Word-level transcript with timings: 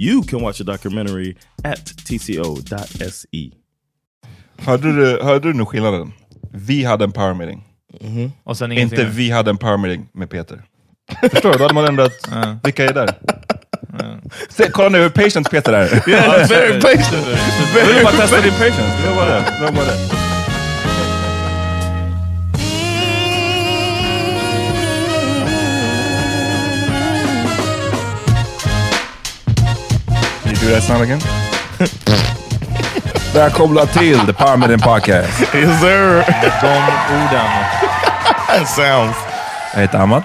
You 0.00 0.22
can 0.22 0.42
watch 0.42 0.58
the 0.58 0.64
documentary 0.64 1.36
at 1.64 1.84
tco.se. 1.86 3.50
Hörde 4.58 4.92
du, 4.96 5.22
hörde 5.22 5.48
du 5.48 5.54
nu 5.54 5.64
skillnaden? 5.64 6.12
Vi 6.52 6.84
hade 6.84 7.04
en 7.04 7.12
power 7.12 7.34
meeting. 7.34 7.64
Och 8.44 8.56
sen 8.56 8.72
ingenting. 8.72 8.98
Inte 8.98 9.10
vi 9.16 9.30
hade 9.30 9.50
en 9.50 9.58
power 9.58 9.76
meeting 9.76 10.08
med 10.12 10.30
Peter. 10.30 10.62
Förstår 11.30 11.52
du? 11.52 11.58
Då 11.58 11.64
hade 11.64 11.74
man 11.74 11.84
ändrat, 11.84 12.12
vilka 12.64 12.84
är 12.84 12.92
där? 12.94 13.08
Se, 14.48 14.70
kolla 14.70 14.88
nu 14.88 14.98
hur 14.98 15.10
patient 15.10 15.50
Peter 15.50 15.72
är. 15.72 16.08
Yeah, 16.08 16.48
very 16.48 16.80
patient. 16.80 17.26
Jag 17.76 17.86
vill 17.86 18.04
bara 18.04 18.12
testa 18.12 18.40
din 18.40 18.52
patience. 18.52 19.02
Det 19.02 19.08
var 19.08 19.16
bara 19.16 19.30
det. 19.30 19.54
Det 19.58 19.64
var 19.64 19.72
bara 19.72 19.84
det. 19.84 20.27
Do 30.60 30.68
that 30.70 30.82
sound 30.82 31.02
again? 31.02 31.20
Välkomna 33.34 33.86
till 33.86 34.18
The 34.26 34.32
Power 34.32 34.56
Meeting 34.56 34.78
Podcast. 34.78 35.40
yes, 35.54 35.80
sir. 35.80 36.24
De 36.62 36.68
orden. 37.14 37.50
That 38.48 38.68
sounds. 38.76 39.16
Jag 39.74 39.80
heter 39.80 39.98
Ahmad. 39.98 40.22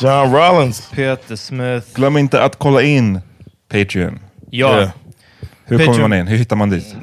John 0.00 0.32
Rollins. 0.32 0.90
Peter 0.90 1.36
Smith. 1.36 1.86
Glöm 1.94 2.16
inte 2.16 2.42
att 2.42 2.56
kolla 2.58 2.82
in 2.82 3.20
Patreon. 3.68 4.18
Ja. 4.50 4.76
Yeah. 4.78 4.90
Hur 5.66 5.78
Patreon. 5.78 5.94
kommer 5.94 6.08
man 6.08 6.18
in? 6.18 6.26
Hur 6.26 6.36
hittar 6.36 6.56
man 6.56 6.70
dit? 6.70 6.94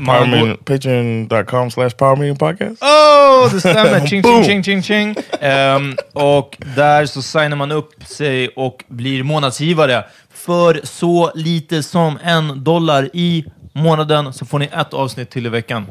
Patreon.com 0.65 1.71
slash 1.71 1.89
Power 1.89 2.15
Meeting 2.15 2.37
Podcast. 2.37 2.83
Oh, 2.83 3.53
det 3.53 3.59
stämmer! 3.59 3.99
Ching, 4.07 4.23
ching, 4.23 4.43
ching, 4.43 4.63
ching, 4.63 4.81
ching. 4.83 5.15
Ehm, 5.41 5.95
och 6.13 6.57
där 6.75 7.05
så 7.05 7.21
signar 7.21 7.55
man 7.57 7.71
upp 7.71 7.93
sig 8.05 8.47
och 8.47 8.83
blir 8.87 9.23
månadsgivare. 9.23 10.03
För 10.45 10.81
så 10.83 11.31
lite 11.35 11.83
som 11.83 12.19
en 12.23 12.63
dollar 12.63 13.09
i 13.13 13.45
månaden 13.73 14.33
så 14.33 14.45
får 14.45 14.59
ni 14.59 14.69
ett 14.73 14.93
avsnitt 14.93 15.29
till 15.29 15.45
i 15.45 15.49
veckan. 15.49 15.85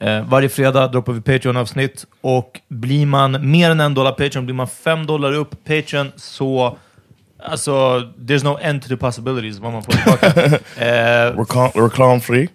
Eh, 0.00 0.22
varje 0.28 0.48
fredag 0.48 0.88
droppar 0.88 1.12
vi 1.12 1.20
Patreon-avsnitt 1.20 2.06
och 2.20 2.60
blir 2.68 3.06
man 3.06 3.50
mer 3.50 3.70
än 3.70 3.80
en 3.80 3.94
dollar 3.94 4.12
Patreon, 4.12 4.44
blir 4.44 4.54
man 4.54 4.68
fem 4.68 5.06
dollar 5.06 5.32
upp 5.32 5.64
Patreon 5.64 6.12
så 6.16 6.76
Alltså, 7.42 7.72
there's 8.18 8.44
no 8.44 8.58
end 8.62 8.82
to 8.82 8.88
the 8.88 8.96
possibilities 8.96 9.58
vad 9.58 9.72
man 9.72 9.82
får 9.82 9.92
tillbaka. 9.92 10.26
eh, 12.16 12.20
free. 12.20 12.48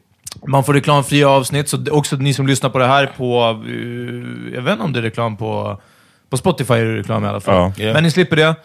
man 0.47 0.63
får 0.63 0.73
reklamfria 0.73 1.29
avsnitt, 1.29 1.69
så 1.69 1.91
också 1.91 2.15
ni 2.15 2.33
som 2.33 2.47
lyssnar 2.47 2.69
på 2.69 2.77
det 2.77 2.87
här 2.87 3.05
på... 3.05 3.61
eh, 3.67 4.53
jag 4.55 4.61
vet 4.61 4.71
inte 4.71 4.83
om 4.83 4.93
det 4.93 4.99
är 4.99 5.03
reklam 5.03 5.37
på... 5.37 5.81
På 6.33 6.37
Spotify 6.37 6.73
är 6.73 6.85
det 6.85 6.95
reklam 6.95 7.25
i 7.25 7.27
alla 7.27 7.39
fall. 7.39 7.55
Ja. 7.55 7.83
Yeah. 7.83 7.93
Men 7.93 8.03
ni 8.03 8.11
slipper 8.11 8.35
det. 8.35 8.55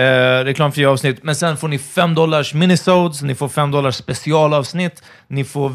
Eh, 0.00 0.44
reklamfria 0.44 0.90
avsnitt. 0.90 1.22
Men 1.22 1.34
sen 1.34 1.56
får 1.56 1.68
ni 1.68 1.78
5 1.78 2.14
dollars 2.14 2.54
minisodes, 2.54 3.22
ni 3.22 3.34
får 3.34 3.48
5 3.48 3.70
dollars 3.70 3.94
specialavsnitt, 3.94 5.02
ni 5.26 5.44
får 5.44 5.68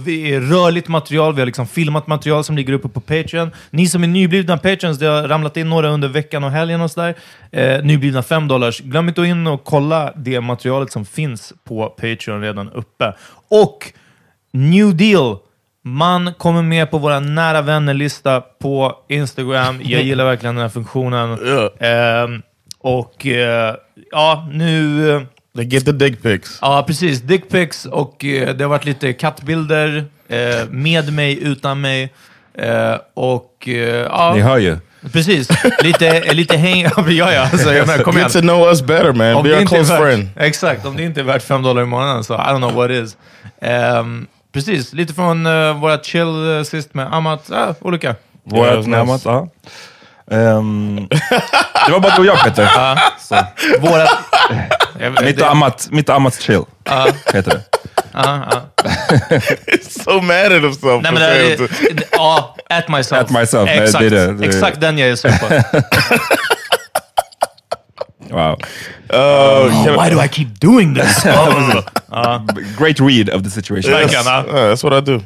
rörligt 0.50 0.88
material, 0.88 1.34
vi 1.34 1.42
har 1.42 1.46
liksom 1.46 1.68
filmat 1.68 2.08
material 2.08 2.44
som 2.44 2.56
ligger 2.56 2.74
uppe 2.74 2.88
på 2.88 3.00
Patreon. 3.02 3.52
Ni 3.70 3.88
som 3.88 4.04
är 4.04 4.08
nyblivna 4.08 4.58
Patreons, 4.58 5.00
det 5.00 5.06
har 5.06 5.28
ramlat 5.28 5.58
in 5.58 5.70
några 5.70 5.90
under 5.90 6.08
veckan 6.08 6.44
och 6.44 6.52
helgen 6.52 6.82
och 6.82 6.92
sådär. 6.92 7.16
Eh, 7.52 7.84
nyblivna 7.84 8.24
5 8.24 8.48
dollars. 8.48 8.80
Glöm 8.80 9.08
inte 9.08 9.22
att 9.22 9.28
in 9.28 9.48
och 9.48 9.64
kolla 9.64 10.14
det 10.16 10.42
materialet 10.42 10.92
som 10.92 11.06
finns 11.06 11.54
på 11.68 11.90
Patreon 11.90 12.42
redan 12.42 12.70
uppe. 12.70 13.14
Och 13.50 13.94
New 14.52 14.98
Deal. 14.98 15.38
Man 15.86 16.34
kommer 16.38 16.62
med 16.62 16.92
på 16.92 16.98
våra 16.98 17.20
nära 17.20 17.62
vänner-lista 17.62 18.42
på 18.42 18.96
Instagram. 19.10 19.80
Jag 19.84 20.02
gillar 20.04 20.26
verkligen 20.26 20.56
den 20.56 20.62
här 20.62 20.70
funktionen. 20.70 21.38
Ehm, 21.80 22.42
och 22.80 23.26
eh, 23.28 23.76
ja, 24.12 24.48
nu... 24.52 25.26
They 25.56 25.66
get 25.66 25.86
the 25.86 25.92
dick 25.92 26.24
pics. 26.24 26.58
Ja, 26.62 26.84
precis. 26.88 27.22
Dickpics 27.22 27.86
och 27.86 28.26
eh, 28.26 28.56
det 28.56 28.64
har 28.64 28.70
varit 28.70 28.86
lite 28.86 29.14
kattbilder. 29.14 30.06
Eh, 30.28 30.70
med 30.70 31.14
mig, 31.14 31.44
utan 31.44 31.82
mig. 31.82 32.14
Och 33.14 33.68
ja, 34.10 34.34
Ni 34.36 34.42
hör 34.42 34.58
ju. 34.58 34.78
precis. 35.12 35.50
Lite, 35.84 36.22
lite 36.34 36.58
häng... 36.58 36.82
Ja, 37.08 37.34
ja, 37.34 37.50
alltså, 37.52 37.74
jag 37.74 37.88
menar, 37.88 38.04
kom 38.04 38.18
igen. 38.18 38.28
Get 38.28 38.34
to 38.34 38.42
know 38.42 38.68
us 38.68 38.82
better 38.82 39.14
man. 39.14 39.36
Om 39.36 39.44
Be 39.44 39.58
our 39.60 39.66
close 39.66 39.94
värt, 39.94 40.02
friend. 40.02 40.30
Exakt, 40.36 40.86
om 40.86 40.98
det 40.98 41.04
inte 41.04 41.20
är 41.20 41.24
värt 41.24 41.44
5 41.44 41.62
dollar 41.64 41.82
i 41.82 41.86
månaden 41.86 42.24
så 42.24 42.34
I 42.34 42.38
don't 42.38 42.58
know 42.58 42.74
what 42.74 42.92
is. 42.92 43.18
Ehm, 43.62 44.28
precis, 44.54 44.94
lite 44.94 45.14
från 45.14 45.46
uh, 45.46 45.80
våra 45.80 45.98
chill 46.04 46.28
uh, 46.28 46.64
sist 46.64 46.94
med 46.94 47.14
Amat. 47.14 47.52
Ah, 47.52 47.76
olika. 47.82 48.16
Vårat 48.44 48.76
was 48.78 48.88
närmat, 48.88 49.16
nice. 49.16 49.30
ja. 49.30 49.48
Ehm, 50.32 51.08
det 51.86 51.92
var 51.92 52.00
bara 52.00 52.16
du 52.16 52.20
och 52.20 52.26
jag 52.26 52.44
Peter. 52.44 52.70
Så. 53.20 53.36
Våra... 53.80 54.08
Jag- 55.00 55.24
Mitt 55.26 55.42
och 55.42 55.52
Amat, 55.52 55.88
mitt 55.92 56.10
och 56.10 56.16
Amats 56.16 56.40
chill, 56.42 56.62
heter 57.34 57.52
det. 57.52 57.62
so 59.90 60.22
mad 60.22 60.52
at 60.52 60.64
himself. 60.64 61.04
Nej, 61.04 61.12
men 61.12 61.16
det, 61.16 61.56
det, 61.94 62.04
ja, 62.12 62.56
at 62.70 62.88
myself. 62.90 63.22
At 63.22 63.30
myself, 63.30 63.66
nej, 63.66 63.80
Exakt, 63.80 64.00
det 64.00 64.06
är 64.06 64.28
det, 64.28 64.34
det 64.34 64.46
är- 64.46 64.50
exakt 64.50 64.82
den 64.82 64.98
jag 64.98 65.10
är 65.10 65.16
sur 65.16 65.30
på. 65.30 65.48
Wow. 68.34 68.58
oh 69.12 69.96
Why 69.96 70.10
do 70.10 70.20
I 70.20 70.28
keep 70.28 70.60
doing 70.60 70.94
this? 70.94 71.24
Great 72.76 73.00
read 73.00 73.30
of 73.30 73.44
the 73.44 73.50
situation. 73.50 73.92
Verkligen, 73.92 74.26
ja. 74.26 74.44
Yeah, 74.46 74.68
that's 74.70 74.84
what 74.84 74.94
I 74.94 75.00
do. 75.02 75.20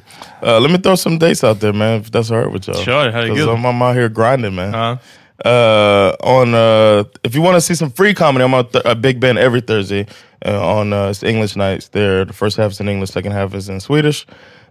Uh, 0.43 0.59
let 0.59 0.69
me 0.71 0.77
throw 0.77 0.95
some 0.95 1.17
dates 1.17 1.43
out 1.43 1.59
there, 1.59 1.73
man. 1.73 2.01
If 2.01 2.11
that's 2.11 2.29
all 2.31 2.39
right 2.39 2.51
with 2.51 2.67
y'all. 2.67 2.75
Sure, 2.83 3.11
how 3.11 3.21
you 3.21 3.29
'Cause 3.29 3.45
good? 3.45 3.49
I'm, 3.49 3.65
I'm 3.65 3.81
out 3.81 3.95
here 3.95 4.09
grinding, 4.09 4.55
man. 4.55 4.75
Uh-huh. 4.75 4.97
Uh, 5.45 6.15
on 6.23 6.53
uh, 6.55 7.03
if 7.23 7.35
you 7.35 7.41
want 7.43 7.55
to 7.55 7.61
see 7.61 7.75
some 7.75 7.91
free 7.91 8.13
comedy, 8.13 8.43
I'm 8.43 8.53
at 8.55 8.71
th- 8.71 8.85
uh, 8.85 8.95
Big 8.95 9.19
Ben 9.19 9.37
every 9.37 9.61
Thursday 9.61 10.05
uh, 10.45 10.77
on 10.79 10.91
uh, 10.93 11.09
it's 11.09 11.23
English 11.23 11.55
nights. 11.55 11.89
There, 11.89 12.25
the 12.25 12.33
first 12.33 12.57
half 12.57 12.71
is 12.71 12.79
in 12.79 12.89
English, 12.89 13.11
second 13.11 13.33
half 13.33 13.53
is 13.53 13.69
in 13.69 13.79
Swedish. 13.79 14.25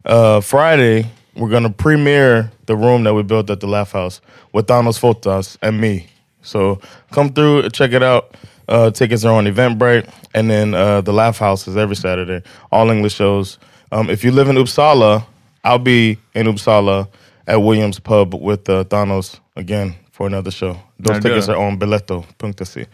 Uh, 0.05 0.41
Friday, 0.41 1.07
we're 1.37 1.51
gonna 1.51 1.71
premiere 1.71 2.51
the 2.67 2.77
room 2.77 3.05
that 3.05 3.15
we 3.15 3.23
built 3.23 3.49
at 3.51 3.61
the 3.61 3.67
Laugh 3.69 3.93
House 3.93 4.21
with 4.53 4.67
Thanos 4.67 4.99
Fotas 4.99 5.57
and 5.63 5.81
me. 5.81 6.09
So 6.47 6.81
come 7.11 7.33
through, 7.33 7.71
check 7.71 7.93
it 7.93 8.03
out. 8.03 8.35
Uh, 8.69 8.91
tickets 8.91 9.25
are 9.25 9.35
on 9.35 9.47
Eventbrite, 9.47 10.09
and 10.35 10.51
then 10.51 10.75
uh, 10.75 11.01
the 11.01 11.13
Laugh 11.13 11.39
House 11.39 11.69
is 11.69 11.77
every 11.77 11.97
Saturday. 11.97 12.43
All 12.73 12.91
English 12.91 13.15
shows. 13.15 13.59
Um, 13.93 14.11
if 14.11 14.25
you 14.25 14.33
live 14.33 14.49
in 14.49 14.57
Uppsala, 14.57 15.25
I'll 15.63 15.79
be 15.79 16.19
in 16.35 16.47
Uppsala 16.47 17.09
at 17.47 17.57
Williams 17.63 18.01
Pub 18.01 18.35
with 18.35 18.69
uh, 18.69 18.85
Thanos 18.85 19.39
again 19.55 19.95
for 20.11 20.27
another 20.27 20.51
show. 20.51 20.77
Those 20.99 21.17
När 21.17 21.21
tickets 21.23 21.49
are 21.49 21.57
on 21.57 21.79
biletto.se. 21.79 22.87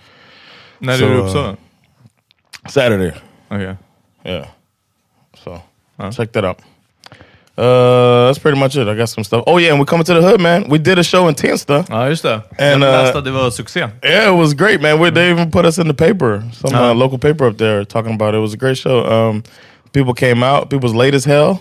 När 0.79 0.97
Så, 0.97 1.05
är 1.05 1.09
du 1.09 1.15
i 1.15 1.19
Uppsala? 1.21 1.57
Saturday. 2.69 3.13
Okej. 3.51 3.77
Yeah. 4.25 4.47
So 5.45 5.63
check 6.11 6.33
that 6.33 6.45
out. 6.45 6.59
Uh, 7.59 8.27
that's 8.27 8.39
pretty 8.39 8.59
much 8.59 8.77
it. 8.77 8.89
I 8.89 8.95
got 8.95 9.09
some 9.11 9.25
stuff. 9.25 9.45
Oh 9.47 9.59
yeah, 9.59 9.71
and 9.71 9.79
we're 9.79 9.85
coming 9.87 10.05
to 10.05 10.15
the 10.15 10.23
hood, 10.23 10.41
man. 10.41 10.69
We 10.71 10.79
did 10.79 10.99
a 10.99 11.03
show 11.05 11.29
in 11.29 11.35
Tensta. 11.35 11.85
Ja, 11.91 12.09
just 12.09 12.23
det. 12.23 12.41
And, 12.59 12.83
Jag 12.83 12.95
uh, 12.95 13.03
läste 13.03 13.19
att 13.19 13.25
det 13.25 13.31
var 13.31 13.51
succé. 13.51 13.89
Yeah, 14.03 14.29
it 14.35 14.39
was 14.39 14.55
great, 14.55 14.81
man. 14.81 14.99
We, 15.01 15.11
they 15.11 15.31
even 15.31 15.51
put 15.51 15.65
us 15.67 15.79
in 15.79 15.87
the 15.87 15.95
paper, 15.95 16.43
some 16.53 16.75
uh, 16.75 16.91
Uh. 16.91 16.95
local 16.95 17.19
paper 17.19 17.47
up 17.47 17.59
there, 17.59 17.85
talking 17.85 18.15
about 18.15 18.35
it. 18.35 18.39
It 18.39 18.41
was 18.41 18.55
a 18.55 18.57
great 18.57 18.79
show. 18.79 19.05
Um, 19.05 19.43
people 19.93 20.15
came 20.15 20.43
out. 20.43 20.71
People 20.71 20.89
was 20.89 20.95
late 20.95 21.15
as 21.15 21.27
hell. 21.27 21.61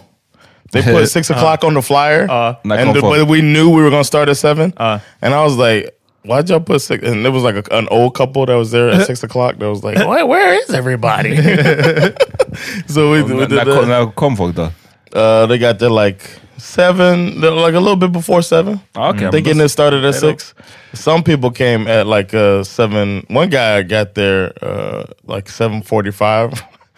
They 0.72 0.82
put 0.82 1.08
six 1.18 1.30
o'clock 1.30 1.64
on 1.66 1.74
the 1.74 1.82
flyer, 1.82 2.26
Uh. 2.30 2.56
and 2.64 2.72
the, 2.72 3.02
Not 3.02 3.02
but 3.02 3.28
we 3.28 3.42
knew 3.42 3.70
we 3.70 3.82
were 3.84 3.90
gonna 3.90 4.04
start 4.06 4.30
at 4.30 4.38
seven. 4.38 4.74
Uh. 4.78 5.00
And 5.22 5.34
I 5.34 5.44
was 5.44 5.58
like, 5.58 5.94
"Why'd 6.24 6.50
y'all 6.50 6.62
put 6.62 6.82
six? 6.82 7.04
And 7.06 7.26
it 7.26 7.32
was 7.34 7.44
like 7.44 7.56
a, 7.56 7.78
an 7.78 7.88
old 7.92 8.14
couple 8.16 8.46
that 8.46 8.56
was 8.58 8.72
there 8.72 8.90
at 8.90 9.06
six 9.08 9.24
o'clock. 9.28 9.58
That 9.60 9.70
was 9.70 9.84
like, 9.84 9.98
"Where, 10.08 10.26
where 10.26 10.54
is 10.64 10.70
everybody?" 10.74 11.36
so 12.88 13.12
we, 13.12 13.24
we 13.24 13.46
did 13.46 13.50
när, 13.52 13.66
kom, 13.66 13.76
that. 13.76 13.88
när 13.88 14.12
kom 14.16 14.38
folk 14.38 14.56
då? 14.56 14.70
Uh, 15.14 15.46
they 15.48 15.58
got 15.58 15.80
there 15.80 15.90
like 15.90 16.22
seven, 16.58 17.42
they're 17.42 17.52
like 17.52 17.74
a 17.76 17.80
little 17.80 17.96
bit 17.98 18.12
before 18.12 18.42
seven. 18.42 18.80
Okay, 18.96 19.30
they 19.30 19.42
getting 19.42 19.62
it 19.64 19.70
started 19.70 20.06
at 20.06 20.16
six. 20.16 20.54
Some 20.94 21.24
people 21.24 21.52
came 21.52 21.88
at 21.88 22.06
like 22.08 22.34
uh, 22.34 22.64
seven. 22.64 23.26
One 23.30 23.50
guy 23.50 23.82
got 23.84 24.14
there 24.16 24.54
uh, 24.62 25.04
like 25.26 25.50
seven 25.50 25.82
forty-five. 25.82 26.54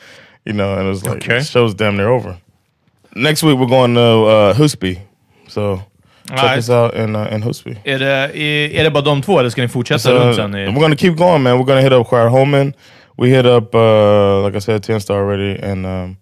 you 0.45 0.53
know, 0.53 0.73
and 0.77 0.85
it 0.85 0.89
was 0.89 1.03
like 1.05 1.17
Okay. 1.17 1.39
the 1.39 1.43
show's 1.45 1.73
damn 1.75 1.95
near 1.97 2.09
over. 2.09 2.37
Next 3.15 3.43
week 3.43 3.57
we're 3.59 3.67
going 3.69 3.93
to 3.95 4.01
uh, 4.01 4.53
Husby, 4.53 4.99
so 5.47 5.77
check 6.27 6.39
Alright. 6.39 6.57
us 6.57 6.69
out 6.69 6.93
in 6.95 7.15
uh, 7.15 7.27
in 7.35 7.41
Husby. 7.43 7.77
Är 7.85 7.99
det, 7.99 8.37
är, 8.37 8.69
är 8.79 8.83
det 8.83 8.91
bara 8.91 9.03
de 9.03 9.21
två 9.21 9.39
eller 9.39 9.49
ska 9.49 9.61
ni 9.61 9.67
fortsätta 9.67 9.99
So, 9.99 10.11
runt 10.13 10.35
sen? 10.35 10.53
we're 10.53 10.69
I, 10.77 10.79
gonna 10.81 10.95
keep 10.95 11.15
going, 11.15 11.43
man. 11.43 11.57
We're 11.57 11.65
gonna 11.65 11.81
hit 11.81 11.91
up 11.93 12.07
Choir 12.07 12.27
Holman. 12.29 12.73
We 13.17 13.29
hit 13.29 13.45
up, 13.45 13.75
uh, 13.75 14.43
like 14.45 14.57
I 14.57 14.59
said, 14.61 14.83
Ten 14.83 14.99
Star 14.99 15.17
already, 15.19 15.59
and 15.71 15.85
um, 15.85 16.17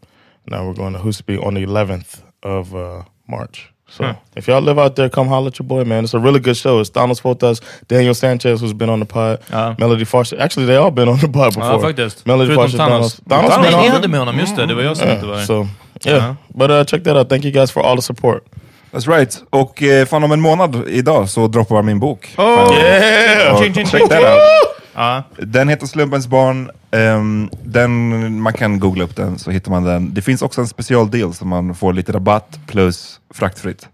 now 0.50 0.66
we're 0.68 0.74
going 0.74 0.94
to 0.94 1.00
Husby 1.00 1.38
on 1.46 1.54
the 1.54 1.66
11th 1.66 2.22
of 2.44 2.74
uh, 2.76 3.04
March. 3.28 3.68
So 3.90 4.16
if 4.38 4.48
y'all 4.48 4.62
live 4.62 4.80
out 4.80 4.96
there, 4.96 5.10
come 5.10 5.28
holler 5.28 5.48
at 5.48 5.60
your 5.60 5.68
boy, 5.68 5.84
man. 5.84 6.06
It's 6.06 6.14
a 6.14 6.20
really 6.20 6.40
good 6.40 6.56
show. 6.56 6.80
It's 6.80 6.90
Donald 6.90 7.20
Fotas, 7.22 7.60
Daniel 7.90 8.14
Sanchez, 8.14 8.62
who's 8.62 8.74
been 8.74 8.90
on 8.90 9.00
the 9.00 9.06
pod, 9.06 9.40
Ja. 9.52 9.76
Melody 9.78 10.06
Foster. 10.06 10.40
Actually, 10.40 10.66
they 10.66 10.78
all 10.78 10.92
been 10.92 11.10
on 11.10 11.18
the 11.20 11.28
pod 11.28 11.54
before. 11.56 11.72
ja, 11.74 11.80
faktiskt. 11.80 12.26
Melody 12.26 12.56
Foster, 12.56 12.78
Thanos. 12.78 13.20
Donald. 13.28 13.52
Donald's 13.52 13.62
Nej, 13.62 13.72
been 13.72 13.80
ni 13.82 13.88
on. 13.88 13.92
hade 13.92 14.08
med 14.08 14.20
honom, 14.20 14.40
just 14.40 14.56
det. 14.56 14.66
Det 14.66 14.74
var 14.76 14.82
jag 14.84 14.98
som 14.98 15.10
inte 15.10 15.26
var 15.26 15.40
so 15.40 15.68
yeah, 16.06 16.24
Ja. 16.24 16.36
but 16.56 16.72
uh, 16.72 16.84
check 16.86 17.04
that 17.04 17.18
out. 17.18 17.30
Thank 17.30 17.44
you 17.46 17.52
guys 17.52 17.72
for 17.72 17.84
all 17.84 17.96
the 17.96 18.02
support. 18.02 18.44
That's 18.92 19.08
right. 19.18 19.44
Och 19.50 19.84
eh, 19.84 20.06
fan 20.06 20.24
om 20.24 20.32
en 20.32 20.42
månad 20.42 20.88
idag 20.88 21.30
så 21.30 21.48
droppar 21.48 21.82
min 21.84 22.00
bok. 22.00 22.34
Oh! 22.38 22.74
Yeah. 22.74 23.74
Check 23.74 24.10
that 24.10 24.24
out. 24.24 24.81
Ja. 24.96 25.24
Den 25.38 25.70
heter 25.70 25.88
Slumpens 25.88 26.28
barn. 26.28 26.70
Ehm, 26.92 27.50
den, 27.64 28.42
man 28.42 28.54
kan 28.54 28.80
googla 28.80 29.04
upp 29.04 29.16
den 29.16 29.40
så 29.40 29.52
hittar 29.52 29.72
man 29.72 29.84
den. 29.84 30.14
Det 30.14 30.22
finns 30.22 30.42
också 30.42 30.62
en 30.62 30.68
specialdeal 30.68 31.34
så 31.34 31.46
man 31.46 31.76
får 31.76 31.94
lite 31.94 32.12
rabatt 32.12 32.60
plus 32.68 33.20
fraktfritt. 33.34 33.88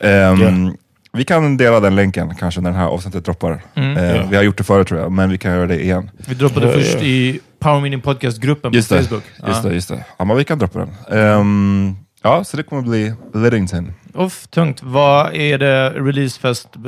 Yeah. 0.00 0.38
Vi 1.12 1.24
kan 1.24 1.56
dela 1.56 1.80
den 1.80 1.96
länken 1.96 2.34
kanske 2.34 2.60
när 2.60 2.70
det 2.70 2.76
här 2.76 2.86
avsnittet 2.86 3.24
droppar. 3.24 3.62
Ehm, 3.74 4.30
Vi 4.30 4.36
har 4.36 4.42
gjort 4.42 4.58
det 4.58 4.64
förut 4.64 4.88
tror 4.88 5.00
jag, 5.00 5.12
men 5.12 5.30
vi 5.30 5.38
kan 5.38 5.52
göra 5.52 5.66
det 5.66 5.82
igen. 5.84 6.10
Vi 6.28 6.34
droppade 6.34 6.66
Ja, 6.66 6.72
först 6.72 6.94
ja. 6.94 7.00
i 7.00 7.40
Power 7.58 7.80
Meeting 7.80 8.00
Podcast-gruppen 8.00 8.70
på 8.70 8.76
Just 8.76 8.88
det, 8.88 9.02
Facebook. 9.02 9.22
just 9.46 9.62
det, 9.62 9.74
just 9.74 9.88
det. 9.88 10.04
Ja, 10.18 10.24
men 10.24 10.36
vi 10.36 10.44
kan 10.44 10.58
droppa 10.58 10.78
den. 10.78 11.18
Ehm, 11.18 11.96
ja, 12.24 12.44
så 12.44 12.56
det 12.56 12.62
kommer 12.62 12.82
bli 12.82 13.14
Liddington. 13.34 13.92
Off, 14.14 14.46
tungt. 14.46 14.82
Vad 14.82 15.34
är 15.34 15.58
det 15.58 15.90
releasefest 15.90 16.68
eh, 16.76 16.82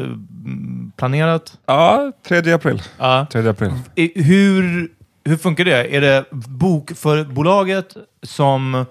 planerat? 0.97 1.59
Ja, 1.67 2.13
3 2.29 2.53
april. 2.53 2.83
Ja. 2.99 3.27
3 3.33 3.49
april. 3.49 3.73
I- 3.95 4.23
Hur, 4.23 4.89
hur 5.25 5.37
funkar 5.37 5.65
det? 5.65 5.97
Är 5.97 6.01
det 6.01 6.25
bokförbolaget 6.91 7.97
som 8.23 8.87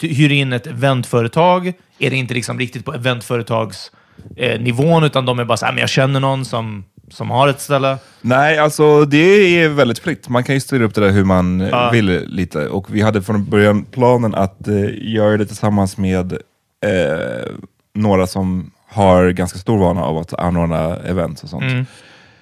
t- 0.00 0.08
hyr 0.08 0.32
in 0.32 0.52
ett 0.52 0.66
eventföretag? 0.66 1.72
Är 1.98 2.10
det 2.10 2.16
inte 2.16 2.34
liksom 2.34 2.58
riktigt 2.58 2.84
på 2.84 2.94
eventföretags 2.94 3.90
eh, 4.36 4.60
nivån, 4.60 5.04
utan 5.04 5.26
de 5.26 5.38
är 5.38 5.44
bara 5.44 5.56
så 5.56 5.66
här, 5.66 5.72
men 5.72 5.80
jag 5.80 5.88
känner 5.90 6.20
någon 6.20 6.44
som, 6.44 6.84
som 7.12 7.30
har 7.30 7.48
ett 7.48 7.60
ställe. 7.60 7.98
Nej, 8.20 8.58
alltså 8.58 9.04
det 9.04 9.18
är 9.62 9.68
väldigt 9.68 9.98
fritt. 9.98 10.28
Man 10.28 10.44
kan 10.44 10.54
ju 10.54 10.60
styra 10.60 10.84
upp 10.84 10.94
det 10.94 11.00
där 11.00 11.10
hur 11.10 11.24
man 11.24 11.60
Ja. 11.60 11.90
vill 11.90 12.24
lite. 12.26 12.66
Och 12.68 12.94
vi 12.94 13.00
hade 13.02 13.22
från 13.22 13.44
början 13.44 13.84
planen 13.84 14.34
att 14.34 14.68
eh, 14.68 14.74
göra 15.14 15.36
det 15.36 15.46
tillsammans 15.46 15.96
med 15.98 16.32
eh, 16.32 17.50
några 17.94 18.26
som 18.26 18.70
har 18.88 19.30
ganska 19.30 19.58
stor 19.58 19.78
vana 19.78 20.02
av 20.04 20.18
att 20.18 20.34
anordna 20.34 20.96
event 20.96 21.42
och 21.42 21.48
sånt. 21.48 21.62
Mm. 21.72 21.86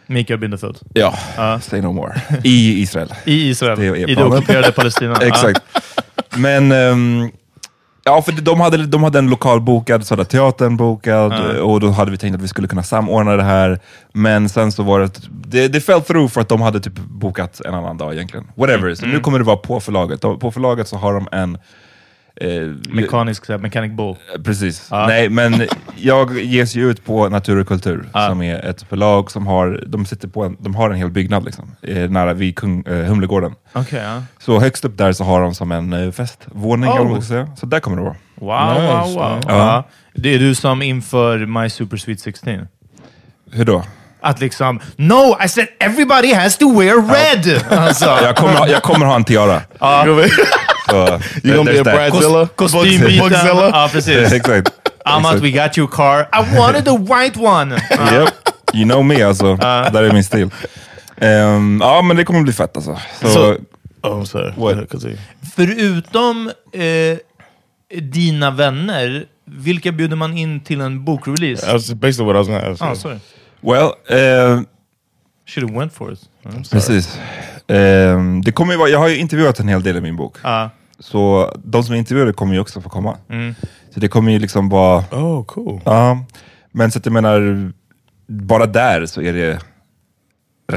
Mikael 0.06 0.38
Bindefeld. 0.38 0.78
Ja, 0.94 1.14
Ja. 1.36 1.60
say 1.60 1.80
no 1.80 1.92
more. 1.92 2.20
I 2.44 2.82
Israel. 2.82 3.08
I 3.24 3.48
Israel, 3.48 3.78
Det 3.78 3.98
i 4.10 4.14
det 4.14 4.24
ockuperade 4.24 4.72
Palestina. 4.72 5.16
Exakt. 5.22 5.62
Men 6.36 6.72
ehm, 6.72 7.30
ja, 8.04 8.22
för 8.22 8.32
de 8.32 8.60
hade, 8.60 8.86
de 8.86 9.02
hade 9.02 9.18
en 9.18 9.30
lokal 9.30 9.60
bokad, 9.60 10.06
Södra 10.06 10.24
Teatern 10.24 10.76
bokad 10.76 11.32
Ja. 11.32 11.62
och 11.62 11.80
då 11.80 11.90
hade 11.90 12.10
vi 12.10 12.16
tänkt 12.18 12.34
att 12.34 12.42
vi 12.42 12.48
skulle 12.48 12.68
kunna 12.68 12.82
samordna 12.82 13.36
det 13.36 13.42
här. 13.42 13.78
Men 14.12 14.48
sen 14.48 14.72
så 14.72 14.82
var 14.82 15.00
det, 15.00 15.10
det, 15.30 15.68
det 15.68 15.80
fell 15.80 16.02
through 16.02 16.28
för 16.32 16.40
att 16.40 16.48
de 16.48 16.60
hade 16.60 16.80
typ 16.80 16.98
bokat 16.98 17.60
en 17.60 17.74
annan 17.74 17.96
dag 17.98 18.14
egentligen. 18.14 18.46
Whatever, 18.54 18.94
så 18.94 19.06
nu 19.06 19.20
kommer 19.20 19.38
det 19.38 19.44
vara 19.44 19.56
på 19.56 19.80
förlaget. 19.80 20.20
På 20.20 20.50
förlaget 20.50 20.88
så 20.88 20.96
har 20.96 21.14
de 21.14 21.28
en 21.32 21.58
eh, 22.36 22.50
Ja. 22.52 22.72
Mekanisk, 22.88 23.44
så 23.44 23.52
här, 23.52 23.58
mechanic 23.58 23.92
bull. 23.92 24.16
Precis. 24.44 24.88
Ja. 24.90 25.06
Nej, 25.06 25.28
men 25.28 25.66
jag 25.96 26.40
ges 26.40 26.74
ju 26.74 26.90
ut 26.90 27.04
på 27.04 27.28
Natur 27.28 27.60
och 27.60 27.66
kultur, 27.68 28.08
Ja. 28.14 28.28
som 28.28 28.42
är 28.42 28.64
ett 28.64 28.82
förlag 28.82 29.30
som 29.30 29.46
har, 29.46 29.84
de 29.86 30.06
sitter 30.06 30.28
på 30.28 30.42
en, 30.44 30.56
de 30.60 30.74
har 30.74 30.90
en 30.90 30.96
hel 30.96 31.10
byggnad 31.10 31.44
liksom, 31.44 31.76
eh, 31.82 32.10
nära 32.10 32.32
vid 32.34 32.56
Kung, 32.56 32.86
eh, 32.86 32.94
Humlegården. 33.04 33.52
Okej, 33.72 34.02
ja. 34.04 34.22
Så 34.38 34.60
högst 34.60 34.84
upp 34.84 34.98
där 34.98 35.12
så 35.12 35.24
har 35.24 35.40
de 35.42 35.54
som 35.54 35.72
en 35.72 35.92
eh, 35.92 36.10
festvåning, 36.12 36.90
Oh. 36.90 37.20
säga. 37.20 37.48
Så 37.56 37.66
där 37.66 37.80
kommer 37.80 37.96
det 37.96 38.02
vara. 38.02 38.16
Wow, 38.34 38.82
Nice, 38.82 39.18
wow, 39.18 39.30
wow. 39.30 39.40
Ja. 39.48 39.84
Det 40.14 40.34
är 40.34 40.38
du 40.38 40.54
som 40.54 40.82
inför 40.82 41.38
My 41.46 41.70
Super 41.70 41.96
Sweet 41.96 42.20
16. 42.20 42.58
Hur 43.52 43.64
då? 43.64 43.84
Att 44.22 44.40
liksom, 44.40 44.80
no, 44.96 45.36
I 45.44 45.48
said 45.48 45.66
everybody 45.80 46.34
has 46.34 46.58
to 46.58 46.78
wear 46.80 46.96
red! 46.96 47.62
Alltså, 47.70 48.04
Jag 48.04 48.36
kommer, 48.36 48.66
jag 48.68 48.82
kommer 48.82 49.06
ha 49.06 49.16
en 49.16 49.24
tiara. 49.24 49.60
Så, 50.90 50.96
You 51.44 51.56
gonna 51.56 51.70
be 51.70 51.76
there's 51.76 51.80
a 51.80 51.84
that. 51.84 52.12
Bradzilla? 52.12 52.48
kostymbyten. 52.56 53.18
Bugzilla? 53.18 53.68
Ja, 53.72 53.88
precis. 53.92 54.32
Exakt. 54.40 54.72
Amat, 55.04 55.40
we 55.40 55.50
got 55.50 55.78
your 55.78 55.88
car. 55.88 56.20
I 56.32 56.56
wanted 56.58 56.84
the 56.84 56.96
white 56.98 57.38
one! 57.40 57.80
Ja. 57.90 58.12
Yep. 58.22 58.34
You 58.74 58.84
know 58.84 59.04
me 59.04 59.22
alltså. 59.22 59.56
Där 59.56 60.02
är 60.02 60.12
min 60.12 60.24
stil. 60.24 60.50
Ehm, 61.16 61.78
ja, 61.82 62.02
men 62.02 62.16
det 62.16 62.24
kommer 62.24 62.42
bli 62.42 62.52
fett 62.52 62.76
alltså. 62.76 62.98
Så, 63.20 63.28
Så- 63.28 63.56
Oh, 64.02 64.20
I'm 64.20 64.24
sorry. 64.24 64.52
What? 64.56 65.04
Förutom 65.56 66.50
eh, 66.72 67.18
dina 68.02 68.50
vänner, 68.50 69.24
vilka 69.44 69.92
bjuder 69.92 70.16
man 70.16 70.36
in 70.38 70.60
till 70.60 70.80
en 70.80 71.04
bokrelease? 71.04 71.66
That's 71.66 71.94
basically 71.94 72.32
what 72.32 72.34
I 72.34 72.38
was 72.38 72.46
gonna 72.48 72.70
ask. 72.72 72.82
Ah, 72.82 72.94
sorry. 72.94 73.18
Well, 73.60 73.92
eh, 74.08 74.60
Should 75.46 75.70
have 75.70 75.78
went 75.78 75.94
for 75.94 76.12
it. 76.12 76.20
Mm. 76.44 76.62
precis. 76.70 77.18
Eh, 77.68 78.18
det 78.44 78.52
kommer 78.52 78.72
ju 78.72 78.78
vara, 78.78 78.88
jag 78.88 78.98
har 78.98 79.08
ju 79.08 79.16
intervjuat 79.16 79.60
en 79.60 79.68
hel 79.68 79.82
del 79.82 79.96
i 79.96 80.00
min 80.00 80.16
bok. 80.16 80.36
Ja. 80.42 80.70
Så 81.00 81.52
de 81.64 81.84
som 81.84 81.94
är 81.94 81.98
intervjuade 81.98 82.32
kommer 82.32 82.54
ju 82.54 82.60
också 82.60 82.80
få 82.80 82.88
komma. 82.88 83.16
Mm. 83.30 83.54
Så 83.94 84.00
det 84.00 84.08
kommer 84.08 84.32
ju 84.32 84.38
liksom 84.38 84.68
vara... 84.68 85.04
Oh, 85.10 85.44
cool. 85.44 85.80
Ja, 85.84 86.24
men 86.72 86.90
så 86.90 86.98
att 86.98 87.06
jag 87.06 87.12
menar, 87.12 87.72
bara 88.26 88.66
där 88.66 89.06
så 89.06 89.22
är 89.22 89.32
det, 89.32 89.60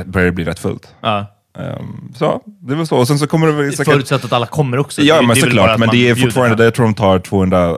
börjar 0.06 0.25
det 0.25 0.32
bli 0.32 0.44
rätt 0.46 0.60
fullt. 0.60 0.96
Ja. 1.01 1.25
Ehm, 1.60 2.13
så, 2.15 2.42
det 2.46 2.75
väl 2.75 2.88
så. 2.88 2.98
Och 2.98 3.08
sen 3.08 3.20
så 3.20 3.27
kommer 3.27 3.48
det 3.48 3.53
väl 3.53 3.72
säkert... 3.75 3.94
Förutsatt 3.94 4.25
att 4.25 4.34
alla 4.34 4.46
kommer 4.46 4.77
också. 4.80 5.01
Ja, 5.01 5.15
Det- 5.22 5.27
men 5.27 5.36
det 5.36 5.42
såklart. 5.42 5.80
Men 5.80 5.89
det 5.89 6.10
är 6.10 6.15
fortfarande, 6.15 6.63
jag 6.63 6.74
tror 6.74 6.86
de 6.86 6.94
tar 6.94 7.20
200 7.20 7.77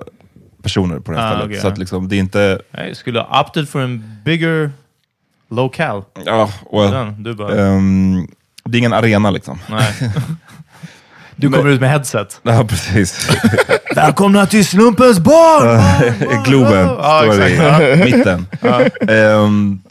personer 0.64 1.00
på 1.00 1.12
det 1.12 1.18
här 1.18 1.26
Ah, 1.26 1.30
stället. 1.30 1.46
okej, 1.46 1.62
så 1.62 1.68
att 1.68 1.78
liksom, 1.78 2.08
det 2.10 2.16
är 2.16 2.20
inte... 2.20 2.62
Jag 2.72 2.96
skulle 2.98 3.20
ha 3.20 3.42
opted 3.42 3.70
for 3.70 3.82
en 3.82 4.04
bigger 4.26 4.72
locale. 5.50 6.04
Ja, 6.26 6.50
well, 6.72 6.92
Den, 6.92 7.24
du 7.24 7.34
bara, 7.34 7.56
ehm, 7.68 8.28
det 8.66 8.78
är 8.78 8.80
ingen 8.80 8.94
arena 8.94 9.32
liksom. 9.32 9.60
nej. 9.70 9.94
Du 11.36 11.50
kommer 11.50 11.70
ut 11.70 11.82
med 11.82 11.90
headset. 11.90 12.40
Ja, 12.44 12.66
precis. 12.70 13.30
Välkomna 13.96 14.46
till 14.46 14.66
Slumpens 14.66 15.20
barn! 15.20 15.82
Globen 16.46 16.88
Ja, 16.88 17.22
står 17.24 17.38
det 17.38 17.46
exakt. 17.46 17.84
i 17.84 17.96
mitten. 18.18 18.48
Ehm, 19.10 19.82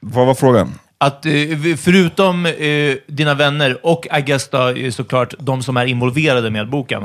vad 0.00 0.26
var 0.26 0.34
frågan? 0.34 0.72
Att 0.98 1.26
eh, 1.26 1.32
förutom 1.78 2.46
eh, 2.46 2.52
dina 3.06 3.34
vänner 3.34 3.86
och 3.86 4.06
I 4.18 4.22
guess 4.22 4.48
då, 4.48 4.68
eh, 4.68 4.90
såklart 4.90 5.34
de 5.38 5.62
som 5.62 5.76
är 5.76 5.84
involverade 5.86 6.50
med 6.50 6.70
boken, 6.70 7.02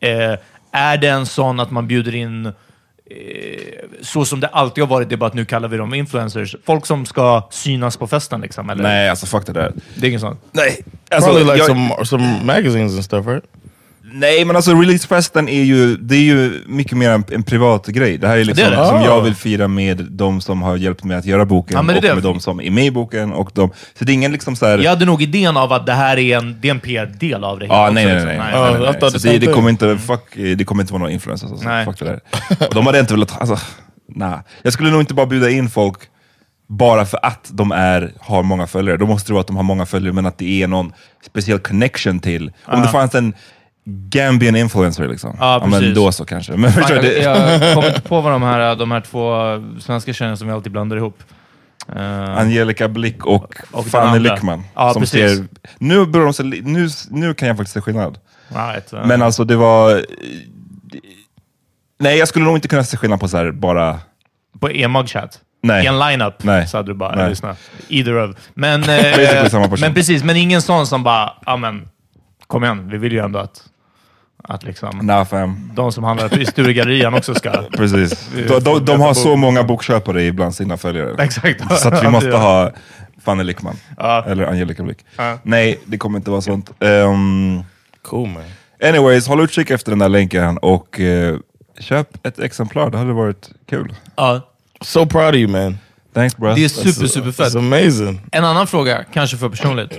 eh, 0.00 0.38
är 0.72 0.96
det 0.96 1.08
en 1.08 1.26
sån 1.26 1.60
att 1.60 1.70
man 1.70 1.86
bjuder 1.88 2.14
in, 2.14 2.52
så 4.02 4.24
som 4.24 4.40
det 4.40 4.46
alltid 4.48 4.84
har 4.84 4.88
varit, 4.88 5.08
det 5.08 5.14
är 5.14 5.16
bara 5.16 5.26
att 5.26 5.34
nu 5.34 5.44
kallar 5.44 5.68
vi 5.68 5.76
dem 5.76 5.94
influencers, 5.94 6.56
folk 6.64 6.86
som 6.86 7.06
ska 7.06 7.48
synas 7.50 7.96
på 7.96 8.06
festen 8.06 8.40
liksom? 8.40 8.70
Eller? 8.70 8.82
Nej, 8.82 9.08
alltså 9.08 9.26
fuck 9.26 9.46
det 9.46 9.52
där. 9.52 9.72
Det 9.94 10.06
är 10.06 10.08
ingen 10.08 10.20
sån? 10.20 10.36
Nej, 10.52 10.84
alltså, 11.10 11.30
Probably 11.30 11.52
like 11.52 11.58
jag, 11.58 11.66
some 11.66 12.04
some 12.04 12.44
magazines 12.44 12.94
and 12.94 13.04
stuff, 13.04 13.26
right? 13.26 13.44
Nej 14.12 14.44
men 14.44 14.56
alltså 14.56 14.74
releasefesten 14.74 15.48
är 15.48 15.62
ju, 15.62 15.96
det 15.96 16.14
är 16.16 16.20
ju 16.20 16.62
mycket 16.66 16.96
mer 16.98 17.10
en, 17.10 17.24
en 17.30 17.42
privat 17.42 17.86
grej. 17.86 18.18
Det 18.18 18.28
här 18.28 18.36
är 18.38 18.44
liksom 18.44 18.64
Det 18.70 18.74
är 18.76 18.80
det. 18.80 18.86
som 18.86 18.96
Ah. 18.96 19.04
jag 19.04 19.20
vill 19.22 19.34
fira 19.34 19.68
med 19.68 20.06
de 20.10 20.40
som 20.40 20.62
har 20.62 20.76
hjälpt 20.76 21.04
mig 21.04 21.16
att 21.16 21.24
göra 21.24 21.44
boken 21.44 21.74
Ja, 21.74 21.80
och 21.80 21.84
med 22.14 22.22
de 22.22 22.40
som 22.40 22.60
är 22.60 22.70
med 22.70 22.84
i 22.86 22.90
boken. 22.90 23.32
Och 23.32 23.50
de, 23.54 23.70
så 23.98 24.04
det 24.04 24.12
är 24.12 24.14
ingen 24.14 24.32
liksom 24.32 24.56
så 24.56 24.66
här, 24.66 24.78
Jag 24.78 24.90
hade 24.90 25.04
nog 25.04 25.22
idén 25.22 25.56
av 25.56 25.72
att 25.72 25.86
det 25.86 25.92
här 25.92 26.16
är 26.18 26.38
en, 26.38 26.56
det 26.60 26.68
är 26.68 26.70
en 26.70 26.80
PR-del 26.80 27.44
av 27.44 27.58
det 27.58 27.64
hela 27.64 27.74
Ja, 27.76 27.82
också, 27.82 27.94
nej, 27.94 28.04
nej, 28.04 28.14
liksom. 28.14 28.28
nej. 28.28 28.38
nej, 28.38 28.98
nej, 29.00 29.10
Så 29.10 29.18
the 29.18 29.38
det, 29.38 29.46
kommer 29.52 29.70
inte, 29.70 29.98
fuck, 29.98 30.34
det 30.56 30.64
kommer 30.64 30.82
inte 30.82 30.92
vara 30.92 31.00
några 31.00 31.12
influencers. 31.12 31.50
Alltså. 31.50 31.68
Nej. 31.68 31.84
Fuck 31.84 31.98
det 31.98 32.04
där. 32.04 32.20
Och 32.68 32.74
de 32.74 32.86
hade 32.86 33.00
inte 33.00 33.14
velat, 33.14 33.40
alltså, 33.40 33.58
nah. 34.14 34.38
Jag 34.62 34.72
skulle 34.72 34.90
nog 34.90 35.00
inte 35.00 35.14
bara 35.14 35.26
bjuda 35.26 35.50
in 35.50 35.70
folk 35.70 35.98
bara 36.70 37.04
för 37.06 37.20
att 37.22 37.48
de 37.52 37.72
är, 37.72 38.12
har 38.20 38.42
många 38.42 38.66
följare. 38.66 38.96
Då 38.96 39.06
måste 39.06 39.28
det 39.28 39.32
vara 39.32 39.40
att 39.40 39.46
de 39.46 39.56
har 39.56 39.62
många 39.62 39.86
följare, 39.86 40.12
men 40.14 40.26
att 40.26 40.38
det 40.38 40.62
är 40.62 40.68
någon 40.68 40.92
speciell 41.26 41.58
connection 41.58 42.20
till. 42.20 42.52
Om 42.64 42.82
det 42.82 42.88
fanns 42.88 43.14
en 43.14 43.34
Gambian 43.90 44.56
influencer, 44.56 45.08
liksom. 45.08 45.36
Ja, 45.40 45.58
men 45.62 45.70
precis. 45.70 45.94
då 45.94 46.12
så 46.12 46.24
kanske. 46.24 46.52
Men 46.52 46.72
förstår 46.72 46.96
Jag, 47.04 47.22
jag 47.22 47.74
kommer 47.74 47.88
inte 47.88 48.00
på 48.08 48.20
vad 48.20 48.32
de 48.32 48.42
här, 48.42 48.76
de 48.76 48.90
här 48.90 49.00
två 49.00 49.34
svenska 49.80 50.12
tjejerna 50.12 50.36
som 50.36 50.46
vi 50.46 50.52
alltid 50.52 50.72
blandar 50.72 50.96
ihop. 50.96 51.22
Eh, 51.96 52.38
Angelica 52.38 52.88
Blick 52.88 53.26
och, 53.26 53.54
Och 53.72 53.86
Fanny. 53.86 54.18
Lyckman. 54.18 54.64
Ja, 54.74 54.92
som 54.92 55.02
precis. 55.02 55.36
ser, 55.36 55.46
nu, 55.78 56.06
börjar 56.06 56.24
de 56.24 56.32
se, 56.34 56.42
nu, 56.42 56.88
nu 57.10 57.34
kan 57.34 57.48
jag 57.48 57.56
faktiskt 57.56 57.74
se 57.74 57.80
skillnad. 57.80 58.18
right, 58.48 58.92
eh. 58.92 59.06
Men 59.06 59.22
alltså 59.22 59.44
det 59.44 59.56
var... 59.56 60.04
Nej, 61.98 62.18
jag 62.18 62.28
skulle 62.28 62.44
nog 62.44 62.56
inte 62.56 62.68
kunna 62.68 62.84
se 62.84 62.96
skillnad 62.96 63.20
på 63.20 63.28
så 63.28 63.36
här 63.36 63.52
bara... 63.52 63.98
På 64.60 64.70
en 64.70 64.92
mugchat? 64.92 65.40
Nej. 65.62 65.84
I 65.84 65.86
en 65.86 65.98
lineup 65.98 66.44
Nej. 66.44 66.68
så 66.68 66.76
hade 66.76 66.90
du 66.90 66.94
bara, 66.94 67.14
Nej. 67.14 67.28
lyssna. 67.28 67.56
Either 67.88 68.14
of. 68.14 68.36
Men, 68.54 68.82
eh, 68.82 69.68
men 69.80 69.94
precis, 69.94 70.24
men 70.24 70.36
ingen 70.36 70.62
sån 70.62 70.86
som 70.86 71.02
bara, 71.02 71.32
ja 71.46 71.56
men, 71.56 71.88
kom 72.46 72.64
igen, 72.64 72.88
vi 72.88 72.98
vill 72.98 73.12
ju 73.12 73.18
ändå 73.18 73.38
att, 73.38 73.62
att 74.44 74.62
liksom, 74.64 74.98
Nah, 75.02 75.24
fam. 75.24 75.70
de 75.74 75.92
som 75.92 76.04
handlar 76.04 76.38
i 76.38 76.46
Sturegallerian 76.46 77.14
också 77.14 77.34
ska... 77.34 77.50
Precis. 77.72 78.28
Vi 78.34 78.42
De, 78.42 78.58
de, 78.60 78.84
de 78.84 79.00
har 79.00 79.14
så 79.14 79.36
många 79.36 79.62
bokköpare 79.62 80.22
ibland 80.24 80.54
sina 80.54 80.76
följare. 80.76 81.22
Exakt. 81.24 81.78
Så 81.80 81.88
att 81.88 82.04
vi 82.04 82.08
måste 82.10 82.30
ha 82.36 82.70
Fanny 83.24 83.42
Lyckman. 83.44 83.76
Ja. 83.96 84.24
Eller 84.26 84.46
Angelica 84.46 84.82
Blick. 84.82 84.98
Ja. 85.16 85.38
Nej, 85.42 85.78
det 85.84 85.98
kommer 85.98 86.18
inte 86.18 86.30
vara 86.30 86.40
sånt. 86.40 86.70
Um, 86.78 87.64
Cool, 88.02 88.28
man. 88.28 88.42
anyways, 88.82 89.26
håll 89.28 89.40
utkik 89.40 89.70
efter 89.70 89.92
den 89.92 89.98
där 89.98 90.08
länken 90.08 90.58
och 90.58 91.00
eh, 91.00 91.36
köp 91.80 92.26
ett 92.26 92.38
exemplar. 92.38 92.90
Det 92.90 92.98
hade 92.98 93.12
varit 93.12 93.50
kul. 93.70 93.94
Ja, 94.16 94.40
So 94.80 95.06
proud 95.06 95.28
of 95.28 95.34
you, 95.34 95.48
man. 95.48 95.78
Thanks 96.14 96.36
bro. 96.36 96.54
det 96.54 96.64
är 96.64 96.68
super, 96.68 97.06
super 97.06 97.32
fett. 97.32 97.54
It's 97.54 97.58
amazing. 97.58 98.20
En 98.32 98.44
annan 98.44 98.66
fråga, 98.66 99.04
kanske 99.12 99.36
för 99.36 99.48
personligt. 99.48 99.98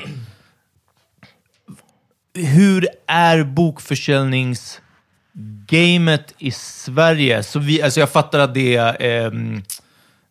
Hur 2.34 2.88
är 3.08 3.44
bokförsäljningsgamet 3.44 6.34
i 6.38 6.52
Sverige? 6.52 7.44
Så 7.44 7.60
vi, 7.60 7.82
alltså 7.82 8.00
jag 8.00 8.10
fattar 8.10 8.40
att 8.40 8.54
det 8.54 8.76
är 8.76 8.98
ehm, 9.02 9.62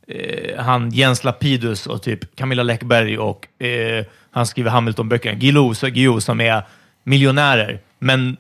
eh, 0.09 0.65
han 0.65 0.91
Jens 0.91 1.25
Lapidus 1.25 1.87
och 1.87 2.03
typ 2.03 2.37
Camilla 2.37 2.63
Läckberg 2.63 3.19
och 3.19 3.63
eh, 3.65 4.05
han 4.31 4.47
skriver 4.47 4.71
Hamilton-böckerna, 4.71 5.35
Guillou, 5.39 5.75
som 6.21 6.41
är 6.41 6.63
miljonärer. 7.05 7.81
Men 7.99 8.37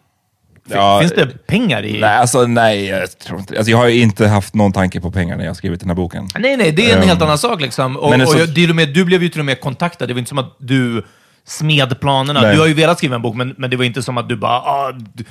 Ja, 0.71 0.99
finns 1.00 1.12
det 1.12 1.47
pengar 1.47 1.85
i... 1.85 2.00
Nej, 2.00 2.17
alltså 2.17 2.47
nej, 2.47 2.87
jag 2.87 3.19
tror 3.19 3.41
inte. 3.41 3.57
Alltså, 3.57 3.71
jag 3.71 3.79
har 3.79 3.88
ju 3.88 4.00
inte 4.03 4.27
haft 4.29 4.55
någon 4.55 4.73
tanke 4.73 5.00
på 5.00 5.11
pengar 5.11 5.37
när 5.37 5.45
jag 5.45 5.57
skrivit 5.57 5.81
den 5.81 5.88
här 5.88 5.97
boken. 5.97 6.29
Nej, 6.38 6.57
nej, 6.57 6.73
det 6.73 6.91
är 6.91 6.97
en 6.97 7.03
Ehm, 7.03 7.09
helt 7.09 7.23
annan 7.23 7.38
sak. 7.38 7.61
Liksom. 7.61 7.97
Och, 7.97 8.11
men 8.11 8.19
det 8.19 8.25
och 8.27 8.33
så- 8.33 8.71
och 8.71 8.77
med, 8.77 8.88
du 8.95 9.05
blev 9.05 9.23
ju 9.23 9.29
till 9.29 9.41
och 9.41 9.47
med 9.47 9.61
kontaktad. 9.61 10.07
Det 10.07 10.15
var 10.15 10.19
inte 10.19 10.29
som 10.29 10.38
att 10.38 10.57
du 10.59 11.05
smed 11.49 12.00
planerna. 12.00 12.40
Nej. 12.40 12.55
Du 12.55 12.61
har 12.61 12.67
ju 12.67 12.75
velat 12.75 12.99
skriva 12.99 13.17
en 13.17 13.23
bok, 13.23 13.37
men, 13.37 13.55
men 13.59 13.71
det 13.71 13.76
var 13.76 13.85
inte 13.85 14.02
som 14.02 14.19
att 14.19 14.28
du 14.28 14.37
bara 14.37 14.61
ah, 14.61 14.93
du, 15.14 15.25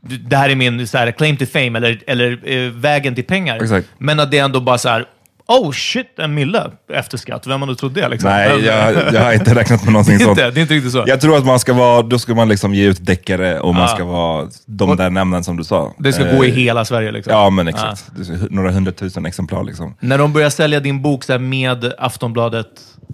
du, 0.00 0.16
det 0.16 0.36
här 0.36 0.50
är 0.50 0.54
min 0.54 0.86
så 0.86 0.98
här, 0.98 1.10
claim 1.10 1.36
to 1.36 1.44
fame 1.52 1.76
eller, 1.78 2.00
eller 2.06 2.38
eh, 2.44 2.70
vägen 2.70 3.14
till 3.14 3.24
pengar. 3.24 3.56
Exakt. 3.62 3.88
Men 3.98 4.20
att 4.20 4.30
det 4.30 4.38
ändå 4.38 4.60
bara 4.60 4.78
så 4.78 4.88
här, 4.88 5.04
oh 5.48 5.72
shit, 5.72 6.18
en 6.18 6.34
mille 6.34 6.70
efter 6.92 7.18
skatt. 7.18 7.46
Vem 7.46 7.60
hade 7.62 7.74
trott 7.76 7.94
det? 7.94 8.08
Liksom? 8.08 8.30
Nej, 8.30 8.60
jag, 8.64 9.14
jag 9.14 9.22
har 9.24 9.32
inte 9.32 9.54
räknat 9.54 9.84
med 9.84 9.92
någonting 9.92 10.14
det, 10.18 10.24
sånt. 10.24 10.38
inte, 10.38 10.50
det 10.50 10.60
är 10.60 10.62
inte 10.62 10.74
riktigt 10.74 10.92
så. 10.92 11.04
Jag 11.06 11.20
tror 11.20 11.36
att 11.36 11.46
man 11.46 11.60
ska 11.60 11.72
vara, 11.72 12.02
då 12.02 12.18
ska 12.18 12.34
man 12.34 12.48
liksom 12.48 12.74
ge 12.74 12.84
ut 12.86 13.06
deckare 13.06 13.60
och 13.60 13.74
man 13.74 13.84
Ah. 13.84 13.88
ska 13.88 14.04
vara 14.04 14.48
de 14.66 14.96
där 14.96 15.10
namnen 15.10 15.44
som 15.44 15.56
du 15.56 15.64
sa. 15.64 15.94
det 15.98 16.12
ska 16.12 16.26
Eh, 16.28 16.36
gå 16.36 16.44
i 16.44 16.50
hela 16.50 16.84
Sverige. 16.84 17.12
Liksom. 17.12 17.32
Ja, 17.32 17.50
men 17.50 17.68
exakt. 17.68 18.08
Är 18.18 18.50
några 18.54 18.70
hundratusen 18.72 19.26
exemplar 19.26 19.64
liksom. 19.64 19.94
När 20.00 20.18
de 20.18 20.32
börjar 20.32 20.50
sälja 20.50 20.80
din 20.80 21.02
bok 21.02 21.24
så 21.24 21.38
med 21.38 21.92
Aftonbladet 21.98 22.66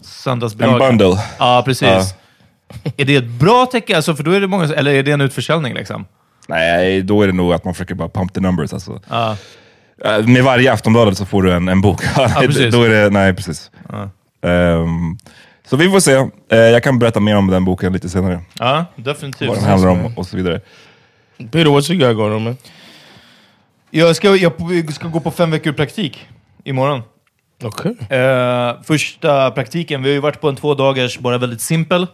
söndagsbidrag. 0.02 0.72
En 0.82 0.98
bundle. 0.98 1.22
Ja, 1.38 1.62
precis. 1.66 2.14
Är 2.96 3.04
det 3.04 3.16
ett 3.16 3.30
bra 3.30 3.66
tecken? 3.66 3.96
Alltså, 3.96 4.16
för 4.16 4.24
då 4.24 4.30
är 4.30 4.40
det 4.40 4.46
många, 4.46 4.64
eller 4.64 4.94
är 4.94 5.02
det 5.02 5.12
en 5.12 5.20
utförsäljning? 5.20 5.74
Liksom? 5.74 6.04
Nej, 6.48 7.02
då 7.02 7.22
är 7.22 7.26
det 7.26 7.32
nog 7.32 7.52
att 7.52 7.64
man 7.64 7.74
försöker 7.74 7.94
bara 7.94 8.08
pump 8.08 8.34
the 8.34 8.40
numbers. 8.40 8.72
Alltså. 8.72 9.00
Ja. 9.10 9.36
Eh, 10.04 10.26
Med 10.26 10.44
varje 10.44 10.72
Aftonbladet 10.72 11.18
så 11.18 11.26
får 11.26 11.42
du 11.42 11.52
en, 11.52 11.68
en 11.68 11.80
bok. 11.80 12.02
precis. 12.38 12.74
då 12.74 12.82
är 12.82 12.88
det, 12.88 13.10
nej, 13.10 13.34
precis. 13.34 13.70
Ehm, 14.42 15.18
så 15.66 15.76
vi 15.76 15.90
får 15.90 16.00
se. 16.00 16.12
Eh, 16.50 16.58
jag 16.58 16.82
kan 16.82 16.98
berätta 16.98 17.20
mer 17.20 17.36
om 17.36 17.46
den 17.46 17.64
boken 17.64 17.92
lite 17.92 18.08
senare. 18.08 18.40
Ja, 18.58 18.84
definitivt. 18.96 19.48
Vad 19.48 19.58
den 19.58 19.64
handlar 19.64 19.88
om 19.88 20.14
och 20.16 20.26
så 20.26 20.36
vidare. 20.36 20.60
Peter, 21.38 21.70
what 21.70 21.90
you 21.90 22.08
got 22.08 22.16
going 22.16 22.32
on, 22.32 22.44
man? 22.44 22.56
Jag 23.90 24.16
ska, 24.16 24.36
jag 24.36 24.94
ska 24.94 25.08
gå 25.08 25.20
på 25.20 25.30
fem 25.30 25.50
veckor 25.50 25.72
praktik 25.72 26.28
imorgon. 26.64 27.02
Okay. 27.64 28.18
Eh, 28.18 28.82
första 28.82 29.50
praktiken, 29.50 30.02
vi 30.02 30.08
har 30.08 30.14
ju 30.14 30.20
varit 30.20 30.40
på 30.40 30.48
en 30.48 30.56
två 30.56 30.74
dagars, 30.74 31.18
bara 31.18 31.38
väldigt 31.38 31.60
simpel, 31.60 32.06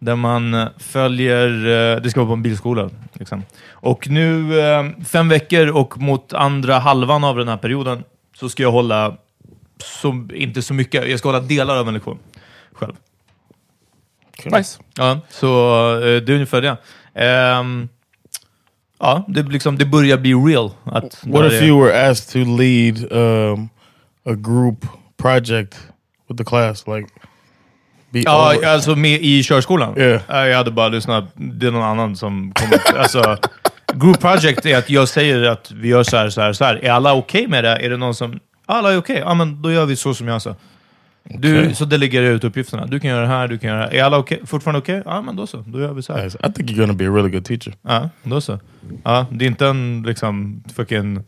där 0.00 0.16
man 0.16 0.54
eh, 0.54 0.68
följer, 0.78 1.48
eh, 1.48 2.02
det 2.02 2.10
ska 2.10 2.20
vara 2.20 2.28
på 2.28 2.32
en 2.32 2.42
bilskola. 2.42 2.90
Liksom. 3.12 3.42
Och 3.70 4.08
nu, 4.08 4.60
eh, 4.60 4.84
fem 5.06 5.28
veckor 5.28 5.68
och 5.68 5.98
mot 5.98 6.32
andra 6.32 6.78
halvan 6.78 7.24
av 7.24 7.36
den 7.36 7.48
här 7.48 7.56
perioden, 7.56 8.04
så 8.36 8.48
ska 8.48 8.62
jag 8.62 8.72
hålla, 8.72 9.16
så, 9.84 10.26
inte 10.34 10.62
så 10.62 10.74
mycket, 10.74 11.08
jag 11.08 11.18
ska 11.18 11.28
hålla 11.28 11.40
delar 11.40 11.76
av 11.76 11.88
en 11.88 11.94
lektion 11.94 12.18
själv. 12.72 12.92
Nice. 14.44 14.80
Ja, 14.96 15.20
så 15.28 15.48
det 16.00 16.28
är 16.28 16.34
ungefär 16.34 16.60
det. 16.62 16.76
Ehm, 17.14 17.88
ja, 18.98 19.24
det, 19.28 19.42
liksom, 19.42 19.78
det 19.78 19.86
börjar 19.86 20.18
bli 20.18 20.34
real. 20.34 20.70
Att 20.84 21.24
What 21.26 21.52
if 21.52 21.62
är- 21.62 21.66
you 21.66 21.84
were 21.84 22.10
asked 22.10 22.32
to 22.44 22.50
lead 22.56 23.12
um, 23.12 23.68
a 24.24 24.32
group 24.34 24.86
project 25.16 25.78
with 26.28 26.38
the 26.38 26.44
class? 26.44 26.86
Like, 26.86 27.08
be 28.10 28.18
Ja, 28.20 28.54
over- 28.54 28.66
alltså 28.66 28.96
med 28.96 29.20
i 29.22 29.42
körskolan? 29.42 29.98
Yeah. 29.98 30.22
Ja, 30.28 30.46
Jag 30.46 30.56
hade 30.56 30.70
bara 30.70 30.88
lyssnat, 30.88 31.24
det 31.34 31.66
är 31.66 31.70
någon 31.70 31.82
annan 31.82 32.16
som 32.16 32.52
kommer... 32.52 32.98
alltså, 32.98 33.36
group 33.94 34.20
project 34.20 34.66
är 34.66 34.78
att 34.78 34.90
jag 34.90 35.08
säger 35.08 35.42
att 35.42 35.70
vi 35.70 35.88
gör 35.88 36.02
så 36.02 36.16
här, 36.16 36.30
så 36.30 36.40
här, 36.40 36.52
så 36.52 36.64
här. 36.64 36.84
Är 36.84 36.90
alla 36.90 37.14
okej 37.14 37.46
med 37.48 37.64
det? 37.64 37.76
Är 37.76 37.90
det 37.90 37.96
någon 37.96 38.14
som... 38.14 38.40
Alla 38.66 38.92
är 38.92 38.96
okej, 38.98 39.16
ja 39.18 39.34
men 39.34 39.62
då 39.62 39.72
gör 39.72 39.86
vi 39.86 39.96
så 39.96 40.14
som 40.14 40.28
jag 40.28 40.42
sa. 40.42 40.54
Du, 41.24 41.60
Okej. 41.60 41.74
Så 41.74 41.84
delegerar 41.84 42.24
jag 42.24 42.34
ut 42.34 42.44
uppgifterna. 42.44 42.86
Du 42.86 43.00
kan 43.00 43.10
göra 43.10 43.20
det 43.20 43.26
här, 43.28 43.48
du 43.48 43.58
kan 43.58 43.70
göra 43.70 43.78
det 43.80 43.86
här. 43.86 43.94
Är 43.94 44.04
alla 44.04 44.18
okej? 44.18 44.40
fortfarande 44.46 44.78
okej? 44.78 45.02
Ja 45.04 45.22
men 45.22 45.36
då 45.36 45.46
så, 45.46 45.56
då 45.66 45.80
gör 45.80 45.92
vi 45.92 46.02
så 46.02 46.12
här. 46.12 46.24
Nice. 46.24 46.38
I 46.48 46.52
think 46.52 46.70
you're 46.70 46.76
gonna 46.80 46.92
be 46.92 47.04
a 47.08 47.10
really 47.10 47.28
good 47.30 47.44
teacher. 47.44 47.74
Ja, 47.82 48.08
då 48.22 48.40
så. 48.40 48.60
Ja, 49.04 49.26
det 49.30 49.44
är 49.44 49.46
inte 49.46 49.66
en 49.66 50.02
liksom 50.06 50.64
fucking 50.74 51.24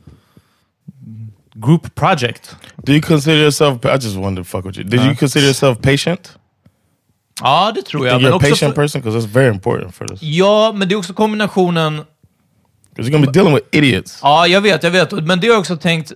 group 1.54 1.94
project. 1.94 2.56
Do 2.76 2.92
you 2.92 3.02
consider 3.02 3.36
yourself? 3.36 3.84
I 3.84 3.88
just 3.88 4.16
wanted 4.16 4.44
to 4.44 4.44
fuck 4.44 4.66
with 4.66 4.78
you. 4.78 4.88
Did 4.88 5.00
you 5.00 5.16
consider 5.16 5.44
yourself 5.46 5.78
patient? 5.82 6.38
Ja, 7.40 7.72
det 7.74 7.82
tror 7.82 8.06
jag. 8.06 8.22
Men 8.22 8.32
också 8.32 8.50
patient 8.50 8.74
för, 8.74 8.82
person 8.82 9.00
because 9.00 9.26
that's 9.26 9.30
very 9.30 9.48
important 9.48 9.94
for 9.94 10.08
this. 10.08 10.22
ja, 10.22 10.72
men 10.74 10.88
det 10.88 10.94
är 10.94 10.96
också 10.96 11.14
kombinationen... 11.14 12.04
Because 12.94 13.10
you're 13.10 13.12
gonna 13.12 13.26
be 13.26 13.32
dealing 13.32 13.54
with 13.54 13.66
idiots. 13.72 14.18
Ja, 14.22 14.46
jag 14.46 14.60
vet, 14.60 14.82
jag 14.82 14.90
vet. 14.90 15.12
Men 15.12 15.40
det 15.40 15.46
har 15.46 15.54
jag 15.54 15.60
också 15.60 15.76
tänkt... 15.76 16.12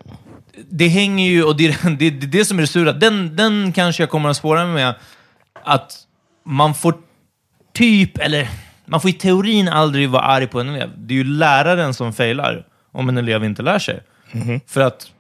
Det 0.71 0.89
hänger 0.89 1.31
ju, 1.31 1.45
och 1.45 1.57
det 1.57 1.67
är 1.67 1.91
det, 1.99 2.11
det, 2.11 2.27
det 2.27 2.45
som 2.45 2.59
är 2.59 2.61
det 2.61 2.67
sura. 2.67 2.93
Den, 2.93 3.37
den 3.37 3.73
kanske 3.73 4.03
jag 4.03 4.11
kommer 4.11 4.29
att 4.29 4.37
svåra 4.37 4.67
med. 4.67 4.95
Att 5.65 5.93
man 6.45 6.75
får 6.75 6.95
typ, 7.75 8.19
eller 8.19 8.49
man 8.85 9.01
får 9.01 9.11
i 9.11 9.13
teorin 9.13 9.69
aldrig 9.69 10.11
vara 10.11 10.23
arg 10.23 10.47
på 10.47 10.61
en 10.61 10.69
elev. 10.69 10.91
Det 10.97 11.15
är 11.15 11.17
ju 11.17 11.25
läraren 11.25 11.95
som 11.95 12.13
failar 12.13 12.67
om 12.93 13.09
en 13.09 13.19
elev 13.19 13.45
inte 13.45 13.63
lär 13.63 13.79
sig. 13.79 14.01
För 14.67 14.81
att 14.81 15.11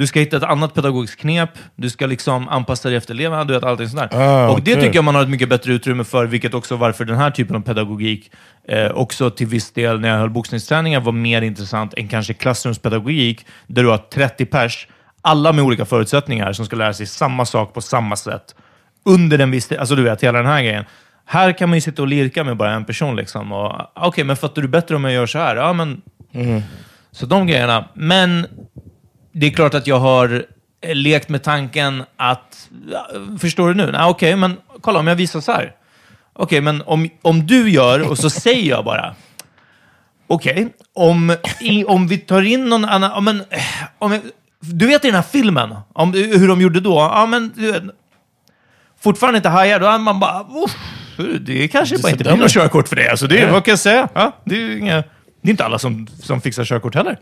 du 0.00 0.06
ska 0.06 0.20
hitta 0.20 0.36
ett 0.36 0.42
annat 0.42 0.74
pedagogiskt 0.74 1.20
knep, 1.20 1.50
du 1.76 1.90
ska 1.90 2.06
liksom 2.06 2.48
anpassa 2.48 2.88
dig 2.88 2.98
efter 2.98 3.14
eleverna, 3.14 3.44
du 3.44 3.54
vet 3.54 3.64
allting 3.64 3.88
sånt 3.88 4.10
där. 4.10 4.20
Ah, 4.20 4.48
och 4.48 4.62
det 4.62 4.72
okej. 4.72 4.84
tycker 4.84 4.94
jag 4.94 5.04
man 5.04 5.14
har 5.14 5.22
ett 5.22 5.28
mycket 5.28 5.48
bättre 5.48 5.72
utrymme 5.72 6.04
för, 6.04 6.26
vilket 6.26 6.54
också 6.54 6.76
varför 6.76 7.04
den 7.04 7.16
här 7.16 7.30
typen 7.30 7.56
av 7.56 7.60
pedagogik 7.60 8.30
eh, 8.68 8.90
också 8.90 9.30
till 9.30 9.46
viss 9.46 9.72
del 9.72 10.00
när 10.00 10.08
jag 10.08 10.18
höll 10.18 10.30
boxningsträningar 10.30 11.00
var 11.00 11.12
mer 11.12 11.42
intressant 11.42 11.94
än 11.94 12.08
kanske 12.08 12.34
klassrumspedagogik, 12.34 13.46
där 13.66 13.82
du 13.82 13.88
har 13.88 13.98
30 13.98 14.46
pers, 14.46 14.88
alla 15.22 15.52
med 15.52 15.64
olika 15.64 15.84
förutsättningar, 15.84 16.52
som 16.52 16.66
ska 16.66 16.76
lära 16.76 16.92
sig 16.92 17.06
samma 17.06 17.44
sak 17.44 17.74
på 17.74 17.80
samma 17.80 18.16
sätt 18.16 18.54
under 19.04 19.38
en 19.38 19.50
viss 19.50 19.68
tid. 19.68 19.78
Alltså 19.78 19.94
du 19.94 20.02
vet, 20.02 20.22
hela 20.22 20.38
den 20.38 20.46
här 20.46 20.62
grejen. 20.62 20.84
Här 21.24 21.52
kan 21.52 21.68
man 21.68 21.76
ju 21.76 21.80
sitta 21.80 22.02
och 22.02 22.08
lirka 22.08 22.44
med 22.44 22.56
bara 22.56 22.72
en 22.72 22.84
person. 22.84 23.16
Liksom. 23.16 23.52
och, 23.52 23.72
Okej, 23.94 24.24
men 24.24 24.36
fattar 24.36 24.62
du 24.62 24.68
bättre 24.68 24.96
om 24.96 25.04
jag 25.04 25.12
gör 25.12 25.26
så 25.26 25.38
här? 25.38 25.56
Ja, 25.56 25.72
men... 25.72 26.02
Så 27.12 27.26
de 27.26 27.46
grejerna. 27.46 27.88
Men 27.94 28.46
det 29.32 29.46
är 29.46 29.50
klart 29.50 29.74
att 29.74 29.86
jag 29.86 29.98
har 29.98 30.46
eh, 30.80 30.94
lekt 30.94 31.28
med 31.28 31.42
tanken 31.42 32.02
att... 32.16 32.68
ja, 32.90 33.06
Förstår 33.40 33.68
du 33.68 33.74
nu? 33.74 33.96
Okej, 34.00 34.36
men 34.36 34.56
kolla 34.80 34.98
om 34.98 35.06
jag 35.06 35.16
visar 35.16 35.40
så 35.40 35.52
här. 35.52 35.72
Okej, 36.32 36.60
men 36.60 36.82
om, 36.86 37.08
om 37.22 37.46
du 37.46 37.70
gör 37.70 38.10
och 38.10 38.18
så 38.18 38.30
säger 38.30 38.70
jag 38.70 38.84
bara. 38.84 39.14
Okej, 40.26 40.68
om, 40.94 41.36
i, 41.60 41.84
om 41.84 42.08
vi 42.08 42.18
tar 42.18 42.42
in 42.42 42.64
någon 42.68 42.84
annan... 42.84 43.10
ja, 43.14 43.20
Men, 43.20 43.40
eh, 43.50 43.62
om 43.98 44.12
jag, 44.12 44.20
du 44.60 44.86
vet 44.86 45.04
i 45.04 45.08
den 45.08 45.14
här 45.14 45.22
filmen, 45.22 45.74
om, 45.92 46.12
hur 46.12 46.48
de 46.48 46.60
gjorde 46.60 46.80
då? 46.80 46.94
Ja, 47.12 47.26
men 47.26 47.52
du 47.56 47.72
vet, 47.72 47.82
fortfarande 49.00 49.36
inte 49.36 49.48
hajar, 49.48 49.80
då 49.80 49.98
man 49.98 50.20
bara... 50.20 50.40
"Uff, 50.64 50.76
Det 51.40 51.68
kanske 51.68 51.98
bara 51.98 52.10
inte 52.12 52.24
blir 52.24 52.36
något 52.36 52.50
körkort 52.52 52.88
för 52.88 52.96
det. 52.96 53.10
Alltså, 53.10 53.26
det 53.26 53.38
är, 53.38 53.50
Vad 53.52 53.64
kan 53.64 53.72
jag 53.72 53.78
säga? 53.78 54.08
Ja, 54.14 54.36
det, 54.44 54.54
är 54.56 54.76
inga, 54.76 54.96
det 55.42 55.48
är 55.48 55.50
inte 55.50 55.64
alla 55.64 55.78
som, 55.78 56.06
som 56.22 56.40
fixar 56.40 56.64
körkort 56.64 56.94
heller. 56.94 57.18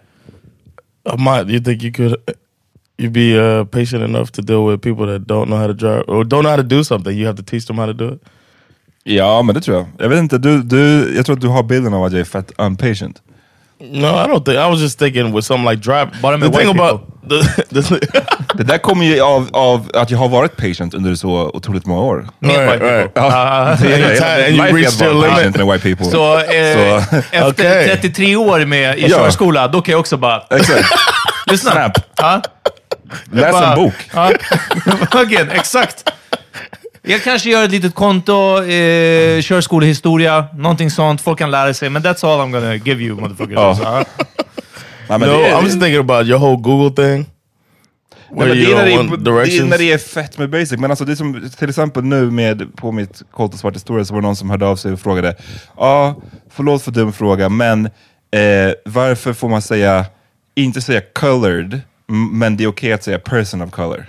Mott, 1.16 1.48
you 1.48 1.60
think 1.60 1.82
you 1.82 1.92
could 1.92 2.16
you 2.98 3.10
be 3.10 3.38
uh, 3.38 3.64
patient 3.64 4.02
enough 4.02 4.30
to 4.32 4.42
deal 4.42 4.64
with 4.64 4.82
people 4.82 5.06
that 5.06 5.26
don't 5.26 5.48
know 5.48 5.56
how 5.56 5.66
to 5.66 5.74
drive 5.74 6.04
or 6.08 6.24
don't 6.24 6.42
know 6.42 6.50
how 6.50 6.56
to 6.56 6.62
do 6.62 6.82
something? 6.82 7.16
You 7.16 7.26
have 7.26 7.36
to 7.36 7.42
teach 7.42 7.66
them 7.66 7.76
how 7.76 7.86
to 7.86 7.94
do 7.94 8.08
it. 8.08 8.22
Ja, 9.04 9.42
men 9.42 9.54
det 9.54 9.60
tror 9.60 9.76
jag. 9.76 9.86
Jag 9.98 10.08
vet 10.08 10.18
inte, 10.18 10.38
du, 10.38 10.62
du, 10.62 11.14
jag 11.16 11.26
tror 11.26 11.36
att 11.36 11.42
du 11.42 11.48
har 11.48 11.62
bilden 11.62 11.94
av 11.94 12.04
att 12.04 12.12
jag 12.12 12.20
är 12.20 12.24
fett 12.24 12.52
unpatient. 12.58 13.22
No, 13.80 14.06
I 14.06 14.26
don't 14.26 14.44
think. 14.44 14.58
I 14.58 14.68
was 14.70 14.80
just 14.80 14.98
thinking 14.98 15.32
with 15.32 15.46
something 15.46 15.70
like 15.70 15.80
drive. 15.80 16.10
Bottom 16.20 16.40
the 16.40 16.46
and 16.46 16.54
thing 16.54 16.66
white 16.66 16.80
about 16.80 17.28
the, 17.28 17.38
the 17.80 17.82
Det 18.58 18.64
där 18.64 18.78
kommer 18.78 19.04
ju 19.06 19.20
av, 19.20 19.48
av 19.52 19.90
att 19.94 20.10
jag 20.10 20.18
har 20.18 20.28
varit 20.28 20.56
patient 20.56 20.94
under 20.94 21.14
så 21.14 21.50
otroligt 21.54 21.86
många 21.86 22.00
år. 22.00 22.28
Med 22.38 22.56
Right, 22.56 22.72
white 22.74 22.84
right. 22.98 23.14
people. 23.14 23.30
Ja, 23.30 23.68
and 23.70 23.80
you 23.84 23.90
life 24.50 24.76
reached 24.76 25.02
är 25.02 25.04
your 25.04 25.14
att 25.14 25.20
vara 25.22 25.26
limit. 25.26 25.34
patient 25.36 25.56
med 25.56 25.66
white 25.66 25.82
people. 25.88 26.06
Så, 26.06 26.38
eh, 26.38 26.42
Så- 26.44 27.16
efter 27.30 27.48
Okej. 27.50 27.86
33 28.00 28.36
år 28.36 28.64
med, 28.64 28.98
i 28.98 29.02
Ja. 29.08 29.08
körskola, 29.18 29.68
då 29.68 29.80
kan 29.82 29.92
jag 29.92 30.00
också 30.00 30.16
bara... 30.16 30.42
Exakt. 30.50 30.84
Lyssna. 31.50 31.70
Snap. 31.72 31.92
Ja. 32.16 32.42
Läs 33.32 33.52
Bara- 33.52 33.72
en 33.72 33.78
bok. 33.84 33.94
Ja. 34.14 34.30
Again, 35.20 35.50
exakt. 35.50 36.10
Jag 37.02 37.22
kanske 37.24 37.50
gör 37.50 37.64
ett 37.64 37.70
litet 37.70 37.94
konto, 37.94 38.62
eh, 38.62 39.40
körskolehistoria, 39.42 40.44
någonting 40.54 40.90
sånt. 40.90 41.20
Folk 41.20 41.38
kan 41.38 41.50
lära 41.50 41.74
sig, 41.74 41.90
men 41.90 42.02
that's 42.02 42.26
all 42.26 42.40
I'm 42.40 42.50
gonna 42.52 42.74
give 42.74 43.02
you 43.02 43.20
motherfuckers. 43.20 43.58
Alltså, 43.58 44.04
men 45.08 45.20
no, 45.20 45.26
I'm 45.26 45.64
just 45.64 45.80
thinking 45.80 45.96
about 46.00 46.26
your 46.26 46.38
whole 46.38 46.56
Google 46.56 47.04
thing. 47.04 47.26
Nej, 48.30 48.48
det, 48.48 48.72
är 48.72 48.74
när 48.74 48.84
det, 48.84 48.92
är, 48.92 49.44
det 49.44 49.58
är 49.58 49.64
när 49.64 49.78
det 49.78 49.92
är 49.92 49.98
fett 49.98 50.38
med 50.38 50.50
basic. 50.50 50.78
Men 50.78 50.90
alltså 50.90 51.04
det 51.04 51.12
är 51.12 51.16
som 51.16 51.50
till 51.58 51.68
exempel 51.68 52.04
nu 52.04 52.30
med 52.30 52.76
på 52.76 52.92
mitt 52.92 53.22
Colt 53.30 53.54
och 53.54 53.60
svart 53.60 53.74
historia 53.74 54.04
så 54.04 54.14
var 54.14 54.20
det 54.20 54.26
någon 54.26 54.36
som 54.36 54.50
hörde 54.50 54.66
av 54.66 54.76
sig 54.76 54.92
och 54.92 55.00
frågade. 55.00 55.36
Ja, 55.76 56.16
förlåt 56.50 56.82
för 56.82 56.90
dum 56.90 57.12
fråga, 57.12 57.48
men 57.48 57.86
eh, 57.86 58.72
varför 58.84 59.32
får 59.32 59.48
man 59.48 59.62
säga, 59.62 60.04
inte 60.54 60.80
säga 60.80 61.00
colored, 61.14 61.80
men 62.32 62.56
det 62.56 62.64
är 62.64 62.68
okej 62.68 62.92
att 62.92 63.04
säga 63.04 63.18
person 63.18 63.62
of 63.62 63.70
color? 63.70 64.06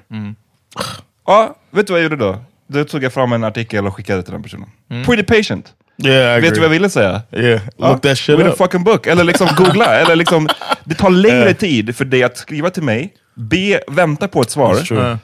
Ja, 1.27 1.55
vet 1.71 1.88
du 1.88 1.93
vad 1.93 1.99
jag 1.99 2.12
gjorde 2.12 2.25
då? 2.25 2.38
Då 2.67 2.84
tog 2.84 3.03
jag 3.03 3.13
fram 3.13 3.34
en 3.34 3.43
artikel 3.43 3.88
och 3.88 3.95
skickade 3.95 4.23
till 4.23 4.34
den 4.34 4.43
personen. 4.43 4.69
Pretty 5.05 5.23
patient. 5.23 5.73
Yeah, 6.03 6.41
Vet 6.41 6.53
du 6.53 6.59
vad 6.59 6.65
jag 6.65 6.69
ville 6.69 6.89
säga? 6.89 7.21
Yeah, 7.31 7.62
Ja, 7.77 7.89
look 7.89 8.01
that 8.01 8.17
shit 8.17 8.39
a 8.39 8.43
up. 8.47 8.57
fucking 8.57 8.83
book. 8.83 9.07
Eller 9.07 9.23
liksom 9.23 9.47
googla. 9.57 9.85
eller 9.99 10.15
liksom, 10.15 10.49
det 10.83 10.95
tar 10.95 11.09
längre 11.09 11.53
tid 11.53 11.95
för 11.95 12.05
dig 12.05 12.23
att 12.23 12.38
skriva 12.38 12.69
till 12.69 12.83
mig, 12.83 13.13
be, 13.35 13.81
vänta 13.88 14.27
på 14.27 14.41
ett 14.41 14.49
svar. 14.51 14.77
Ja. 14.89 15.17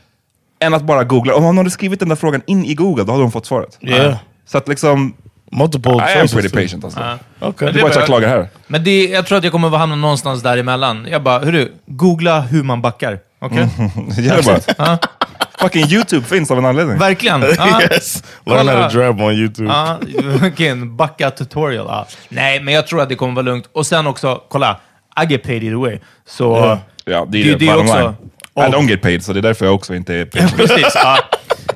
än 0.60 0.74
att 0.74 0.84
bara 0.84 1.04
googla. 1.04 1.36
Om 1.36 1.44
hon 1.44 1.58
hade 1.58 1.70
skrivit 1.70 2.00
den 2.00 2.10
där 2.10 2.16
frågan 2.16 2.42
in 2.48 2.66
i 2.66 2.74
Google, 2.74 3.04
då 3.04 3.12
hade 3.12 3.24
hon 3.24 3.32
fått 3.32 3.46
svaret. 3.46 3.78
Yeah. 3.82 4.16
Så 4.48 4.58
att 4.58 4.68
liksom, 4.68 5.14
Multiple 5.52 5.92
I 5.92 6.20
am 6.20 6.28
pretty 6.28 6.50
too. 6.50 6.62
patient 6.62 6.84
alltså. 6.84 7.00
Okay. 7.42 7.72
Det 7.72 7.80
är 7.80 7.82
bara 7.82 7.90
att 7.90 7.96
jag 7.96 8.06
klagar 8.06 8.28
här. 8.30 8.48
Men 8.68 8.84
det, 8.84 9.06
jag 9.06 9.26
tror 9.26 9.38
att 9.38 9.44
jag 9.44 9.52
kommer 9.52 9.68
att 9.68 9.80
hamna 9.80 9.96
någonstans 9.96 10.44
däremellan. 10.44 11.08
Jag 11.12 11.24
bara, 11.24 11.40
hörru, 11.40 11.72
googla 11.86 12.42
hur 12.42 12.64
man 12.64 12.82
backar. 12.82 13.20
Okej? 13.40 13.68
Det 14.16 14.22
gäller 14.22 14.44
bara. 14.78 14.98
Fucking 15.60 15.86
YouTube 15.88 16.26
finns 16.26 16.52
av 16.52 16.58
en 16.58 16.66
anledning. 16.66 16.98
Verkligen. 16.98 17.42
Ja. 17.58 17.82
yes. 17.82 18.24
Learn 18.46 18.68
how 18.68 18.90
to 18.90 18.98
drive 18.98 19.24
on 19.24 19.34
YouTube. 19.34 19.68
Ja, 19.70 19.98
vilken 20.42 20.96
backa 20.98 21.32
tutorial. 21.32 21.86
Ja. 21.90 22.08
Nej, 22.30 22.60
men 22.60 22.74
jag 22.74 22.88
tror 22.88 23.02
att 23.02 23.10
det 23.10 23.16
kommer 23.16 23.34
vara 23.34 23.46
lugnt. 23.46 23.70
Och 23.74 23.86
sen 23.88 24.08
också, 24.08 24.42
kolla, 24.50 24.80
I 25.24 25.32
get 25.34 25.44
paid 25.44 25.64
either 25.64 25.78
way. 25.78 26.00
Så... 26.28 26.44
Ja. 26.58 26.80
Ja, 27.06 27.26
det 27.30 27.38
är 27.42 27.44
Det- 27.46 27.52
det, 27.52 27.58
det 27.58 27.68
är 27.72 27.78
också- 27.78 27.98
line. 27.98 28.16
I 28.58 28.72
don't 28.72 28.90
get 28.90 29.02
paid, 29.02 29.24
så 29.26 29.34
det 29.34 29.40
är 29.40 29.42
därför 29.42 29.66
jag 29.66 29.76
också 29.76 29.96
inte 29.96 30.14
är 30.16 30.26
patient. 30.32 30.56
Precis. 30.58 30.92
Ja. 30.96 31.18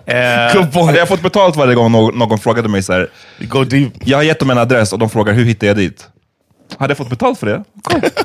Eh. 0.05 0.85
Hade 0.85 0.97
jag 0.99 1.07
fått 1.07 1.21
betalt 1.21 1.55
varje 1.55 1.75
gång 1.75 1.91
någon, 1.91 2.17
någon 2.19 2.39
frågade 2.39 2.69
mig 2.69 2.83
så 2.83 2.93
här, 2.93 3.07
go 3.39 3.63
deep. 3.63 3.93
jag 4.03 4.17
har 4.17 4.23
gett 4.23 4.39
dem 4.39 4.49
en 4.49 4.57
adress 4.57 4.93
och 4.93 4.99
de 4.99 5.09
frågar 5.09 5.33
hur 5.33 5.45
hittar 5.45 5.67
jag 5.67 5.75
dit? 5.75 6.07
Hade 6.79 6.91
jag 6.91 6.97
fått 6.97 7.09
betalt 7.09 7.39
för 7.39 7.47
det? 7.47 7.63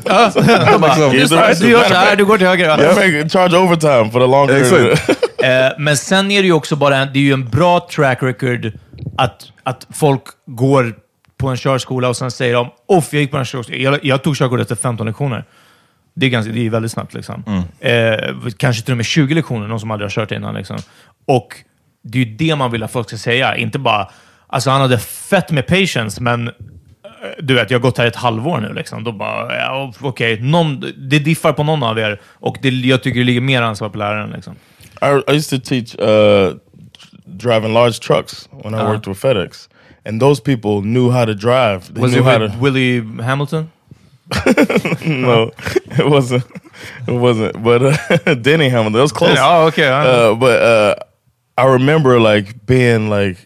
ja, 0.05 0.33
jag 0.47 0.81
bara, 0.81 1.09
Liksom. 1.09 1.41
du, 1.61 1.71
gör 1.71 1.85
så 1.85 1.95
här, 1.95 2.17
du 2.17 2.25
går 2.25 2.39
till 2.39 2.47
höger. 2.47 2.65
Yeah. 2.65 3.29
Charge 3.29 3.59
overtime 3.59 4.11
for 4.11 4.21
the 4.21 4.27
longer. 4.27 4.55
Exakt. 4.95 5.21
Eh, 5.45 5.73
men 5.79 5.97
sen 5.97 6.31
är 6.31 6.43
det 6.43 6.47
ju 6.47 6.53
också 6.53 6.77
bara 6.77 6.97
en, 6.97 7.13
det 7.13 7.19
är 7.19 7.23
ju 7.23 7.33
en 7.33 7.49
bra 7.49 7.89
track 7.95 8.23
record 8.23 8.73
att, 9.19 9.47
att 9.63 9.87
folk 9.93 10.23
går 10.47 10.95
på 11.39 11.49
en 11.49 11.57
körskola 11.57 12.09
och 12.09 12.17
sen 12.17 12.31
säger 12.31 12.55
de 12.55 12.71
Off, 12.89 13.09
jag 13.13 13.23
gick 13.23 13.31
på 13.31 13.37
en 13.37 13.45
körskola. 13.45 13.79
Jag, 13.79 14.05
jag 14.05 14.23
tog 14.23 14.37
körkort 14.37 14.61
efter 14.61 14.75
15 14.75 15.07
lektioner. 15.07 15.45
Det 16.15 16.27
är, 16.27 16.31
ganska, 16.31 16.53
det 16.53 16.67
är 16.67 16.71
väldigt 16.71 16.93
snabbt. 16.93 17.15
Liksom. 17.15 17.65
Eh, 17.81 18.17
kanske 18.57 18.83
till 18.85 18.93
och 18.93 18.97
med 18.97 19.07
20 19.07 19.35
lektioner, 19.35 19.67
någon 19.69 19.81
som 19.81 19.91
aldrig 19.91 20.05
har 20.07 20.11
kört 20.11 20.33
innan. 20.33 20.55
Liksom. 20.55 20.77
Och 21.27 21.49
det 22.05 22.19
är 22.19 22.25
ju 22.25 22.35
det 22.37 22.57
man 22.57 22.71
vill 22.71 22.83
att 22.83 22.93
folk 22.93 23.09
ska 23.09 23.19
säga. 23.19 23.57
Inte 23.57 23.79
bara, 23.79 24.11
alltså 24.47 24.71
han 24.71 24.81
hade 24.81 24.99
fett 24.99 25.51
med 25.51 25.67
patience, 25.67 26.23
men 26.23 26.51
du 27.39 27.55
vet, 27.55 27.71
jag 27.71 27.79
har 27.79 27.83
gått 27.83 27.99
här 27.99 28.07
ett 28.07 28.17
halvår 28.17 28.61
nu. 28.61 28.73
Liksom. 28.75 29.05
Då 29.05 29.13
bara, 29.13 29.57
ja, 29.57 29.93
okej, 30.01 30.41
någon, 30.41 30.81
det 30.97 31.19
diffar 31.19 31.53
på 31.53 31.63
någon 31.63 31.83
av 31.83 31.99
er. 31.99 32.21
Och 32.27 32.57
det, 32.63 32.69
jag 32.69 33.03
tycker 33.03 33.21
det 33.21 33.27
ligger 33.27 33.41
mer 33.41 33.63
ansvar 33.63 33.89
på 33.89 33.99
läraren. 33.99 34.31
Liksom. 34.31 34.55
I, 35.03 35.33
I 35.33 35.37
used 35.37 35.51
to 35.63 35.69
teach 35.69 35.95
uh, 35.99 36.55
driving 37.27 37.73
large 37.75 37.99
trucks 38.01 38.49
when 38.65 38.75
I 38.75 38.77
Uh-huh. 38.77 38.89
worked 38.93 39.07
with 39.09 39.21
FedEx, 39.21 39.69
and 40.09 40.21
those 40.21 40.43
people 40.43 40.81
knew 40.83 41.11
how 41.11 41.25
to 41.27 41.35
drive. 41.35 41.81
They 41.95 42.03
Was 42.03 42.13
knew 42.13 42.21
it 42.21 42.27
how 42.27 42.39
to. 42.49 42.53
Willie 42.61 43.01
Hamilton? 43.23 43.71
No, 45.07 45.51
it 45.99 46.07
wasn't. 46.07 46.45
It 47.09 47.13
wasn't. 47.21 47.63
But 47.63 47.83
uh, 47.83 48.35
Denny 48.43 48.69
Hamilton. 48.69 48.93
That 48.93 49.03
was 49.03 49.13
close. 49.13 49.35
Ja, 49.37 49.67
okej. 49.67 49.85
ja. 49.89 50.31
Uh, 50.31 50.35
but 50.35 50.63
uh, 50.63 50.95
I 51.59 51.67
remember 51.67 52.19
like 52.21 52.55
being 52.67 53.11
like, 53.11 53.39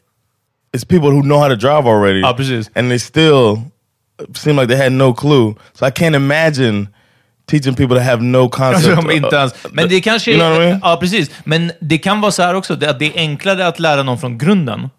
it's 0.73 0.85
people 0.85 1.11
who 1.11 1.23
know 1.23 1.39
how 1.39 1.49
to 1.49 1.57
drive 1.57 1.87
already. 1.87 2.21
Ja, 2.21 2.33
precis. 2.33 2.71
and 2.75 2.91
they 2.91 2.99
still 2.99 3.63
seem 4.35 4.57
like 4.57 4.69
they 4.69 4.77
had 4.77 4.93
no 4.93 5.15
clue. 5.15 5.55
So 5.75 5.87
I 5.87 5.91
can't 5.91 6.17
imagine 6.17 6.89
teaching 7.47 7.75
people 7.75 7.97
to 7.97 8.03
have 8.03 8.23
no 8.23 8.49
concept. 8.49 8.95
Som 8.95 9.11
inte 9.11 9.37
ens, 9.37 9.55
men 9.73 9.89
det 9.89 10.01
kanske... 10.01 10.31
You 10.31 10.41
know 10.41 10.51
what 10.51 10.63
I 10.63 10.67
mean? 10.67 10.81
Ja, 10.83 10.97
precis. 10.97 11.31
Men 11.45 11.73
det 11.81 11.99
kan 11.99 12.21
vara 12.21 12.33
så 12.33 12.43
här 12.43 12.55
också, 12.55 12.73
att 12.75 12.99
det 12.99 13.07
är 13.07 13.13
enklare 13.17 13.67
att 13.67 13.79
lära 13.81 14.03
någon 14.03 14.19
från 14.19 14.39
grunden. 14.39 14.91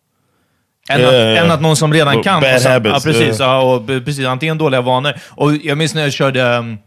Än, 0.89 1.01
Ja, 1.01 1.07
att, 1.07 1.13
ja. 1.13 1.19
än 1.19 1.51
att 1.51 1.61
någon 1.61 1.75
som 1.75 1.93
redan 1.93 2.23
kan. 2.23 2.41
bad 2.41 2.61
sen, 2.61 2.71
habits, 2.71 3.05
ja, 3.05 3.11
precis. 3.11 3.39
ja. 3.39 3.45
Ja, 3.45 3.73
och, 3.75 3.87
precis. 3.87 4.25
Antingen 4.25 4.57
dåliga 4.57 4.81
vanor. 4.81 5.13
Och 5.29 5.55
jag 5.55 5.77
minns 5.77 5.93
när 5.93 6.01
jag 6.01 6.13
körde 6.13 6.57
um, 6.57 6.77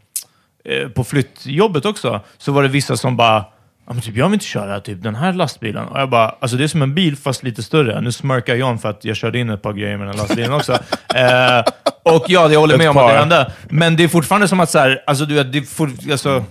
på 0.95 1.05
flyttjobbet 1.05 1.85
också, 1.85 2.21
så 2.39 2.53
var 2.53 2.63
det 2.63 2.69
vissa 2.69 2.97
som 2.97 3.17
bara 3.17 3.45
Ja, 3.87 3.93
men 3.93 4.03
typ, 4.03 4.17
jag 4.17 4.27
vill 4.27 4.35
inte 4.35 4.47
köra 4.47 4.81
typ, 4.81 5.03
den 5.03 5.15
här 5.15 5.33
lastbilen. 5.33 5.85
Och 5.89 6.01
jag 6.01 6.11
bara, 6.11 6.35
alltså 6.41 6.57
det 6.57 6.65
är 6.65 6.69
som 6.69 6.83
en 6.83 6.95
bil 6.95 7.17
fast 7.17 7.43
lite 7.43 7.63
större. 7.63 8.01
Nu 8.01 8.13
smörkar 8.13 8.55
John 8.55 8.79
för 8.79 8.91
att 8.91 9.05
jag 9.05 9.17
körde 9.17 9.39
in 9.39 9.51
ett 9.51 9.63
par 9.63 9.73
grejer 9.73 9.97
med 9.97 10.07
den 10.07 10.15
här 10.15 10.23
lastbilen 10.23 10.53
också. 10.53 10.73
eh, 11.15 11.65
och 12.03 12.25
ja, 12.29 12.53
jag 12.53 12.61
håller 12.61 12.79
med 12.79 12.91
om 12.91 12.97
att 12.97 13.09
det 13.09 13.19
hände. 13.19 13.53
Men 13.69 13.97
det 13.97 14.05
är 14.05 14.09
fortfarande 14.09 14.49
som 14.49 14.61
att 14.61 14.71
så 14.71 14.79
här, 14.79 15.03
alltså 15.07 15.25
du 15.25 15.35
vet, 15.35 15.53
det 15.53 15.63
får, 15.63 15.91
alltså, 16.11 16.45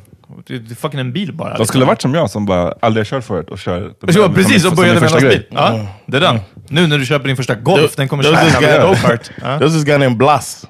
det 0.47 0.71
är 0.71 0.75
fucking 0.75 0.99
en 0.99 1.13
bil 1.13 1.33
bara. 1.33 1.57
De 1.57 1.65
skulle 1.65 1.85
varit 1.85 2.01
som 2.01 2.13
jag 2.13 2.29
som 2.29 2.45
bara 2.45 2.73
aldrig 2.81 3.05
har 3.05 3.09
kört 3.09 3.23
förut 3.23 3.49
och 3.49 3.59
kör. 3.59 3.93
Ja, 3.99 4.29
precis, 4.35 4.65
och 4.65 4.75
började 4.75 4.99
med 4.99 5.07
en 5.07 5.13
lastbil. 5.13 5.45
Ja, 5.49 5.87
det 6.05 6.17
är 6.17 6.21
den. 6.21 6.39
Nu 6.67 6.87
när 6.87 6.97
du 6.97 7.05
köper 7.05 7.27
din 7.27 7.37
första 7.37 7.55
Golf, 7.55 7.95
den 7.95 8.07
kommer 8.07 8.23
köra 8.23 8.59
guy, 8.59 8.87
go-kart. 8.87 9.31
Ja. 9.35 9.43
there 9.43 9.65
was 9.65 9.73
this 9.73 9.83
guy 9.83 9.97
named 9.97 10.17
Blas. 10.17 10.65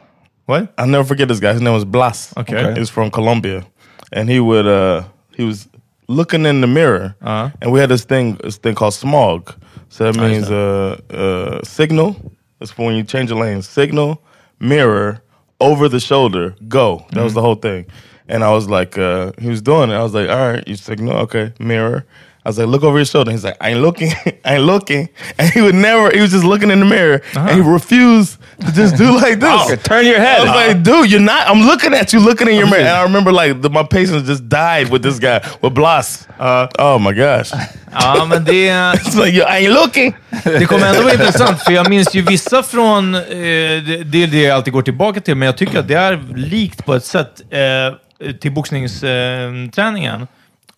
What? 0.48 0.62
I'll 0.78 0.86
never 0.86 1.04
forget 1.04 1.30
this 1.30 1.40
guy. 1.40 1.54
His 1.54 1.62
name 1.62 1.76
was 1.76 1.86
Blas. 1.86 2.34
Okay. 2.36 2.56
Okay. 2.56 2.82
He's 2.82 2.92
from 2.92 3.12
Colombia, 3.12 3.64
and 4.12 4.30
he 4.30 4.40
would 4.40 4.66
uh, 4.66 5.04
he 5.38 5.46
was 5.46 5.68
looking 6.12 6.46
in 6.46 6.62
the 6.62 6.68
mirror, 6.68 7.16
Uh-huh. 7.22 7.50
and 7.62 7.72
we 7.72 7.80
had 7.80 7.90
this 7.90 8.04
thing 8.06 8.38
this 8.44 8.58
thing 8.58 8.76
called 8.76 8.94
smog. 8.94 9.54
So 9.90 10.12
that 10.12 10.20
means 10.20 10.50
uh, 10.50 11.00
uh, 11.10 11.64
signal. 11.64 12.16
That's 12.60 12.72
for 12.72 12.86
when 12.86 12.96
you 12.96 13.04
change 13.04 13.30
your 13.32 13.40
lane. 13.40 13.62
Signal, 13.62 14.22
mirror, 14.60 15.22
over 15.60 15.90
the 15.90 16.00
shoulder, 16.00 16.56
go. 16.68 17.06
That 17.12 17.24
was 17.24 17.34
the 17.34 17.42
whole 17.42 17.56
thing. 17.56 17.86
And 18.28 18.44
I 18.44 18.52
was 18.52 18.70
like, 18.70 18.98
uh, 18.98 19.32
he 19.40 19.50
was 19.50 19.62
doing 19.62 19.90
it. 19.90 19.96
I 19.96 20.04
was 20.04 20.14
like, 20.14 20.30
all 20.30 20.52
right, 20.54 20.66
you 20.68 20.76
signal, 20.76 21.18
okay, 21.26 21.54
mirror. 21.60 22.06
I 22.44 22.50
was 22.50 22.58
like, 22.58 22.68
look 22.68 22.82
over 22.84 22.98
your 22.98 23.06
shoulder. 23.06 23.32
He's 23.32 23.44
like, 23.44 23.58
I 23.62 23.70
ain't 23.70 23.82
looking, 23.82 24.12
I 24.46 24.56
ain't 24.56 24.64
looking. 24.64 25.10
And 25.38 25.50
he 25.54 25.62
would 25.62 25.76
never, 25.76 26.10
he 26.10 26.22
was 26.22 26.32
just 26.32 26.44
looking 26.44 26.72
in 26.72 26.80
the 26.80 26.86
mirror 26.86 27.22
and 27.36 27.52
he 27.52 27.62
refused 27.62 28.40
to 28.60 28.72
just 28.72 28.98
do 28.98 29.12
like 29.16 29.40
this. 29.40 29.62
Okay, 29.66 29.76
turn 29.76 30.06
your 30.08 30.18
head. 30.20 30.42
I 30.42 30.44
was 30.44 30.56
like, 30.56 30.84
dude, 30.84 31.12
you're 31.12 31.20
not, 31.20 31.48
I'm 31.48 31.62
looking 31.62 31.94
at 31.94 32.14
you 32.14 32.20
looking 32.20 32.48
in 32.48 32.56
your 32.56 32.68
mirror. 32.68 32.82
And 32.82 32.98
I 32.98 33.04
remember 33.04 33.32
like 33.32 33.62
the, 33.62 33.70
my 33.70 33.84
patience 33.84 34.26
just 34.28 34.50
died 34.50 34.90
with 34.90 35.04
this 35.04 35.20
guy, 35.20 35.42
with 35.62 35.76
Blas. 35.76 36.28
Uh, 36.40 36.68
oh 36.80 36.98
my 36.98 37.14
gosh. 37.14 37.52
Ja, 37.94 38.26
men 38.26 38.44
det, 38.44 38.70
It's 38.96 39.16
like, 39.16 39.34
yo, 39.34 39.46
I 39.46 39.66
ain't 39.68 39.74
looking. 39.74 40.14
det 40.44 40.66
kommer 40.66 40.88
ändå 40.88 41.02
vara 41.02 41.14
intressant, 41.14 41.62
för 41.64 41.72
jag 41.72 41.90
minns 41.90 42.14
ju 42.16 42.22
vissa 42.22 42.64
från... 42.64 43.16
Eh, 43.16 43.22
det, 43.22 44.04
det 44.04 44.24
är 44.24 44.28
det 44.28 44.42
jag 44.42 44.56
alltid 44.56 44.74
går 44.74 44.82
tillbaka 44.82 45.22
till, 45.22 45.36
men 45.36 45.46
jag 45.46 45.58
tycker 45.58 45.80
att 45.80 45.88
det 45.88 45.96
är 45.96 46.24
likt 46.36 46.86
på 46.86 46.94
ett 46.96 47.06
sätt 47.06 47.42
eh, 47.50 48.32
till 48.42 48.52
boxningsträningen. 48.52 49.66
Eh, 49.66 49.72
träningen. 49.72 50.28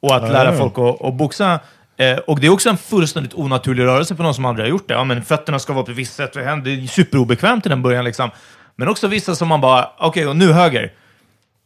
Och 0.03 0.15
att 0.15 0.31
lära 0.31 0.57
folk 0.57 0.77
att, 0.77 1.05
att 1.05 1.13
boxa. 1.13 1.59
Eh, 1.97 2.17
och 2.17 2.39
det 2.39 2.47
är 2.47 2.51
också 2.51 2.69
en 2.69 2.77
fullständigt 2.77 3.33
onaturlig 3.33 3.83
rörelse 3.83 4.15
för 4.15 4.23
någon 4.23 4.33
som 4.33 4.45
aldrig 4.45 4.65
har 4.65 4.69
gjort 4.69 4.87
det. 4.87 4.93
Ja, 4.93 5.03
men 5.03 5.23
fötterna 5.23 5.59
ska 5.59 5.73
vara 5.73 5.85
på 5.85 5.91
ett 5.91 5.97
visst 5.97 6.15
sätt, 6.15 6.33
det 6.33 6.41
är 6.41 6.87
superobekvämt 6.87 7.65
i 7.65 7.69
den 7.69 7.81
början. 7.81 8.05
Liksom. 8.05 8.29
Men 8.75 8.87
också 8.87 9.07
vissa 9.07 9.35
som 9.35 9.47
man 9.47 9.61
bara, 9.61 9.89
okej, 9.99 10.27
och 10.27 10.35
nu 10.35 10.51
höger. 10.51 10.91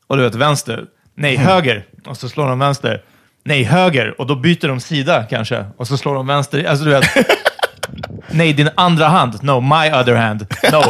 Och 0.07 0.17
du 0.17 0.23
vet, 0.23 0.35
vänster. 0.35 0.85
Nej, 1.15 1.35
höger. 1.35 1.85
Och 2.05 2.17
så 2.17 2.29
slår 2.29 2.47
de 2.47 2.59
vänster. 2.59 3.01
Nej, 3.43 3.63
höger. 3.63 4.21
Och 4.21 4.27
då 4.27 4.35
byter 4.35 4.67
de 4.67 4.79
sida 4.79 5.23
kanske. 5.23 5.65
Och 5.77 5.87
så 5.87 5.97
slår 5.97 6.15
de 6.15 6.27
vänster. 6.27 6.63
Alltså 6.63 6.85
du 6.85 6.91
vet. 6.91 7.05
Nej, 8.31 8.53
din 8.53 8.69
andra 8.75 9.07
hand. 9.07 9.43
No, 9.43 9.61
my 9.61 9.91
other 10.01 10.15
hand. 10.15 10.47
No, 10.71 10.83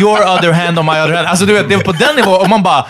your 0.00 0.22
other 0.36 0.52
hand 0.52 0.78
on 0.78 0.86
my 0.86 0.92
other 0.92 1.14
hand. 1.14 1.26
Alltså 1.26 1.46
du 1.46 1.52
vet, 1.52 1.68
det 1.68 1.74
är 1.74 1.78
på 1.78 1.92
den 1.92 2.16
nivån. 2.16 2.40
Och 2.40 2.48
man 2.48 2.62
bara... 2.62 2.86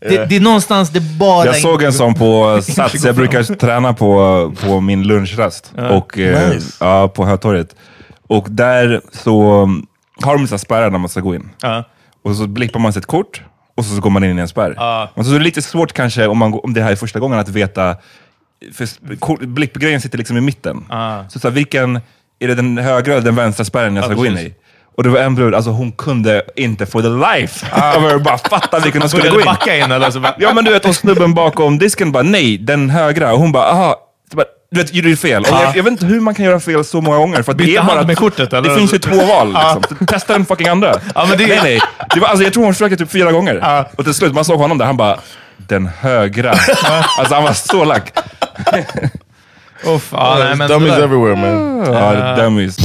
Det, 0.00 0.26
det 0.26 0.36
är 0.36 0.40
någonstans 0.40 0.90
det 0.90 1.00
bara... 1.00 1.46
Jag 1.46 1.56
såg 1.56 1.82
en 1.82 1.92
sån 1.92 2.14
på 2.14 2.60
Sats, 2.74 3.04
jag 3.04 3.16
brukar 3.16 3.42
träna 3.42 3.94
på, 3.94 4.52
på 4.64 4.80
min 4.80 5.02
lunchrast 5.02 5.72
och, 5.90 6.18
eh, 6.18 6.50
Nice. 6.50 6.76
ja, 6.80 7.08
på 7.08 7.26
Hötorget. 7.26 7.76
Och 8.26 8.46
där 8.50 9.00
så 9.12 9.62
um, 9.62 9.86
har 10.22 10.38
de 10.38 10.58
spärrar 10.58 10.90
när 10.90 10.98
man 10.98 11.08
ska 11.08 11.20
gå 11.20 11.34
in. 11.34 11.50
Ja. 11.62 11.84
Och 12.24 12.36
så 12.36 12.46
blippar 12.46 12.80
man 12.80 12.92
sitt 12.92 13.06
kort 13.06 13.42
och 13.76 13.84
så, 13.84 13.94
så 13.94 14.00
går 14.00 14.10
man 14.10 14.24
in 14.24 14.38
i 14.38 14.42
en 14.42 14.48
spärr. 14.48 14.74
Men 15.14 15.24
så 15.24 15.30
är 15.30 15.38
det 15.38 15.44
lite 15.44 15.62
svårt 15.62 15.92
kanske 15.92 16.26
om, 16.26 16.38
man, 16.38 16.60
om 16.62 16.74
det 16.74 16.82
här 16.82 16.92
är 16.92 16.96
första 16.96 17.18
gången 17.20 17.38
att 17.38 17.48
veta, 17.48 17.96
för 18.72 19.46
blippgrejen 19.46 20.00
sitter 20.00 20.18
liksom 20.18 20.36
i 20.36 20.40
mitten. 20.40 20.84
Så, 21.28 21.38
så 21.38 21.48
här, 21.48 21.54
vilken, 21.54 22.00
är 22.38 22.48
det 22.48 22.54
den 22.54 22.78
högra 22.78 23.12
eller 23.12 23.24
den 23.24 23.34
vänstra 23.34 23.64
spärren 23.64 23.96
jag 23.96 24.04
ska 24.04 24.14
gå 24.14 24.26
in 24.26 24.38
i? 24.38 24.54
Och 24.98 25.04
det 25.04 25.10
var 25.10 25.18
en 25.20 25.34
brud, 25.34 25.54
alltså 25.54 25.70
hon 25.70 25.92
kunde 25.92 26.42
inte 26.56 26.86
for 26.86 27.02
the 27.02 27.38
life 27.38 27.66
över 27.96 28.18
bara 28.18 28.38
fatta 28.38 28.78
vilken 28.78 29.02
hon 29.02 29.08
skulle 29.10 29.30
gå 29.30 29.40
in. 29.40 29.46
backa 29.46 29.76
in 29.76 29.92
eller 29.92 30.10
så 30.10 30.20
bara... 30.20 30.34
Ja 30.38 30.52
men 30.54 30.64
du 30.64 30.70
vet, 30.72 30.84
och 30.84 30.94
snubben 30.96 31.34
bakom 31.34 31.78
disken 31.78 32.12
bara 32.12 32.22
nej, 32.22 32.58
den 32.58 32.90
högra. 32.90 33.32
Och 33.32 33.38
hon 33.38 33.52
bara 33.52 33.64
aha. 33.64 33.96
Du 34.70 34.80
vet, 34.82 34.94
gjorde 34.94 35.16
fel? 35.16 35.42
Och 35.42 35.48
jag, 35.48 35.76
jag 35.76 35.82
vet 35.82 35.90
inte 35.92 36.06
hur 36.06 36.20
man 36.20 36.34
kan 36.34 36.44
göra 36.44 36.60
fel 36.60 36.84
så 36.84 37.00
många 37.00 37.16
gånger. 37.18 37.42
För 37.42 37.52
att 37.52 37.58
det 37.58 37.76
är 37.76 37.82
bara 37.82 37.94
hand 37.96 38.06
med 38.06 38.16
kortet, 38.18 38.52
eller? 38.52 38.68
Det 38.70 38.76
finns 38.76 38.94
ju 38.94 38.98
två 38.98 39.16
val. 39.24 39.48
Liksom. 39.52 40.06
Testa 40.06 40.32
den 40.32 40.46
fucking 40.46 40.68
andra. 40.68 40.94
Ja, 41.14 41.26
men 41.28 41.38
det- 41.38 41.46
Nej, 41.46 41.60
nej. 41.62 41.80
Det 42.14 42.20
var, 42.20 42.28
alltså, 42.28 42.44
jag 42.44 42.52
tror 42.52 42.64
hon 42.64 42.72
försökte 42.74 42.96
typ 42.96 43.10
fyra 43.10 43.32
gånger. 43.32 43.84
Och 43.96 44.04
till 44.04 44.14
slut, 44.14 44.34
man 44.34 44.44
såg 44.44 44.58
honom 44.60 44.78
där, 44.78 44.86
han 44.86 44.96
bara 44.96 45.16
den 45.56 45.86
högra. 46.00 46.50
alltså 47.18 47.34
han 47.34 47.42
var 47.44 47.52
så 47.52 47.84
lack. 47.84 48.12
Uff, 49.86 50.12
nej, 50.12 50.56
men 50.56 50.68
Dummies 50.68 50.98
everywhere, 50.98 51.36
man. 51.36 51.84
Ja, 51.94 52.36
dummies. 52.36 52.76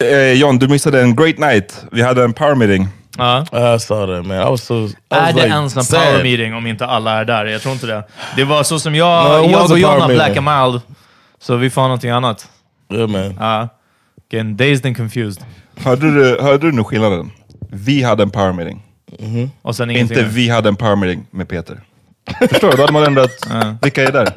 Eh, 0.00 0.32
John, 0.32 0.58
du 0.58 0.68
missade 0.68 1.00
en 1.02 1.16
great 1.16 1.38
night. 1.38 1.84
Vi 1.92 2.02
hade 2.02 2.24
en 2.24 2.32
power 2.32 2.54
meeting. 2.54 2.88
Ja. 3.18 3.42
I 3.76 3.78
saw 3.80 4.16
that, 4.16 4.26
man. 4.26 4.36
I 4.36 4.50
was 4.50 4.62
so... 4.64 4.74
I 4.74 4.82
was 4.82 4.94
Är 5.10 5.26
det 5.26 5.32
like, 5.32 5.46
ens 5.48 5.76
en 5.76 5.84
sad. 5.84 6.00
power 6.04 6.22
meeting 6.22 6.54
om 6.54 6.66
inte 6.66 6.86
alla 6.86 7.20
är 7.20 7.24
där? 7.24 7.44
Jag 7.46 7.62
tror 7.62 7.74
inte 7.74 7.86
det. 7.86 8.04
Det 8.36 8.44
var 8.44 8.62
så 8.62 8.78
som 8.78 8.94
jag, 8.94 9.24
No, 9.42 9.50
jag 9.50 9.70
och 9.70 9.78
John 9.78 9.90
power 9.90 10.00
har 10.00 10.08
black 10.14 10.36
and 10.36 10.72
mild, 10.72 10.82
så 11.40 11.56
vi 11.56 11.70
får 11.70 11.82
någonting 11.82 12.10
annat. 12.10 12.48
Yeah, 12.92 13.08
man. 13.08 13.36
Ja. 13.40 13.68
Getting 14.32 14.56
dazed 14.56 14.86
and 14.86 14.96
confused. 14.96 15.44
Hörde 15.76 16.14
du, 16.14 16.40
hörde 16.42 16.66
du 16.70 16.72
nu 16.72 16.84
skillnaden? 16.84 17.30
Vi 17.70 18.02
hade 18.02 18.22
en 18.22 18.30
power 18.30 18.52
meeting. 18.52 18.82
Och 19.62 19.76
sen 19.76 19.90
ingenting. 19.90 20.18
Inte 20.18 20.30
vi 20.30 20.48
hade 20.48 20.68
en 20.68 20.76
power 20.76 20.96
meeting 20.96 21.26
med 21.30 21.48
Peter. 21.48 21.80
Förstår 22.50 22.70
du? 22.70 22.76
Då 22.76 22.82
hade 22.82 22.92
man 22.92 23.04
ändrat, 23.04 23.30
vilka 23.82 24.02
är 24.04 24.12
där? 24.12 24.28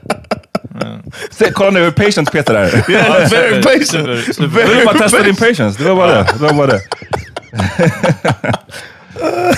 Se, 1.31 1.51
kolla 1.51 1.69
nu 1.69 1.79
hur 1.79 1.91
patient 1.91 2.31
Peter 2.31 2.53
är. 2.55 2.91
Yeah, 2.91 3.29
very 3.29 3.61
patient. 3.61 4.27
Jag 4.39 4.47
ville 4.47 4.85
bara 4.85 4.97
testa 4.97 5.23
din 5.23 5.35
patience, 5.35 5.83
det 5.83 5.89
var 5.89 5.95
bara 5.95 6.11
det. 6.15 6.25
det, 6.39 6.43
var 6.45 6.53
bara 6.53 6.67
det. 6.67 6.81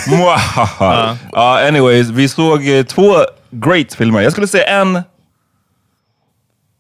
Ja, 1.32 1.68
anyways, 1.68 2.08
vi 2.10 2.30
såg 2.30 2.68
eh, 2.68 2.84
två 2.86 3.16
great 3.52 3.94
filmer. 3.94 4.22
Jag 4.22 4.32
skulle 4.32 4.48
säga 4.48 4.66
en 4.82 5.02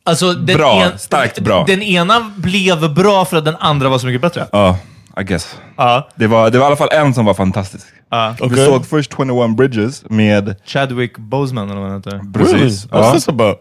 Alltså, 0.08 0.34
den 0.34 0.58
Bra, 0.58 0.92
starkt 0.98 1.40
bra. 1.40 1.64
Den 1.68 1.82
ena 1.82 2.32
blev 2.36 2.94
bra 2.94 3.26
för 3.26 3.38
att 3.38 3.46
den 3.46 3.56
andra 3.56 3.90
var 3.90 3.98
så 4.00 4.06
mycket 4.06 4.22
bättre. 4.22 4.48
Ja, 4.52 4.78
I 5.20 5.24
guess. 5.24 5.56
Ja. 5.78 6.10
Det 6.16 6.28
var, 6.28 6.50
det 6.50 6.58
var 6.58 6.66
i 6.66 6.68
alla 6.68 6.76
fall 6.76 6.90
en 6.92 7.14
som 7.14 7.26
var 7.26 7.34
fantastisk. 7.34 7.86
Ja. 8.10 8.36
Vi 8.40 8.46
Okej. 8.46 8.66
såg 8.66 8.86
först 8.88 9.12
21 9.18 9.56
Bridges 9.58 10.04
med... 10.10 10.56
Chadwick 10.66 11.18
Boseman 11.18 11.70
eller 11.70 11.82
vad 11.82 11.90
han 11.90 11.98
heter. 12.00 12.12
Really? 12.12 12.54
Precis. 12.62 12.88
What's 12.88 13.04
Ja. 13.06 13.14
this 13.14 13.30
about? 13.30 13.58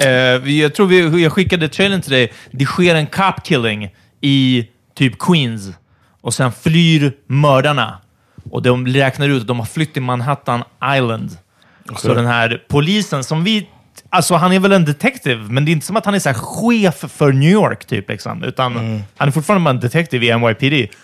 Eh, 0.00 0.50
jag 0.60 0.74
tror 0.74 0.86
vi, 0.86 1.22
jag 1.22 1.32
skickade 1.32 1.68
trailern 1.68 2.02
till 2.02 2.12
dig. 2.12 2.32
Det 2.50 2.64
sker 2.64 2.94
en 2.94 3.06
cop 3.06 3.44
killing 3.44 3.94
i 4.20 4.68
typ 4.94 5.18
Queens 5.18 5.70
och 6.20 6.34
sen 6.34 6.52
flyr 6.52 7.12
mördarna. 7.26 7.98
Och 8.50 8.62
de 8.62 8.86
räknar 8.86 9.28
ut 9.28 9.40
att 9.40 9.46
de 9.46 9.58
har 9.58 9.66
flytt 9.66 9.92
till 9.92 10.02
Manhattan 10.02 10.62
Island. 10.96 11.30
Så 11.96 12.14
den 12.14 12.26
här 12.26 12.62
polisen 12.68 13.24
som 13.24 13.44
vi... 13.44 13.68
Alltså 14.10 14.34
han 14.34 14.52
är 14.52 14.58
väl 14.58 14.72
en 14.72 14.84
detective, 14.84 15.42
men 15.48 15.64
det 15.64 15.70
är 15.70 15.72
inte 15.72 15.86
som 15.86 15.96
att 15.96 16.04
han 16.04 16.14
är 16.14 16.18
så 16.18 16.28
här 16.28 16.36
chef 16.36 17.04
för 17.12 17.32
New 17.32 17.50
York, 17.50 17.84
typ. 17.84 18.08
Liksom, 18.08 18.44
utan 18.44 18.72
han 19.16 19.28
är 19.28 19.32
fortfarande 19.32 19.64
bara 19.64 19.70
en 19.70 19.80
detective 19.80 20.26
i 20.26 20.38
NYPD. 20.38 20.94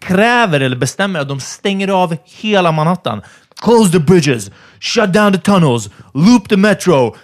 Kräver 0.00 0.60
eller 0.60 0.76
bestämmer 0.76 1.20
att 1.20 1.28
de 1.28 1.40
stänger 1.40 1.88
av 1.88 2.16
hela 2.24 2.72
Manhattan. 2.72 3.22
Close 3.62 3.92
the 3.92 3.98
bridges, 3.98 4.50
shut 4.80 5.12
down 5.12 5.32
the 5.32 5.38
tunnels, 5.38 5.90
loop 6.14 6.48
the 6.48 6.56
metro, 6.56 7.16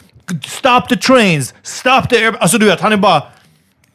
stop 0.47 0.81
the 0.88 0.97
trains, 0.97 1.55
stop 1.62 2.03
the 2.11 2.17
air... 2.17 2.35
Alltså 2.41 2.59
du 2.59 2.67
vet, 2.67 2.81
han 2.81 2.93
är 2.93 2.97
bara... 2.97 3.23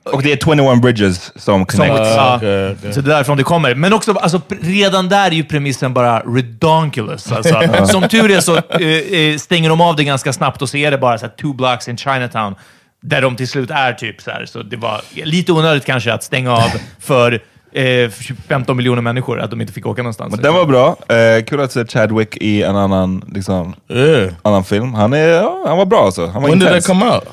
Och 0.03 0.23
det 0.23 0.31
är 0.31 0.37
21 0.71 0.81
Bridges 0.81 1.31
som 1.35 1.41
Som, 1.41 1.65
connect. 1.65 1.95
ja, 1.95 2.35
okej, 2.37 2.71
okej. 2.79 2.93
Så 2.93 3.01
det 3.01 3.11
är 3.11 3.15
därifrån 3.15 3.37
det 3.37 3.43
kommer. 3.43 3.75
Men 3.75 3.93
också, 3.93 4.13
alltså, 4.13 4.41
redan 4.61 5.09
där 5.09 5.25
är 5.27 5.31
ju 5.31 5.43
premissen 5.43 5.93
bara 5.93 6.19
redonkulous. 6.19 7.31
Alltså. 7.31 7.61
Som 7.87 8.07
tur 8.09 8.31
är 8.31 8.39
så 8.39 8.55
eh, 8.57 9.19
eh, 9.19 9.37
stänger 9.37 9.69
de 9.69 9.81
av 9.81 9.95
det 9.95 10.03
ganska 10.03 10.33
snabbt 10.33 10.61
och 10.61 10.69
så 10.69 10.77
är 10.77 10.91
det 10.91 10.97
bara 10.97 11.17
så 11.17 11.25
här, 11.25 11.33
two 11.33 11.53
blocks 11.55 11.87
in 11.87 11.97
Chinatown. 11.97 12.55
Där 13.01 13.21
de 13.21 13.35
till 13.35 13.47
slut 13.47 13.71
är 13.71 13.93
typ 13.93 14.21
så 14.21 14.31
här. 14.31 14.45
Så 14.45 14.63
det 14.63 14.77
var 14.77 15.01
lite 15.13 15.51
onödigt 15.51 15.85
kanske 15.85 16.13
att 16.13 16.23
stänga 16.23 16.51
av 16.53 16.69
för 16.99 17.41
eh, 17.73 18.09
15 18.47 18.77
miljoner 18.77 19.01
människor, 19.01 19.39
att 19.39 19.49
de 19.49 19.61
inte 19.61 19.73
fick 19.73 19.85
åka 19.85 20.01
någonstans. 20.01 20.31
Men 20.35 20.43
den 20.43 20.53
var 20.53 20.65
bra. 20.65 20.95
Eh, 21.15 21.43
kul 21.43 21.59
att 21.61 21.71
se 21.71 21.85
Chadwick 21.85 22.37
i 22.37 22.63
en 22.63 22.75
annan, 22.75 23.23
liksom, 23.33 23.73
Yeah. 23.89 24.33
annan 24.41 24.63
film. 24.63 24.93
Han, 24.93 25.13
är, 25.13 25.27
ja, 25.27 25.63
han 25.67 25.77
var 25.77 25.85
bra 25.85 26.05
alltså. 26.05 26.25
Han 26.27 26.41
var 26.41 26.49
When 26.49 26.59
did 26.59 26.67
that 26.67 26.75
intens. 26.75 26.87
come 26.99 27.11
out? 27.15 27.23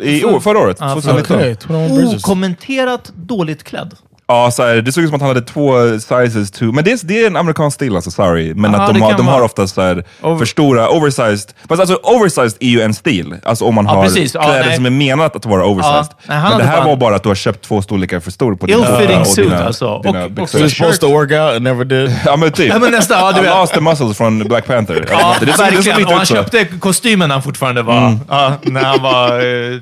I 0.00 0.24
år, 0.24 0.40
förra 0.40 0.58
året, 0.58 0.76
Ja, 0.80 0.94
2019. 0.94 1.36
Okay, 1.36 1.56
21 1.66 1.94
Bridges. 1.94 2.24
Okommenterat 2.24 3.12
dåligt 3.16 3.62
klädd. 3.64 3.94
Ja, 4.26 4.50
så 4.50 4.62
här, 4.66 4.74
det 4.76 4.92
såg 4.92 5.04
ut 5.04 5.08
som 5.10 5.14
att 5.14 5.20
han 5.20 5.28
hade 5.30 5.40
två 5.42 5.72
sizes 6.00 6.50
too. 6.50 6.72
Men 6.72 6.84
det 6.84 6.92
är, 6.92 6.98
det 7.06 7.22
är 7.22 7.26
en 7.26 7.36
amerikansk 7.36 7.74
stil 7.74 7.96
alltså, 7.96 8.10
sorry. 8.10 8.54
Men 8.54 8.72
Ja, 8.72 8.80
att 8.80 8.86
det 8.86 8.92
de, 8.92 9.02
har, 9.02 9.12
de 9.16 9.26
har 9.26 9.32
vara. 9.34 9.44
ofta 9.44 9.66
så 9.66 9.80
här, 9.82 10.04
Over- 10.22 10.38
för 10.38 10.44
stora, 10.44 10.88
oversized. 10.88 11.50
Fast 11.68 11.80
alltså 11.80 11.94
oversized 12.02 12.56
är 12.60 12.68
ju 12.68 12.80
en 12.80 12.94
stil. 12.94 13.34
Alltså 13.44 13.64
om 13.64 13.74
man 13.74 13.84
Ja, 13.84 13.90
har 13.94 14.02
precis. 14.04 14.34
Ja, 14.34 14.42
kläder 14.42 14.64
nej. 14.66 14.76
som 14.76 14.86
är 14.86 14.90
menat 14.90 15.36
att 15.36 15.46
vara 15.46 15.64
oversized. 15.66 16.06
Nej, 16.26 16.38
han 16.38 16.50
men 16.50 16.58
det 16.58 16.64
här 16.64 16.76
bara- 16.76 16.86
var 16.86 16.96
bara 16.96 17.16
att 17.16 17.22
du 17.22 17.28
har 17.28 17.34
köpt 17.36 17.64
två 17.64 17.82
storlekar 17.82 18.20
för 18.20 18.30
stor 18.30 18.54
på 18.56 18.66
dina 18.66 18.78
Ill-fitting 18.78 19.24
suit, 19.24 19.50
dina, 19.50 19.64
alltså. 19.64 19.86
Och- 19.88 20.02
Dina 20.04 20.24
och- 20.24 20.30
you're 20.30 20.68
supposed 20.68 21.00
to 21.00 21.08
work 21.08 21.30
out 21.30 21.40
and 21.56 21.62
never 21.62 21.84
did? 21.84 22.16
Ja 22.24 22.36
men 22.36 22.52
typ. 22.52 22.68
Ja, 22.68 22.78
men 22.78 22.90
nästan, 22.90 23.18
ja, 23.18 23.28
du 23.28 23.34
Han 23.34 23.44
vet. 23.44 23.54
lost 23.54 23.74
the 23.74 23.80
muscles 23.80 24.16
från 24.16 24.38
Black 24.38 24.66
Panther. 24.66 25.06
Ja, 25.10 25.34
det, 25.40 25.46
det, 25.46 25.52
såg- 25.52 25.66
det 25.66 25.72
såg 25.72 25.76
verkligen. 25.76 25.98
lite 25.98 26.10
Och 26.10 26.16
han 26.16 26.26
så. 26.26 26.34
köpte 26.34 26.64
kostymen 26.64 27.28
när 27.28 27.34
han 27.34 27.42
fortfarande 27.42 27.82
var... 27.82 28.16
Ja, 28.28 28.52
när 28.62 28.84
han 28.84 29.02
var... 29.02 29.28
Eh, 29.28 29.80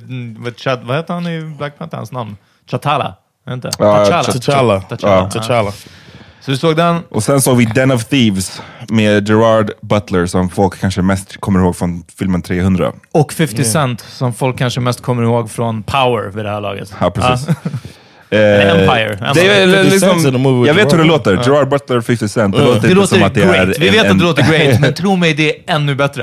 vad, 0.86 0.96
heter 0.96 1.14
han 1.14 1.26
i 1.26 1.40
Black 1.58 1.78
Panther? 1.78 1.96
Hans 1.96 2.12
namn? 2.12 2.36
Chatala? 2.70 3.14
Inte? 3.50 3.70
Ja, 3.78 3.84
T'Challa. 4.04 4.22
Ch- 4.22 4.40
T'Challa. 4.40 4.80
T'Challa. 4.88 5.28
T'Challa. 5.30 5.72
Så 6.40 6.50
du 6.50 6.56
såg 6.56 6.76
den? 6.76 6.98
Och 7.10 7.22
sen 7.22 7.40
såg 7.40 7.56
vi 7.56 7.64
Den 7.64 7.90
of 7.90 8.04
Thieves 8.04 8.62
med 8.88 9.28
Gerard 9.28 9.70
Butler 9.82 10.26
som 10.26 10.50
folk 10.50 10.80
kanske 10.80 11.02
mest 11.02 11.40
kommer 11.40 11.60
ihåg 11.60 11.76
från 11.76 12.04
filmen 12.18 12.42
300. 12.42 12.92
Och 13.12 13.32
50 13.32 13.64
Cent, 13.64 14.00
som 14.00 14.32
folk 14.32 14.58
kanske 14.58 14.80
mest 14.80 15.02
kommer 15.02 15.22
ihåg 15.22 15.50
från 15.50 15.82
Power 15.82 16.30
vid 16.30 16.44
det 16.44 16.50
här 16.50 16.60
laget. 16.60 16.94
Ja, 17.00 17.10
precis. 17.10 17.46
Eller 18.30 18.66
Eh, 18.74 18.80
Empire. 18.80 19.32
Det 19.34 19.48
är, 19.48 19.66
50 19.84 19.90
liksom, 19.90 20.66
jag 20.66 20.74
vet 20.74 20.92
hur 20.92 20.98
det 20.98 21.04
låter. 21.04 21.32
Gerard 21.46 21.68
Butler, 21.68 22.00
50 22.00 22.28
Cent. 22.28 22.56
Det 22.56 22.64
låter 22.64 22.88
Det 22.88 22.94
låter 22.94 23.14
som 23.16 23.22
att 23.26 23.34
det 23.34 23.40
great. 23.40 23.56
är 23.76 23.80
Vi 23.80 23.88
vet 23.90 24.04
en, 24.04 24.10
att 24.10 24.18
det 24.18 24.24
låter 24.24 24.42
great, 24.42 24.80
men 24.80 24.94
tro 24.94 25.16
mig, 25.16 25.34
det 25.34 25.50
är 25.50 25.74
ännu 25.74 25.94
bättre. 25.94 26.22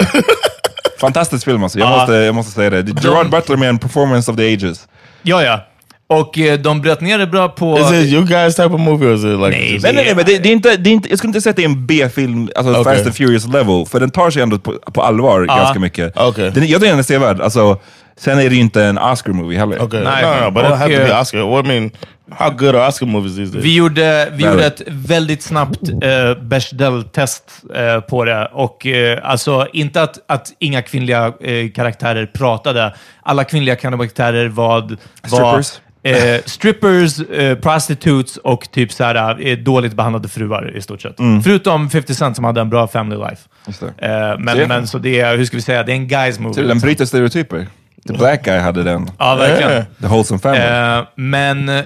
fantastisk 1.01 1.45
film 1.45 1.63
alltså. 1.63 1.79
Jag, 1.79 1.87
Ja. 1.91 1.97
måste, 1.97 2.13
jag 2.13 2.35
måste 2.35 2.51
säga 2.51 2.69
det. 2.69 3.03
Gerard 3.03 3.29
Butler 3.29 3.57
med 3.57 3.69
en 3.69 3.77
performance 3.79 4.31
of 4.31 4.37
the 4.37 4.53
ages. 4.53 4.87
Ja, 5.21 5.43
ja. 5.43 5.65
Och 6.09 6.39
eh, 6.39 6.59
de 6.59 6.81
bröt 6.81 7.01
ner 7.01 7.17
det 7.17 7.27
bra 7.27 7.49
på... 7.49 7.79
Is 7.79 7.91
it 7.91 8.13
you 8.13 8.25
guys 8.25 8.55
type 8.55 8.69
of 8.69 8.79
movie 8.79 9.07
or 9.07 9.13
is 9.13 9.19
it 9.19 9.25
like 9.25 9.49
Nej, 9.49 9.79
Nej, 9.83 9.93
nej, 9.93 10.05
nej, 10.05 10.15
men 10.15 10.25
det, 10.25 10.37
det 10.37 10.49
är 10.49 10.53
inte, 10.53 10.77
det 10.77 10.89
är 10.89 10.91
inte, 10.91 11.09
jag 11.09 11.17
skulle 11.17 11.29
inte 11.29 11.41
säga 11.41 11.51
att 11.51 11.55
det 11.55 11.63
är 11.63 11.69
en 11.69 11.85
B-film, 11.85 12.49
alltså 12.55 12.71
Okej. 12.71 12.83
Fast 12.83 13.05
and 13.05 13.15
Furious 13.15 13.47
level, 13.47 13.85
för 13.85 13.99
den 13.99 14.09
tar 14.09 14.29
sig 14.29 14.41
ändå 14.41 14.59
på, 14.59 14.73
på 14.93 15.01
allvar 15.01 15.45
ganska 15.45 15.79
mycket. 15.79 16.13
Okej. 16.15 16.51
Den, 16.51 16.67
jag 16.67 16.81
tycker 16.81 16.91
den 16.91 16.99
är 16.99 17.03
sevärd. 17.03 17.41
Alltså, 17.41 17.79
sen 18.17 18.39
är 18.39 18.49
det 18.49 18.55
ju 18.55 18.61
inte 18.61 18.83
en 18.83 18.97
Oscar-movie 18.97 19.59
heller. 19.59 19.81
Okay, 19.81 20.03
Nej, 20.03 20.23
no, 20.23 20.29
no, 20.29 20.45
no, 20.45 20.51
but 20.51 20.63
it 20.63 20.69
have 20.69 20.97
to 20.97 21.03
be 21.03 21.11
eh, 21.11 21.21
Oscar. 21.21 21.59
I 21.59 21.67
mean, 21.67 21.91
how 22.29 22.49
good 22.49 22.75
are 22.75 22.87
Oscar 22.87 23.05
movies 23.05 23.35
these 23.35 23.51
days? 23.51 23.65
Vi 23.65 23.75
gjorde, 23.75 24.29
vi 24.31 24.45
gjorde 24.45 24.65
ett 24.65 24.81
väldigt 24.87 25.43
snabbt 25.43 25.89
eh, 25.89 26.43
Bechdel-test 26.43 27.63
eh, 27.75 27.99
på 27.99 28.25
det. 28.25 28.49
Och 28.53 28.87
eh, 28.87 29.19
alltså, 29.23 29.67
inte 29.73 30.01
att, 30.01 30.17
att 30.27 30.53
inga 30.59 30.81
kvinnliga 30.81 31.33
eh, 31.41 31.69
karaktärer 31.75 32.25
pratade. 32.25 32.95
Alla 33.23 33.43
kvinnliga 33.43 33.75
karaktärer 33.75 34.47
var... 34.47 34.97
var 35.29 35.61
Strippers. 35.61 35.81
Eh, 36.03 36.41
strippers, 36.45 37.19
eh, 37.19 37.57
prostitutes 37.57 38.37
och 38.37 38.71
typ 38.71 38.91
så 38.91 39.03
här, 39.03 39.47
eh, 39.47 39.57
dåligt 39.57 39.93
behandlade 39.93 40.27
fruar 40.27 40.77
i 40.77 40.81
stort 40.81 41.01
sett. 41.01 41.15
Förutom 41.43 41.89
50 41.89 42.13
Cent 42.15 42.35
som 42.35 42.45
hade 42.45 42.61
en 42.61 42.69
bra 42.69 42.87
family 42.87 43.17
life. 43.17 43.41
Just 43.67 43.83
det. 43.97 44.05
Eh, 44.07 44.39
men, 44.39 44.55
Se. 44.55 44.67
men 44.67 44.87
så 44.87 44.97
det 44.97 45.19
är, 45.19 45.37
hur 45.37 45.45
ska 45.45 45.57
vi 45.57 45.61
säga, 45.61 45.83
det 45.83 45.91
är 45.91 45.95
en 45.95 46.07
guys 46.07 46.39
movie. 46.39 46.53
Så 46.53 46.61
Den 46.61 46.79
bryter 46.79 47.05
stereotyper. 47.05 47.67
The 48.07 48.13
Black 48.13 48.43
Guy 48.43 48.57
hade 48.59 48.83
den. 48.83 49.09
Ja, 49.19 49.35
verkligen. 49.35 49.71
Yeah. 49.71 49.85
The 50.01 50.07
Wholesome 50.07 50.39
Family. 50.39 50.61
Eh, 50.61 51.03
men... 51.15 51.69
eh, 51.69 51.83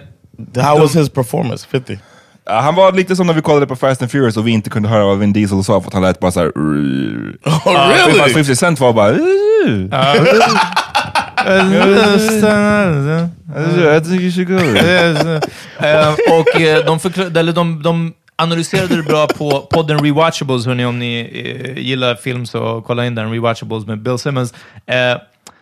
How 0.63 0.79
was 0.79 0.95
his 0.95 1.10
performance? 1.10 1.67
50? 1.71 1.99
Ja, 2.45 2.60
han 2.60 2.75
var 2.75 2.91
lite 2.91 3.15
som 3.15 3.27
när 3.27 3.34
vi 3.34 3.41
kollade 3.41 3.67
på 3.67 3.75
Fast 3.75 4.01
and 4.01 4.12
Furious 4.12 4.38
och 4.38 4.47
vi 4.47 4.51
inte 4.51 4.69
kunde 4.69 4.89
höra 4.89 5.05
vad 5.05 5.19
Vin 5.19 5.34
Diesel 5.34 5.63
sa 5.63 5.81
för 5.81 5.88
att 5.88 5.93
han 5.93 6.03
lät 6.03 6.19
bara 6.19 6.31
såhär... 6.31 6.49
Oh, 6.49 7.89
really? 7.89 8.34
50 8.34 8.55
Cent 8.55 8.79
var 8.79 8.93
bara... 8.93 9.12
I 13.97 13.99
think 14.01 14.21
you 14.21 14.31
should 14.31 14.47
go. 14.47 14.57
Eh, 15.86 16.13
och 16.39 16.62
eh, 16.62 16.86
de, 16.86 16.99
förklar- 16.99 17.38
eller 17.39 17.53
de, 17.53 17.84
de 17.84 18.13
analyserade 18.36 18.95
det 18.95 19.03
bra 19.03 19.27
på 19.27 19.67
podden 19.71 19.99
Rewatchables, 19.99 20.65
hörni, 20.65 20.86
om 20.86 20.99
ni 20.99 21.19
eh, 21.75 21.77
gillar 21.84 22.15
film 22.15 22.45
så 22.45 22.84
kolla 22.88 23.05
in 23.05 23.15
den, 23.15 23.31
Rewatchables 23.31 23.86
med 23.88 24.01
Bill 24.01 24.17
Simmons. 24.17 24.53
Eh, 24.86 24.95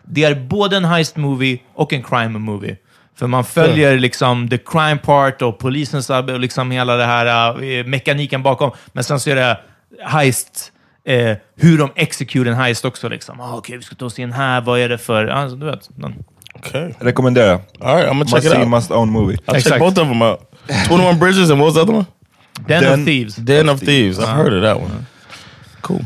det 0.10 0.24
är 0.24 0.36
både 0.36 0.78
en 0.78 0.86
heist 0.86 1.16
movie 1.18 1.60
och 1.74 1.94
en 1.94 2.04
crime 2.04 2.40
movie. 2.40 2.78
För 3.16 3.28
man 3.28 3.44
följer 3.44 4.00
liksom 4.00 4.50
the 4.50 4.58
crime 4.58 4.98
part 4.98 5.42
och 5.42 5.60
polisens 5.60 6.10
arbete 6.10 6.34
och 6.34 6.40
liksom 6.40 6.72
hela 6.72 6.96
det 6.96 7.06
här 7.06 7.64
eh, 7.64 7.86
mekaniken 7.86 8.44
bakom. 8.44 8.72
Men 8.94 9.04
sen 9.04 9.20
så 9.20 9.30
är 9.30 9.36
det 9.36 9.58
heist, 10.04 10.72
eh, 11.06 11.38
hur 11.56 11.78
de 11.78 11.90
execute 11.96 12.50
en 12.50 12.56
heist 12.56 12.86
också. 12.86 13.10
Liksom. 13.10 13.42
Ah, 13.42 13.56
Okej, 13.58 13.78
vi 13.78 13.84
ska 13.84 13.96
ta 13.96 14.06
oss 14.06 14.20
in 14.20 14.32
här, 14.32 14.62
vad 14.62 14.80
är 14.80 14.90
det 14.90 14.98
för... 14.98 15.28
Alltså, 15.28 15.56
du 15.58 15.66
vet. 15.66 15.90
den- 15.96 16.16
Okay. 16.56 16.94
Rekommenderar. 17.00 17.60
All 17.80 17.96
right, 17.96 18.10
I'm 18.10 18.14
gonna 18.14 18.26
check 18.26 18.34
Must 18.34 18.46
it 18.46 18.52
see, 18.52 18.60
out. 18.60 18.68
must 18.68 18.92
own 18.92 19.10
movie. 19.12 19.36
I'll 19.36 19.46
check 19.54 19.56
Exakt. 19.56 19.80
both 19.80 20.00
of 20.02 20.08
them 20.08 20.22
out. 20.22 20.40
21 20.88 21.20
Bridges 21.20 21.50
and 21.52 21.60
what 21.62 21.66
was 21.66 21.74
the 21.76 21.82
other 21.82 21.94
one? 21.94 22.06
Den, 22.68 22.84
Den- 22.84 23.00
of 23.00 23.06
Thieves. 23.06 23.36
Den 23.36 23.70
of 23.70 23.80
Thieves. 23.80 24.20
I've 24.20 24.28
heard 24.36 24.54
of 24.54 24.64
that 24.64 24.78
one. 24.78 25.06
Cool. 25.82 26.06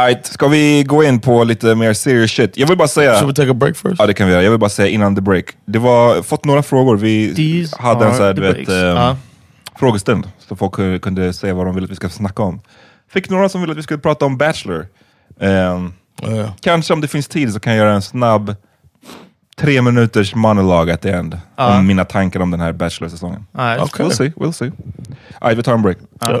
Alright, 0.00 0.26
ska 0.26 0.48
vi 0.48 0.82
gå 0.84 1.04
in 1.04 1.20
på 1.20 1.44
lite 1.44 1.74
mer 1.74 1.92
serious 1.92 2.30
shit? 2.30 2.56
Jag 2.58 2.66
vill 2.66 2.78
bara 2.78 2.88
säga... 2.88 3.14
Should 3.14 3.26
we 3.28 3.34
take 3.34 3.50
a 3.50 3.54
break 3.54 3.76
first? 3.76 3.94
Ja, 3.98 4.06
det 4.06 4.14
kan 4.14 4.26
vi 4.26 4.32
göra. 4.32 4.42
Jag 4.42 4.50
vill 4.50 4.60
bara 4.60 4.70
säga 4.70 4.88
innan 4.88 5.14
the 5.14 5.20
break. 5.22 5.44
Det 5.64 5.78
var 5.78 6.22
fått 6.22 6.44
några 6.44 6.62
frågor. 6.62 6.96
Vi 6.96 7.34
These 7.34 7.76
hade 7.82 8.06
en 8.06 8.14
så 8.14 8.22
här, 8.22 8.34
the 8.34 8.40
du 8.40 8.52
vet, 8.52 8.68
eh, 8.68 8.74
Ja. 8.76 9.16
frågestund. 9.78 10.30
Så 10.48 10.56
folk 10.56 11.02
kunde- 11.02 11.32
säga 11.32 11.54
vad 11.54 11.66
de 11.66 11.74
ville 11.74 11.84
att 11.84 11.90
vi 11.90 11.96
ska 11.96 12.08
snacka 12.08 12.42
om. 12.42 12.60
Fick 13.12 13.30
några 13.30 13.48
som 13.48 13.60
ville 13.60 13.70
att 13.72 13.78
vi 13.78 13.82
skulle 13.82 14.00
prata 14.00 14.24
om 14.26 14.36
Bachelor. 14.38 14.86
Ehm, 15.40 15.92
Yeah. 16.28 16.50
Kanske 16.60 16.92
om 16.94 17.00
det 17.00 17.08
finns 17.08 17.28
tid 17.28 17.52
så 17.52 17.60
kan 17.60 17.72
jag 17.72 17.78
göra 17.84 17.94
en 17.94 18.02
snabb 18.02 18.54
tre 19.60 19.82
minuters 19.82 20.34
monolog 20.34 20.90
at 20.90 21.00
the 21.02 21.10
end. 21.10 21.40
Ja. 21.56 21.78
Om 21.78 21.86
mina 21.86 22.04
tankar 22.04 22.40
om 22.40 22.50
den 22.50 22.60
här 22.60 22.72
Bachelor-säsongen. 22.72 23.46
Ja, 23.52 23.82
Okay. 23.84 24.06
We'll 24.06 24.10
see, 24.10 24.32
we'll 24.36 24.52
see. 24.52 24.72
Alright, 25.38 25.58
vi 25.58 25.62
tar 25.62 25.72
en 25.74 25.82
break. 25.82 25.96
Yep. 26.30 26.40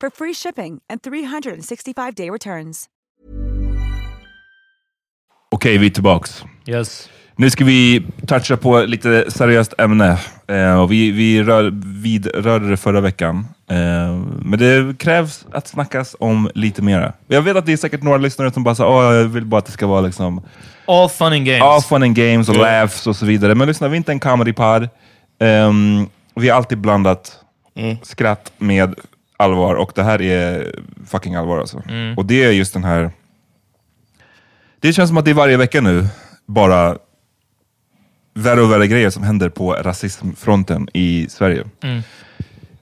for 0.00 0.10
free 0.10 0.34
shipping 0.34 0.80
and 0.92 1.00
365-day 1.02 2.30
returns. 2.30 2.86
Okej, 5.50 5.78
vi 5.78 5.86
är 5.86 5.90
tillbaks. 5.90 6.44
Yes. 6.66 7.08
Nu 7.36 7.50
ska 7.50 7.64
vi 7.64 8.06
toucha 8.26 8.56
på 8.56 8.80
lite 8.80 9.30
seriöst 9.30 9.74
ämne. 9.78 10.18
Eh, 10.48 10.80
och 10.82 10.92
vi 10.92 11.10
vi 11.10 11.42
rör, 11.42 11.70
vidrörde 12.02 12.70
det 12.70 12.76
förra 12.76 13.00
veckan. 13.00 13.46
Eh, 13.70 13.76
men 14.42 14.58
det 14.58 14.98
krävs 14.98 15.46
att 15.52 15.68
snackas 15.68 16.16
om 16.20 16.50
lite 16.54 16.82
mera. 16.82 17.12
Jag 17.26 17.42
vet 17.42 17.56
att 17.56 17.66
det 17.66 17.72
är 17.72 17.76
säkert 17.76 18.02
några 18.02 18.18
lyssnare 18.18 18.52
som 18.52 18.64
bara 18.64 18.74
säger 18.74 18.90
åh, 18.90 19.14
jag 19.14 19.24
vill 19.24 19.44
bara 19.44 19.58
att 19.58 19.66
det 19.66 19.72
ska 19.72 19.86
vara 19.86 20.00
liksom 20.00 20.42
All 20.86 21.08
fun 21.08 21.32
and 21.32 21.46
games. 21.46 21.62
all 21.62 21.82
fun 21.82 22.02
and 22.02 22.14
games 22.16 22.48
och 22.48 22.56
laughs 22.56 23.06
och 23.06 23.16
så 23.16 23.26
vidare. 23.26 23.54
Men 23.54 23.68
lyssna, 23.68 23.88
vi 23.88 23.94
är 23.94 23.96
inte 23.96 24.12
en 24.12 24.20
comedypod. 24.20 24.88
Um, 25.40 26.08
vi 26.34 26.48
har 26.48 26.56
alltid 26.56 26.78
blandat 26.78 27.32
skratt 28.02 28.52
med 28.58 28.94
allvar 29.36 29.74
och 29.74 29.92
det 29.94 30.02
här 30.02 30.22
är 30.22 30.74
fucking 31.06 31.34
allvar 31.34 31.58
alltså. 31.58 31.82
Och 32.16 32.26
det 32.26 32.44
är 32.44 32.50
just 32.50 32.72
den 32.72 32.84
här... 32.84 33.10
Det 34.80 34.92
känns 34.92 35.08
som 35.10 35.16
att 35.16 35.24
det 35.24 35.30
är 35.30 35.34
varje 35.34 35.56
vecka 35.56 35.80
nu 35.80 36.08
bara 36.46 36.98
värre 38.34 38.62
och 38.62 38.72
värre 38.72 38.86
grejer 38.86 39.10
som 39.10 39.22
händer 39.22 39.48
på 39.48 39.72
rasismfronten 39.72 40.88
i 40.94 41.26
Sverige. 41.28 41.64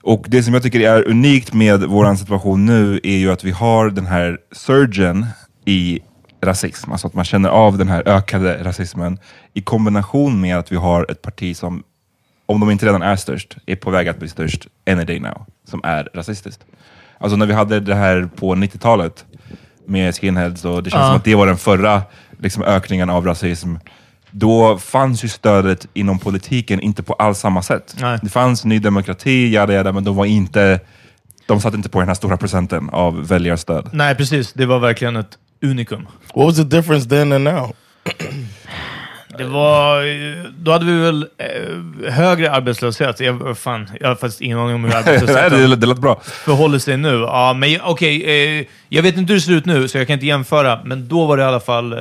Och 0.02 0.24
det 0.28 0.42
som 0.42 0.54
jag 0.54 0.62
tycker 0.62 0.80
är 0.80 1.08
unikt 1.08 1.52
med 1.52 1.82
vår 1.82 2.14
situation 2.14 2.66
nu 2.66 3.00
är 3.02 3.16
ju 3.16 3.32
att 3.32 3.44
vi 3.44 3.50
har 3.50 3.90
den 3.90 4.06
här 4.06 4.38
surgen 4.52 5.26
i 5.64 6.00
rasism. 6.42 6.92
Alltså 6.92 7.06
att 7.06 7.14
man 7.14 7.24
känner 7.24 7.48
av 7.48 7.78
den 7.78 7.88
här 7.88 8.08
ökade 8.08 8.64
rasismen 8.64 9.18
i 9.54 9.62
kombination 9.62 10.40
med 10.40 10.58
att 10.58 10.72
vi 10.72 10.76
har 10.76 11.10
ett 11.10 11.22
parti 11.22 11.56
som, 11.56 11.82
om 12.46 12.60
de 12.60 12.70
inte 12.70 12.86
redan 12.86 13.02
är 13.02 13.16
störst, 13.16 13.56
är 13.66 13.76
på 13.76 13.90
väg 13.90 14.08
att 14.08 14.18
bli 14.18 14.28
störst 14.28 14.66
any 14.90 15.04
day 15.04 15.20
now, 15.20 15.46
som 15.68 15.80
är 15.84 16.08
rasistiskt. 16.14 16.64
Alltså 17.18 17.36
när 17.36 17.46
vi 17.46 17.52
hade 17.52 17.80
det 17.80 17.94
här 17.94 18.28
på 18.36 18.54
90-talet 18.54 19.24
med 19.86 20.14
skinheads 20.14 20.64
och 20.64 20.82
det 20.82 20.90
känns 20.90 21.00
Ja. 21.00 21.06
som 21.06 21.16
att 21.16 21.24
det 21.24 21.34
var 21.34 21.46
den 21.46 21.56
förra 21.56 22.02
liksom, 22.38 22.62
ökningen 22.62 23.10
av 23.10 23.26
rasism. 23.26 23.74
Då 24.30 24.78
fanns 24.78 25.24
ju 25.24 25.28
stödet 25.28 25.86
inom 25.94 26.18
politiken 26.18 26.80
inte 26.80 27.02
på 27.02 27.12
alls 27.12 27.38
samma 27.38 27.62
sätt. 27.62 27.96
Nej. 28.00 28.18
Det 28.22 28.28
fanns 28.28 28.64
Ny 28.64 28.78
Demokrati, 28.78 29.50
jada, 29.52 29.72
jada, 29.72 29.92
men 29.92 30.04
de 30.04 30.16
var 30.16 30.24
inte 30.24 30.80
de 31.46 31.60
satt 31.60 31.74
inte 31.74 31.88
på 31.88 31.98
den 31.98 32.08
här 32.08 32.14
stora 32.14 32.36
procenten 32.36 32.90
av 32.90 33.26
väljarstöd. 33.28 33.88
Nej, 33.92 34.14
precis. 34.14 34.52
Det 34.52 34.66
var 34.66 34.78
verkligen 34.78 35.16
ett 35.16 35.38
unikum. 35.62 36.06
What 36.34 36.46
was 36.46 36.56
the 36.56 36.64
difference 36.64 37.08
then 37.08 37.32
and 37.32 37.44
now? 37.44 37.72
Det 39.38 39.44
var, 39.44 40.02
då 40.64 40.72
hade 40.72 40.84
vi 40.84 40.98
väl 41.00 41.26
eh, 41.38 42.12
högre 42.12 42.50
arbetslöshet. 42.52 43.20
Jag, 43.20 43.58
fan, 43.58 43.90
jag 44.00 44.08
har 44.08 44.14
faktiskt 44.14 44.40
ingen 44.40 44.58
aning 44.58 44.74
om 44.74 44.84
hur 44.84 44.94
arbetslösheten 44.96 45.70
det, 45.70 45.76
det 45.76 45.86
lät 45.86 45.98
bra. 45.98 46.20
förhåller 46.22 46.78
sig 46.78 46.96
nu. 46.96 47.14
Ja, 47.14 47.52
men 47.52 47.80
okej, 47.82 48.24
eh, 48.58 48.66
jag 48.88 49.02
vet 49.02 49.16
inte 49.16 49.32
hur 49.32 49.40
det 49.40 49.44
ser 49.44 49.52
ut 49.52 49.66
nu, 49.66 49.88
så 49.88 49.98
jag 49.98 50.06
kan 50.06 50.14
inte 50.14 50.26
jämföra. 50.26 50.80
Men 50.84 51.08
då 51.08 51.26
var 51.26 51.36
det 51.36 51.42
i 51.42 51.46
alla 51.46 51.60
fall 51.60 51.92
eh, 51.92 51.98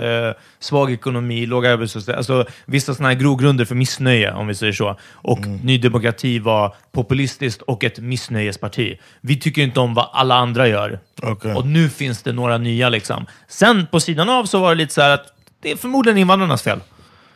svag 0.59 0.91
ekonomi, 0.91 1.45
låg 1.45 1.65
arbetslöshet. 1.65 2.17
Alltså 2.17 2.45
vissa 2.65 2.93
sådana 2.95 3.09
här 3.09 3.19
grogrunder 3.19 3.65
för 3.65 3.75
missnöje, 3.75 4.33
om 4.33 4.47
vi 4.47 4.55
säger 4.55 4.73
så. 4.73 4.97
Och 5.11 5.39
Ny 5.63 5.77
Demokrati 5.77 6.39
var 6.39 6.75
populistiskt 6.91 7.61
och 7.61 7.83
ett 7.83 7.99
missnöjesparti. 7.99 8.97
Vi 9.21 9.39
tycker 9.39 9.61
inte 9.61 9.79
om 9.79 9.93
vad 9.93 10.09
alla 10.13 10.35
andra 10.35 10.67
gör. 10.67 10.99
Okej. 11.21 11.53
Och 11.53 11.67
nu 11.67 11.89
finns 11.89 12.23
det 12.23 12.33
några 12.33 12.57
nya. 12.57 12.89
liksom. 12.89 13.25
Sen 13.47 13.87
på 13.91 13.99
sidan 13.99 14.29
av 14.29 14.45
så 14.45 14.59
var 14.59 14.69
det 14.69 14.75
lite 14.75 14.93
så 14.93 15.01
att 15.01 15.25
det 15.61 15.71
är 15.71 15.75
förmodligen 15.75 16.17
invandrarnas 16.17 16.61
fel. 16.63 16.79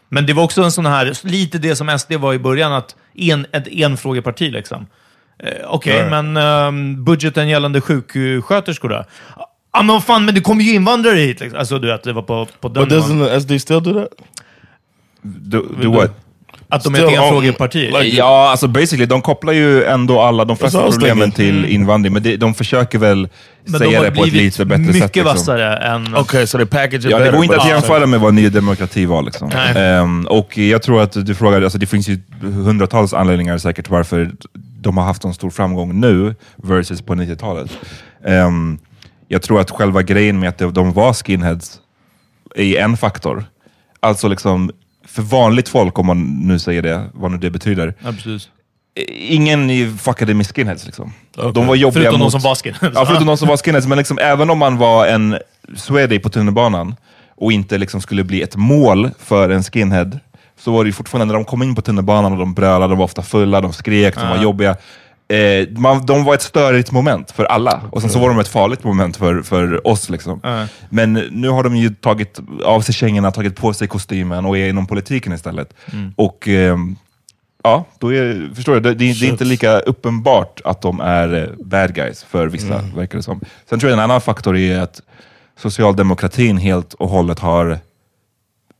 Men 0.09 0.25
det 0.25 0.33
var 0.33 0.43
också 0.43 0.61
en 0.63 0.71
sån 0.71 0.85
här, 0.85 1.13
lite 1.27 1.57
det 1.57 1.75
som 1.75 1.99
SD 1.99 2.13
var 2.13 2.33
i 2.33 2.39
början, 2.39 2.73
att 2.73 2.95
en, 3.15 3.45
ett 3.51 3.67
enfrågeparti. 3.71 4.51
Liksom. 4.51 4.87
Eh, 5.39 5.51
Okej, 5.67 5.93
Right. 5.93 6.09
men 6.11 6.37
ehm, 6.37 7.03
budgeten 7.03 7.47
gällande 7.49 7.81
sjuksköterskor 7.81 8.89
då? 8.89 9.05
Ja, 9.73 9.81
men 9.83 9.87
vad 9.87 10.03
fan, 10.03 10.25
men 10.25 10.35
det 10.35 10.41
kommer 10.41 10.63
ju 10.63 10.73
invandrare 10.73 11.15
hit! 11.19 11.39
Liksom. 11.39 11.59
Alltså, 11.59 11.79
du 11.79 11.87
vet, 11.87 12.03
det 12.03 12.13
var 12.13 12.21
på, 12.21 12.47
på 12.59 12.69
den 12.69 12.83
But 12.83 12.93
doesn't 12.93 13.39
SD 13.39 13.61
still 13.61 13.83
do 13.83 13.93
that? 13.93 14.07
Do, 15.21 15.61
do 15.81 15.91
what? 15.91 16.11
Att 16.69 16.83
de 16.83 16.95
är 16.95 16.99
ett 16.99 17.17
um, 17.17 17.23
enfrågeparti. 17.23 17.91
like- 17.91 18.17
Ja, 18.17 18.49
alltså 18.49 18.67
basically, 18.67 19.05
de 19.05 19.21
kopplar 19.21 19.53
ju 19.53 19.83
ändå 19.83 20.21
alla 20.21 20.45
de 20.45 20.57
flesta 20.57 20.81
was 20.85 20.95
problemen 20.95 21.31
till 21.31 21.65
invandring, 21.65 22.13
men 22.13 22.23
det, 22.23 22.37
de 22.37 22.53
försöker 22.53 22.99
väl 22.99 23.17
men 23.63 23.71
de 23.73 23.77
säga 23.79 23.99
har 23.99 24.05
det 24.05 24.11
på 24.11 24.23
ett 24.25 24.33
lite 24.33 24.65
bättre 24.65 24.81
mycket 24.83 25.01
sätt. 25.01 25.15
Liksom. 25.15 25.23
vassare 25.33 25.77
än... 25.77 26.15
Okay, 26.15 26.47
so 26.47 26.57
they 26.57 26.67
package 26.67 26.93
it 27.05 27.11
Ja, 27.11 27.19
det 27.19 27.31
går 27.31 27.43
inte 27.43 27.57
att 27.57 27.69
jämföra 27.69 28.05
med 28.05 28.19
vad 28.19 28.33
Ny 28.33 28.49
Demokrati 28.49 29.05
var. 29.05 29.21
Liksom. 29.21 29.51
Ehm, 29.75 30.27
och 30.27 30.57
jag 30.57 30.81
tror 30.81 31.01
att 31.01 31.25
du 31.25 31.35
frågade, 31.35 31.65
alltså 31.65 31.79
det 31.79 31.85
finns 31.85 32.07
ju 32.09 32.19
hundratals 32.41 33.13
anledningar 33.13 33.57
säkert 33.57 33.89
varför 33.89 34.31
de 34.81 34.97
har 34.97 35.05
haft 35.05 35.23
en 35.23 35.33
stor 35.33 35.49
framgång 35.49 35.99
nu 35.99 36.35
versus 36.55 37.01
på 37.01 37.15
90-talet. 37.15 37.71
Ehm, 38.25 38.79
jag 39.27 39.41
tror 39.41 39.59
att 39.59 39.71
själva 39.71 40.01
grejen 40.01 40.39
med 40.39 40.49
att 40.49 40.75
de 40.75 40.93
var 40.93 41.13
skinheads 41.13 41.79
är 42.55 42.75
en 42.75 42.97
faktor. 42.97 43.45
Alltså 43.99 44.27
liksom, 44.27 44.71
för 45.07 45.21
vanligt 45.21 45.69
folk, 45.69 45.99
om 45.99 46.05
man 46.05 46.23
nu 46.47 46.59
säger 46.59 46.81
det, 46.81 47.03
vad 47.13 47.31
nu 47.31 47.37
det 47.37 47.49
betyder, 47.49 47.93
Ja, 48.03 48.11
precis. 48.11 48.49
ingen 49.29 49.97
fuckade 49.97 50.33
med 50.33 50.47
skinheads. 50.55 50.85
Liksom. 50.85 51.13
Okej. 51.37 51.51
De 51.53 51.67
var 51.67 51.75
jobbiga 51.75 52.03
Förutom 52.03 52.19
mot... 52.19 52.31
som 52.31 52.41
var 52.41 52.55
skinheads. 52.55 52.95
Ja, 52.95 53.05
förutom 53.05 53.27
de 53.31 53.37
som 53.37 53.47
var 53.47 53.57
skinheads. 53.57 53.87
Men 53.87 53.97
liksom, 53.97 54.17
även 54.21 54.49
om 54.49 54.57
man 54.57 54.77
var 54.77 55.07
en 55.07 55.37
swede 55.75 56.19
på 56.19 56.29
tunnelbanan 56.29 56.95
och 57.37 57.51
inte 57.51 57.77
liksom 57.77 58.01
skulle 58.01 58.23
bli 58.23 58.41
ett 58.41 58.55
mål 58.55 59.09
för 59.19 59.49
en 59.49 59.63
skinhead, 59.63 60.11
så 60.59 60.71
var 60.71 60.85
det 60.85 60.91
fortfarande 60.91 61.25
när 61.25 61.33
de 61.33 61.45
kom 61.45 61.63
in 61.63 61.75
på 61.75 61.81
tunnelbanan 61.81 62.31
och 62.31 62.37
de 62.39 62.53
brölade, 62.53 62.87
de 62.87 62.97
var 62.97 63.05
ofta 63.05 63.21
fulla, 63.21 63.61
de 63.61 63.73
skrek, 63.73 64.15
de 64.15 64.29
var 64.29 64.37
jobbiga. 64.43 64.75
Eh, 65.29 65.67
man, 65.77 66.05
de 66.05 66.23
var 66.23 66.33
ett 66.33 66.41
störigt 66.41 66.91
moment 66.91 67.31
för 67.31 67.43
alla, 67.45 67.81
och 67.91 68.01
sen 68.01 68.09
så 68.09 68.19
var 68.19 68.29
de 68.29 68.39
ett 68.39 68.47
farligt 68.47 68.83
moment 68.83 69.17
för, 69.17 69.41
för 69.41 69.87
oss. 69.87 70.09
Liksom. 70.09 70.67
Men 70.89 71.13
nu 71.13 71.49
har 71.49 71.63
de 71.63 71.75
ju 71.75 71.89
tagit 71.89 72.39
av 72.63 72.81
sig 72.81 72.93
kängorna, 72.93 73.31
tagit 73.31 73.55
på 73.55 73.73
sig 73.73 73.87
kostymen 73.87 74.45
och 74.45 74.57
är 74.57 74.69
inom 74.69 74.87
politiken 74.87 75.33
istället. 75.33 75.73
Och 76.15 76.47
ehm, 76.47 76.95
Ja, 77.63 77.85
då 77.99 78.13
är, 78.13 78.55
förstår 78.55 78.73
du? 78.73 78.79
Det, 78.79 78.89
det, 78.93 79.13
det 79.19 79.25
är 79.25 79.29
inte 79.29 79.45
lika 79.45 79.79
uppenbart 79.79 80.61
att 80.65 80.81
de 80.81 80.99
är 80.99 81.33
eh, 81.43 81.65
bad 81.65 81.93
guys 81.95 82.23
för 82.23 82.47
vissa, 82.47 82.81
verkar 82.95 83.17
det 83.17 83.23
som. 83.23 83.41
Sen 83.69 83.79
tror 83.79 83.89
jag 83.89 83.97
en 83.97 84.03
annan 84.03 84.21
faktor 84.21 84.57
är 84.57 84.79
att 84.79 85.01
socialdemokratin 85.59 86.57
helt 86.57 86.93
och 86.93 87.09
hållet 87.09 87.39
har, 87.39 87.79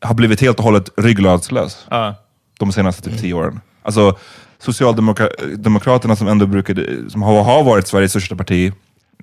har 0.02 0.14
blivit 0.14 0.42
helt 0.42 0.58
och 0.58 0.64
hållet 0.64 0.90
ryggradslös 0.98 1.88
Ja. 1.90 2.16
de 2.60 2.72
senaste 2.72 3.10
typ 3.10 3.20
tio 3.22 3.34
åren. 3.34 3.60
Alltså 3.84 4.18
Socialdemokraterna 4.60 6.16
som 6.16 6.28
ändå 6.28 6.46
brukade, 6.46 7.10
som 7.10 7.22
har, 7.22 7.44
har 7.44 7.64
varit 7.64 7.88
Sveriges 7.88 8.12
största 8.12 8.36
parti 8.36 8.74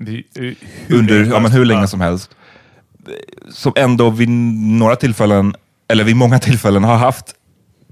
Det- 0.01 0.23
hur 0.35 0.57
under 0.99 1.25
ja, 1.25 1.41
men 1.41 1.53
hur 1.53 1.65
länge 1.65 1.89
som 1.89 2.01
helst, 2.01 2.31
som 3.51 3.73
ändå 3.77 4.11
vid 4.11 4.29
några 4.79 4.97
tillfällen, 4.97 5.55
eller 5.89 6.05
vid 6.05 6.17
många 6.17 6.39
tillfällen, 6.39 6.85
har 6.85 6.97
haft 6.97 7.35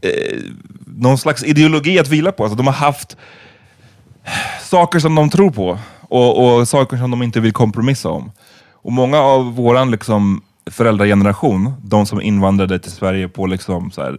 eh, 0.02 0.38
någon 0.86 1.18
slags 1.18 1.44
ideologi 1.44 1.98
att 1.98 2.08
vila 2.08 2.32
på. 2.32 2.42
Alltså, 2.44 2.56
de 2.56 2.66
har 2.66 2.74
haft 2.74 3.16
saker 4.62 4.98
som 4.98 5.14
de 5.14 5.30
tror 5.30 5.50
på 5.50 5.78
och, 6.00 6.58
och 6.58 6.68
saker 6.68 6.96
som 6.96 7.10
de 7.10 7.22
inte 7.22 7.40
vill 7.40 7.52
kompromissa 7.52 8.08
om. 8.08 8.32
Och 8.72 8.92
många 8.92 9.18
av 9.18 9.54
våran 9.54 9.90
liksom, 9.90 10.42
föräldrageneration, 10.70 11.74
de 11.84 12.06
som 12.06 12.20
invandrade 12.20 12.78
till 12.78 12.90
Sverige 12.92 13.28
på 13.28 13.46
liksom, 13.46 13.90
så 13.90 14.02
här, 14.02 14.12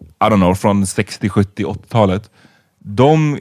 I 0.00 0.24
don't 0.24 0.36
know, 0.36 0.54
från 0.54 0.86
60, 0.86 1.28
70, 1.28 1.64
80-talet, 1.64 2.30
de 2.86 3.38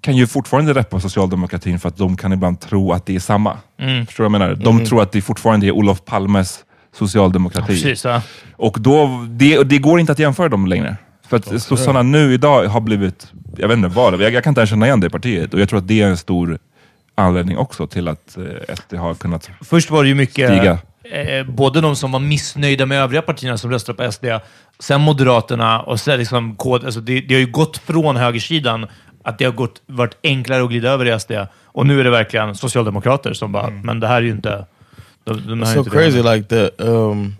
kan 0.00 0.16
ju 0.16 0.26
fortfarande 0.26 0.74
reppa 0.74 1.00
socialdemokratin 1.00 1.78
för 1.78 1.88
att 1.88 1.96
de 1.96 2.16
kan 2.16 2.32
ibland 2.32 2.60
tro 2.60 2.92
att 2.92 3.06
det 3.06 3.14
är 3.14 3.20
samma. 3.20 3.58
Mm. 3.78 4.06
Förstår 4.06 4.24
du 4.24 4.30
vad 4.30 4.40
jag 4.40 4.48
menar? 4.48 4.64
De 4.64 4.84
tror 4.84 5.02
att 5.02 5.12
det 5.12 5.22
fortfarande 5.22 5.66
är 5.66 5.70
Olof 5.70 6.04
Palmes 6.04 6.64
socialdemokrati. 6.92 7.66
Precis, 7.66 8.04
ja. 8.04 8.22
Och 8.56 8.76
då, 8.80 9.26
det, 9.30 9.62
det 9.62 9.78
går 9.78 10.00
inte 10.00 10.12
att 10.12 10.18
jämföra 10.18 10.48
dem 10.48 10.66
längre. 10.66 10.96
För 11.28 11.36
att 11.36 11.62
sossarna 11.62 12.02
nu 12.02 12.34
idag 12.34 12.64
har 12.64 12.80
blivit, 12.80 13.32
jag 13.56 13.68
vet 13.68 13.76
inte 13.76 13.88
vad, 13.88 14.14
jag, 14.14 14.32
jag 14.32 14.44
kan 14.44 14.50
inte 14.50 14.60
ens 14.60 14.70
känna 14.70 14.86
igen 14.86 15.00
det 15.00 15.10
partiet. 15.10 15.54
Och 15.54 15.60
jag 15.60 15.68
tror 15.68 15.78
att 15.78 15.88
det 15.88 16.02
är 16.02 16.06
en 16.06 16.16
stor 16.16 16.58
anledning 17.14 17.58
också 17.58 17.86
till 17.86 18.08
att 18.08 18.36
eh, 18.36 18.74
SD 18.74 18.94
har 18.94 19.14
kunnat 19.14 19.50
Först 19.60 19.90
var 19.90 20.02
det 20.02 20.08
ju 20.08 20.14
mycket, 20.14 20.50
stiga. 20.50 20.78
Eh, 21.10 21.46
både 21.46 21.80
de 21.80 21.96
som 21.96 22.12
var 22.12 22.20
missnöjda 22.20 22.86
med 22.86 23.02
övriga 23.02 23.22
partierna 23.22 23.58
som 23.58 23.70
röstade 23.70 24.04
på 24.04 24.12
SD, 24.12 24.24
sen 24.78 25.00
Moderaterna 25.00 25.80
och 25.80 26.00
sen 26.00 26.18
liksom 26.18 26.56
KD. 26.56 26.86
Alltså 26.86 27.00
det, 27.00 27.20
det 27.20 27.34
har 27.34 27.40
ju 27.40 27.50
gått 27.50 27.76
från 27.78 28.16
högersidan 28.16 28.86
att 29.24 29.38
det 29.38 29.44
har 29.44 29.52
gått, 29.52 29.82
varit 29.86 30.16
enklare 30.22 30.62
att 30.62 30.70
glida 30.70 30.90
över 30.90 31.16
i 31.16 31.20
SD. 31.20 31.32
Och 31.64 31.86
nu 31.86 32.00
är 32.00 32.04
det 32.04 32.10
verkligen 32.10 32.54
socialdemokrater 32.54 33.32
som 33.32 33.52
bara, 33.52 33.70
men 33.70 34.00
det 34.00 34.06
här 34.06 34.16
är 34.16 34.22
ju 34.22 34.30
inte... 34.30 34.66
De, 35.24 35.46
de 35.46 35.62
är 35.62 35.66
so 35.66 35.78
inte 35.78 35.90
crazy 35.90 36.22
det. 36.22 36.34
like 36.34 36.48
that. 36.48 36.86
Um, 36.88 37.36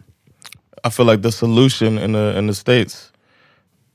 I 0.86 0.90
feel 0.90 1.06
like 1.06 1.22
the 1.22 1.32
solution 1.32 1.98
in 1.98 2.12
the 2.12 2.38
in 2.38 2.48
the 2.48 2.54
states 2.54 3.12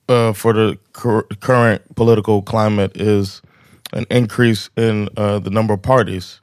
uh, 0.09 0.33
for 0.33 0.53
the 0.53 0.77
cur 0.93 1.21
current 1.39 1.95
political 1.95 2.41
climate 2.41 2.91
is 2.95 3.41
an 3.91 4.05
increase 4.09 4.69
in 4.77 5.09
uh, 5.17 5.39
the 5.39 5.49
number 5.49 5.73
of 5.73 5.81
parties, 5.81 6.40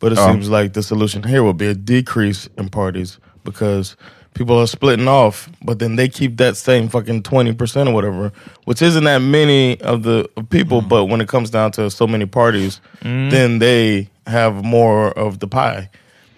but 0.00 0.12
it 0.12 0.18
Oh. 0.18 0.26
seems 0.32 0.48
like 0.48 0.72
the 0.72 0.82
solution 0.82 1.22
here 1.24 1.42
would 1.42 1.56
be 1.58 1.68
a 1.70 1.74
decrease 1.74 2.48
in 2.58 2.68
parties 2.68 3.18
because 3.44 3.96
people 4.34 4.56
are 4.58 4.66
splitting 4.66 5.08
off, 5.08 5.48
but 5.64 5.78
then 5.78 5.96
they 5.96 6.08
keep 6.08 6.36
that 6.36 6.56
same 6.56 6.88
fucking 6.88 7.22
twenty 7.22 7.52
percent 7.54 7.88
or 7.88 7.92
whatever, 7.94 8.30
which 8.66 8.82
isn't 8.82 9.04
that 9.04 9.22
many 9.22 9.76
of 9.82 10.02
the 10.02 10.24
people. 10.50 10.80
But 10.80 11.08
when 11.10 11.20
it 11.20 11.28
comes 11.28 11.50
down 11.50 11.70
to 11.72 11.90
so 11.90 12.06
many 12.06 12.26
parties, 12.26 12.80
then 13.02 13.58
they 13.60 14.08
have 14.26 14.62
more 14.62 15.18
of 15.18 15.38
the 15.38 15.46
pie 15.46 15.88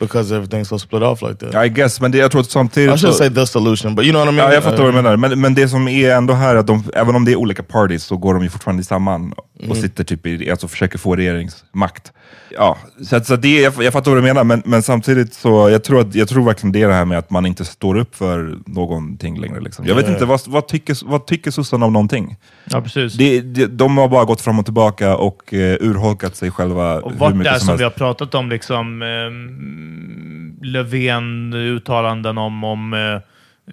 because 0.00 0.30
everything's 0.36 0.68
so 0.68 0.78
split 0.78 1.02
off 1.02 1.22
like 1.22 1.38
that. 1.38 1.64
I 1.64 1.68
guess, 1.68 2.00
men 2.00 2.10
det, 2.12 2.18
jag 2.18 2.30
tror 2.30 2.40
att 2.40 2.50
samtidigt... 2.50 2.94
I 2.94 2.98
should 2.98 3.14
say 3.16 3.28
the 3.30 3.46
solution, 3.46 3.94
but 3.94 4.04
you 4.04 4.12
know 4.12 4.20
what 4.24 4.32
I 4.32 4.36
mean. 4.36 4.48
Ja, 4.48 4.54
jag 4.54 4.62
fattar 4.64 4.76
vad 4.82 4.86
du 4.94 4.98
Uh, 4.98 5.02
menar. 5.02 5.16
Men, 5.16 5.40
men 5.40 5.54
det 5.54 5.68
som 5.68 5.88
är 5.88 6.10
ändå 6.10 6.34
här, 6.34 6.56
att 6.56 6.66
de, 6.66 6.84
även 6.94 7.14
om 7.16 7.24
det 7.24 7.32
är 7.32 7.36
olika 7.36 7.62
parties 7.62 8.04
så 8.04 8.16
går 8.16 8.34
de 8.34 8.42
ju 8.42 8.48
fortfarande 8.50 8.84
samman 8.84 9.32
och 9.32 9.44
Mm. 9.64 9.76
sitter 9.76 10.04
typ 10.04 10.26
i, 10.26 10.50
alltså 10.50 10.68
försöker 10.68 10.98
få 10.98 11.16
regeringsmakt. 11.16 12.12
Ja, 12.50 12.78
så, 13.04 13.20
så 13.20 13.36
det, 13.36 13.60
jag, 13.60 13.72
jag 13.82 13.92
fattar 13.92 14.10
vad 14.10 14.18
du 14.18 14.22
menar, 14.22 14.44
men, 14.44 14.62
men 14.64 14.82
samtidigt 14.82 15.34
så 15.34 15.70
jag 15.70 15.84
tror, 15.84 16.00
att, 16.00 16.14
jag 16.14 16.28
tror 16.28 16.44
verkligen 16.44 16.72
det 16.72 16.82
är 16.82 16.88
det 16.88 16.94
här 16.94 17.04
med 17.04 17.18
att 17.18 17.30
man 17.30 17.46
inte 17.46 17.64
står 17.64 17.96
upp 17.98 18.14
för 18.16 18.58
någonting 18.66 19.40
längre. 19.40 19.60
Liksom. 19.60 19.86
Jag 19.86 19.94
vet 19.94 20.06
Ja. 20.06 20.12
inte, 20.12 20.24
vad, 20.24 20.40
vad, 20.46 20.68
tycker, 20.68 20.96
vad 21.04 21.26
tycker 21.26 21.50
sossarna 21.50 21.86
om 21.86 21.92
någonting? 21.92 22.36
Ja, 22.64 22.80
precis. 22.80 23.12
Det, 23.14 23.40
det, 23.40 23.66
de 23.66 23.98
har 23.98 24.08
bara 24.08 24.24
gått 24.24 24.40
fram 24.40 24.58
och 24.58 24.64
tillbaka 24.64 25.16
och 25.16 25.54
eh, 25.54 25.76
urholkat 25.80 26.36
sig 26.36 26.50
själva 26.50 27.00
Och 27.00 27.12
hur 27.12 27.18
vart 27.18 27.34
mycket 27.34 27.52
det 27.52 27.58
som 27.58 27.66
som 27.66 27.68
helst. 27.68 27.80
vi 27.80 27.84
har 27.84 27.90
pratat 27.90 28.34
om, 28.34 28.48
liksom 28.48 29.02
um, 29.02 30.58
Löfven-uttalanden 30.62 32.38
om, 32.38 32.64
om 32.64 32.92
eh, 32.94 33.00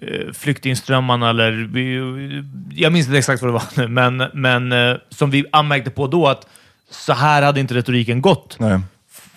eh, 0.08 0.32
flyktingströmmarna, 0.32 1.30
eller 1.30 1.70
jag 2.70 2.92
minns 2.92 3.06
inte 3.06 3.18
exakt 3.18 3.42
vad 3.42 3.48
det 3.48 3.52
var 3.52 3.62
nu, 3.76 3.88
men, 3.88 4.22
men 4.34 4.72
eh, 4.90 4.96
som 5.08 5.30
vi 5.30 5.44
anmärkte 5.52 5.90
på 5.90 6.06
då, 6.06 6.26
att 6.26 6.46
så 6.90 7.12
här 7.12 7.42
hade 7.42 7.60
inte 7.60 7.74
retoriken 7.74 8.22
gått 8.22 8.56
Nej. 8.58 8.80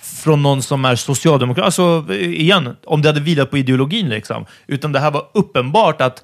från 0.01 0.43
någon 0.43 0.61
som 0.61 0.85
är 0.85 0.95
socialdemokrat. 0.95 1.65
Alltså, 1.65 2.13
igen, 2.13 2.75
om 2.85 3.01
det 3.01 3.09
hade 3.09 3.19
vilat 3.19 3.51
på 3.51 3.57
ideologin. 3.57 4.09
Liksom. 4.09 4.45
Utan 4.67 4.91
det 4.91 4.99
här 4.99 5.11
var 5.11 5.25
uppenbart 5.33 6.01
att 6.01 6.23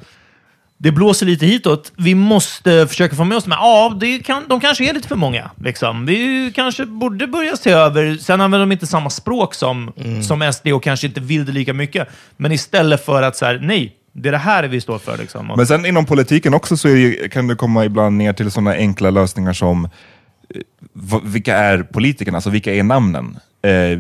det 0.78 0.92
blåser 0.92 1.26
lite 1.26 1.46
hitåt. 1.46 1.92
Vi 1.98 2.16
måste 2.16 2.88
försöka 2.88 3.16
få 3.16 3.24
med 3.24 3.38
oss, 3.38 3.48
men 3.48 3.58
ja, 3.62 3.98
det 4.00 4.20
kan, 4.20 4.44
de 4.48 4.60
kanske 4.60 4.90
är 4.90 4.94
lite 4.94 5.08
för 5.08 5.16
många. 5.16 5.52
Liksom. 5.64 6.06
Vi 6.06 6.52
kanske 6.56 6.86
borde 6.86 7.28
börja 7.28 7.58
se 7.58 7.72
över. 7.72 8.18
Sen 8.18 8.42
använder 8.42 8.66
de 8.66 8.72
inte 8.72 8.88
samma 8.88 9.10
språk 9.10 9.54
som, 9.54 9.94
som 10.22 10.54
SD 10.54 10.68
och 10.68 10.84
kanske 10.84 11.08
inte 11.08 11.20
vill 11.20 11.46
det 11.46 11.52
lika 11.52 11.74
mycket. 11.74 12.08
Men 12.38 12.52
istället 12.52 13.06
för 13.06 13.22
att 13.22 13.36
säga 13.36 13.60
nej, 13.62 13.96
det 14.14 14.30
är 14.30 14.32
det 14.32 14.38
här 14.38 14.64
vi 14.64 14.82
står 14.82 15.00
för. 15.00 15.18
Liksom. 15.18 15.54
Men 15.58 15.68
sen 15.68 15.86
inom 15.86 16.06
politiken 16.06 16.54
också 16.54 16.78
så 16.78 16.88
är 16.88 17.28
kan 17.28 17.48
det 17.48 17.56
komma 17.56 17.86
ibland 17.86 18.18
ner 18.18 18.34
till 18.34 18.52
sådana 18.52 18.72
enkla 18.72 19.10
lösningar 19.10 19.54
som 19.54 19.90
vilka 21.24 21.58
är 21.58 21.84
politikerna, 21.84 22.38
alltså 22.38 22.50
vilka 22.50 22.74
är 22.74 22.84
namnen? 22.84 23.38
Eh, 23.62 24.00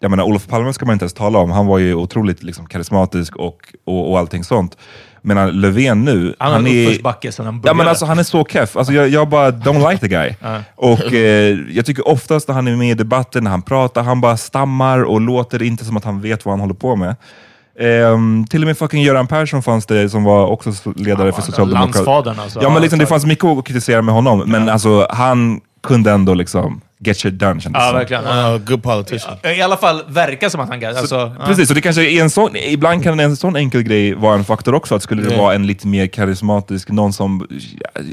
jag 0.00 0.10
menar, 0.10 0.24
Olof 0.24 0.46
Palme 0.46 0.72
ska 0.72 0.86
man 0.86 0.92
inte 0.92 1.02
ens 1.02 1.12
tala 1.12 1.38
om, 1.38 1.50
han 1.50 1.66
var 1.66 1.78
ju 1.78 1.94
otroligt 1.94 2.42
liksom, 2.42 2.66
karismatisk 2.66 3.36
och, 3.36 3.58
och, 3.84 4.10
och 4.10 4.18
allting 4.18 4.44
sånt. 4.44 4.76
Men 5.22 5.60
Löfven 5.60 6.04
nu, 6.04 6.34
han 6.38 6.52
har 6.52 6.70
är... 6.70 6.86
uppförsbacke 6.86 7.32
sedan 7.32 7.46
han 7.46 7.54
Ja 7.54 7.60
började. 7.60 7.76
men 7.76 7.88
alltså 7.88 8.04
han 8.04 8.18
är 8.18 8.22
så 8.22 8.44
keff. 8.44 8.76
Alltså, 8.76 8.92
jag, 8.92 9.08
jag 9.08 9.28
bara 9.28 9.50
don't 9.50 9.90
like 9.90 10.00
the 10.00 10.08
guy. 10.08 10.34
Och 10.74 11.12
eh, 11.12 11.58
jag 11.70 11.86
tycker 11.86 12.08
oftast 12.08 12.48
när 12.48 12.54
han 12.54 12.68
är 12.68 12.76
med 12.76 12.90
i 12.90 12.94
debatten, 12.94 13.44
när 13.44 13.50
han 13.50 13.62
pratar, 13.62 14.02
han 14.02 14.20
bara 14.20 14.36
stammar 14.36 15.02
och 15.02 15.20
låter 15.20 15.62
inte 15.62 15.84
som 15.84 15.96
att 15.96 16.04
han 16.04 16.20
vet 16.20 16.44
vad 16.44 16.52
han 16.52 16.60
håller 16.60 16.74
på 16.74 16.96
med. 16.96 17.16
Ehm, 17.80 18.46
till 18.50 18.62
och 18.62 18.66
med 18.66 18.78
fucking 18.78 19.02
Göran 19.02 19.26
Persson 19.26 19.62
fanns 19.62 19.86
det 19.86 20.08
som 20.10 20.24
var 20.24 20.46
också 20.46 20.72
ledare 20.96 21.32
för 21.32 21.42
Socialdemokraterna. 21.42 21.80
landsfadern 21.94 22.38
alltså. 22.40 22.62
Ja 22.62 22.70
men 22.70 22.82
liksom, 22.82 22.98
det 22.98 23.06
fanns 23.06 23.26
mycket 23.26 23.44
att 23.44 23.64
kritisera 23.64 24.02
med 24.02 24.14
honom, 24.14 24.42
men 24.46 24.68
alltså 24.68 25.06
han 25.10 25.60
kunde 25.82 26.10
ändå 26.10 26.34
liksom 26.34 26.80
get 26.98 27.16
shit 27.18 27.34
done 27.38 27.60
kändes 27.60 27.82
Ja, 27.82 27.92
verkligen. 27.92 28.24
Uh, 28.24 28.58
good 28.58 28.82
politician. 28.82 29.36
I 29.58 29.62
alla 29.62 29.76
fall 29.76 30.02
verka 30.08 30.50
som 30.50 30.60
att 30.60 30.68
han 30.68 30.80
kan. 30.80 30.96
Alltså, 30.96 31.32
ja. 31.38 31.46
Precis, 31.46 31.68
och 31.68 31.74
det 31.74 31.80
kanske 31.80 32.10
är 32.10 32.22
en 32.22 32.30
sån, 32.30 32.56
ibland 32.56 33.02
kan 33.02 33.20
en 33.20 33.36
sån 33.36 33.56
enkel 33.56 33.82
grej 33.82 34.14
vara 34.14 34.34
en 34.34 34.44
faktor 34.44 34.74
också. 34.74 34.94
Att 34.94 35.02
skulle 35.02 35.22
det 35.22 35.34
Ja. 35.34 35.42
vara 35.42 35.54
en 35.54 35.66
lite 35.66 35.86
mer 35.86 36.06
karismatisk, 36.06 36.88
någon 36.88 37.12
som 37.12 37.46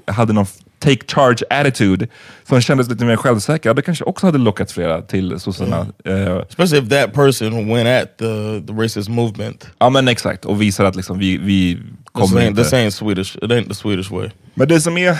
hade 0.05 0.34
någon 0.34 0.45
take 0.80 0.99
charge 1.15 1.43
attitude, 1.49 2.07
som 2.47 2.61
kändes 2.61 2.89
lite 2.89 3.05
mer 3.05 3.15
självsäker, 3.15 3.74
det 3.74 3.82
kanske 3.82 4.03
också 4.03 4.26
hade 4.26 4.38
lockat 4.38 4.72
flera 4.72 5.01
till 5.01 5.39
sossarna. 5.39 5.86
Eh, 6.05 6.38
Especially 6.49 6.84
if 6.84 6.89
that 6.89 7.13
person 7.13 7.68
went 7.74 7.88
at 8.03 8.18
the, 8.18 8.61
the 8.68 8.74
racist 8.84 9.09
movement. 9.09 9.68
ja 9.80 9.89
men 9.89 10.07
exakt, 10.07 10.45
och 10.45 10.61
visar 10.61 10.86
att 10.86 10.95
liksom 10.95 11.20
vi, 11.20 11.38
vi 11.38 11.80
This 12.18 12.30
kommer 12.30 12.41
ain't, 12.41 12.49
inte... 12.49 12.63
this 12.63 12.74
ain't 12.74 12.89
Swedish. 12.89 13.36
It 13.36 13.43
ain't 13.43 13.68
the 13.68 13.76
Swedish 13.76 14.11
way. 14.11 14.30
Men 14.53 14.68
det 14.68 14.82
som 14.82 14.97
är, 14.97 15.18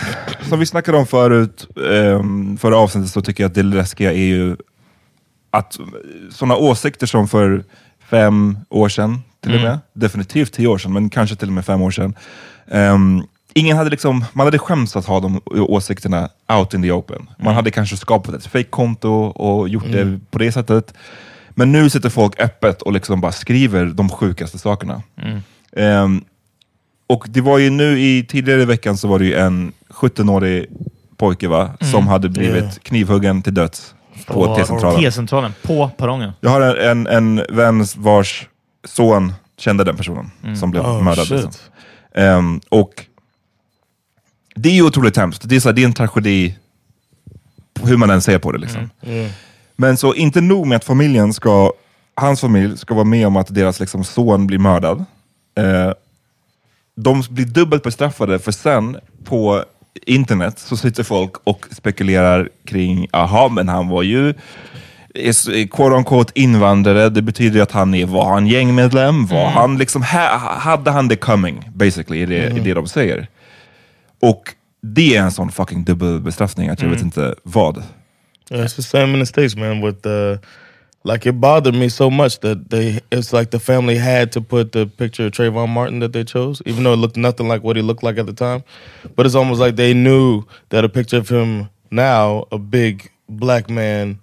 som 0.50 0.60
vi 0.60 0.66
snackade 0.66 0.98
om 0.98 1.06
förut, 1.06 1.68
um, 1.76 2.58
förra 2.58 2.78
avsnittet, 2.78 3.12
så 3.12 3.22
tycker 3.22 3.44
jag 3.44 3.50
att 3.50 3.56
det 3.56 3.64
läskiga 3.64 4.12
är 4.12 4.26
ju 4.26 4.56
att 5.52 5.78
sådana 6.32 6.56
åsikter 6.56 7.08
som 7.08 7.28
för 7.28 7.64
fem 8.10 8.58
år 8.70 8.90
sedan, 8.90 9.20
till 9.44 9.56
och 9.56 9.62
med, 9.62 9.80
definitivt 9.94 10.54
tio 10.54 10.68
år 10.68 10.78
sedan, 10.78 10.94
men 10.94 11.10
kanske 11.10 11.36
till 11.36 11.48
och 11.48 11.54
med 11.54 11.66
fem 11.66 11.82
år 11.82 11.92
sedan. 11.92 12.16
ehm, 12.68 13.24
ingen 13.54 13.78
hade 13.78 13.90
liksom, 13.90 14.26
man 14.34 14.48
hade 14.48 14.60
skämts 14.60 14.96
att 14.96 15.06
ha 15.06 15.20
de 15.20 15.42
åsikterna 15.46 16.30
out 16.48 16.74
in 16.74 16.82
the 16.82 16.92
open. 16.92 17.30
Man 17.40 17.56
hade 17.56 17.72
kanske 17.72 17.98
skapat 17.98 18.36
ett 18.36 18.46
fake-konto 18.46 19.10
och 19.14 19.70
gjort 19.70 19.92
det 19.92 20.20
på 20.32 20.38
det 20.40 20.52
sättet. 20.52 20.94
Men 21.50 21.72
nu 21.72 21.90
sitter 21.90 22.10
folk 22.10 22.42
öppet 22.42 22.82
och 22.82 22.94
liksom 22.94 23.22
bara 23.22 23.32
skriver 23.32 23.86
de 23.86 24.10
sjukaste 24.10 24.58
sakerna. 24.58 25.02
Ehm, 25.76 26.24
och 27.08 27.26
det 27.30 27.42
var 27.42 27.58
ju 27.58 27.70
nu 27.70 28.00
i 28.00 28.26
tidigare 28.30 28.62
i 28.62 28.66
veckan 28.66 28.98
så 28.98 29.08
var 29.08 29.20
det 29.20 29.26
ju 29.26 29.34
en 29.36 29.72
17-årig 29.90 30.66
pojke 31.18 31.48
va, 31.48 31.70
som 31.80 32.08
hade 32.08 32.30
blivit 32.30 32.56
Yeah. 32.64 32.74
knivhuggen 32.82 33.42
till 33.42 33.54
döds 33.54 33.96
på 34.28 34.34
På 34.34 34.56
T-centralen. 34.56 35.00
T-centralen, 35.02 35.54
på 35.64 35.90
perrongen. 35.98 36.32
Jag 36.42 36.50
har 36.50 36.62
en, 36.62 37.08
en, 37.08 37.38
en 37.38 37.56
vän 37.56 37.86
vars 37.98 38.48
son 38.88 39.34
kände 39.58 39.84
den 39.84 39.96
personen 39.98 40.32
som 40.58 40.72
blev 40.72 40.84
Oh, 40.84 41.04
mördad. 41.04 41.30
Liksom. 41.30 41.52
Ehm, 42.16 42.62
och 42.70 43.06
det 44.56 44.70
är 44.70 44.74
ju 44.74 44.84
otroligt 44.84 45.18
hemskt. 45.18 45.50
Det 45.50 45.56
är, 45.56 45.60
så 45.60 45.70
här, 45.70 45.74
det 45.74 45.82
är 45.82 45.86
en 45.86 45.94
tragedi, 45.94 46.58
hur 47.84 47.98
man 47.98 48.10
än 48.10 48.22
ser 48.22 48.40
på 48.40 48.52
det. 48.52 48.58
Liksom. 48.58 48.90
Men 49.76 49.98
så 49.98 50.14
inte 50.14 50.42
nog 50.42 50.68
med 50.68 50.76
att 50.76 50.84
familjen 50.84 51.34
ska, 51.34 51.72
hans 52.16 52.42
familj 52.42 52.78
ska 52.78 52.94
vara 52.94 53.06
med 53.06 53.28
om 53.28 53.36
att 53.38 53.48
deras 53.56 53.80
liksom, 53.80 54.04
son 54.04 54.48
blir 54.48 54.60
mördad. 54.60 55.06
Eh, 55.58 55.92
de 56.98 57.24
blir 57.30 57.46
dubbelt 57.46 57.84
bestraffade 57.84 58.40
för 58.40 58.52
sen 58.52 58.98
på 59.24 59.64
internet 60.06 60.60
så 60.60 60.78
sitter 60.78 61.04
folk 61.04 61.32
och 61.44 61.66
spekulerar 61.72 62.50
kring, 62.66 63.08
aha 63.12 63.50
men 63.50 63.70
han 63.70 63.88
var 63.88 64.04
ju 64.04 64.34
quote 65.72 65.96
unquote 65.96 66.32
invandrare, 66.36 67.10
det 67.10 67.22
betyder 67.22 67.62
att 67.62 67.72
han 67.72 67.94
är, 67.94 68.06
var 68.06 68.30
han 68.30 68.48
gängmedlem? 68.48 69.26
Var 69.26 69.50
han 69.50 69.78
liksom, 69.78 70.02
ha, 70.02 70.38
hade 70.38 70.92
han 70.92 71.08
det 71.08 71.16
coming? 71.16 71.70
Basically, 71.74 72.22
är 72.22 72.28
det, 72.28 72.38
är 72.38 72.64
det 72.64 72.74
de 72.74 72.88
säger. 72.88 73.28
Och 74.22 74.44
det 74.82 75.16
är 75.16 75.22
en 75.22 75.32
sån 75.32 75.52
fucking 75.52 75.84
dubbelbestraffning 75.84 76.70
att 76.70 76.82
jag 76.82 76.90
vet 76.90 77.02
inte 77.02 77.36
vad. 77.44 77.84
Yeah, 78.52 78.66
it's 78.66 78.76
the 78.76 78.84
same 78.84 79.14
in 79.14 79.20
the 79.20 79.26
states, 79.26 79.56
man. 79.56 79.82
With 79.86 80.08
uh, 80.08 80.38
like 81.04 81.26
it 81.26 81.34
bothered 81.40 81.76
me 81.76 81.90
so 81.90 82.10
much 82.10 82.40
that 82.42 82.70
they 82.70 83.00
it's 83.12 83.32
like 83.32 83.52
the 83.52 83.60
family 83.60 83.96
had 83.96 84.32
to 84.34 84.42
put 84.42 84.72
the 84.74 84.86
picture 84.88 85.26
of 85.28 85.32
Trayvon 85.32 85.70
Martin 85.70 86.00
that 86.00 86.12
they 86.14 86.24
chose, 86.24 86.62
even 86.66 86.84
though 86.84 86.94
it 86.94 86.98
looked 86.98 87.18
nothing 87.18 87.48
like 87.48 87.64
what 87.64 87.76
he 87.76 87.82
looked 87.82 88.04
like 88.04 88.18
at 88.18 88.26
the 88.26 88.34
time. 88.34 88.64
But 89.16 89.26
it's 89.26 89.36
almost 89.36 89.60
like 89.60 89.76
they 89.76 89.94
knew 89.94 90.44
that 90.70 90.84
a 90.84 90.90
picture 90.90 91.18
of 91.18 91.30
him 91.30 91.70
now, 91.92 92.46
a 92.52 92.58
big 92.58 93.10
black 93.30 93.70
man, 93.70 94.20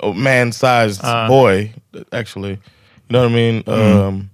a 0.00 0.12
man-sized 0.12 1.00
Uh. 1.04 1.28
boy, 1.28 1.72
actually, 2.12 2.52
you 2.52 3.10
know 3.10 3.22
what 3.22 3.30
I 3.30 3.34
mean? 3.34 3.62
Um, 3.66 4.30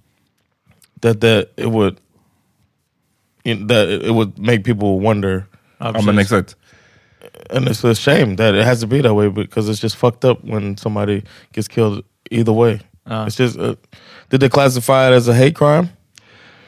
that 1.01 1.21
that 1.21 1.49
it 1.57 1.67
would. 1.69 1.99
You 3.45 3.55
know, 3.55 3.65
that 3.67 3.89
it 3.89 4.11
would 4.11 4.39
make 4.39 4.63
people 4.63 4.99
wonder 5.01 5.45
Ja, 5.81 5.87
Ja 5.91 6.01
men 6.01 6.15
precis. 6.15 6.31
exakt. 6.31 6.55
And 7.49 7.67
it's 7.69 7.83
a 7.83 7.95
shame 7.95 8.35
that 8.35 8.55
it 8.55 8.65
has 8.65 8.81
to 8.81 8.87
be 8.87 9.01
that 9.01 9.13
way 9.15 9.29
because 9.29 9.71
it's 9.71 9.83
just 9.83 9.95
fucked 9.97 10.23
up 10.31 10.39
when 10.43 10.77
somebody 10.77 11.21
gets 11.55 11.67
killed 11.67 12.03
either 12.31 12.53
way. 12.53 12.79
Uh. 13.09 13.25
It's 13.27 13.37
just, 13.43 13.57
uh, 13.57 13.73
did 14.29 14.39
they 14.39 14.49
classify 14.49 15.07
it 15.07 15.13
as 15.17 15.27
a 15.29 15.33
hate 15.33 15.53
crime? 15.55 15.87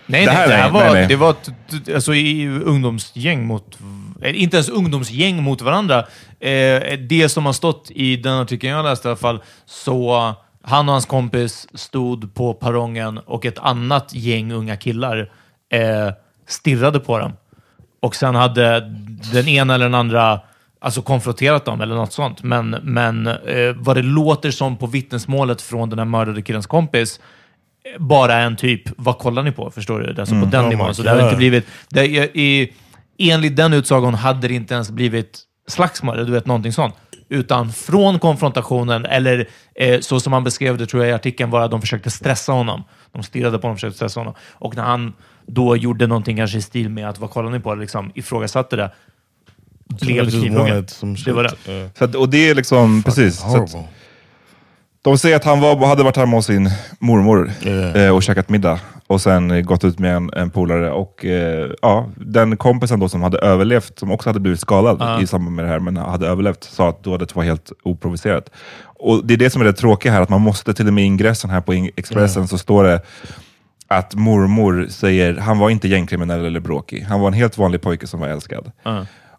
Nej, 0.07 0.25
Det 0.25 0.31
nej, 0.33 0.47
det 0.47 0.53
här 0.55 0.67
är- 0.67 0.71
var, 0.71 0.83
nej, 0.83 0.93
nej. 0.93 1.07
Det 1.07 1.15
var 1.15 1.33
t- 1.33 1.51
t- 1.85 1.93
alltså, 1.95 2.13
i 2.13 2.47
ungdomsgäng 2.47 3.45
mot... 3.47 3.77
eh, 4.21 4.41
Inte 4.41 4.57
ens 4.57 4.69
ungdomsgäng 4.69 5.43
mot 5.43 5.61
varandra. 5.61 5.99
Eh, 6.39 6.99
det 7.09 7.29
som 7.31 7.45
har 7.45 7.53
stått 7.53 7.91
i 7.95 8.15
den 8.17 8.33
artikeln 8.33 8.73
jag 8.73 8.83
läste 8.85 9.07
i 9.07 9.09
alla 9.09 9.15
fall, 9.17 9.43
så 9.65 10.33
han 10.63 10.87
och 10.89 10.93
hans 10.93 11.05
kompis 11.05 11.67
stod 11.73 12.33
på 12.33 12.53
perrongen 12.53 13.17
och 13.17 13.45
ett 13.45 13.59
annat 13.59 14.13
gäng 14.13 14.51
unga 14.51 14.77
killar 14.77 15.31
eh, 15.69 16.09
stirrade 16.47 16.99
på 16.99 17.19
dem. 17.19 17.33
Och 17.99 18.15
sen 18.15 18.35
hade 18.35 18.79
den 19.33 19.47
ena 19.47 19.75
eller 19.75 19.85
den 19.85 19.95
andra 19.95 20.39
alltså 20.85 21.01
konfronterat 21.01 21.65
dem 21.65 21.81
eller 21.81 21.95
något 21.95 22.13
sånt. 22.13 22.43
Men, 22.43 22.69
men 22.69 23.27
eh, 23.27 23.73
vad 23.75 23.95
det 23.95 24.01
låter 24.01 24.51
som 24.51 24.77
på 24.77 24.87
vittnesmålet 24.87 25.61
från 25.61 25.89
den 25.89 25.99
här 25.99 26.05
mördade 26.05 26.41
killens 26.41 26.67
kompis 26.67 27.19
bara 27.99 28.37
en 28.37 28.55
typ, 28.55 28.81
vad 28.97 29.17
kollar 29.17 29.43
ni 29.43 29.51
på? 29.51 29.71
Förstår 29.71 29.99
du? 29.99 30.21
Alltså 30.21 30.35
på 30.39 30.45
den 30.45 30.65
Oh 30.65 30.69
nivån. 30.69 30.95
Så 30.95 31.03
det 31.03 31.09
hade 31.09 31.23
inte 31.23 31.35
blivit... 31.35 31.67
Det, 31.89 32.05
i, 32.05 32.73
i, 33.17 33.31
enligt 33.31 33.55
den 33.55 33.73
utsagon 33.73 34.13
hade 34.13 34.47
det 34.47 34.53
inte 34.53 34.73
ens 34.73 34.91
blivit 34.91 35.39
slagsmål, 35.67 36.15
eller 36.15 36.25
du 36.25 36.31
vet, 36.31 36.45
någonting 36.45 36.71
sånt. 36.71 36.95
Utan 37.29 37.71
från 37.71 38.19
konfrontationen, 38.19 39.05
eller 39.05 39.47
eh, 39.75 39.99
så 39.99 40.19
som 40.19 40.33
han 40.33 40.43
beskrev 40.43 40.77
det 40.77 40.85
tror 40.85 41.03
jag 41.03 41.11
i 41.11 41.13
artikeln, 41.13 41.51
var 41.51 41.61
att 41.61 41.71
de 41.71 41.81
försökte 41.81 42.09
stressa 42.11 42.51
honom. 42.51 42.83
De 43.11 43.23
stirrade 43.23 43.57
på 43.57 43.61
honom 43.61 43.73
och 43.73 43.77
försökte 43.77 43.95
stressa 43.95 44.19
honom. 44.19 44.33
Och 44.51 44.75
när 44.75 44.83
han 44.83 45.13
då 45.47 45.77
gjorde 45.77 46.07
någonting 46.07 46.37
kanske 46.37 46.57
i 46.57 46.61
stil 46.61 46.89
med 46.89 47.09
att 47.09 47.19
vad 47.19 47.29
kollar 47.29 47.49
ni 47.49 47.59
på? 47.59 47.75
Liksom 47.75 48.11
ifrågasatte 48.15 48.75
det. 48.75 48.91
Blev 49.89 50.29
knivhuggen. 50.29 50.87
Det 51.25 51.31
var 51.31 51.43
det. 51.43 51.71
Yeah. 51.71 51.89
Så 51.97 52.05
att, 52.05 52.15
och 52.15 52.29
det 52.29 52.49
är 52.49 52.55
liksom, 52.55 53.03
precis. 53.03 53.39
Så 53.39 53.63
att, 53.63 53.75
de 55.01 55.17
säger 55.17 55.35
att 55.35 55.43
han 55.43 55.59
var, 55.59 55.87
hade 55.87 56.03
varit 56.03 56.17
hemma 56.17 56.37
hos 56.37 56.45
sin 56.45 56.69
mormor 56.99 57.51
Yeah. 57.61 58.05
eh, 58.05 58.15
och 58.15 58.23
käkat 58.23 58.49
middag 58.49 58.79
och 59.07 59.21
sen 59.21 59.65
gått 59.65 59.83
ut 59.83 59.99
med 59.99 60.15
en, 60.15 60.33
en 60.33 60.49
polare. 60.49 60.91
Och 60.91 61.25
eh, 61.25 61.69
ja, 61.81 62.09
den 62.15 62.57
kompisen 62.57 62.99
då 62.99 63.09
som 63.09 63.23
hade 63.23 63.37
överlevt, 63.37 63.99
som 63.99 64.11
också 64.11 64.29
hade 64.29 64.39
blivit 64.39 64.59
skadad 64.59 65.23
i 65.23 65.27
samband 65.27 65.55
med 65.55 65.65
det 65.65 65.69
här, 65.69 65.79
men 65.79 65.97
hade 65.97 66.27
överlevt, 66.27 66.63
sa 66.63 66.89
att 66.89 67.03
då 67.03 67.17
det 67.17 67.35
var 67.35 67.43
helt 67.43 67.71
oprovocerat. 67.83 68.49
Och 68.83 69.25
det 69.25 69.33
är 69.33 69.37
det 69.37 69.49
som 69.49 69.61
är 69.61 69.65
det 69.65 69.73
tråkiga 69.73 70.11
här, 70.11 70.21
att 70.21 70.29
man 70.29 70.41
måste 70.41 70.73
till 70.73 70.87
och 70.87 70.93
med 70.93 71.03
i 71.03 71.07
ingressen 71.07 71.49
här 71.49 71.61
på 71.61 71.73
Expressen 71.95 72.47
så 72.47 72.57
står 72.57 72.83
det 72.83 73.01
att 73.87 74.15
mormor 74.15 74.87
säger, 74.89 75.35
han 75.35 75.59
var 75.59 75.69
inte 75.69 75.87
gängkriminell 75.87 76.45
eller 76.45 76.59
bråkig. 76.59 77.01
Han 77.01 77.19
var 77.19 77.27
en 77.27 77.33
helt 77.33 77.57
vanlig 77.57 77.81
pojke 77.81 78.07
som 78.07 78.19
var 78.19 78.27
älskad. 78.27 78.71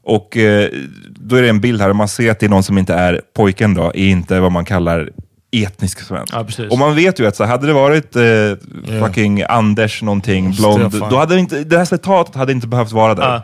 Och 0.09 0.37
eh, 0.37 0.69
då 1.09 1.37
är 1.37 1.43
det 1.43 1.49
en 1.49 1.61
bild 1.61 1.81
här, 1.81 1.91
och 1.91 1.97
man 1.97 2.09
ser 2.09 2.31
att 2.31 2.39
det 2.41 2.47
är 2.47 2.51
någon 2.51 2.63
som 2.63 2.79
inte 2.79 2.95
är 2.95 3.21
pojken 3.37 3.75
då, 3.75 3.83
är 3.95 4.09
inte 4.09 4.41
vad 4.41 4.53
man 4.53 4.65
kallar 4.65 5.11
etnisk 5.53 6.01
svensk. 6.01 6.35
Ja, 6.35 6.47
och 6.71 6.79
man 6.79 6.95
vet 6.95 7.21
ju 7.21 7.27
att 7.27 7.37
så 7.37 7.45
hade 7.45 7.67
det 7.67 7.73
varit 7.73 8.17
eh, 8.17 9.03
fucking 9.07 9.43
Anders 9.49 10.03
någonting, 10.03 10.53
blond, 10.53 10.91
Stefan. 10.93 11.11
då 11.11 11.17
hade 11.19 11.39
inte, 11.39 11.65
det 11.65 11.79
här 11.79 11.85
citatet 11.85 12.35
hade 12.35 12.53
inte 12.53 12.67
behövt 12.67 12.93
vara 12.93 13.15
där. 13.15 13.43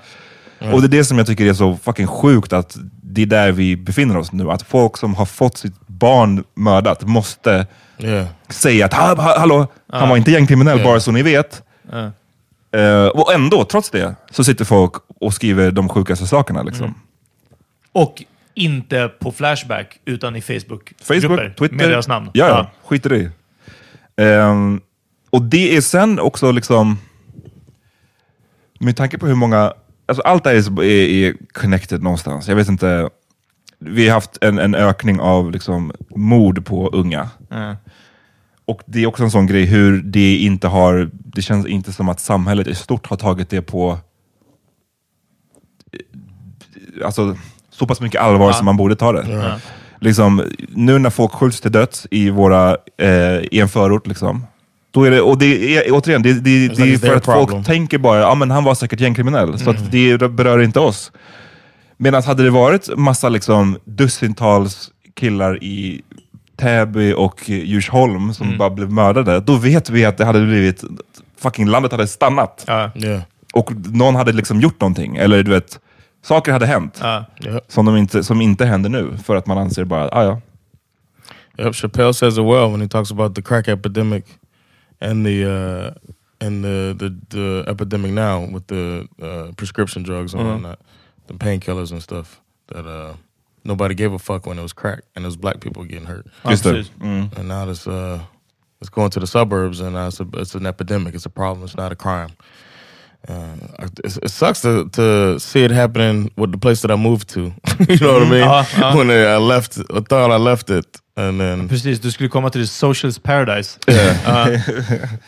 Och 0.72 0.80
det 0.80 0.86
är 0.86 0.88
det 0.98 1.04
som 1.04 1.18
jag 1.18 1.26
tycker 1.26 1.46
är 1.46 1.54
så 1.54 1.76
fucking 1.82 2.06
sjukt, 2.06 2.52
att 2.52 2.76
det 3.02 3.22
är 3.22 3.26
där 3.26 3.52
vi 3.52 3.76
befinner 3.76 4.16
oss 4.16 4.32
nu. 4.32 4.50
Att 4.50 4.62
folk 4.62 4.96
som 4.96 5.14
har 5.14 5.26
fått 5.26 5.56
sitt 5.58 5.86
barn 5.86 6.44
mördat 6.56 7.02
måste 7.06 7.66
Yeah. 7.98 8.26
säga 8.48 8.84
att 8.84 8.94
ha, 8.94 9.14
ha, 9.14 9.38
hallå, 9.38 9.66
han 9.92 10.08
var 10.08 10.16
inte 10.16 10.30
gängkriminell, 10.30 10.78
Ja. 10.78 10.84
bara 10.84 11.00
så 11.00 11.10
ni 11.12 11.22
vet. 11.22 11.62
Eh, 12.72 13.06
och 13.06 13.32
ändå, 13.34 13.64
trots 13.64 13.90
det, 13.90 14.14
så 14.30 14.44
sitter 14.44 14.64
folk 14.64 14.92
och 15.20 15.34
skriver 15.34 15.70
de 15.70 15.88
sjukaste 15.88 16.26
sakerna. 16.26 16.62
Liksom. 16.62 16.84
Mm. 16.84 16.98
Och 17.92 18.22
inte 18.54 19.08
på 19.08 19.32
Flashback, 19.32 20.00
utan 20.04 20.36
i 20.36 20.40
Facebook-grupper 20.40 21.20
Facebook, 21.20 21.56
Twitter. 21.56 21.76
med 21.76 21.88
deras 21.88 22.08
namn. 22.08 22.30
Ja, 22.32 22.48
ja. 22.48 22.70
skit 22.84 23.06
i. 23.06 23.30
Ehm, 24.16 24.80
och 25.30 25.42
det 25.42 25.76
är 25.76 25.80
sen 25.80 26.20
också 26.20 26.50
liksom, 26.52 26.98
med 28.80 28.96
tanke 28.96 29.18
på 29.18 29.26
hur 29.26 29.34
många, 29.34 29.72
alltså 30.06 30.22
allt 30.22 30.44
det 30.44 30.50
är, 30.50 30.82
är, 30.82 31.08
är 31.08 31.34
connected 31.52 32.02
någonstans. 32.02 32.48
Jag 32.48 32.56
vet 32.56 32.68
inte, 32.68 33.08
vi 33.78 34.08
har 34.08 34.14
haft 34.14 34.38
en, 34.40 34.58
en 34.58 34.74
ökning 34.74 35.20
av 35.20 35.50
liksom 35.50 35.92
mord 36.16 36.66
på 36.66 36.88
unga. 36.88 37.30
Ja. 37.48 37.76
Och 38.72 38.82
det 38.86 39.02
är 39.02 39.06
också 39.06 39.22
en 39.22 39.30
sån 39.30 39.46
grej 39.46 39.64
hur 39.64 40.02
det 40.02 40.36
inte 40.36 40.68
har, 40.68 41.10
det 41.12 41.42
känns 41.42 41.66
inte 41.66 41.92
som 41.92 42.08
att 42.08 42.20
samhället 42.20 42.66
i 42.66 42.74
stort 42.74 43.06
har 43.06 43.16
tagit 43.16 43.50
det 43.50 43.62
på 43.62 43.98
alltså, 47.04 47.36
så 47.70 47.86
pass 47.86 48.00
mycket 48.00 48.20
allvar 48.20 48.52
som 48.52 48.64
man 48.64 48.76
borde 48.76 48.96
ta 48.96 49.12
det. 49.12 49.32
Ja. 49.32 49.58
Liksom, 50.00 50.42
nu 50.68 50.98
när 50.98 51.10
folk 51.10 51.32
skjuts 51.32 51.60
till 51.60 51.72
döds 51.72 52.06
i, 52.10 52.30
våra, 52.30 52.76
eh, 52.98 53.38
i 53.50 53.60
en 53.60 53.68
förort, 53.68 54.06
liksom, 54.06 54.46
då 54.90 55.04
är 55.04 55.10
det, 55.10 55.20
och 55.20 55.38
det 55.38 55.76
är 55.76 55.92
återigen, 55.92 56.22
det, 56.22 56.32
det, 56.32 56.68
det 56.68 56.84
like 56.84 56.94
är 56.94 56.98
för 56.98 57.16
att 57.16 57.24
problem. 57.24 57.48
folk 57.48 57.66
tänker 57.66 57.98
bara, 57.98 58.20
ja 58.20 58.34
men 58.34 58.50
han 58.50 58.64
var 58.64 58.74
säkert 58.74 59.00
gängkriminell, 59.00 59.58
så 59.58 59.70
Mm. 59.70 59.82
att 59.82 59.92
det 59.92 60.30
berör 60.30 60.62
inte 60.62 60.80
oss. 60.80 61.12
Medan 61.96 62.22
hade 62.22 62.42
det 62.42 62.50
varit 62.50 62.96
massa 62.96 63.28
liksom, 63.28 63.78
dussintals 63.84 64.90
killar 65.14 65.62
i 65.64 66.02
Täby 66.62 67.12
och 67.12 67.48
Djursholm 67.48 68.34
som 68.34 68.46
Mm. 68.46 68.58
bara 68.58 68.70
blev 68.70 68.90
mördade, 68.92 69.40
då 69.40 69.56
vet 69.56 69.90
vi 69.90 70.04
att 70.04 70.18
det 70.18 70.24
hade 70.24 70.46
blivit, 70.46 70.84
fucking 71.38 71.66
landet 71.66 71.92
hade 71.92 72.06
stannat. 72.06 72.64
Ja. 72.66 72.90
Yeah. 72.94 73.22
Och 73.54 73.72
någon 73.94 74.14
hade 74.14 74.32
liksom 74.32 74.60
gjort 74.60 74.80
någonting, 74.80 75.16
eller 75.16 75.42
du 75.42 75.50
vet, 75.50 75.80
saker 76.22 76.52
hade 76.52 76.66
hänt. 76.66 76.98
Ja. 77.02 77.24
Som, 77.68 77.86
de 77.86 77.96
inte, 77.96 78.24
som 78.24 78.40
inte 78.40 78.64
händer 78.66 78.90
nu, 78.90 79.16
för 79.24 79.36
att 79.36 79.46
man 79.46 79.58
anser 79.58 79.84
bara, 79.84 80.08
ah, 80.12 80.24
ja. 80.24 80.40
Yep, 81.58 81.74
Chappelle 81.74 82.14
says 82.14 82.34
it 82.38 82.44
well 82.44 82.70
when 82.70 82.80
he 82.80 82.88
talks 82.88 83.10
about 83.12 83.34
the 83.34 83.42
crack 83.42 83.68
epidemic 83.68 84.24
and 85.00 85.26
the 85.26 85.44
uh, 85.46 85.92
and 86.46 86.64
the, 86.64 86.94
the 86.98 87.10
the 87.30 87.70
epidemic 87.70 88.12
now 88.12 88.54
with 88.54 88.66
the 88.66 89.00
uh, 89.22 89.52
prescription 89.56 90.02
drugs 90.02 90.34
and 90.34 90.42
Mhm. 90.42 90.50
whatnot, 90.52 90.78
the 91.28 91.34
painkillers 91.34 91.92
and 91.92 92.02
stuff. 92.02 92.40
That 92.68 92.86
uh, 92.86 93.14
nobody 93.64 93.94
gave 93.94 94.12
a 94.12 94.18
fuck 94.18 94.46
when 94.46 94.58
it 94.58 94.62
was 94.62 94.72
crack 94.72 95.02
and 95.14 95.24
it 95.24 95.28
was 95.28 95.36
black 95.36 95.60
people 95.60 95.84
getting 95.84 96.06
hurt. 96.06 96.26
Just 96.48 96.64
det. 96.64 96.90
Mm. 97.00 97.38
And 97.38 97.48
now 97.48 97.70
it's 97.70 97.86
uh, 97.86 98.20
it's 98.80 98.90
going 98.90 99.10
to 99.10 99.20
the 99.20 99.26
suburbs 99.26 99.80
and 99.80 99.94
now 99.94 100.08
it's 100.08 100.20
a, 100.20 100.26
it's 100.34 100.54
an 100.54 100.66
epidemic. 100.66 101.14
It's 101.14 101.26
a 101.26 101.30
problem. 101.30 101.64
It's 101.64 101.76
not 101.76 101.92
a 101.92 101.96
crime. 101.96 102.30
Uh, 103.28 103.54
it, 104.04 104.16
it 104.22 104.30
sucks 104.30 104.60
to 104.62 104.88
to 104.88 105.38
see 105.38 105.64
it 105.64 105.70
happening 105.70 106.30
with 106.36 106.50
the 106.50 106.58
place 106.58 106.80
that 106.82 106.90
I 106.90 106.96
moved 106.96 107.28
to. 107.28 107.40
you 107.88 107.98
know 108.00 108.14
what 108.14 108.22
I 108.22 108.30
mean? 108.30 108.40
Ja, 108.40 108.64
ja. 108.78 108.96
When 108.96 109.10
I 109.10 109.36
left, 109.36 109.78
I 109.78 110.00
thought 110.00 110.32
I 110.32 110.38
left 110.38 110.70
it, 110.70 111.00
and 111.16 111.38
then 111.40 111.68
Precis, 111.68 112.00
du 112.00 112.10
skulle 112.10 112.28
komma 112.28 112.50
till 112.50 112.62
the 112.62 112.66
socialist 112.66 113.22
paradise. 113.22 113.78
Ja. 113.86 114.48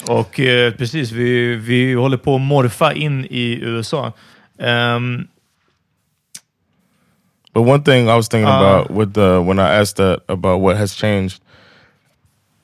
och 0.09 0.41
eh, 0.41 0.73
precis, 0.73 1.13
vi, 1.13 1.55
vi 1.57 1.95
håller 1.95 2.17
på 2.17 2.35
att 2.35 2.41
morfa 2.41 2.93
in 2.93 3.25
i 3.25 3.59
USA. 3.63 4.13
Ehm, 4.59 5.29
But 7.55 7.63
one 7.63 7.83
thing 7.83 8.09
I 8.11 8.17
was 8.17 8.29
thinking 8.29 8.49
Uh. 8.51 8.59
about 8.61 8.91
with 8.91 9.15
the 9.15 9.41
when 9.41 9.59
I 9.59 9.79
asked 9.81 9.97
that 9.97 10.21
about 10.29 10.61
what 10.61 10.77
has 10.77 10.95
changed, 10.95 11.41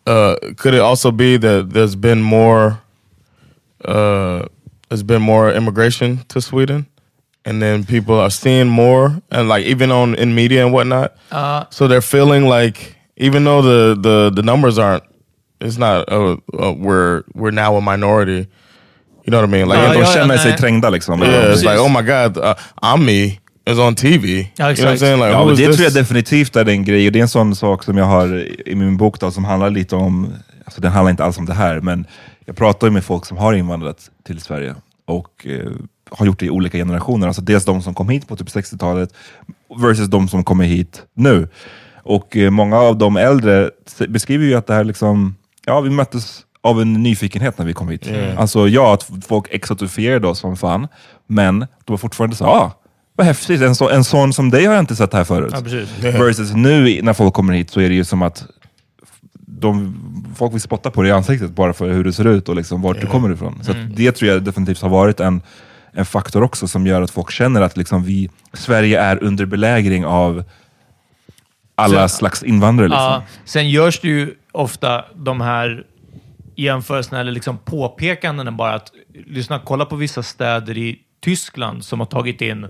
uh, 0.07 0.35
could 0.57 0.75
it 0.75 0.81
also 0.81 1.11
be 1.13 1.37
that 1.39 1.71
there's 1.73 1.95
been 1.95 2.21
more, 2.21 2.79
uh, 3.85 4.43
there's 4.89 5.03
been 5.05 5.23
more 5.23 5.51
immigration 5.53 6.19
to 6.29 6.41
Sweden, 6.41 6.87
and 7.45 7.63
then 7.63 7.85
people 7.85 8.19
are 8.19 8.31
seeing 8.31 8.67
more, 8.69 9.15
and 9.31 9.49
like 9.49 9.65
even 9.65 9.91
on 9.93 10.15
in 10.17 10.35
media 10.35 10.65
and 10.65 10.73
whatnot, 10.75 11.13
uh, 11.31 11.65
so 11.71 11.87
they're 11.87 12.01
feeling 12.03 12.47
like 12.49 12.97
even 13.17 13.45
though 13.45 13.63
the 13.63 13.95
the 14.01 14.31
the 14.35 14.43
numbers 14.43 14.79
aren't, 14.79 15.05
it's 15.61 15.79
not 15.79 16.11
uh, 16.11 16.37
uh, 16.59 16.73
we're 16.73 17.23
we're 17.35 17.53
now 17.53 17.77
a 17.77 17.81
minority. 17.81 18.47
You 19.25 19.31
know 19.31 19.37
what 19.41 19.49
I 19.49 19.53
mean? 19.53 19.69
Like 19.69 19.79
Ja, 19.79 19.93
in 19.93 19.93
De 19.93 20.05
ja, 20.05 20.13
känner 20.15 20.37
sig 20.39 20.57
trängda 20.59 20.91
liksom. 20.91 21.21
yeah, 21.21 21.53
it's 21.53 21.63
like 21.63 21.79
oh 21.79 21.89
my 21.89 22.03
god, 22.03 22.37
uh, 22.39 22.55
I'm 22.83 23.05
me 23.05 23.39
is 23.67 23.79
on 23.79 23.95
TV. 23.95 24.29
You 24.29 24.47
know 24.59 24.67
what 24.67 25.03
I'm? 25.03 25.17
Like 25.17 25.31
Ja, 25.31 25.45
det 25.51 25.57
this? 25.57 25.77
tror 25.77 25.85
jag 25.85 25.95
definitivt 25.95 26.57
är 26.57 26.69
en 26.69 26.85
grej, 26.85 27.07
och 27.07 27.13
det 27.13 27.19
är 27.19 27.23
en 27.23 27.29
sån 27.29 27.57
sak 27.57 27.83
som 27.85 27.97
jag 27.97 28.05
har 28.05 28.47
i 28.69 28.75
min 28.75 28.97
bok 28.97 29.21
då, 29.21 29.31
som 29.31 29.45
handlar 29.45 29.71
lite 29.71 29.97
om, 29.97 30.33
alltså 30.65 30.81
den 30.81 30.93
handlar 30.93 31.11
inte 31.11 31.25
alls 31.25 31.39
om 31.39 31.47
det 31.47 31.55
här, 31.55 31.81
men 31.81 32.07
jag 32.45 32.57
pratar 32.57 32.87
ju 32.87 32.91
med 32.91 33.05
folk 33.05 33.27
som 33.27 33.37
har 33.37 33.53
invandrat 33.53 34.11
till 34.27 34.41
Sverige 34.41 34.75
och 35.07 35.47
eh, 35.47 35.73
har 36.11 36.27
gjort 36.27 36.39
det 36.41 36.47
i 36.47 36.51
olika 36.51 36.79
generationer. 36.79 37.27
Alltså 37.27 37.43
dels 37.43 37.65
de 37.65 37.83
som 37.83 37.95
kom 37.95 38.09
hit 38.09 38.29
på 38.29 38.37
typ 38.37 38.49
60-talet 38.49 39.15
versus 39.83 40.09
de 40.09 40.29
som 40.29 40.45
kommer 40.45 40.65
hit 40.65 41.03
nu. 41.15 41.49
Och 42.03 42.37
eh, 42.37 42.51
många 42.51 42.77
av 42.79 42.99
de 42.99 43.17
äldre 43.17 43.71
beskriver 44.09 44.45
ju 44.45 44.55
att 44.55 44.67
det 44.67 44.75
här 44.75 44.85
liksom, 44.85 45.37
ja 45.67 45.81
vi 45.81 45.91
möttes 45.91 46.41
av 46.63 46.81
en 46.83 46.93
nyfikenhet 46.93 47.59
när 47.59 47.67
vi 47.67 47.73
kom 47.73 47.89
hit. 47.89 48.09
Alltså 48.37 48.69
ja, 48.69 48.95
att 48.95 49.11
folk 49.29 49.47
exotifierade 49.51 50.29
oss 50.29 50.39
som 50.39 50.57
fan, 50.57 50.89
men 51.27 51.59
de 51.61 51.67
var 51.87 51.97
fortfarande 51.97 52.37
så 52.37 52.45
ah, 52.45 52.73
vad 53.17 53.27
häftigt, 53.27 53.63
en, 53.63 53.75
så, 53.75 53.91
en 53.91 54.05
sån 54.05 54.33
som 54.33 54.51
dig 54.51 54.65
har 54.67 54.75
jag 54.75 54.83
inte 54.83 54.97
sett 54.97 55.13
här 55.13 55.25
förut. 55.25 55.51
ja, 55.55 55.61
precis. 55.61 55.89
Versus 56.03 56.53
nu 56.55 57.03
när 57.03 57.13
folk 57.13 57.35
kommer 57.35 57.53
hit 57.55 57.71
så 57.71 57.81
är 57.81 57.89
det 57.89 57.95
ju 57.95 58.05
som 58.05 58.23
att 58.23 58.45
de, 59.35 59.95
folk 60.37 60.55
vill 60.55 60.61
spotta 60.61 60.91
på 60.91 61.03
dig 61.03 61.11
i 61.11 61.13
ansiktet 61.15 61.51
bara 61.51 61.73
för 61.73 61.91
hur 61.91 62.05
du 62.05 62.13
ser 62.13 62.27
ut 62.27 62.49
och 62.49 62.57
liksom 62.57 62.83
vart 62.83 63.01
du 63.01 63.07
kommer 63.07 63.33
ifrån. 63.33 63.59
Så 63.63 63.71
att 63.71 63.97
det 63.97 64.13
tror 64.13 64.31
jag 64.31 64.43
definitivt 64.45 64.83
har 64.83 64.89
varit 64.89 65.21
en, 65.21 65.43
en 65.93 66.05
faktor 66.05 66.43
också 66.43 66.69
som 66.69 66.87
gör 66.87 67.03
att 67.03 67.11
folk 67.11 67.31
känner 67.31 67.61
att 67.61 67.77
liksom 67.77 68.05
vi, 68.05 68.31
Sverige 68.53 69.01
är 69.01 69.23
under 69.23 69.47
belägring 69.47 70.07
av 70.07 70.45
alla 71.75 72.09
Så- 72.09 72.17
slags 72.17 72.43
invandrare. 72.43 72.89
Liksom. 72.89 73.05
Ja, 73.05 73.23
sen 73.45 73.71
görs 73.71 74.01
det 74.01 74.09
ju 74.09 74.35
ofta 74.53 75.05
de 75.15 75.41
här 75.41 75.85
jämförelserna 76.57 77.21
eller 77.21 77.33
liksom 77.33 77.59
påpekandena 77.59 78.53
bara 78.53 78.75
att 78.75 78.93
lyssna, 79.27 79.61
kolla 79.65 79.85
på 79.85 79.97
vissa 79.97 80.23
städer 80.23 80.79
i 80.79 80.99
Tyskland 81.21 81.85
som 81.85 82.01
har 82.01 82.07
tagit 82.07 82.41
in 82.41 82.67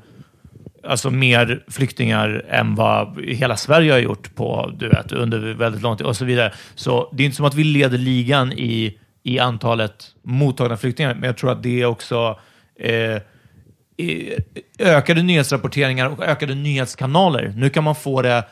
alltså 0.84 1.10
mer 1.10 1.64
flyktingar 1.68 2.44
än 2.48 2.74
vad 2.74 3.24
hela 3.24 3.56
Sverige 3.56 3.92
har 3.92 3.98
gjort 3.98 4.34
på, 4.34 4.72
du 4.78 4.88
vet, 4.88 5.12
under 5.12 5.38
väldigt 5.38 5.82
lång 5.82 5.96
tid 5.96 6.06
och 6.06 6.16
så 6.16 6.24
vidare. 6.24 6.52
Så 6.74 7.08
det 7.12 7.22
är 7.22 7.24
inte 7.24 7.36
som 7.36 7.46
att 7.46 7.54
vi 7.54 7.64
leder 7.64 7.98
ligan 7.98 8.52
i, 8.52 8.98
i 9.22 9.38
antalet 9.38 10.06
mottagna 10.22 10.76
flyktingar, 10.76 11.14
men 11.14 11.24
jag 11.24 11.36
tror 11.36 11.52
att 11.52 11.62
det 11.62 11.80
är 11.80 11.86
också 11.86 12.38
eh, 12.80 13.22
ökade 14.78 15.22
nyhetsrapporteringar 15.22 16.08
och 16.08 16.24
ökade 16.24 16.54
nyhetskanaler. 16.54 17.52
Nu 17.56 17.70
kan 17.70 17.84
man 17.84 17.94
få 17.94 18.22
det 18.22 18.44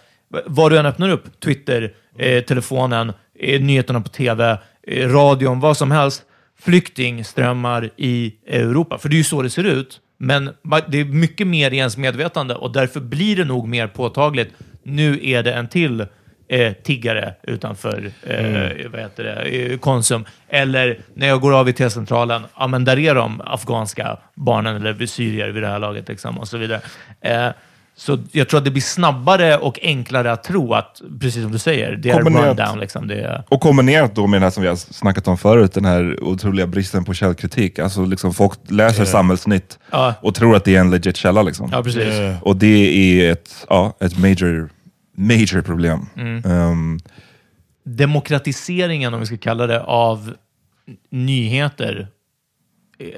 var 0.46 0.70
du 0.70 0.78
än 0.78 0.86
öppnar 0.86 1.08
upp, 1.08 1.40
Twitter, 1.40 1.94
eh, 2.18 2.44
telefonen, 2.44 3.12
eh, 3.38 3.60
nyheterna 3.60 4.00
på 4.00 4.08
tv, 4.08 4.58
eh, 4.82 5.08
radion, 5.08 5.60
vad 5.60 5.76
som 5.76 5.90
helst. 5.90 6.22
Flyktingströmmar 6.60 7.90
i 7.96 8.34
Europa. 8.46 8.98
För 8.98 9.08
det 9.08 9.14
är 9.14 9.18
ju 9.18 9.24
så 9.24 9.42
det 9.42 9.50
ser 9.50 9.64
ut. 9.64 10.00
Men 10.18 10.50
det 10.88 11.00
är 11.00 11.04
mycket 11.04 11.46
mer 11.46 11.70
i 11.70 11.76
ens 11.76 11.96
medvetande 11.96 12.54
och 12.54 12.72
därför 12.72 13.00
blir 13.00 13.36
det 13.36 13.44
nog 13.44 13.68
mer 13.68 13.86
påtagligt. 13.86 14.54
Nu 14.82 15.20
är 15.22 15.42
det 15.42 15.52
en 15.52 15.68
till 15.68 16.06
eh, 16.48 16.72
tiggare 16.72 17.34
utanför 17.42 18.10
eh, 18.22 18.90
vad 18.90 19.00
heter 19.00 19.24
det, 19.24 19.42
eh, 19.42 19.78
Konsum. 19.78 20.24
Eller 20.48 20.98
när 21.14 21.28
jag 21.28 21.40
går 21.40 21.58
av 21.58 21.68
i 21.68 21.72
T-centralen, 21.72 22.42
ja 22.56 22.66
men 22.66 22.84
där 22.84 22.98
är 22.98 23.14
de 23.14 23.40
afghanska 23.44 24.18
barnen 24.34 24.76
eller 24.76 25.06
syrier 25.06 25.48
vid 25.48 25.62
det 25.62 25.68
här 25.68 25.78
laget 25.78 26.08
liksom, 26.08 26.38
och 26.38 26.48
så 26.48 26.58
vidare. 26.58 26.80
Eh, 27.20 27.48
så 27.98 28.18
jag 28.32 28.48
tror 28.48 28.58
att 28.58 28.64
det 28.64 28.70
blir 28.70 28.82
snabbare 28.82 29.56
och 29.56 29.78
enklare 29.82 30.32
att 30.32 30.44
tro 30.44 30.74
att, 30.74 31.02
precis 31.20 31.42
som 31.42 31.52
du 31.52 31.58
säger, 31.58 31.96
det 31.96 32.10
är 32.10 32.20
rundown. 32.20 32.80
Liksom, 32.80 33.08
det 33.08 33.20
är, 33.20 33.44
Och 33.48 33.60
kombinerat 33.60 34.14
då 34.14 34.26
med 34.26 34.40
det 34.40 34.46
här 34.46 34.50
som 34.50 34.62
vi 34.62 34.68
har 34.68 34.76
snackat 34.76 35.28
om 35.28 35.38
förut, 35.38 35.72
den 35.72 35.84
här 35.84 36.24
otroliga 36.24 36.66
bristen 36.66 37.04
på 37.04 37.14
källkritik. 37.14 37.78
Alltså 37.78 38.04
liksom 38.04 38.34
folk 38.34 38.58
läser 38.68 39.04
samhällsnytt 39.04 39.78
Ja. 39.90 40.14
och 40.20 40.34
tror 40.34 40.56
att 40.56 40.64
det 40.64 40.76
är 40.76 40.80
en 40.80 40.90
legit 40.90 41.16
källa. 41.16 41.42
Liksom. 41.42 41.68
ja, 41.72 41.82
precis. 41.82 42.02
Yeah. 42.02 42.42
Och 42.42 42.56
det 42.56 43.20
är 43.20 43.32
ett, 43.32 43.66
ja, 43.68 43.96
ett 44.00 44.18
major, 44.18 44.68
major 45.16 45.62
problem. 45.62 46.06
Mm. 46.16 46.42
Ehm, 46.44 46.98
Demokratiseringen, 47.84 49.14
om 49.14 49.20
vi 49.20 49.26
ska 49.26 49.36
kalla 49.36 49.66
det, 49.66 49.82
av 49.82 50.34
nyheter. 51.10 52.08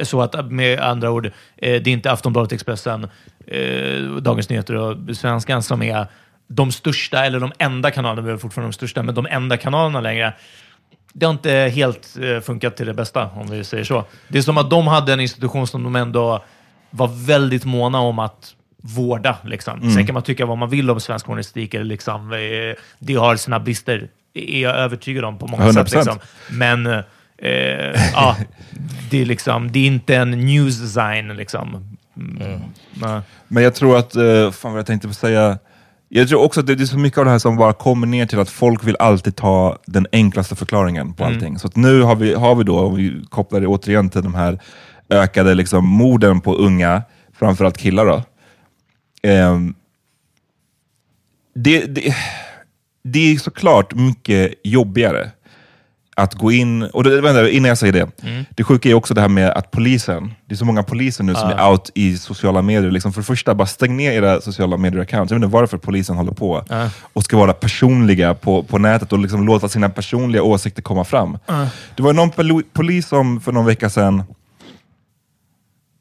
Så 0.02 0.20
att 0.22 0.50
med 0.52 0.80
andra 0.80 1.10
ord, 1.10 1.26
eh, 1.26 1.30
det 1.56 1.90
är 1.90 1.92
inte 1.92 2.12
Aftonbladet, 2.12 2.52
Expressen, 2.52 3.06
eh, 3.50 4.02
Dagens 4.02 4.48
Nyheter 4.48 4.74
och 4.74 5.16
Svenskan 5.16 5.62
som 5.62 5.82
är 5.82 6.06
de 6.48 6.72
största, 6.72 7.24
eller 7.24 7.40
de 7.40 7.52
enda 7.58 7.90
kanalerna, 7.90 8.22
vi 8.22 8.32
är 8.32 8.36
fortfarande 8.36 8.68
de 8.68 8.72
största, 8.72 9.02
men 9.02 9.14
de 9.14 9.26
enda 9.30 9.56
kanalerna 9.56 10.00
längre. 10.00 10.34
Det 11.12 11.26
har 11.26 11.32
inte 11.32 11.52
helt 11.52 12.16
eh, 12.22 12.40
funkat 12.40 12.76
till 12.76 12.86
det 12.86 12.94
bästa, 12.94 13.26
om 13.26 13.50
vi 13.50 13.64
säger 13.64 13.84
så. 13.84 14.04
Det 14.28 14.38
är 14.38 14.42
som 14.42 14.58
att 14.58 14.70
de 14.70 14.86
hade 14.86 15.12
en 15.12 15.20
institution 15.20 15.66
som 15.66 15.82
de 15.82 15.96
ändå 15.96 16.44
var 16.90 17.26
väldigt 17.26 17.64
måna 17.64 18.00
om 18.00 18.18
att 18.18 18.54
vårda. 18.82 19.36
Liksom. 19.44 19.80
Mm. 19.80 19.94
Sen 19.94 20.06
kan 20.06 20.14
man 20.14 20.22
tycka 20.22 20.46
vad 20.46 20.58
man 20.58 20.70
vill 20.70 20.90
om 20.90 21.00
svensk 21.00 21.26
journalistik. 21.26 21.74
Eller 21.74 21.84
liksom, 21.84 22.32
eh, 22.32 22.38
det 22.98 23.14
har 23.14 23.36
sina 23.36 23.60
brister, 23.60 24.08
är 24.34 24.62
jag 24.62 24.76
övertygad 24.76 25.24
om 25.24 25.38
på 25.38 25.46
många 25.46 25.64
100%. 25.64 25.72
sätt. 25.72 25.94
Liksom. 25.94 26.18
Men 26.50 26.86
eh, 26.86 27.02
ja, 28.12 28.36
det, 29.10 29.20
är 29.20 29.24
liksom, 29.24 29.72
det 29.72 29.78
är 29.78 29.86
inte 29.86 30.16
en 30.16 30.30
news 30.30 30.80
design. 30.80 31.28
Liksom. 31.28 31.96
Mm. 32.20 32.60
Nej. 32.94 33.20
Men 33.48 33.62
jag 33.62 33.74
tror 33.74 33.98
att, 33.98 34.16
eh, 34.16 34.50
fan 34.50 34.72
vad 34.72 34.78
jag 34.78 34.86
tänkte 34.86 35.14
säga, 35.14 35.58
jag 36.08 36.28
tror 36.28 36.42
också 36.42 36.60
att 36.60 36.66
det 36.66 36.72
är 36.80 36.84
så 36.86 36.98
mycket 36.98 37.18
av 37.18 37.24
det 37.24 37.30
här 37.30 37.38
som 37.38 37.56
bara 37.56 37.72
kommer 37.72 38.06
ner 38.06 38.26
till 38.26 38.38
att 38.38 38.50
folk 38.50 38.84
vill 38.86 38.96
alltid 38.98 39.36
ta 39.36 39.78
den 39.86 40.06
enklaste 40.12 40.56
förklaringen 40.56 41.12
på 41.14 41.24
Mm. 41.24 41.34
allting. 41.36 41.58
Så 41.58 41.66
att 41.66 41.76
nu 41.76 42.02
har 42.02 42.16
vi, 42.16 42.34
har 42.34 42.54
vi 42.54 42.64
då, 42.64 42.78
om 42.80 42.94
vi 42.94 43.24
kopplar 43.28 43.60
det 43.60 43.66
återigen 43.66 44.10
till 44.10 44.22
de 44.22 44.34
här 44.34 44.58
ökade 45.08 45.54
liksom, 45.54 45.86
morden 45.88 46.40
på 46.40 46.54
unga, 46.54 47.02
framförallt 47.38 47.78
killar 47.78 48.06
då. 48.06 48.22
Ehm, 49.22 49.74
det, 51.54 51.84
det, 51.94 52.14
det 53.04 53.32
är 53.32 53.36
såklart 53.38 53.94
mycket 53.94 54.54
jobbigare 54.64 55.30
att 56.22 56.34
gå 56.34 56.52
in, 56.52 56.82
och 56.82 57.04
det, 57.04 57.20
vänta, 57.20 57.48
innan 57.50 57.68
jag 57.68 57.78
säger 57.78 57.92
det. 57.92 58.22
Mm. 58.28 58.44
Det 58.50 58.64
sjuka 58.64 58.88
är 58.88 58.94
också 58.94 59.14
det 59.14 59.20
här 59.20 59.28
med 59.28 59.50
att 59.50 59.70
polisen, 59.70 60.34
det 60.46 60.54
är 60.54 60.56
så 60.56 60.64
många 60.64 60.82
poliser 60.82 61.24
nu 61.24 61.34
som 61.34 61.50
Ja. 61.50 61.56
är 61.56 61.70
out 61.70 61.90
i 61.94 62.16
sociala 62.18 62.62
medier. 62.62 62.90
Liksom 62.90 63.12
för 63.12 63.20
det 63.20 63.24
första, 63.26 63.54
bara 63.54 63.66
stäng 63.66 63.96
ner 63.96 64.12
era 64.12 64.40
sociala 64.40 64.76
medier-accounts. 64.76 65.14
Jag 65.14 65.24
vet 65.24 65.32
inte 65.32 65.46
varför 65.46 65.78
polisen 65.78 66.16
håller 66.16 66.32
på 66.32 66.64
Ja. 66.68 66.88
och 67.12 67.24
ska 67.24 67.36
vara 67.36 67.52
personliga 67.52 68.34
på, 68.34 68.62
på 68.62 68.78
nätet 68.78 69.12
och 69.12 69.18
liksom 69.18 69.46
låta 69.46 69.68
sina 69.68 69.88
personliga 69.88 70.42
åsikter 70.42 70.82
komma 70.82 71.04
fram. 71.04 71.38
Det 71.96 72.02
var 72.02 72.12
någon 72.12 72.30
polis 72.72 73.08
som 73.08 73.40
för 73.40 73.52
någon 73.52 73.66
vecka 73.66 73.90
sedan 73.90 74.22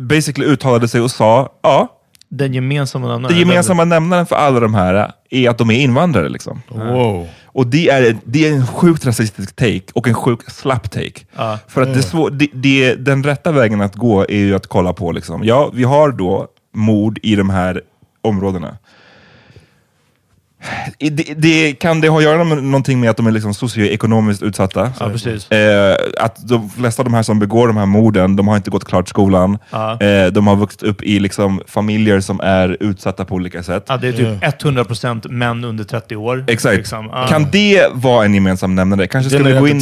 basically 0.01 0.45
uttalade 0.47 0.87
sig 0.87 1.01
och 1.01 1.11
sa, 1.11 1.49
ja, 1.61 1.87
Den 2.29 2.53
gemensamma 2.53 3.07
nämnaren. 3.07 3.33
det 3.35 3.39
gemensamma 3.39 3.85
nämnaren 3.85 4.25
för 4.25 4.35
alla 4.35 4.59
de 4.59 4.73
här 4.73 5.11
är 5.29 5.49
att 5.49 5.57
de 5.57 5.69
är 5.69 5.75
invandrare. 5.81 6.29
Liksom. 6.29 6.61
Wow. 6.69 7.27
Och 7.51 7.67
det 7.67 7.89
är, 7.89 8.17
det 8.23 8.47
är 8.47 8.53
en 8.53 8.67
sjukt 8.67 9.05
rasistisk 9.05 9.55
take 9.55 9.91
och 9.93 10.07
en 10.07 10.13
sjukt 10.13 10.55
slapp 10.55 10.91
take. 10.91 11.25
Ja. 11.35 11.59
För 11.67 11.81
att 11.81 11.93
det 11.93 11.99
är 11.99 12.03
svår, 12.03 12.29
det, 12.29 12.49
det, 12.53 12.95
den 12.95 13.23
rätta 13.23 13.51
vägen 13.51 13.81
att 13.81 13.95
gå 13.95 14.21
är 14.21 14.37
ju 14.37 14.55
att 14.55 14.67
kolla 14.67 14.93
på, 14.93 15.11
liksom, 15.11 15.43
ja, 15.43 15.71
vi 15.73 15.83
har 15.83 16.11
då 16.11 16.47
mord 16.73 17.19
i 17.23 17.35
de 17.35 17.49
här 17.49 17.81
områdena. 18.21 18.77
Det, 20.97 21.33
det, 21.37 21.73
kan 21.73 22.01
det 22.01 22.09
ha 22.09 22.17
att 22.17 22.23
göra 22.23 22.43
med 22.43 22.63
någonting 22.63 22.99
med 22.99 23.09
att 23.09 23.17
de 23.17 23.27
är 23.27 23.31
liksom 23.31 23.53
socioekonomiskt 23.53 24.43
utsatta? 24.43 24.91
Ja, 24.99 25.09
precis. 25.09 25.51
Eh, 25.51 25.97
att 26.17 26.47
de 26.47 26.69
flesta 26.69 27.01
av 27.01 27.05
de 27.05 27.13
här 27.13 27.23
som 27.23 27.39
begår 27.39 27.67
de 27.67 27.77
här 27.77 27.85
morden, 27.85 28.35
de 28.35 28.47
har 28.47 28.57
inte 28.57 28.71
gått 28.71 28.85
klart 28.85 29.09
skolan. 29.09 29.57
Ja. 29.69 30.01
Eh, 30.01 30.27
de 30.27 30.47
har 30.47 30.55
vuxit 30.55 30.83
upp 30.83 31.03
i 31.03 31.19
liksom, 31.19 31.61
familjer 31.67 32.19
som 32.19 32.39
är 32.39 32.77
utsatta 32.79 33.25
på 33.25 33.35
olika 33.35 33.63
sätt. 33.63 33.85
Ja, 33.87 33.97
det 33.97 34.07
är 34.07 34.11
typ 34.11 34.63
100% 34.63 35.29
män 35.29 35.63
under 35.63 35.83
30 35.83 36.15
år. 36.15 36.45
Exakt. 36.47 36.77
Liksom. 36.77 37.09
Ja. 37.11 37.27
Kan 37.27 37.47
det 37.51 37.87
vara 37.93 38.25
en 38.25 38.33
gemensam 38.33 38.75
nämnare? 38.75 39.07
Kanske 39.07 39.29
ska 39.29 39.43
vi, 39.43 39.59
gå 39.59 39.67
in, 39.67 39.81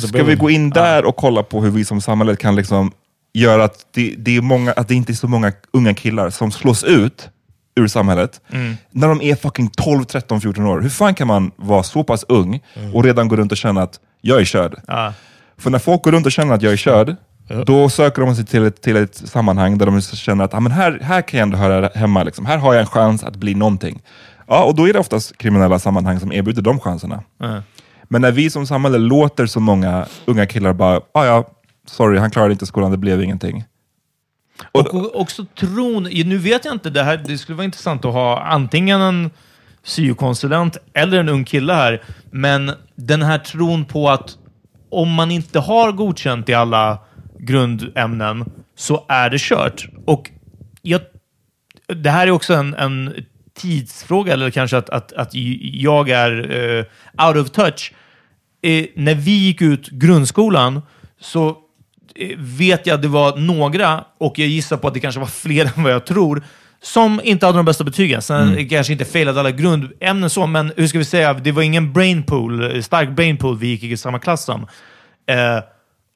ska 0.00 0.22
vi 0.24 0.34
gå 0.34 0.50
in 0.50 0.70
där 0.70 1.04
och 1.04 1.16
kolla 1.16 1.42
på 1.42 1.62
hur 1.62 1.70
vi 1.70 1.84
som 1.84 2.00
samhälle 2.00 2.36
kan 2.36 2.56
liksom 2.56 2.92
göra 3.34 3.64
att 3.64 3.86
det, 3.94 4.14
det, 4.18 4.36
är 4.36 4.40
många, 4.40 4.72
att 4.72 4.88
det 4.88 4.94
inte 4.94 5.12
är 5.12 5.14
så 5.14 5.28
många 5.28 5.52
unga 5.72 5.94
killar 5.94 6.30
som 6.30 6.50
slås 6.50 6.84
ut 6.84 7.28
ur 7.78 7.86
samhället 7.88 8.40
Mm. 8.52 8.74
när 8.90 9.08
de 9.08 9.22
är 9.22 9.34
fucking 9.34 9.70
12, 9.70 10.04
13, 10.04 10.40
14 10.40 10.66
år. 10.66 10.80
Hur 10.80 10.88
fan 10.88 11.14
kan 11.14 11.26
man 11.26 11.50
vara 11.56 11.82
så 11.82 12.04
pass 12.04 12.24
ung 12.28 12.60
och 12.94 13.04
redan 13.04 13.28
gå 13.28 13.36
runt 13.36 13.52
och 13.52 13.58
känna 13.58 13.82
att 13.82 14.00
jag 14.20 14.40
är 14.40 14.44
körd? 14.44 14.80
Ja. 14.86 15.12
För 15.58 15.70
när 15.70 15.78
folk 15.78 16.02
går 16.02 16.12
runt 16.12 16.26
och 16.26 16.32
känner 16.32 16.54
att 16.54 16.62
jag 16.62 16.72
är 16.72 16.76
körd, 16.76 17.16
då 17.66 17.88
söker 17.88 18.22
de 18.22 18.34
sig 18.36 18.46
till 18.46 18.66
ett, 18.66 18.82
till 18.82 18.96
ett 18.96 19.14
sammanhang 19.16 19.78
där 19.78 19.86
de 19.86 20.00
känner 20.02 20.44
att 20.44 20.54
ah, 20.54 20.60
men 20.60 20.72
här, 20.72 20.98
här 21.02 21.22
kan 21.22 21.38
jag 21.38 21.42
ändå 21.46 21.56
höra 21.58 21.90
hemma. 21.94 22.22
Liksom. 22.22 22.46
Här 22.46 22.58
har 22.58 22.74
jag 22.74 22.80
en 22.80 22.86
chans 22.86 23.24
att 23.24 23.36
bli 23.36 23.54
någonting. 23.54 24.02
Ja, 24.46 24.64
och 24.64 24.74
då 24.74 24.88
är 24.88 24.92
det 24.92 24.98
oftast 24.98 25.38
kriminella 25.38 25.78
sammanhang 25.78 26.20
som 26.20 26.32
erbjuder 26.32 26.62
de 26.62 26.80
chanserna. 26.80 27.22
Ja. 27.40 27.62
Men 28.08 28.22
när 28.22 28.32
vi 28.32 28.50
som 28.50 28.66
samhälle 28.66 28.98
låter 28.98 29.46
så 29.46 29.60
många 29.60 30.06
unga 30.24 30.46
killar 30.46 30.72
bara, 30.72 31.00
ah, 31.14 31.24
ja, 31.24 31.44
sorry, 31.86 32.18
han 32.18 32.30
klarade 32.30 32.52
inte 32.52 32.66
skolan, 32.66 32.90
det 32.90 32.96
blev 32.96 33.22
ingenting. 33.22 33.64
Och, 34.72 34.94
och 34.94 35.20
också 35.20 35.44
tron, 35.44 36.02
nu 36.02 36.38
vet 36.38 36.64
jag 36.64 36.74
inte, 36.74 36.90
det, 36.90 37.02
här, 37.02 37.16
det 37.26 37.38
skulle 37.38 37.56
vara 37.56 37.64
intressant 37.64 38.04
att 38.04 38.12
ha 38.12 38.42
antingen 38.42 39.00
en 39.00 39.30
syokonsulent 39.82 40.76
eller 40.94 41.20
en 41.20 41.28
ung 41.28 41.44
kille 41.44 41.72
här, 41.72 42.02
men 42.30 42.72
den 42.94 43.22
här 43.22 43.38
tron 43.38 43.84
på 43.84 44.10
att 44.10 44.38
om 44.90 45.14
man 45.14 45.30
inte 45.30 45.58
har 45.58 45.92
godkänt 45.92 46.48
i 46.48 46.54
alla 46.54 46.98
grundämnen 47.38 48.44
så 48.76 49.04
är 49.08 49.30
det 49.30 49.40
kört. 49.40 49.88
Och 50.06 50.30
jag, 50.82 51.00
det 51.86 52.10
här 52.10 52.26
är 52.26 52.30
också 52.30 52.54
en, 52.54 52.74
en 52.74 53.14
tidsfråga, 53.54 54.32
eller 54.32 54.50
kanske 54.50 54.76
att, 54.76 54.90
att, 54.90 55.12
att 55.12 55.30
jag 55.62 56.10
är 56.10 56.56
uh, 56.56 56.84
out 57.26 57.36
of 57.36 57.50
touch. 57.50 57.92
Eh, 58.62 58.86
när 58.94 59.14
vi 59.14 59.30
gick 59.30 59.62
ut 59.62 59.88
grundskolan 59.88 60.82
så 61.20 61.56
vet 62.36 62.86
jag 62.86 62.94
att 62.94 63.02
det 63.02 63.08
var 63.08 63.36
några, 63.36 64.04
och 64.18 64.38
jag 64.38 64.48
gissar 64.48 64.76
på 64.76 64.88
att 64.88 64.94
det 64.94 65.00
kanske 65.00 65.20
var 65.20 65.26
fler 65.26 65.64
än 65.76 65.82
vad 65.82 65.92
jag 65.92 66.06
tror, 66.06 66.42
som 66.82 67.20
inte 67.24 67.46
hade 67.46 67.58
de 67.58 67.64
bästa 67.64 67.84
betygen. 67.84 68.22
Sen 68.22 68.48
Mm. 68.52 68.68
kanske 68.68 68.92
inte 68.92 69.04
failade 69.04 69.40
alla 69.40 69.50
grundämnen 69.50 70.30
så, 70.30 70.46
men 70.46 70.72
hur 70.76 70.86
ska 70.86 70.98
vi 70.98 71.04
säga, 71.04 71.32
det 71.34 71.52
var 71.52 71.62
ingen 71.62 71.92
brain 71.92 72.22
pool, 72.22 72.76
eh, 72.76 72.82
stark 72.82 73.10
brain 73.10 73.36
pool 73.36 73.58
vi 73.58 73.66
gick 73.66 73.82
i 73.82 73.96
samma 73.96 74.18
klass 74.18 74.44
som. 74.44 74.66
Eh, 75.26 75.62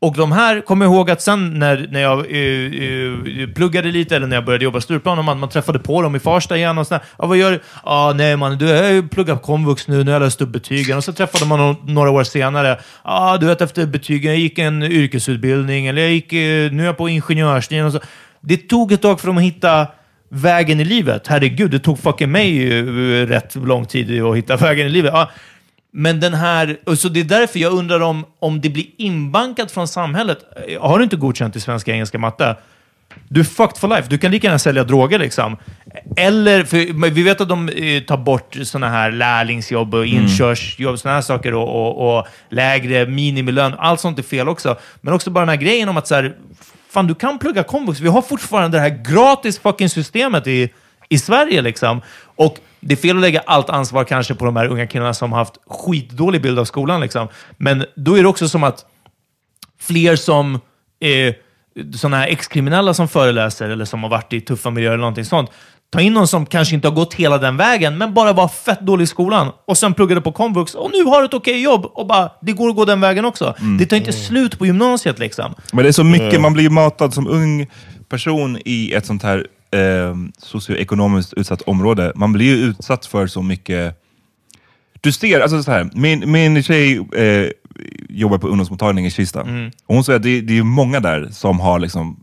och 0.03 0.14
de 0.16 0.32
här 0.32 0.61
kommer 0.61 0.86
ihåg 0.86 1.11
att 1.11 1.22
sen 1.22 1.59
när, 1.59 1.86
när 1.90 2.00
jag 2.00 2.18
uh, 2.18 3.42
uh, 3.42 3.55
pluggade 3.55 3.90
lite, 3.90 4.16
eller 4.16 4.26
när 4.26 4.36
jag 4.36 4.44
började 4.44 4.64
jobba 4.64 4.78
i 4.78 4.82
Stureplan, 4.82 5.18
och 5.18 5.24
man, 5.24 5.38
man 5.38 5.48
träffade 5.48 5.78
på 5.78 6.03
dem 6.03 6.16
i 6.16 6.18
Farsta 6.18 6.57
igen 6.57 6.78
och 6.78 6.86
sådär. 6.86 7.03
Ja, 7.18 7.26
vad 7.26 7.38
gör 7.38 7.50
du? 7.50 7.61
Ja, 7.84 8.12
nej 8.16 8.36
man, 8.36 8.59
du, 8.59 8.68
jag 8.68 8.82
har 8.82 8.90
ju 8.90 9.09
pluggat 9.09 9.40
på 9.40 9.46
komvux 9.46 9.88
nu, 9.88 10.05
nu 10.05 10.11
har 10.11 10.12
jag 10.12 10.22
läst 10.22 10.40
upp 10.40 10.48
betygen. 10.48 10.96
Och 10.96 11.05
så 11.05 11.12
träffade 11.12 11.46
man 11.46 11.59
dem 11.59 11.76
några 11.84 12.11
år 12.11 12.24
senare. 12.24 12.80
Ja, 13.05 13.36
du 13.40 13.46
vet 13.46 13.61
efter 13.61 13.86
betygen, 13.86 14.32
jag 14.32 14.40
gick 14.40 14.59
en 14.59 14.82
yrkesutbildning, 14.82 15.86
eller 15.86 16.03
jag 16.03 16.12
gick, 16.12 16.32
uh, 16.32 16.38
nu 16.72 16.82
är 16.82 16.86
jag 16.86 16.96
på 16.96 17.09
ingenjörslinjen. 17.09 17.86
Och 17.86 17.92
så. 17.92 18.00
Det 18.40 18.57
tog 18.57 18.92
ett 18.92 19.03
tag 19.03 19.20
för 19.20 19.26
dem 19.26 19.36
att 19.36 19.44
hitta 19.44 19.86
vägen 20.28 20.80
i 20.80 20.84
livet. 20.84 21.26
Herregud, 21.26 21.70
det 21.70 21.78
tog 21.78 21.98
fucking 21.98 22.30
mig 22.30 22.82
rätt 23.26 23.55
lång 23.55 23.86
tid 23.86 24.22
att 24.22 24.36
hitta 24.36 24.57
vägen 24.57 24.86
i 24.86 24.90
livet. 24.90 25.14
Men 25.95 26.20
den 26.20 26.34
här, 26.34 26.78
och 26.86 26.99
så 26.99 27.09
det 27.09 27.20
är 27.20 27.24
därför 27.24 27.59
jag 27.59 27.72
undrar 27.72 28.01
om, 28.01 28.26
om 28.38 28.61
det 28.61 28.68
blir 28.68 28.86
inbankat 28.99 29.72
från 29.72 29.88
samhället. 29.88 30.38
Har 30.80 30.99
du 30.99 31.05
inte 31.05 31.16
godkänt 31.16 31.57
i 31.57 31.61
svenska, 31.61 31.93
engelska, 31.93 32.18
matte? 32.18 32.57
Du 33.28 33.40
är 33.40 33.45
fucked 33.45 33.76
for 33.76 33.88
life. 33.88 34.09
Du 34.09 34.18
kan 34.18 34.30
lika 34.30 34.47
gärna 34.47 34.59
sälja 34.59 34.84
droger 34.84 35.18
liksom. 35.18 35.57
Eller, 36.16 36.64
för 36.64 37.11
vi 37.11 37.22
vet 37.22 37.40
att 37.40 37.49
de 37.49 37.68
eh, 37.68 38.03
tar 38.03 38.16
bort 38.16 38.57
sådana 38.62 38.88
här 38.88 39.11
lärlingsjobb 39.11 39.95
och 39.95 40.07
inkörsjobb, 40.07 40.99
sådana 40.99 41.14
här 41.14 41.22
saker 41.22 41.55
och, 41.55 41.68
och, 41.68 42.18
och 42.18 42.26
lägre 42.49 43.07
minimilön. 43.07 43.74
Allt 43.78 44.01
sånt 44.01 44.18
är 44.18 44.22
fel 44.22 44.49
också. 44.49 44.78
Men 45.01 45.14
också 45.14 45.30
bara 45.30 45.40
den 45.40 45.49
här 45.49 45.57
grejen 45.57 45.88
om 45.88 45.97
att 45.97 46.07
så 46.07 46.14
här, 46.14 46.36
fan 46.90 47.07
du 47.07 47.14
kan 47.14 47.38
plugga 47.38 47.62
komvux. 47.62 48.01
Vi 48.01 48.09
har 48.09 48.22
fortfarande 48.22 48.76
det 48.76 48.80
här 48.80 49.03
gratis 49.12 49.59
fucking 49.59 49.88
systemet 49.88 50.47
i, 50.47 50.70
i 51.09 51.18
Sverige 51.18 51.62
liksom. 51.62 52.00
Och 52.36 52.57
det 52.80 52.94
är 52.94 52.96
fel 52.96 53.16
att 53.16 53.22
lägga 53.22 53.42
allt 53.46 53.70
ansvar 53.70 54.05
kanske 54.05 54.34
på 54.34 54.44
de 54.44 54.57
här 54.57 54.66
unga 54.66 54.86
killarna 54.86 55.14
som 55.14 55.32
har 55.32 55.38
haft 55.38 55.59
skitdålig 55.66 56.42
bild 56.42 56.59
av 56.59 56.64
skolan. 56.64 57.00
Liksom. 57.00 57.28
Men 57.57 57.84
då 57.96 58.18
är 58.18 58.22
det 58.22 58.28
också 58.28 58.48
som 58.48 58.64
att 58.64 58.84
fler 59.80 60.16
som 60.16 60.61
är 61.00 61.34
sådana 61.96 62.16
här 62.16 62.28
ex-kriminella 62.28 62.94
som 62.94 63.09
föreläser 63.09 63.68
eller 63.68 63.84
som 63.84 64.03
har 64.03 64.11
varit 64.11 64.32
i 64.32 64.40
tuffa 64.40 64.70
miljöer 64.70 64.92
eller 64.92 65.00
någonting 65.00 65.24
sånt. 65.24 65.50
Ta 65.90 66.00
in 66.00 66.12
någon 66.12 66.28
som 66.28 66.46
kanske 66.46 66.74
inte 66.74 66.88
har 66.88 66.94
gått 66.94 67.14
hela 67.14 67.38
den 67.38 67.57
vägen, 67.57 67.98
men 67.98 68.14
bara 68.14 68.32
var 68.32 68.48
fett 68.48 68.80
dålig 68.80 69.05
i 69.05 69.07
skolan 69.07 69.53
och 69.66 69.78
sen 69.78 69.94
pluggade 69.94 70.20
på 70.20 70.32
komvux 70.32 70.74
och 70.74 70.90
nu 70.92 71.05
har 71.05 71.24
ett 71.24 71.34
okej 71.34 71.62
jobb 71.62 71.84
och 71.84 72.07
bara, 72.07 72.30
det 72.40 72.53
går 72.53 72.68
att 72.68 72.76
gå 72.76 72.84
den 72.84 73.00
vägen 73.00 73.24
också. 73.24 73.55
Det 73.78 73.86
tar 73.86 73.96
inte 73.96 74.12
slut 74.12 74.59
på 74.59 74.66
gymnasiet 74.66 75.18
liksom. 75.18 75.55
Men 75.72 75.82
det 75.82 75.88
är 75.88 75.92
så 75.92 76.05
mycket, 76.05 76.40
man 76.40 76.53
blir 76.53 76.70
matad 76.70 77.14
som 77.14 77.28
ung 77.28 77.66
person 78.09 78.59
i 78.64 78.92
ett 78.92 79.07
sånt 79.07 79.22
här 79.22 79.46
eh, 79.73 80.16
socioekonomiskt 80.39 81.33
utsatt 81.33 81.62
område. 81.62 82.12
Man 82.14 82.33
blir 82.33 82.47
ju 82.47 82.64
utsatt 82.64 83.07
för 83.07 83.27
så 83.27 83.43
mycket... 83.43 83.99
Du 85.01 85.12
ser, 85.12 85.41
alltså 85.41 85.62
så 85.62 85.70
här, 85.70 85.91
min, 85.95 86.33
min 86.33 86.62
tjej 86.62 86.97
eh, 87.16 87.51
jobbar 88.09 88.39
på 88.39 88.49
ungdomsmottagning 88.49 89.07
i 89.07 89.11
Kista. 89.11 89.41
Och 89.87 89.95
hon 89.95 90.05
säger 90.05 90.16
att 90.16 90.23
det, 90.23 90.41
det 90.41 90.59
är 90.59 90.62
många 90.62 91.01
där 91.01 91.29
som 91.31 91.61
har 91.61 91.79
liksom 91.79 92.16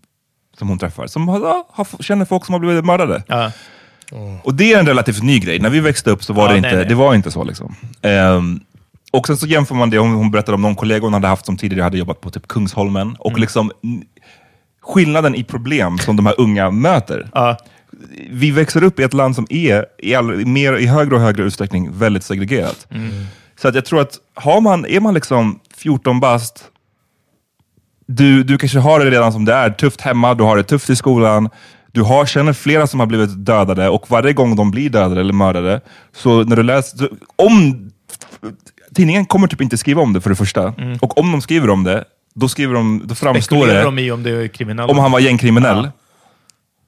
som 0.58 0.68
hon 0.70 0.80
träffar, 0.80 1.08
som 1.08 1.28
har, 1.28 1.64
har, 1.72 2.04
känner 2.04 2.26
folk 2.26 2.46
som 2.46 2.54
har 2.54 2.60
blivit 2.60 2.86
mördade. 2.86 3.24
Ja. 3.28 3.52
Och 4.44 4.54
det 4.54 4.74
är 4.74 4.80
en 4.80 4.86
relativt 4.86 5.24
ny 5.24 5.40
grej. 5.40 5.60
När 5.60 5.70
vi 5.70 5.80
växte 5.80 6.12
upp 6.12 6.24
så 6.24 6.34
var 6.34 6.44
Ja, 6.44 6.48
det 6.48 6.62
nej, 6.62 6.70
inte, 6.70 6.78
nej. 6.78 6.86
det 6.90 6.96
var 6.96 7.16
inte 7.16 7.32
så. 7.32 7.44
Liksom. 7.44 7.76
Ehm, 8.02 8.60
och 9.12 9.28
sen 9.28 9.38
så 9.38 9.48
jämför 9.48 9.76
man 9.76 9.90
det, 9.90 9.98
hon, 9.98 10.14
hon 10.14 10.32
berättade 10.32 10.56
om 10.56 10.62
någon 10.62 10.76
kollega 10.76 11.06
hon 11.06 11.14
hade 11.14 11.28
haft 11.28 11.46
som 11.46 11.58
tidigare 11.58 11.84
hade 11.84 11.98
jobbat 11.98 12.22
på 12.22 12.30
typ 12.30 12.48
Kungsholmen. 12.48 13.16
Och 13.20 13.30
Mm. 13.32 13.42
liksom 13.42 13.72
skillnaden 14.82 15.36
i 15.36 15.44
problem 15.44 15.98
som 15.98 16.16
de 16.16 16.26
här 16.26 16.36
unga 16.38 16.72
möter. 16.72 17.30
Ja. 17.34 17.58
Vi 18.30 18.52
växer 18.52 18.84
upp 18.84 19.00
i 19.00 19.04
ett 19.04 19.14
land 19.14 19.36
som 19.36 19.48
är 19.50 19.86
i, 19.98 20.16
all, 20.16 20.46
mer, 20.46 20.78
i 20.78 20.86
högre 20.86 21.16
och 21.16 21.22
högre 21.22 21.44
utsträckning 21.44 21.90
väldigt 21.92 22.24
segregerat. 22.24 22.88
Mm. 22.92 23.26
Så 23.62 23.68
att 23.68 23.76
jag 23.76 23.86
tror 23.86 24.02
att 24.02 24.18
har 24.34 24.62
man, 24.62 24.86
är 24.86 25.00
man 25.00 25.14
liksom 25.14 25.60
14 25.78 26.20
bast, 26.20 26.64
du, 28.08 28.44
du 28.44 28.58
kanske 28.58 28.80
har 28.80 29.00
det 29.00 29.12
redan 29.12 29.34
som 29.34 29.46
det 29.46 29.54
är, 29.54 29.70
tufft 29.70 30.02
hemma, 30.02 30.34
du 30.34 30.44
har 30.44 30.58
det 30.58 30.64
tufft 30.64 30.90
i 30.90 30.96
skolan, 30.96 31.50
Du 31.92 32.02
har, 32.02 32.26
känner 32.26 32.54
flera 32.54 32.88
som 32.88 33.00
har 33.00 33.08
blivit 33.08 33.46
dödade 33.46 33.90
och 33.90 34.12
varje 34.12 34.34
gång 34.34 34.56
de 34.56 34.72
blir 34.72 34.90
dödade 34.90 35.22
eller 35.22 35.34
mördade, 35.34 35.82
så 36.14 36.44
när 36.44 36.56
du 36.56 36.64
läser... 36.64 37.10
Om, 37.36 37.90
tidningen 38.96 39.26
kommer 39.26 39.48
typ 39.48 39.62
inte 39.62 39.78
skriva 39.78 40.02
om 40.02 40.14
det 40.14 40.22
för 40.22 40.30
det 40.30 40.36
första. 40.36 40.74
Och 41.02 41.18
om 41.18 41.32
de 41.32 41.42
skriver 41.42 41.70
om 41.70 41.84
det, 41.84 42.06
då, 42.36 42.50
skriver 42.50 42.74
de, 42.74 43.02
då 43.06 43.16
framstår 43.16 43.68
det 43.68 43.84
de 43.84 44.00
i 44.00 44.12
om 44.12 44.24
det 44.24 44.30
är 44.32 44.48
kriminella. 44.48 44.92
om 44.92 45.00
han 45.00 45.12
var 45.12 45.20
gängkriminell. 45.20 45.90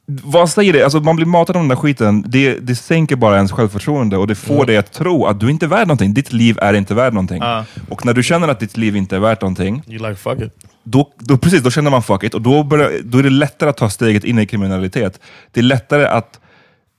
Vad 0.05 0.49
säger 0.49 0.73
det? 0.73 0.83
Alltså, 0.83 0.99
man 0.99 1.15
blir 1.15 1.25
matad 1.25 1.55
av 1.55 1.61
den 1.61 1.69
där 1.69 1.75
skiten. 1.75 2.23
Det, 2.27 2.59
det 2.59 2.75
sänker 2.75 3.15
bara 3.15 3.35
ens 3.35 3.51
självförtroende 3.51 4.17
och 4.17 4.27
det 4.27 4.35
får 4.35 4.65
dig 4.65 4.77
att 4.77 4.91
tro 4.91 5.25
att 5.25 5.39
du 5.39 5.49
inte 5.49 5.65
är 5.65 5.67
värd 5.67 5.87
någonting. 5.87 6.13
Ditt 6.13 6.33
liv 6.33 6.57
är 6.61 6.73
inte 6.73 6.93
värd 6.93 7.13
någonting. 7.13 7.37
Ja. 7.41 7.65
Och 7.89 8.05
när 8.05 8.13
du 8.13 8.23
känner 8.23 8.47
att 8.47 8.59
ditt 8.59 8.77
liv 8.77 8.95
inte 8.95 9.15
är 9.15 9.19
värt 9.19 9.41
någonting, 9.41 9.83
You 9.87 10.07
like 10.09 10.15
fuck 10.15 10.39
it. 10.41 10.53
då, 10.83 11.13
då, 11.19 11.37
precis, 11.37 11.63
då 11.63 11.71
känner 11.71 11.91
man 11.91 12.03
fuck 12.03 12.23
it 12.23 12.33
och 12.33 12.41
då, 12.41 12.63
börjar, 12.63 12.91
då 13.03 13.17
är 13.17 13.23
det 13.23 13.29
lättare 13.29 13.69
att 13.69 13.77
ta 13.77 13.89
steget 13.89 14.23
in 14.23 14.39
i 14.39 14.45
kriminalitet. 14.47 15.19
Det 15.51 15.59
är 15.59 15.63
lättare 15.63 16.05
att 16.05 16.39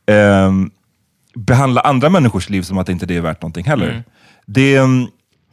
ehm, 0.07 0.71
behandla 1.35 1.81
andra 1.81 2.09
människors 2.09 2.51
liv 2.51 2.63
som 2.63 2.79
att 2.79 2.89
inte 2.89 3.07
det 3.07 3.17
är 3.17 3.21
värt 3.21 3.43
någonting 3.43 3.65
heller. 3.65 4.05
Det, 4.47 4.79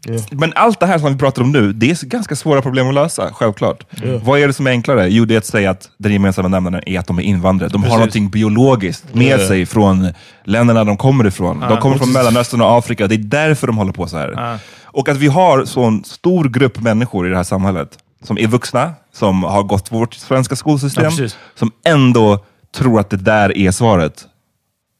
ehm, 0.08 0.20
Men 0.32 0.54
allt 0.56 0.80
det 0.80 0.86
här 0.86 0.98
som 1.00 1.14
vi 1.14 1.20
pratar 1.20 1.42
om 1.42 1.52
nu, 1.52 1.74
det 1.74 1.90
är 1.92 2.06
ganska 2.06 2.36
svåra 2.36 2.62
problem 2.62 2.88
att 2.88 2.94
lösa, 2.94 3.30
självklart. 3.34 3.86
Vad 4.24 4.40
är 4.40 4.48
det 4.48 4.54
som 4.54 4.68
är 4.68 4.72
enklare? 4.72 5.08
Jo, 5.10 5.26
det 5.26 5.34
är 5.34 5.38
att 5.38 5.46
säga 5.46 5.72
att 5.72 5.90
den 5.98 6.14
gemensamma 6.14 6.48
nämnaren 6.48 6.84
är 6.86 7.00
att 7.00 7.08
de 7.08 7.20
är 7.20 7.24
invandrare. 7.24 7.70
De 7.70 7.84
har 7.84 7.90
någonting 7.98 8.30
biologiskt 8.30 9.14
med 9.16 9.40
Ja. 9.42 9.48
sig 9.48 9.66
från 9.66 10.08
länderna 10.44 10.84
de 10.84 10.98
kommer 10.98 11.28
ifrån. 11.28 11.60
De 11.60 11.78
kommer 11.78 11.98
från 11.98 12.12
Mellanöstern 12.12 12.62
och 12.62 12.78
Afrika. 12.78 13.08
Det 13.08 13.16
är 13.16 13.18
därför 13.18 13.68
de 13.68 13.78
håller 13.78 13.92
på 13.94 14.08
så 14.08 14.18
här. 14.18 14.60
Och 14.84 15.10
att 15.10 15.18
vi 15.18 15.28
har 15.28 15.66
sån 15.66 16.04
stor 16.04 16.46
grupp 16.50 16.80
människor 16.82 17.28
i 17.28 17.30
det 17.30 17.36
här 17.36 17.44
samhället, 17.44 17.98
som 18.24 18.38
är 18.38 18.48
vuxna, 18.48 18.94
som 19.14 19.44
har 19.44 19.64
gått 19.64 19.92
vårt 19.92 20.14
svenska 20.14 20.56
skolsystem, 20.56 21.04
Ja, 21.04 21.10
precis. 21.10 21.38
som 21.56 21.72
ändå 21.86 22.46
tror 22.78 23.00
att 23.00 23.10
det 23.10 23.18
där 23.18 23.58
är 23.58 23.72
svaret. 23.72 24.26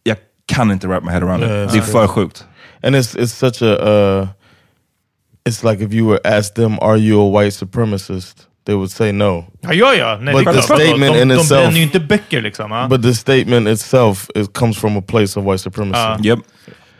Jag 0.04 0.18
kan 0.46 0.72
inte 0.72 0.88
wrap 0.88 1.04
my 1.04 1.12
head 1.12 1.18
around 1.22 1.44
it. 1.44 1.50
Det 1.74 1.78
är 1.78 1.82
för 1.82 2.08
sjukt. 2.08 2.46
And 2.84 2.96
it's 2.96 3.18
it's 3.18 3.26
such 3.28 3.62
a 3.62 3.90
uh, 3.90 4.28
it's 5.50 5.64
like 5.72 5.84
if 5.86 5.94
you 5.94 6.08
were 6.10 6.20
asked 6.38 6.56
them, 6.56 6.80
"Are 6.82 6.98
you 6.98 7.22
a 7.38 7.42
white 7.42 7.52
supremacist?" 7.66 8.36
They 8.66 8.76
would 8.76 8.92
say 8.92 9.12
no. 9.12 9.46
Ja, 9.62 9.74
ja, 9.74 9.96
ja. 9.96 10.18
Nej, 10.22 10.34
But 10.34 10.54
the 10.56 10.62
statement 10.62 11.14
de, 11.14 11.22
in 11.22 11.28
de 11.28 11.36
itself- 11.36 11.50
bränner 11.62 11.78
ju 11.78 11.84
inte 11.84 12.00
böcker 12.00 12.42
liksom. 12.42 12.72
Ja. 12.72 12.88
But 12.88 13.04
the 13.04 13.14
statement 13.14 13.68
itself 13.68 14.30
it 14.36 14.54
comes 14.54 14.78
from 14.78 14.98
a 14.98 15.02
place 15.08 15.40
of 15.40 15.46
white 15.46 15.58
supremacy 15.58 16.28
Yep. 16.30 16.40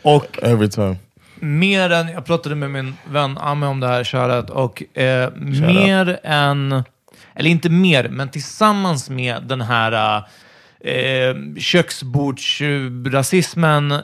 Och 0.02 0.38
every 0.42 0.68
time. 0.68 0.96
mer 1.40 1.90
än, 1.90 2.08
jag 2.08 2.24
pratade 2.24 2.54
med 2.54 2.70
min 2.70 2.94
vän 3.04 3.38
Ami 3.38 3.66
om 3.66 3.80
det 3.80 3.86
här, 3.86 4.04
shoutout, 4.04 4.50
och 4.50 4.98
eh, 4.98 5.30
mer 5.34 6.20
än, 6.24 6.84
eller 7.34 7.50
inte 7.50 7.68
mer, 7.70 8.08
men 8.08 8.28
tillsammans 8.28 9.10
med 9.10 9.42
den 9.42 9.60
här 9.60 10.22
eh, 10.84 11.34
köksbordsrasismen, 11.58 13.92
eh, 13.92 14.00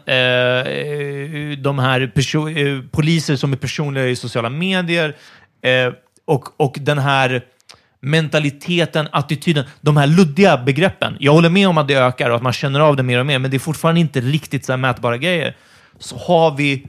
de 1.59 1.79
här 1.79 2.13
perso- 2.15 2.59
eh, 2.59 2.83
poliser 2.91 3.37
som 3.37 3.53
är 3.53 3.57
personliga 3.57 4.07
i 4.07 4.17
sociala 4.17 4.51
medier 4.51 5.17
eh, 5.63 5.93
och, 6.25 6.61
och 6.61 6.77
den 6.81 6.99
här 6.99 7.45
mentaliteten, 8.01 9.09
attityden, 9.13 9.65
de 9.81 9.97
här 9.97 10.07
luddiga 10.07 10.57
begreppen. 10.57 11.17
Jag 11.21 11.33
håller 11.33 11.51
med 11.51 11.69
om 11.69 11.79
att 11.79 11.89
det 11.89 11.95
ökar 11.95 12.31
och 12.31 12.37
att 12.37 12.43
man 12.43 12.53
känner 12.53 12.81
av 12.81 12.97
det 12.97 13.03
mer 13.03 13.21
och 13.21 13.27
mer, 13.27 13.39
men 13.39 13.51
det 13.51 13.57
är 13.57 13.59
fortfarande 13.59 14.01
inte 14.01 14.21
riktigt 14.21 14.65
så 14.65 14.73
här 14.73 14.77
mätbara 14.77 15.17
grejer. 15.17 15.57
Så 15.99 16.17
har 16.17 16.57
vi, 16.57 16.87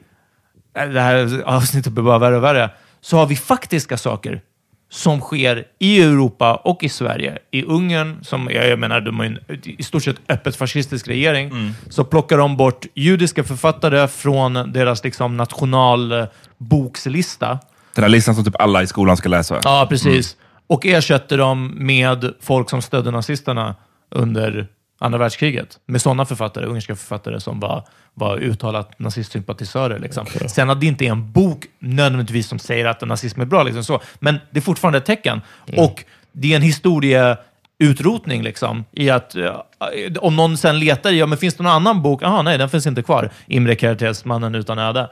eh, 0.77 0.89
det 0.89 1.01
här 1.01 1.41
avsnittet 1.45 1.93
blir 1.93 2.03
bara 2.03 2.19
värre 2.19 2.35
och 2.35 2.43
värre, 2.43 2.69
så 3.01 3.17
har 3.17 3.25
vi 3.25 3.35
faktiska 3.35 3.97
saker 3.97 4.41
som 4.89 5.21
sker 5.21 5.63
i 5.79 6.01
Europa 6.01 6.55
och 6.55 6.83
i 6.83 6.89
Sverige. 6.89 7.37
I 7.51 7.63
Ungern, 7.63 8.23
som 8.23 8.49
jag, 8.51 8.79
menar, 8.79 9.01
de 9.01 9.19
har 9.19 9.25
en 9.25 9.39
i 9.63 9.83
stort 9.83 10.03
sett 10.03 10.15
öppet 10.27 10.55
fascistisk 10.55 11.07
regering, 11.07 11.73
så 11.89 12.03
plockar 12.03 12.37
de 12.37 12.57
bort 12.57 12.85
judiska 12.93 13.43
författare 13.43 14.07
från 14.07 14.53
deras 14.53 15.03
liksom, 15.03 15.37
nationalbokslista. 15.37 17.59
Den 17.95 18.03
här 18.03 18.09
listan 18.09 18.35
som 18.35 18.45
typ 18.45 18.61
alla 18.61 18.83
i 18.83 18.87
skolan 18.87 19.17
ska 19.17 19.29
läsa. 19.29 19.59
Ja, 19.63 19.87
precis. 19.89 20.35
Och 20.67 20.85
ersätter 20.85 21.37
dem 21.37 21.73
med 21.75 22.33
folk 22.41 22.69
som 22.69 22.81
stödde 22.81 23.11
nazisterna 23.11 23.75
under 24.11 24.67
andra 24.99 25.19
världskriget. 25.19 25.79
Med 25.85 26.01
sådana 26.01 26.25
författare, 26.25 26.65
ungerska 26.65 26.95
författare 26.95 27.39
som 27.39 27.59
var, 27.59 27.83
var 28.13 28.37
uttalat 28.37 28.99
nazistsympatisörer. 28.99 29.99
Liksom. 29.99 30.25
Sen 30.47 30.69
att 30.69 30.81
det 30.81 30.87
inte 30.87 31.05
är 31.05 31.11
en 31.11 31.31
bok 31.31 31.65
nödvändigtvis 31.79 32.47
som 32.47 32.59
säger 32.59 32.85
att 32.85 33.01
nazism 33.01 33.41
är 33.41 33.45
bra, 33.45 33.63
liksom 33.63 33.83
så. 33.83 34.01
men 34.19 34.39
det 34.51 34.59
är 34.59 34.61
fortfarande 34.61 34.97
ett 34.97 35.05
tecken. 35.05 35.41
Och 35.77 36.03
det 36.31 36.51
är 36.51 36.55
en 36.55 36.61
historieutrotning 36.61 38.43
liksom, 38.43 38.85
i 38.91 39.09
att 39.09 39.35
eh, 39.35 39.55
om 40.19 40.35
någon 40.35 40.57
sen 40.57 40.79
letar 40.79 41.11
i, 41.11 41.19
ja 41.19 41.25
men 41.25 41.37
finns 41.37 41.55
det 41.55 41.63
någon 41.63 41.71
annan 41.71 42.01
bok? 42.01 42.21
Jaha, 42.23 42.41
nej, 42.41 42.57
den 42.57 42.69
finns 42.69 42.87
inte 42.87 43.03
kvar. 43.03 43.29
Imre 43.47 43.75
Kertész, 43.75 44.25
Mannen 44.25 44.55
utan 44.55 44.79
öde. 44.79 45.09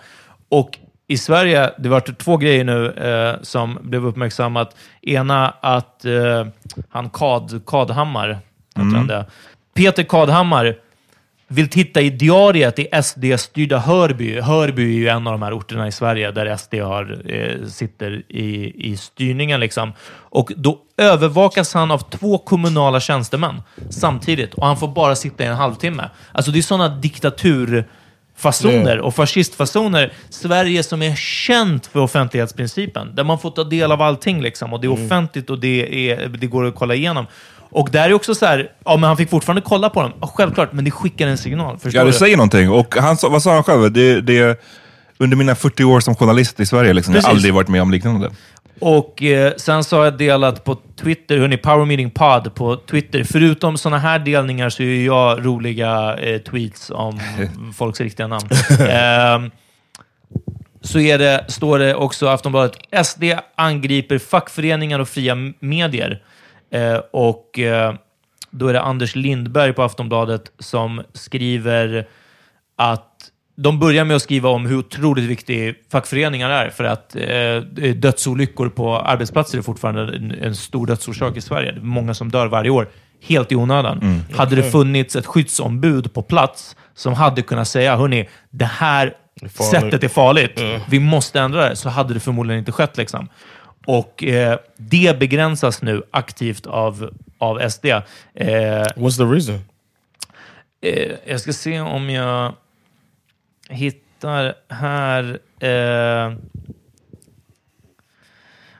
Och 0.49 0.79
i 1.07 1.17
Sverige, 1.17 1.71
det 1.77 1.89
varit 1.89 2.17
två 2.17 2.38
grejer 2.38 2.63
nu 2.63 2.91
eh, 2.91 3.41
som 3.41 3.77
blev 3.81 4.05
uppmärksammat. 4.05 4.75
Ena 5.01 5.49
att 5.49 6.05
eh, 6.05 6.45
han 6.89 7.09
Kad, 7.09 7.65
Kadhammar, 7.65 8.39
han 8.75 9.07
det? 9.07 9.25
Peter 9.76 10.03
Kadhammar 10.03 10.76
vill 11.47 11.69
titta 11.69 12.01
i 12.01 12.09
diariet 12.09 12.80
i 12.80 12.88
SD-styrda 13.03 13.78
Hörby. 13.78 14.39
Hörby 14.39 14.84
är 14.84 14.99
ju 14.99 15.07
en 15.07 15.28
av 15.28 15.34
de 15.34 15.41
här 15.41 15.57
orterna 15.57 15.88
i 15.88 15.91
Sverige 15.91 16.32
där 16.32 16.57
SD 16.57 16.73
har, 16.73 17.21
eh, 17.26 17.67
sitter 17.67 18.23
i, 18.28 18.73
i 18.91 18.97
styrningen. 18.97 19.59
Liksom. 19.59 19.93
Och 20.11 20.51
då 20.55 20.80
övervakas 20.97 21.73
han 21.73 21.91
av 21.91 22.09
två 22.09 22.38
kommunala 22.38 22.99
tjänstemän 22.99 23.61
samtidigt 23.89 24.53
och 24.53 24.67
han 24.67 24.78
får 24.78 24.88
bara 24.88 25.15
sitta 25.15 25.43
i 25.43 25.47
en 25.47 25.55
halvtimme. 25.55 26.09
Alltså 26.32 26.51
det 26.51 26.59
är 26.59 26.63
sådana 26.63 26.95
diktaturfasoner 26.95 28.99
och 28.99 29.15
fascistfasoner. 29.15 30.13
Sverige 30.30 30.84
som 30.84 31.01
är 31.01 31.15
känt 31.15 31.88
för 31.88 31.99
offentlighetsprincipen, 31.99 33.15
där 33.15 33.23
man 33.23 33.39
får 33.39 33.51
ta 33.51 33.63
del 33.63 33.91
av 33.91 34.01
allting 34.01 34.41
liksom, 34.41 34.73
och 34.73 34.82
det 34.82 34.88
är 34.88 35.05
offentligt 35.05 35.49
och 35.49 35.59
det, 35.59 36.11
är, 36.11 36.28
det 36.28 36.47
går 36.47 36.65
att 36.65 36.76
kolla 36.76 36.95
igenom. 36.95 37.26
Och 37.76 37.89
där 37.91 38.09
är 38.09 38.13
också 38.13 38.36
så 38.36 38.45
här, 38.45 38.71
ja 38.86 38.97
men 38.97 39.03
han 39.03 39.17
fick 39.17 39.30
fortfarande 39.30 39.61
kolla 39.61 39.89
på 39.89 40.01
dem. 40.01 40.11
Ja, 40.21 40.28
självklart, 40.36 40.73
men 40.73 40.86
det 40.86 40.91
skickar 40.91 41.28
en 41.28 41.38
signal. 41.38 41.78
Förstår 41.78 41.99
Ja, 41.99 42.05
det 42.05 42.11
du? 42.11 42.17
säger 42.17 42.38
någonting. 42.38 42.69
Och 42.69 42.95
han, 42.95 43.17
vad 43.21 43.41
sa 43.43 43.53
han 43.53 43.63
själv? 43.63 43.91
Det, 43.91 44.21
det, 44.21 44.61
under 45.17 45.38
mina 45.38 45.55
40 45.55 45.84
år 45.84 45.99
som 45.99 46.15
journalist 46.15 46.59
i 46.59 46.65
Sverige, 46.65 46.93
liksom, 46.93 47.15
jag 47.15 47.21
har 47.21 47.30
aldrig 47.30 47.53
varit 47.53 47.67
med 47.67 47.82
om 47.82 47.91
liknande. 47.91 48.32
Och 48.80 49.23
eh, 49.23 49.53
sen 49.57 49.84
så 49.84 49.97
har 49.97 50.03
jag 50.03 50.17
delat 50.17 50.63
på 50.63 50.78
Twitter, 51.01 51.38
hörni, 51.38 51.57
Power 51.57 51.86
Meeting 51.86 52.11
Pod 52.11 52.55
på 52.55 52.76
Twitter. 52.76 53.23
Förutom 53.23 53.78
sådana 53.78 53.97
här 53.97 54.19
delningar 54.19 54.69
så 54.69 54.84
är 54.84 55.05
jag 55.05 55.45
roliga 55.45 56.17
eh, 56.17 56.41
tweets 56.41 56.91
om 56.95 57.19
folks 57.78 58.01
riktiga 58.01 58.28
namn. 58.28 58.49
Ehm, 58.89 59.51
så 60.82 60.99
är 60.99 61.17
det, 61.17 61.45
står 61.47 61.80
det 61.80 61.95
också 61.95 62.26
i 62.26 62.30
Aftonbladet, 62.30 62.78
SD 63.05 63.23
angriper 63.55 64.17
fackföreningar 64.17 64.99
och 64.99 65.09
fria 65.09 65.36
medier. 65.59 66.21
Eh, 66.72 66.97
och 67.11 67.59
eh, 67.59 67.93
då 68.49 68.68
är 68.68 68.74
det 68.74 68.82
Anders 68.82 69.16
Lindberg 69.16 69.74
på 69.74 69.84
Aftonbladet 69.84 70.51
som 70.59 71.03
skriver 71.13 72.07
att 72.76 73.11
de 73.57 73.80
börjar 73.80 74.05
med 74.05 74.16
att 74.16 74.22
skriva 74.22 74.49
om 74.49 74.66
hur 74.66 74.78
otroligt 74.78 75.26
viktig 75.26 75.76
fackföreningar 75.91 76.49
är 76.49 76.70
för 76.70 76.84
att 76.84 77.16
eh, 77.16 77.91
dödsolyckor 77.95 78.70
på 78.70 78.99
arbetsplatser 78.99 79.57
är 79.57 79.61
fortfarande 79.61 80.16
en, 80.16 80.32
en 80.32 80.55
stor 80.55 80.88
dödsorsak 80.88 81.38
i 81.38 81.41
Sverige. 81.41 81.72
Det 81.72 81.80
är 81.80 81.82
många 81.82 82.13
som 82.13 82.32
dör 82.32 82.47
varje 82.47 82.70
år, 82.70 82.88
helt 83.22 83.51
i 83.51 83.55
onödan. 83.55 84.24
Hade 84.36 84.55
det 84.55 84.72
funnits 84.72 85.16
ett 85.16 85.26
skyddsombud 85.26 86.13
på 86.13 86.22
plats 86.22 86.76
som 86.95 87.13
hade 87.13 87.41
kunnat 87.41 87.68
säga, 87.68 87.95
hörni, 87.95 88.30
det 88.49 88.66
här 88.66 89.13
farligt." 89.41 89.72
sättet 89.72 90.03
är 90.03 90.07
farligt, 90.07 90.61
vi 90.89 90.99
måste 90.99 91.39
ändra 91.39 91.70
det, 91.70 91.76
så 91.76 91.89
hade 91.89 92.13
det 92.13 92.20
förmodligen 92.20 92.59
inte 92.59 92.72
skett. 92.72 92.97
Liksom. 92.97 93.30
Och 93.86 94.23
eh, 94.23 94.59
det 94.77 95.19
begränsas 95.19 95.81
nu 95.81 96.03
aktivt 96.11 96.65
av, 96.65 97.09
av 97.38 97.69
SD. 97.69 97.86
Eh, 97.86 98.01
What's 98.95 99.17
the 99.17 99.23
reason? 99.23 99.59
Eh, 100.81 101.11
jag 101.25 101.41
ska 101.41 101.53
se 101.53 101.79
om 101.79 102.09
jag 102.09 102.53
hittar 103.69 104.53
här. 104.69 105.39
Eh, 105.59 106.38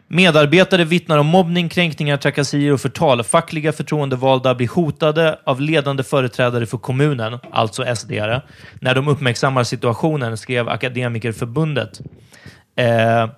Medarbetare 0.08 0.84
vittnar 0.84 1.18
om 1.18 1.28
mobbning, 1.28 1.70
kränkningar, 1.70 2.18
trakasserier 2.18 2.74
och 2.74 2.82
förtal. 2.82 3.24
Fackliga 3.24 3.74
förtroendevalda 3.74 4.56
blir 4.56 4.68
hotade 4.68 5.40
av 5.44 5.62
ledande 5.62 6.04
företrädare 6.04 6.66
för 6.66 6.78
kommunen, 6.78 7.40
alltså 7.52 7.96
sd 7.96 8.12
när 8.80 8.96
de 8.96 9.08
uppmärksammar 9.08 9.64
situationen, 9.64 10.38
skrev 10.38 10.70
Akademikerförbundet. 10.70 12.02
Eh, 12.76 13.30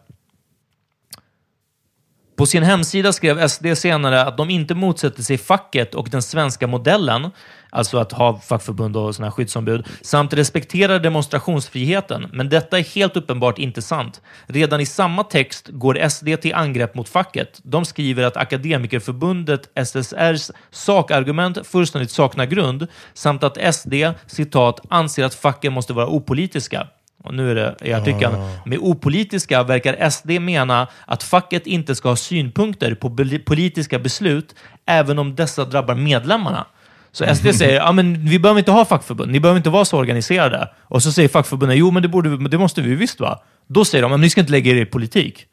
på 2.38 2.46
sin 2.46 2.64
hemsida 2.64 3.14
skrev 3.14 3.48
SD 3.48 3.66
senare 3.76 4.22
att 4.22 4.38
de 4.38 4.50
inte 4.50 4.76
motsätter 4.76 5.24
sig 5.24 5.38
facket 5.38 5.96
och 5.96 6.10
den 6.10 6.22
svenska 6.22 6.68
modellen, 6.68 7.32
alltså 7.70 7.98
att 7.98 8.12
ha 8.12 8.40
fackförbund 8.40 8.98
och 8.98 9.16
såna 9.16 9.28
här 9.28 9.32
skyddsombud, 9.32 9.86
samt 10.02 10.34
respekterar 10.34 11.00
demonstrationsfriheten. 11.00 12.28
Men 12.34 12.50
detta 12.50 12.80
är 12.80 12.84
helt 12.84 13.18
uppenbart 13.18 13.60
inte 13.60 13.82
sant. 13.82 14.22
Redan 14.46 14.82
i 14.82 14.86
samma 14.86 15.24
text 15.24 15.68
går 15.68 16.10
SD 16.10 16.28
till 16.42 16.54
angrepp 16.54 16.96
mot 16.96 17.10
facket. 17.10 17.60
De 17.64 17.86
skriver 17.86 18.24
att 18.24 18.38
Akademikerförbundet 18.38 19.70
SSRs 19.76 20.52
sakargument 20.72 21.68
fullständigt 21.68 22.12
saknar 22.12 22.46
grund, 22.46 22.88
samt 23.14 23.44
att 23.44 23.76
SD, 23.76 23.94
citat, 24.28 24.82
anser 24.90 25.24
att 25.24 25.34
facken 25.34 25.74
måste 25.74 25.94
vara 25.94 26.08
opolitiska. 26.08 26.88
Och 27.28 27.34
nu 27.34 27.52
är 27.52 27.56
det 27.56 27.76
i 27.82 27.94
artikeln. 27.94 28.36
Med 28.66 28.78
opolitiska 28.82 29.64
verkar 29.64 30.10
SD 30.10 30.30
mena 30.30 30.88
att 31.06 31.24
facket 31.24 31.68
inte 31.68 31.96
ska 31.96 32.10
ha 32.10 32.16
synpunkter 32.16 32.96
på 32.96 33.18
politiska 33.46 34.00
beslut, 34.00 34.56
även 34.86 35.20
om 35.20 35.36
dessa 35.36 35.66
drabbar 35.66 35.96
medlemmarna. 35.96 36.66
Så 37.12 37.36
SD 37.36 37.56
säger, 37.56 37.76
ja 37.76 37.92
men 37.92 38.26
vi 38.26 38.40
behöver 38.40 38.60
inte 38.60 38.72
ha 38.72 38.86
fackförbund, 38.86 39.32
ni 39.32 39.40
behöver 39.40 39.58
inte 39.58 39.70
vara 39.70 39.86
så 39.86 39.98
organiserade. 39.98 40.70
Och 40.82 41.04
så 41.04 41.12
säger 41.12 41.30
fackförbunden, 41.30 41.78
jo 41.78 41.92
men 41.92 42.04
det, 42.04 42.10
borde 42.10 42.50
det 42.50 42.58
måste 42.58 42.82
vi 42.82 42.96
visst 42.96 43.20
va? 43.20 43.40
Då 43.68 43.86
säger 43.86 44.02
de, 44.02 44.12
men 44.12 44.22
ni 44.22 44.30
ska 44.30 44.42
inte 44.42 44.52
lägga 44.52 44.72
er 44.72 44.76
i 44.76 44.86
politik. 44.86 45.46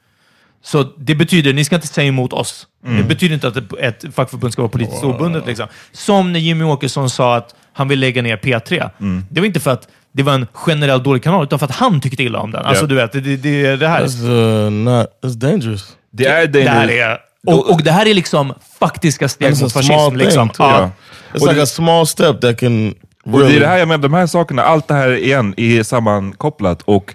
Så 0.63 0.83
det 0.99 1.15
betyder, 1.15 1.53
ni 1.53 1.65
ska 1.65 1.75
inte 1.75 1.87
säga 1.87 2.09
emot 2.09 2.33
oss. 2.33 2.67
Det 2.97 3.03
betyder 3.03 3.35
inte 3.35 3.49
att 3.49 3.57
ett, 3.57 3.73
ett 3.79 4.15
fackförbund 4.15 4.53
ska 4.53 4.63
vara 4.63 4.71
politiskt 4.71 5.05
obundet. 5.05 5.47
Liksom. 5.47 5.67
Som 5.93 6.33
när 6.33 6.41
Jimmy 6.41 6.65
Åkesson 6.65 7.11
sa 7.11 7.37
att 7.37 7.55
han 7.73 7.89
vill 7.89 8.01
lägga 8.01 8.23
ner 8.23 8.37
P3. 8.37 8.91
Det 9.31 9.41
var 9.41 9.47
inte 9.47 9.61
för 9.61 9.71
att 9.71 9.89
det 10.17 10.23
var 10.23 10.33
en 10.35 10.47
generellt 10.67 11.05
dålig 11.05 11.23
kanal, 11.23 11.45
utan 11.45 11.59
för 11.59 11.67
att 11.67 11.73
han 11.75 12.01
tyckte 12.01 12.23
illa 12.23 12.39
om 12.41 12.51
den. 12.51 12.65
Alltså 12.65 12.85
Ja. 12.85 12.89
du 12.89 12.95
vet, 12.95 13.13
det, 13.13 13.21
det, 13.21 13.37
det, 13.37 13.77
det 13.77 13.89
här. 13.89 14.05
That's 14.07 14.29
uh, 14.29 14.71
not. 14.71 15.07
That's 15.23 15.35
dangerous. 15.35 15.97
Det 16.11 16.27
är 16.27 16.47
Det 16.47 16.65
dangerous. 16.65 16.91
är, 16.91 17.19
och, 17.47 17.71
och 17.73 17.83
det 17.83 17.91
här 17.93 18.07
är 18.07 18.15
liksom 18.15 18.55
faktiska 18.81 19.29
steg 19.29 19.49
mot 19.51 19.57
small 19.59 19.71
fascism. 19.71 20.09
thing 20.09 20.19
Liksom. 20.19 20.49
too. 20.49 20.67
Ja. 20.67 20.91
It's 21.33 21.41
Och 21.41 21.41
like 21.41 21.55
det- 21.55 21.63
a 21.63 21.67
small 21.67 22.07
step 22.07 22.41
that 22.41 22.61
can 22.61 22.95
Och 23.25 23.39
det 23.39 23.39
really. 23.39 23.57
är 23.57 23.61
det 23.61 23.67
här 23.67 23.79
jag 23.79 23.89
menar, 23.89 24.03
de 24.03 24.15
här 24.15 24.27
sakerna, 24.27 24.63
allt 24.63 24.89
det 24.89 24.95
här 24.95 25.11
igen 25.17 25.55
är 25.57 25.83
sammankopplat 25.83 26.83
och 26.83 27.15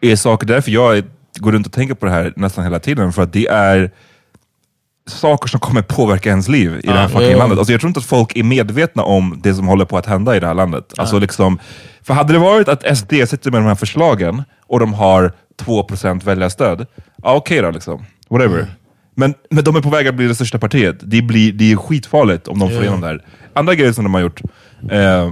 är 0.00 0.16
saker, 0.16 0.46
därför 0.46 0.70
jag 0.70 1.02
går 1.38 1.52
runt 1.52 1.66
och 1.66 1.72
tänker 1.72 1.94
på 1.94 2.06
det 2.06 2.12
här 2.12 2.32
nästan 2.36 2.64
hela 2.64 2.78
tiden, 2.78 3.12
för 3.12 3.22
att 3.22 3.32
det 3.32 3.46
är 3.46 3.90
saker 5.10 5.48
som 5.48 5.60
kommer 5.60 5.82
påverka 5.82 6.28
ens 6.28 6.48
liv 6.48 6.80
i 6.84 6.86
det 6.86 6.92
här 6.92 7.08
fucking 7.08 7.30
ja. 7.30 7.38
landet. 7.38 7.58
Alltså 7.58 7.72
jag 7.72 7.80
tror 7.80 7.88
inte 7.88 8.00
att 8.00 8.06
folk 8.06 8.36
är 8.36 8.42
medvetna 8.42 9.02
om 9.02 9.40
det 9.42 9.54
som 9.54 9.68
håller 9.68 9.84
på 9.84 9.98
att 9.98 10.06
hända 10.06 10.36
i 10.36 10.40
det 10.40 10.46
här 10.46 10.54
landet. 10.54 10.92
Alltså 10.96 11.18
liksom, 11.18 11.58
för 12.02 12.14
hade 12.14 12.32
det 12.32 12.38
varit 12.38 12.68
att 12.68 12.98
SD 12.98 13.12
sitter 13.12 13.50
med 13.50 13.60
de 13.60 13.66
här 13.66 13.74
förslagen 13.74 14.42
och 14.66 14.80
de 14.80 14.94
har 14.94 15.32
2% 15.62 16.24
väljarstöd, 16.24 16.86
ja 17.22 17.34
okej 17.34 17.62
då 17.62 17.70
liksom. 17.70 18.04
Whatever. 18.28 18.66
Men, 19.14 19.34
men 19.50 19.64
de 19.64 19.76
är 19.76 19.80
på 19.80 19.90
väg 19.90 20.08
att 20.08 20.14
bli 20.14 20.28
det 20.28 20.34
största 20.34 20.58
partiet. 20.58 20.96
Det, 21.00 21.22
blir, 21.22 21.52
det 21.52 21.72
är 21.72 21.76
skitfarligt 21.76 22.48
om 22.48 22.58
de 22.58 22.70
får 22.70 22.80
igenom 22.80 23.00
det 23.00 23.06
här. 23.06 23.24
Andra 23.52 23.74
grejer 23.74 23.92
som 23.92 24.04
de 24.04 24.14
har 24.14 24.20
gjort, 24.20 24.40
eh, 24.90 25.30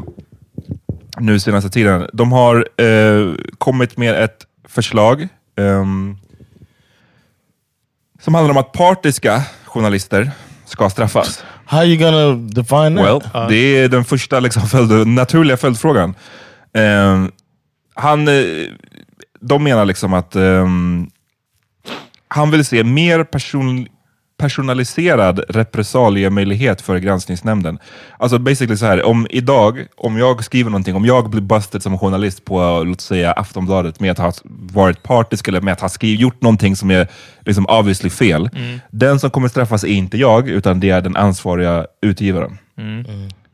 nu 1.19 1.39
senaste 1.39 1.71
tiden. 1.71 2.07
De 2.13 2.33
har 2.33 2.69
eh, 2.83 3.35
kommit 3.59 3.97
med 3.97 4.25
ett 4.25 4.39
förslag 4.69 5.29
ehm, 5.57 6.17
som 8.27 8.35
handlar 8.35 8.51
om 8.51 8.57
att 8.57 8.73
partiska 8.73 9.43
journalister 9.65 10.31
ska 10.65 10.91
straffas. 10.91 11.45
How 11.65 11.85
you 11.85 11.97
gonna 11.97 12.33
define 12.35 12.97
that? 12.97 13.35
Well, 13.35 13.49
det 13.49 13.57
är 13.57 13.89
den 13.89 14.05
första 14.05 14.41
liksom, 14.41 14.63
följd, 14.63 15.07
naturliga 15.07 15.57
följdfrågan. 15.57 16.15
Ehm, 16.75 17.31
han, 17.95 18.29
eh, 18.29 18.45
de 19.41 19.65
menar 19.65 19.85
liksom 19.85 20.15
att 20.15 20.37
ehm, 20.37 21.11
han 22.29 22.51
vill 22.51 22.65
se 22.65 22.85
mer 22.85 23.25
person, 23.25 23.87
personaliserad 24.39 25.41
repressaliemöjlighet 25.49 26.81
för 26.81 26.99
granskningsnämnden. 26.99 27.79
Alltså 28.19 28.39
basically 28.39 28.77
så 28.77 28.87
här, 28.87 29.03
om 29.03 29.27
idag, 29.31 29.87
om 29.97 30.19
jag 30.19 30.45
skriver 30.45 30.71
någonting, 30.71 30.95
om 30.95 31.05
jag 31.05 31.31
blir 31.31 31.41
busted 31.41 31.83
som 31.83 31.99
journalist 31.99 32.45
på, 32.45 32.83
låt 32.85 33.01
säga 33.01 33.33
Aftonbladet 33.33 34.01
med 34.01 34.11
att 34.11 34.19
ha 34.19 34.33
varit 34.73 35.03
partisk 35.03 35.49
eller 35.49 35.61
med 35.61 35.73
att 35.73 35.81
ha 35.81 35.89
skrivit, 35.89 36.21
gjort 36.21 36.43
någonting 36.43 36.77
som 36.77 36.91
är 36.91 37.09
liksom 37.41 37.67
obviously 37.67 38.11
fel. 38.11 38.51
Den 38.91 39.21
som 39.21 39.31
kommer 39.31 39.49
straffas 39.49 39.85
är 39.85 39.89
inte 39.89 40.17
jag, 40.17 40.49
utan 40.49 40.81
det 40.81 40.91
är 40.91 41.01
den 41.01 41.17
ansvariga 41.17 41.87
utgivaren. 42.03 42.59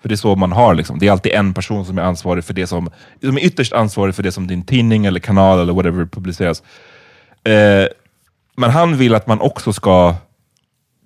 För 0.03 0.09
det 0.09 0.14
är 0.14 0.16
så 0.16 0.37
man 0.37 0.53
har, 0.53 0.74
liksom. 0.74 0.99
det 0.99 1.09
är 1.09 1.12
alltid 1.12 1.33
en 1.33 1.55
person 1.55 1.85
som 1.85 1.99
är 1.99 2.03
ansvarig 2.03 2.45
för 2.45 2.55
det 2.55 2.66
som, 2.66 2.91
som 3.20 3.37
är 3.37 3.45
ytterst 3.45 3.72
ansvarig 3.72 4.14
för 4.14 4.22
det 4.22 4.33
som 4.33 4.47
din 4.47 4.62
tidning 4.62 5.07
eller 5.07 5.20
kanal 5.20 5.61
eller 5.61 5.72
whatever 5.72 6.07
publiceras. 6.07 6.62
Eh, 7.45 7.87
men 8.57 8.70
han 8.70 8.97
vill 8.97 9.14
att 9.14 9.26
man 9.26 9.41
också 9.41 9.72
ska 9.72 10.14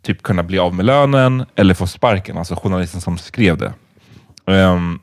typ 0.07 0.23
kunna 0.23 0.43
bli 0.43 0.59
av 0.59 0.75
med 0.75 0.85
lönen 0.85 1.47
eller 1.57 1.75
få 1.75 1.87
sparken, 1.87 2.39
alltså 2.39 2.55
journalisten 2.55 3.01
som 3.01 3.19
skrev 3.19 3.59
det. 3.59 3.73
Ehm, 4.47 4.99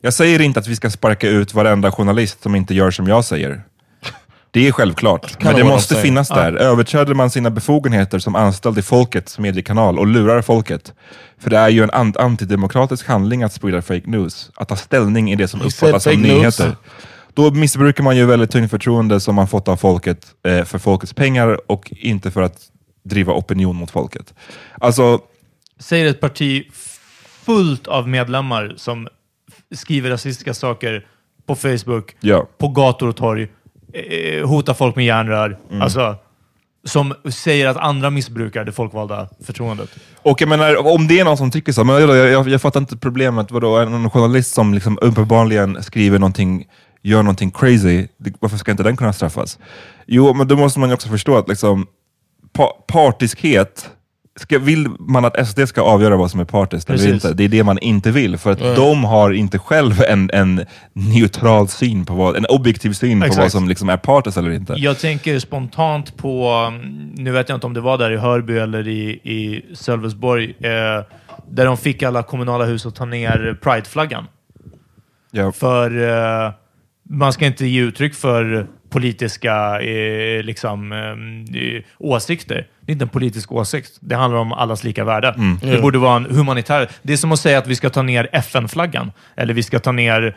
jag 0.00 0.12
säger 0.14 0.40
inte 0.40 0.60
att 0.60 0.66
vi 0.66 0.76
ska 0.76 0.90
sparka 0.90 1.28
ut 1.28 1.54
varenda 1.54 1.92
journalist 1.92 2.42
som 2.42 2.54
inte 2.54 2.74
gör 2.74 2.90
som 2.90 3.06
jag 3.06 3.24
säger. 3.24 3.62
Det 4.50 4.68
är 4.68 4.72
självklart, 4.72 5.42
men 5.44 5.54
det 5.54 5.64
måste 5.64 5.94
finnas 5.94 6.28
där. 6.28 6.52
Överträder 6.52 7.14
man 7.14 7.30
sina 7.30 7.50
befogenheter 7.50 8.18
som 8.18 8.36
anställd 8.36 8.78
i 8.78 8.82
folkets 8.82 9.38
mediekanal 9.38 9.98
och 9.98 10.06
lurar 10.06 10.42
folket, 10.42 10.92
för 11.38 11.50
det 11.50 11.58
är 11.58 11.68
ju 11.68 11.82
en 11.82 11.90
an- 11.90 12.14
antidemokratisk 12.18 13.06
handling 13.08 13.42
att 13.42 13.52
sprida 13.52 13.82
fake 13.82 14.10
news, 14.10 14.50
att 14.54 14.68
ta 14.68 14.76
ställning 14.76 15.32
i 15.32 15.36
det 15.36 15.48
som 15.48 15.60
uppfattas 15.60 16.02
som 16.02 16.12
news. 16.12 16.22
nyheter. 16.22 16.76
Då 17.34 17.50
missbrukar 17.50 18.04
man 18.04 18.16
ju 18.16 18.26
väldigt 18.26 18.50
tungt 18.50 18.70
förtroende 18.70 19.20
som 19.20 19.34
man 19.34 19.48
fått 19.48 19.68
av 19.68 19.76
folket 19.76 20.26
eh, 20.48 20.64
för 20.64 20.78
folkets 20.78 21.12
pengar 21.12 21.60
och 21.70 21.92
inte 21.96 22.30
för 22.30 22.42
att 22.42 22.58
driva 23.08 23.32
opinion 23.32 23.76
mot 23.76 23.90
folket. 23.90 24.34
Alltså, 24.80 25.20
Säger 25.78 26.06
ett 26.06 26.20
parti 26.20 26.66
fullt 27.44 27.86
av 27.86 28.08
medlemmar 28.08 28.74
som 28.76 29.08
skriver 29.74 30.10
rasistiska 30.10 30.54
saker 30.54 31.06
på 31.46 31.54
Facebook, 31.54 32.16
ja. 32.20 32.48
på 32.58 32.68
gator 32.68 33.08
och 33.08 33.16
torg, 33.16 33.48
eh, 33.92 34.48
hotar 34.48 34.74
folk 34.74 34.96
med 34.96 35.04
järnrör. 35.04 35.58
Mm. 35.70 35.82
Alltså, 35.82 36.16
som 36.84 37.14
säger 37.30 37.66
att 37.66 37.76
andra 37.76 38.10
missbrukar 38.10 38.64
det 38.64 38.72
folkvalda 38.72 39.28
förtroendet. 39.44 39.90
Och 40.22 40.40
jag 40.40 40.48
menar, 40.48 40.94
om 40.94 41.08
det 41.08 41.20
är 41.20 41.24
någon 41.24 41.36
som 41.36 41.50
tycker 41.50 41.72
så, 41.72 41.84
men 41.84 42.00
jag, 42.00 42.16
jag, 42.16 42.48
jag 42.48 42.60
fattar 42.60 42.80
inte 42.80 42.96
problemet. 42.96 43.50
Vadå, 43.50 43.84
någon 43.84 44.10
journalist 44.10 44.54
som 44.54 44.74
liksom 44.74 44.98
uppenbarligen 45.00 45.82
skriver 45.82 46.18
någonting, 46.18 46.64
gör 47.02 47.22
någonting 47.22 47.50
crazy, 47.50 48.06
varför 48.40 48.56
ska 48.56 48.70
inte 48.70 48.82
den 48.82 48.96
kunna 48.96 49.12
straffas? 49.12 49.58
Jo, 50.06 50.34
men 50.34 50.48
då 50.48 50.56
måste 50.56 50.80
man 50.80 50.88
ju 50.88 50.94
också 50.94 51.08
förstå 51.08 51.36
att 51.36 51.48
liksom, 51.48 51.86
pa, 52.56 52.84
partiskhet, 52.86 53.90
ska, 54.36 54.58
vill 54.58 54.88
man 54.98 55.24
att 55.24 55.48
SD 55.48 55.60
ska 55.68 55.82
avgöra 55.82 56.16
vad 56.16 56.30
som 56.30 56.40
är 56.40 56.44
partiskt 56.44 56.90
eller 56.90 57.14
inte? 57.14 57.32
Det 57.32 57.44
är 57.44 57.48
det 57.48 57.64
man 57.64 57.78
inte 57.78 58.10
vill, 58.10 58.38
för 58.38 58.52
att 58.52 58.58
de 58.58 59.04
har 59.04 59.32
inte 59.32 59.58
själv 59.58 60.02
en, 60.02 60.30
en 60.32 60.64
neutral 60.92 61.68
syn 61.68 62.04
på 62.04 62.14
vad, 62.14 62.36
en 62.36 62.46
objektiv 62.48 62.92
syn 62.92 63.20
på 63.20 63.26
Exakt. 63.26 63.42
vad 63.42 63.52
som 63.52 63.68
liksom 63.68 63.88
är 63.88 63.96
partiskt 63.96 64.38
eller 64.38 64.50
inte. 64.50 64.74
Jag 64.76 64.98
tänker 64.98 65.38
spontant 65.38 66.16
på, 66.16 66.48
mm, 66.48 67.10
nu 67.14 67.32
vet 67.32 67.48
jag 67.48 67.56
inte 67.56 67.66
om 67.66 67.74
det 67.74 67.80
var 67.80 67.98
där 67.98 68.10
i 68.10 68.16
Hörby 68.16 68.58
eller 68.58 68.88
i, 68.88 69.08
i 69.10 69.64
Sölvesborg, 69.74 70.50
eh, 70.60 71.04
där 71.48 71.66
de 71.66 71.76
fick 71.76 72.02
alla 72.02 72.22
kommunala 72.22 72.64
hus 72.64 72.86
att 72.86 72.94
ta 72.94 73.04
ner 73.04 73.58
prideflaggan. 73.62 74.26
Ja. 75.30 75.52
För 75.52 76.08
eh, 76.46 76.52
man 77.10 77.32
ska 77.32 77.46
inte 77.46 77.66
ge 77.66 77.80
uttryck 77.80 78.14
för 78.14 78.66
politiska 78.96 79.80
eh, 79.80 80.42
liksom, 80.42 80.92
eh, 80.92 81.82
åsikter. 81.98 82.66
Det 82.80 82.90
är 82.90 82.92
inte 82.92 83.04
en 83.04 83.08
politisk 83.08 83.52
åsikt. 83.52 83.98
Det 84.00 84.16
handlar 84.16 84.40
om 84.40 84.52
allas 84.52 84.84
lika 84.84 85.04
värde. 85.04 85.34
Det 85.62 85.82
borde 85.82 85.98
vara 85.98 86.16
en 86.16 86.24
humanitär... 86.24 86.90
Det 87.02 87.12
är 87.12 87.16
som 87.16 87.32
att 87.32 87.38
säga 87.38 87.58
att 87.58 87.66
vi 87.66 87.76
ska 87.76 87.90
ta 87.90 88.02
ner 88.02 88.28
FN-flaggan. 88.32 89.12
Eller 89.36 89.54
vi 89.54 89.62
ska 89.62 89.78
ta 89.78 89.92
ner 89.92 90.36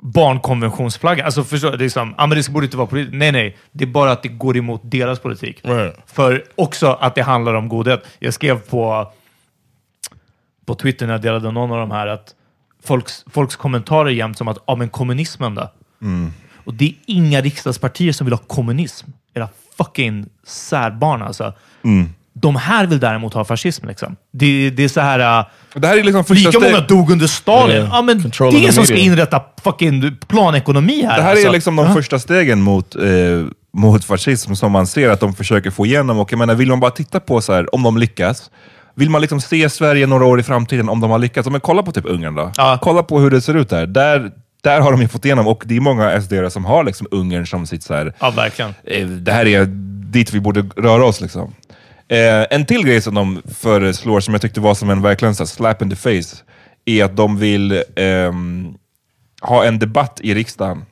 barnkonventionsflaggan. 0.00 1.24
Alltså 1.24 1.44
förstår 1.44 1.70
du? 1.70 1.76
Det, 1.76 1.84
är 1.84 1.88
som, 1.88 2.14
ah, 2.18 2.26
men 2.26 2.38
det 2.38 2.50
borde 2.50 2.66
inte 2.66 2.76
vara 2.76 2.86
politik. 2.86 3.14
Nej, 3.14 3.32
nej. 3.32 3.56
Det 3.72 3.84
är 3.84 3.88
bara 3.88 4.12
att 4.12 4.22
det 4.22 4.28
går 4.28 4.56
emot 4.56 4.80
deras 4.84 5.18
politik. 5.18 5.60
Right. 5.64 5.96
För 6.06 6.44
också 6.54 6.86
att 7.00 7.14
det 7.14 7.22
handlar 7.22 7.54
om 7.54 7.68
godhet. 7.68 8.06
Jag 8.18 8.34
skrev 8.34 8.60
på, 8.60 9.12
på 10.66 10.74
Twitter 10.74 11.06
när 11.06 11.14
jag 11.14 11.22
delade 11.22 11.50
någon 11.52 11.72
av 11.72 11.78
de 11.78 11.90
här 11.90 12.06
att 12.06 12.34
folks, 12.84 13.24
folks 13.30 13.56
kommentarer 13.56 14.10
jämt 14.10 14.38
som 14.38 14.48
att 14.48 14.58
ja, 14.66 14.74
men 14.74 14.88
kommunismen 14.88 15.54
då? 15.54 15.70
Och 16.68 16.74
det 16.74 16.84
är 16.84 16.94
inga 17.06 17.40
riksdagspartier 17.40 18.12
som 18.12 18.24
vill 18.24 18.32
ha 18.34 18.38
kommunism. 18.46 19.06
Era 19.34 19.48
fucking 19.78 20.26
särbarn 20.46 21.22
alltså. 21.22 21.52
De 22.32 22.56
här 22.56 22.86
vill 22.86 23.00
däremot 23.00 23.34
ha 23.34 23.44
fascism. 23.44 23.86
Liksom. 23.88 24.16
Det, 24.32 24.70
det 24.70 24.84
är 24.84 24.88
så 24.88 25.00
här... 25.00 25.38
äh, 25.40 25.46
Det 25.74 25.86
här 25.86 25.96
är 25.98 26.04
liksom 26.04 26.24
första 26.24 26.48
Lika 26.48 26.58
steg- 26.60 26.72
många 26.72 26.80
dog 26.86 27.10
under 27.10 27.26
Stalin. 27.26 27.76
Yeah. 27.76 27.88
Ja, 27.92 28.02
men 28.02 28.22
Control 28.22 28.52
det 28.54 28.66
är 28.66 28.72
som 28.72 28.84
ska 28.84 28.96
inrätta 28.96 29.42
fucking 29.64 30.16
planekonomi 30.26 31.02
här. 31.02 31.16
Det 31.16 31.22
här 31.22 31.30
alltså. 31.30 31.46
är 31.48 31.52
liksom 31.52 31.76
de 31.76 31.86
Ja. 31.86 31.94
första 31.94 32.18
stegen 32.18 32.60
mot, 32.62 32.96
eh, 32.96 33.02
mot 33.72 34.04
fascism 34.04 34.54
som 34.54 34.72
man 34.72 34.86
ser 34.86 35.10
att 35.10 35.20
de 35.20 35.34
försöker 35.34 35.70
få 35.70 35.86
igenom. 35.86 36.18
Och 36.18 36.32
jag 36.32 36.38
menar, 36.38 36.54
vill 36.54 36.68
man 36.68 36.80
bara 36.80 36.90
titta 36.90 37.20
på 37.20 37.40
så 37.40 37.52
här, 37.52 37.74
om 37.74 37.82
de 37.82 37.98
lyckas, 37.98 38.50
vill 38.94 39.10
man 39.10 39.20
liksom 39.20 39.40
se 39.40 39.70
Sverige 39.70 40.06
några 40.06 40.24
år 40.24 40.40
i 40.40 40.42
framtiden 40.42 40.88
om 40.88 41.00
de 41.00 41.10
har 41.10 41.18
lyckats? 41.18 41.48
Men 41.48 41.60
kolla 41.60 41.82
på 41.82 41.92
typ 41.92 42.04
Ungern 42.06 42.34
då. 42.34 42.52
Ja. 42.56 42.78
Kolla 42.82 43.02
på 43.02 43.20
hur 43.20 43.30
det 43.30 43.40
ser 43.40 43.54
ut 43.54 43.68
där. 43.70 43.86
Där, 43.86 44.30
där 44.62 44.80
har 44.80 44.92
de 44.92 45.00
ju 45.02 45.08
fått 45.08 45.24
igenom, 45.24 45.46
och 45.46 45.62
det 45.66 45.76
är 45.76 45.80
många 45.80 46.20
sd 46.20 46.32
som 46.52 46.64
har 46.64 46.84
liksom 46.84 47.06
Ungern 47.10 47.46
som 47.46 47.66
sitt 47.66 47.82
så 47.82 47.94
här, 47.94 48.14
Ja, 48.20 48.30
verkligen. 48.30 48.74
eh, 48.84 49.06
det 49.06 49.32
här 49.32 49.46
är 49.46 49.64
dit 50.12 50.32
vi 50.32 50.40
borde 50.40 50.60
röra 50.76 51.04
oss. 51.04 51.20
Liksom. 51.20 51.54
Eh, 52.08 52.46
en 52.50 52.66
till 52.66 52.84
grej 52.86 53.00
som 53.00 53.14
de 53.14 53.42
föreslår, 53.54 54.20
som 54.20 54.34
jag 54.34 54.40
tyckte 54.42 54.60
var 54.60 54.74
som 54.74 54.90
en 54.90 55.02
verkligen 55.02 55.34
så 55.34 55.46
slap 55.46 55.82
in 55.82 55.90
the 55.90 55.96
face, 55.96 56.36
är 56.84 57.04
att 57.04 57.16
de 57.16 57.38
vill 57.38 57.82
ehm, 57.96 58.74
ha 59.42 59.64
en 59.64 59.78
debatt 59.78 60.20
i 60.22 60.34
riksdagen 60.34 60.84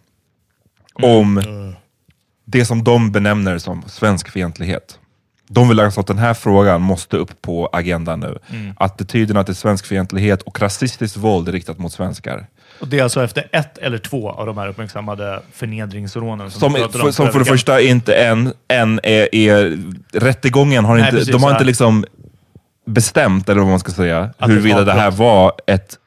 om 1.03 1.43
det 2.45 2.64
som 2.64 2.85
de 2.85 3.12
benämner 3.12 3.59
som 3.59 3.83
svensk 3.87 4.31
fientlighet. 4.31 4.99
De 5.49 5.69
vill 5.69 5.81
alltså 5.81 6.01
att 6.01 6.07
den 6.07 6.19
här 6.19 6.35
frågan 6.35 6.83
måste 6.83 7.17
upp 7.17 7.43
på 7.43 7.69
agendan 7.73 8.21
nu. 8.21 8.39
Attityderna 8.77 9.45
till 9.45 9.55
svensk 9.55 9.87
fientlighet 9.87 10.43
och 10.43 10.61
rasistiskt 10.61 11.17
våld 11.17 11.49
riktat 11.49 11.79
mot 11.79 11.93
svenskar. 11.93 12.47
Och 12.81 12.89
det 12.89 12.99
är 12.99 13.03
alltså 13.03 13.24
efter 13.24 13.49
ett 13.53 13.79
eller 13.79 13.99
två 13.99 14.31
av 14.31 14.47
de 14.47 14.59
här 14.59 14.68
uppmärksammade 14.68 15.41
förnedringsrånen. 15.53 16.51
Som, 16.51 16.61
Som, 16.61 16.72
för, 16.91 17.05
om 17.05 17.12
som 17.12 17.33
för 17.33 17.39
det 17.39 17.45
första 17.45 17.81
inte 17.81 18.14
än, 18.14 18.53
än 18.68 19.01
är, 19.03 19.35
är 19.35 19.79
rättegången 20.12 20.85
har 20.85 20.95
Nej, 20.95 21.05
inte, 21.05 21.16
precis, 21.16 21.33
de 21.33 21.43
har 21.43 21.51
inte 21.51 21.64
liksom 21.64 22.05
bestämt, 22.87 23.49
eller 23.49 23.61
vad 23.61 23.70
man 23.70 23.81
ska 23.81 23.93
säga, 23.93 24.31
Att 24.39 24.51
huruvida 24.51 24.85
det 24.85 24.93
här 24.93 25.11
var 25.11 25.53
ett 25.66 25.99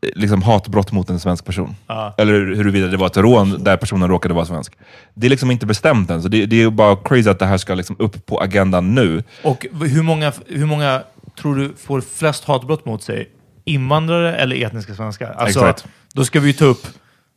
liksom, 0.00 0.42
hatbrott 0.42 0.92
mot 0.92 1.10
en 1.10 1.20
svensk 1.20 1.44
person. 1.44 1.76
Ja. 1.86 2.14
Eller 2.18 2.32
huruvida 2.32 2.86
det 2.86 2.96
var 2.96 3.06
ett 3.06 3.16
rån 3.16 3.64
där 3.64 3.76
personen 3.76 4.08
råkade 4.08 4.34
vara 4.34 4.44
svensk. 4.44 4.72
Det 5.14 5.26
är 5.26 5.30
liksom 5.30 5.50
inte 5.50 5.66
bestämt 5.66 6.10
än, 6.10 6.22
så 6.22 6.28
det, 6.28 6.46
det 6.46 6.62
är 6.62 6.70
bara 6.70 6.96
crazy 6.96 7.30
att 7.30 7.38
det 7.38 7.46
här 7.46 7.58
ska 7.58 7.74
liksom 7.74 7.96
upp 7.98 8.26
på 8.26 8.40
agendan 8.40 8.94
nu. 8.94 9.22
Och 9.42 9.66
hur 9.72 10.02
många, 10.02 10.32
hur 10.46 10.66
många 10.66 11.02
tror 11.38 11.56
du 11.56 11.74
får 11.76 12.00
flest 12.00 12.44
hatbrott 12.44 12.84
mot 12.84 13.02
sig? 13.02 13.28
Invandrare 13.64 14.36
eller 14.36 14.56
etniska 14.66 14.94
svenskar? 14.94 15.30
Alltså, 15.38 15.60
Exakt. 15.60 15.84
Då 16.14 16.24
ska 16.24 16.40
vi 16.40 16.46
ju 16.46 16.52
ta 16.52 16.64
upp... 16.64 16.86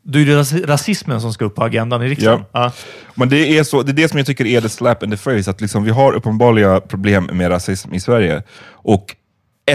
Då 0.10 0.20
är 0.20 0.26
det 0.26 0.36
ras- 0.36 0.66
rasismen 0.66 1.22
som 1.22 1.34
ska 1.34 1.46
upp 1.46 1.56
på 1.56 1.64
agendan 1.64 2.04
i 2.04 2.08
riksdagen. 2.10 2.44
Ja. 2.52 2.72
Men 3.16 3.30
det 3.30 3.58
är, 3.58 3.64
så, 3.64 3.82
det 3.84 3.92
är 3.92 3.94
det 3.94 4.08
som 4.10 4.18
jag 4.18 4.28
tycker 4.28 4.46
är 4.46 4.62
the 4.62 4.70
slap 4.70 5.04
in 5.04 5.12
the 5.12 5.18
face, 5.18 5.50
att 5.52 5.62
liksom 5.62 5.84
vi 5.84 5.92
har 5.92 6.14
uppenbarliga 6.14 6.80
problem 6.82 7.30
med 7.34 7.52
rasism 7.52 7.94
i 7.94 8.00
Sverige. 8.00 8.44
Och 8.72 9.16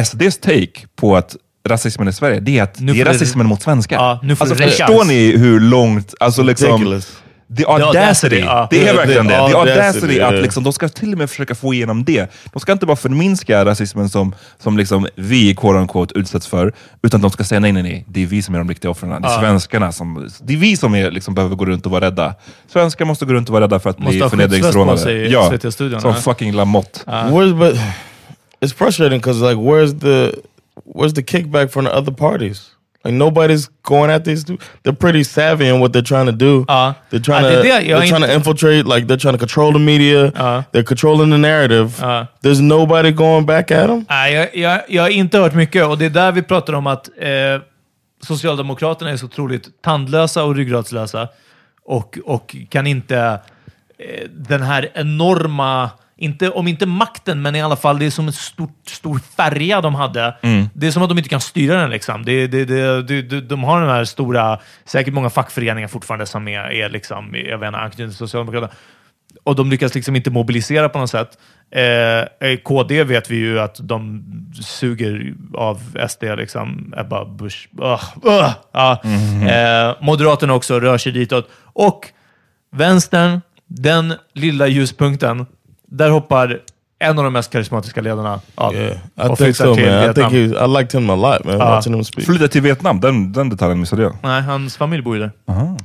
SDs 0.05 0.39
take 0.39 0.71
på 0.97 1.17
att 1.17 1.37
rasismen 1.69 2.09
i 2.09 2.13
Sverige, 2.13 2.41
det 2.41 2.59
är 2.59 2.63
att 2.63 2.81
Nu 2.81 2.93
det 2.93 2.99
är 3.01 3.05
får 3.05 3.11
det- 3.13 3.17
rasismen 3.17 3.47
mot 3.47 3.63
svenskar. 3.63 3.97
Ja, 3.97 4.21
nu 4.23 4.37
alltså, 4.39 4.55
det 4.55 4.65
förstår 4.69 5.05
ni 5.05 5.37
hur 5.37 5.61
långt, 5.61 6.15
alltså 6.21 6.43
liksom, 6.43 6.69
Ridiculous. 6.73 7.23
The 7.57 7.65
audacity, 7.67 7.99
audacity, 7.99 8.39
ja. 8.41 8.67
det 8.71 8.89
är 8.89 8.93
The- 8.93 8.97
verkligen 8.97 9.29
the 9.29 9.35
det. 9.35 9.49
The 9.49 9.55
audacity, 9.57 9.81
audacity, 9.81 10.21
att 10.21 10.43
liksom, 10.43 10.65
de 10.65 10.73
ska 10.73 10.89
till 10.89 11.13
och 11.13 11.19
med 11.19 11.31
försöka 11.31 11.55
få 11.55 11.75
igenom 11.75 12.05
det. 12.05 12.33
De 12.53 12.61
ska 12.61 12.73
inte 12.73 12.87
bara 12.87 12.97
förminska 12.97 13.65
rasismen 13.65 14.09
som, 14.09 14.35
som 14.59 14.77
liksom 14.79 15.07
vi 15.15 15.55
quote 15.55 15.79
unquote, 15.79 16.19
utsätts 16.19 16.47
för, 16.47 16.73
utan 17.03 17.21
de 17.21 17.31
ska 17.31 17.45
säga 17.45 17.61
nej, 17.61 17.73
nej, 17.73 17.83
nej, 17.83 18.05
det 18.09 18.23
är 18.23 18.27
vi 18.27 18.43
som 18.43 18.55
är 18.55 18.59
de 18.59 18.69
riktiga 18.69 18.91
offren. 18.91 19.23
Det 19.23 19.29
är 19.29 19.41
svenskarna 19.41 19.93
som, 19.93 20.29
det 20.43 20.53
är 20.53 20.57
vi 20.57 20.77
som 20.77 20.95
är, 20.95 21.11
liksom, 21.11 21.35
behöver 21.35 21.57
gå 21.57 21.65
runt 21.65 21.87
och 21.87 21.93
vara 21.93 22.05
rädda. 22.05 22.35
Svenskar 22.73 23.05
måste 23.05 23.25
gå 23.25 23.33
runt 23.33 23.49
och 23.49 23.53
vara 23.53 23.65
rädda 23.65 23.81
för 23.81 23.91
att 23.91 23.99
Måste 23.99 24.13
bli 24.13 24.21
ha 24.23 24.31
skyddsväst 24.31 24.53
på 24.53 24.73
förnedringsrånade. 24.73 24.99
sig 24.99 25.17
i 25.17 25.33
Ja, 25.93 26.01
som 26.01 26.15
fucking 26.15 26.53
Lamotte. 26.53 27.01
Where's 27.07 27.59
but 27.59 27.75
it's 28.61 28.75
frustrating 28.75 29.19
because 29.19 29.41
like 29.51 29.61
where's 29.61 30.01
the 30.01 30.33
where's 30.95 31.15
the 31.15 31.23
kickback 31.23 31.73
from 31.73 31.85
the 31.85 31.91
other 31.91 32.13
parties? 32.13 32.67
Like 33.05 33.17
nobody's 33.17 33.69
going 33.83 34.11
at 34.13 34.25
these. 34.25 34.45
two- 34.45 34.59
They're 34.83 34.97
pretty 35.01 35.25
savvy 35.25 35.69
in 35.69 35.81
what 35.81 35.93
they're 35.93 36.07
trying 36.09 36.27
to 36.27 36.33
do. 36.33 36.65
Ja. 36.69 36.95
They're 37.11 37.25
trying 37.25 37.43
to 37.43 37.63
det 37.63 37.63
they're 37.63 38.09
trying 38.09 38.23
to 38.23 38.33
infiltrate. 38.35 38.85
Like 38.87 39.07
they're 39.07 39.17
trying 39.21 39.35
to 39.35 39.47
control 39.47 39.73
the 39.73 39.79
media. 39.79 40.33
Ja. 40.37 40.65
They're 40.73 40.85
controlling 40.87 41.31
the 41.31 41.39
narrative. 41.39 41.89
Ja. 42.01 42.27
There's 42.43 42.61
nobody 42.61 43.11
going 43.13 43.47
back 43.47 43.71
at 43.71 43.87
them. 43.87 44.05
Nej, 44.09 44.33
jag, 44.35 44.57
jag, 44.57 44.81
jag 44.89 45.03
har 45.03 45.09
inte 45.11 45.39
hört 45.39 45.55
mycket 45.55 45.87
och 45.87 45.99
det 45.99 46.05
är 46.05 46.11
där 46.11 46.33
vi 46.33 46.43
pratar 46.43 46.73
om 46.73 46.87
att 46.87 47.09
eh, 47.19 47.61
Socialdemokraterna 48.27 49.11
är 49.11 49.17
så 49.17 49.27
otroligt 49.27 49.83
tandlösa 49.83 50.45
och 50.45 50.55
ryggradslösa 50.57 51.29
och, 51.85 52.19
och 52.25 52.57
kan 52.69 52.87
inte 52.87 53.19
eh, 53.99 54.29
den 54.31 54.63
här 54.63 54.89
enorma, 54.95 55.91
inte, 56.23 56.51
om 56.51 56.69
inte 56.69 56.87
makten, 56.87 57.43
men 57.43 57.55
i 57.55 57.63
alla 57.63 57.77
fall 57.77 57.99
det 57.99 58.07
är 58.07 58.11
som 58.11 58.27
en 58.27 58.33
stor, 58.33 58.69
stor 58.87 59.21
färja 59.37 59.81
de 59.81 59.95
hade. 59.95 60.37
Det 60.75 60.87
är 60.87 60.91
som 60.91 61.03
att 61.03 61.09
de 61.09 61.19
inte 61.19 61.31
kan 61.31 61.41
styra 61.41 61.81
den. 61.81 61.91
Liksom. 61.91 62.25
Det, 62.25 62.47
det, 62.47 62.65
det, 62.65 63.23
de, 63.23 63.41
de 63.41 63.65
har 63.65 63.81
de 63.81 63.89
här 63.89 64.05
stora, 64.05 64.59
säkert 64.85 65.15
många 65.15 65.31
fackföreningar 65.31 65.89
fortfarande 65.89 66.27
som 66.27 66.49
är, 66.49 66.73
är 66.73 66.91
liksom, 66.91 67.35
jag 67.35 67.59
vet 67.59 67.67
inte, 67.67 67.79
anknutna 67.79 68.09
till 68.11 68.17
Socialdemokraterna. 68.17 68.73
Och 69.45 69.57
de 69.57 69.71
lyckas 69.71 69.95
liksom 69.95 70.17
inte 70.17 70.31
mobilisera 70.31 70.89
på 70.89 70.99
något 70.99 71.11
sätt. 71.11 71.39
Eh, 71.71 72.49
eh, 72.49 72.57
KD 72.63 73.05
vet 73.05 73.31
vi 73.31 73.37
ju 73.37 73.61
att 73.61 73.81
de 73.83 74.25
suger 74.63 75.35
av 75.55 75.81
SD, 76.09 76.23
liksom. 76.37 76.95
Ebba 76.97 77.25
Busch. 77.25 77.69
Ugh, 77.79 78.05
ugh, 78.23 78.51
ja. 78.73 79.03
eh, 79.05 79.97
Moderaterna 80.01 80.55
också 80.55 80.81
rör 80.81 80.99
sig 80.99 81.13
ditåt. 81.13 81.49
Och 81.73 82.09
vänstern, 82.71 83.41
den 83.67 84.15
lilla 84.35 84.67
ljuspunkten, 84.67 85.47
där 85.93 86.11
hoppar 86.11 86.59
en 86.99 87.19
av 87.19 87.25
de 87.25 87.33
mest 87.33 87.53
karismatiska 87.53 88.01
ledarna 88.01 88.41
av 88.55 88.75
Yeah, 88.75 88.93
I 88.93 88.99
och 89.29 89.39
think 89.39 89.57
so, 89.57 89.75
till 89.75 89.85
man. 89.87 89.95
I 89.95 90.01
Vietnam. 90.07 90.31
think 90.31 90.33
he, 90.53 90.65
I 90.65 90.69
liked 90.69 91.01
him 91.01 91.11
a 91.11 91.17
lot, 91.17 91.45
man. 91.45 91.59
Watching 91.59 91.95
him 91.95 92.05
speak. 92.05 92.27
Flytta 92.27 92.49
till 92.49 92.63
Vietnam, 92.63 93.01
den, 93.01 93.33
den 93.33 93.49
detaljen 93.49 93.81
missade 93.81 94.03
jag. 94.03 94.17
Nej, 94.23 94.43
hans 94.43 94.77
familj 94.77 95.03
bor 95.03 95.15
ju 95.17 95.21
där. 95.21 95.33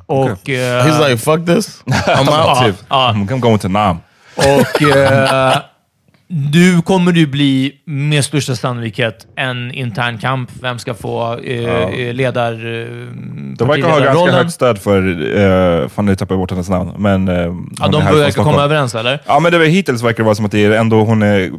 Och, 0.06 0.50
eh, 0.50 0.86
He's 0.86 1.10
like, 1.10 1.18
fuck 1.18 1.46
this. 1.46 1.84
I'm 1.86 2.50
out. 2.50 2.60
Typ, 2.66 2.76
ja. 2.90 3.14
I'm 3.16 3.40
going 3.40 3.60
to 3.60 3.68
Nam. 3.68 3.98
Och 4.36 4.82
eh, 4.82 5.58
nu 6.30 6.82
kommer 6.82 7.12
det 7.12 7.26
bli 7.26 7.74
med 7.86 8.26
största 8.26 8.56
sannolikhet 8.56 9.28
en 9.36 9.72
intern 9.72 10.18
kamp. 10.18 10.50
Vem 10.62 10.80
ska 10.80 10.94
få 10.94 11.40
eh, 11.40 11.66
eh, 11.66 12.14
ledar... 12.14 12.54
Eh, 12.54 12.88
De 13.58 13.68
verkar 13.68 13.90
ha 13.90 14.00
ganska 14.00 14.32
högt 14.32 14.52
stöd 14.52 14.78
för, 14.78 15.02
uh, 15.08 15.88
fan 15.88 16.06
nu 16.06 16.16
tappade 16.16 16.34
jag 16.34 16.40
bort 16.40 16.52
hennes 16.52 16.70
namn, 16.70 16.92
men... 16.98 17.28
Uh, 17.28 17.56
Ja, 17.80 17.88
de 17.88 18.04
verkar 18.04 18.44
komma 18.44 18.64
överens, 18.64 18.96
eller? 18.96 19.22
Ja, 19.26 19.40
men 19.40 19.52
det 19.52 19.66
hittills 19.66 20.04
verkar 20.04 20.18
det 20.18 20.24
vara 20.24 20.36
som 20.36 20.46
att 20.46 20.52
det 20.52 20.66
är 20.66 20.72
ändå 20.72 21.04
hon 21.04 21.24
är, 21.24 21.52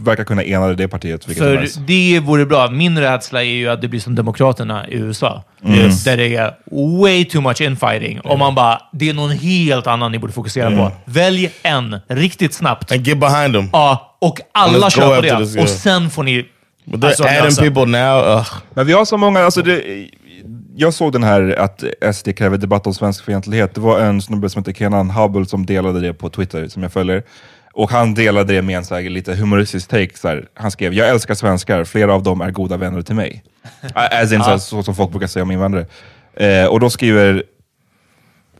verkar 0.00 0.24
kunna 0.24 0.44
ena 0.44 0.66
det 0.66 0.88
partiet. 0.88 1.24
För 1.24 1.60
nice. 1.60 1.80
det 1.86 2.20
vore 2.20 2.46
bra. 2.46 2.70
Min 2.70 2.98
rädsla 2.98 3.42
är 3.42 3.46
ju 3.46 3.68
att 3.68 3.80
det 3.80 3.88
blir 3.88 4.00
som 4.00 4.14
Demokraterna 4.14 4.88
i 4.88 4.94
USA. 4.94 5.44
Där 6.04 6.16
det 6.16 6.36
är 6.36 6.54
way 7.00 7.24
too 7.24 7.40
much 7.40 7.60
infighting. 7.60 8.20
Och 8.20 8.38
man 8.38 8.54
bara, 8.54 8.82
det 8.92 9.08
är 9.08 9.14
någon 9.14 9.30
helt 9.30 9.86
annan 9.86 10.12
ni 10.12 10.18
borde 10.18 10.32
fokusera 10.32 10.70
på. 10.70 10.92
Välj 11.04 11.50
en, 11.62 12.00
riktigt 12.08 12.54
snabbt. 12.54 12.92
And 12.92 13.06
get 13.06 13.18
behind 13.18 13.56
him. 13.56 13.68
Ja, 13.72 14.16
och 14.20 14.40
alla 14.52 14.90
kör 14.90 15.16
på 15.16 15.22
det. 15.22 15.38
this, 15.38 15.54
yeah. 15.54 15.64
Och 15.64 15.70
sen 15.70 16.10
får 16.10 16.22
ni... 16.22 16.48
But 16.84 17.00
they're 17.00 17.06
alltså, 17.06 17.24
adding 17.24 17.44
lösa. 17.44 17.62
people 17.62 17.84
now. 17.84 18.38
Ugh. 18.38 18.48
Men 18.74 18.86
vi 18.86 18.92
har 18.92 19.04
så 19.04 19.16
många, 19.16 19.40
alltså 19.40 19.62
det, 19.62 20.08
jag 20.76 20.94
såg 20.94 21.12
den 21.12 21.22
här 21.22 21.56
att 21.58 21.84
SD 22.14 22.28
kräver 22.36 22.58
debatt 22.58 22.86
om 22.86 22.94
svensk 22.94 23.24
fientlighet. 23.24 23.74
Det 23.74 23.80
var 23.80 24.00
en 24.00 24.22
snubbe 24.22 24.50
som 24.50 24.62
heter 24.62 24.72
Kenan 24.72 25.10
Hubble 25.10 25.46
som 25.46 25.66
delade 25.66 26.00
det 26.00 26.14
på 26.14 26.30
Twitter, 26.30 26.68
som 26.68 26.82
jag 26.82 26.92
följer. 26.92 27.22
Och 27.72 27.90
han 27.90 28.14
delade 28.14 28.52
det 28.52 28.62
med 28.62 28.76
en 28.76 28.84
så 28.84 28.94
här, 28.94 29.02
lite 29.02 29.34
humoristisk 29.34 29.88
take. 29.88 30.18
Så 30.18 30.28
här, 30.28 30.46
han 30.54 30.70
skrev, 30.70 30.94
jag 30.94 31.08
älskar 31.08 31.34
svenskar, 31.34 31.84
flera 31.84 32.14
av 32.14 32.22
dem 32.22 32.40
är 32.40 32.50
goda 32.50 32.76
vänner 32.76 33.02
till 33.02 33.14
mig. 33.14 33.44
As 33.94 34.32
in, 34.32 34.40
så, 34.42 34.50
här, 34.50 34.58
så 34.58 34.82
som 34.82 34.94
folk 34.94 35.10
brukar 35.10 35.26
säga 35.26 35.42
om 35.42 35.50
invandrare. 35.50 35.86
Eh, 36.34 36.66
och 36.66 36.80
då 36.80 36.90
skriver, 36.90 37.42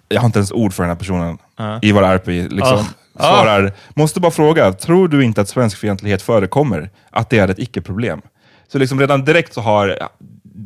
jag 0.08 0.20
har 0.20 0.26
inte 0.26 0.38
ens 0.38 0.52
ord 0.52 0.72
för 0.72 0.82
den 0.82 0.90
här 0.90 0.96
personen, 0.96 1.38
Ivar 1.82 2.02
Arpi, 2.02 2.48
liksom, 2.48 2.84
Ah. 3.16 3.28
svarar, 3.28 3.72
måste 3.94 4.20
bara 4.20 4.32
fråga, 4.32 4.72
tror 4.72 5.08
du 5.08 5.24
inte 5.24 5.40
att 5.40 5.48
svensk 5.48 5.78
fientlighet 5.78 6.22
förekommer? 6.22 6.90
Att 7.10 7.30
det 7.30 7.38
är 7.38 7.48
ett 7.48 7.58
icke-problem? 7.58 8.22
Så 8.68 8.78
liksom 8.78 9.00
redan 9.00 9.24
direkt 9.24 9.54
så 9.54 9.60
har, 9.60 9.98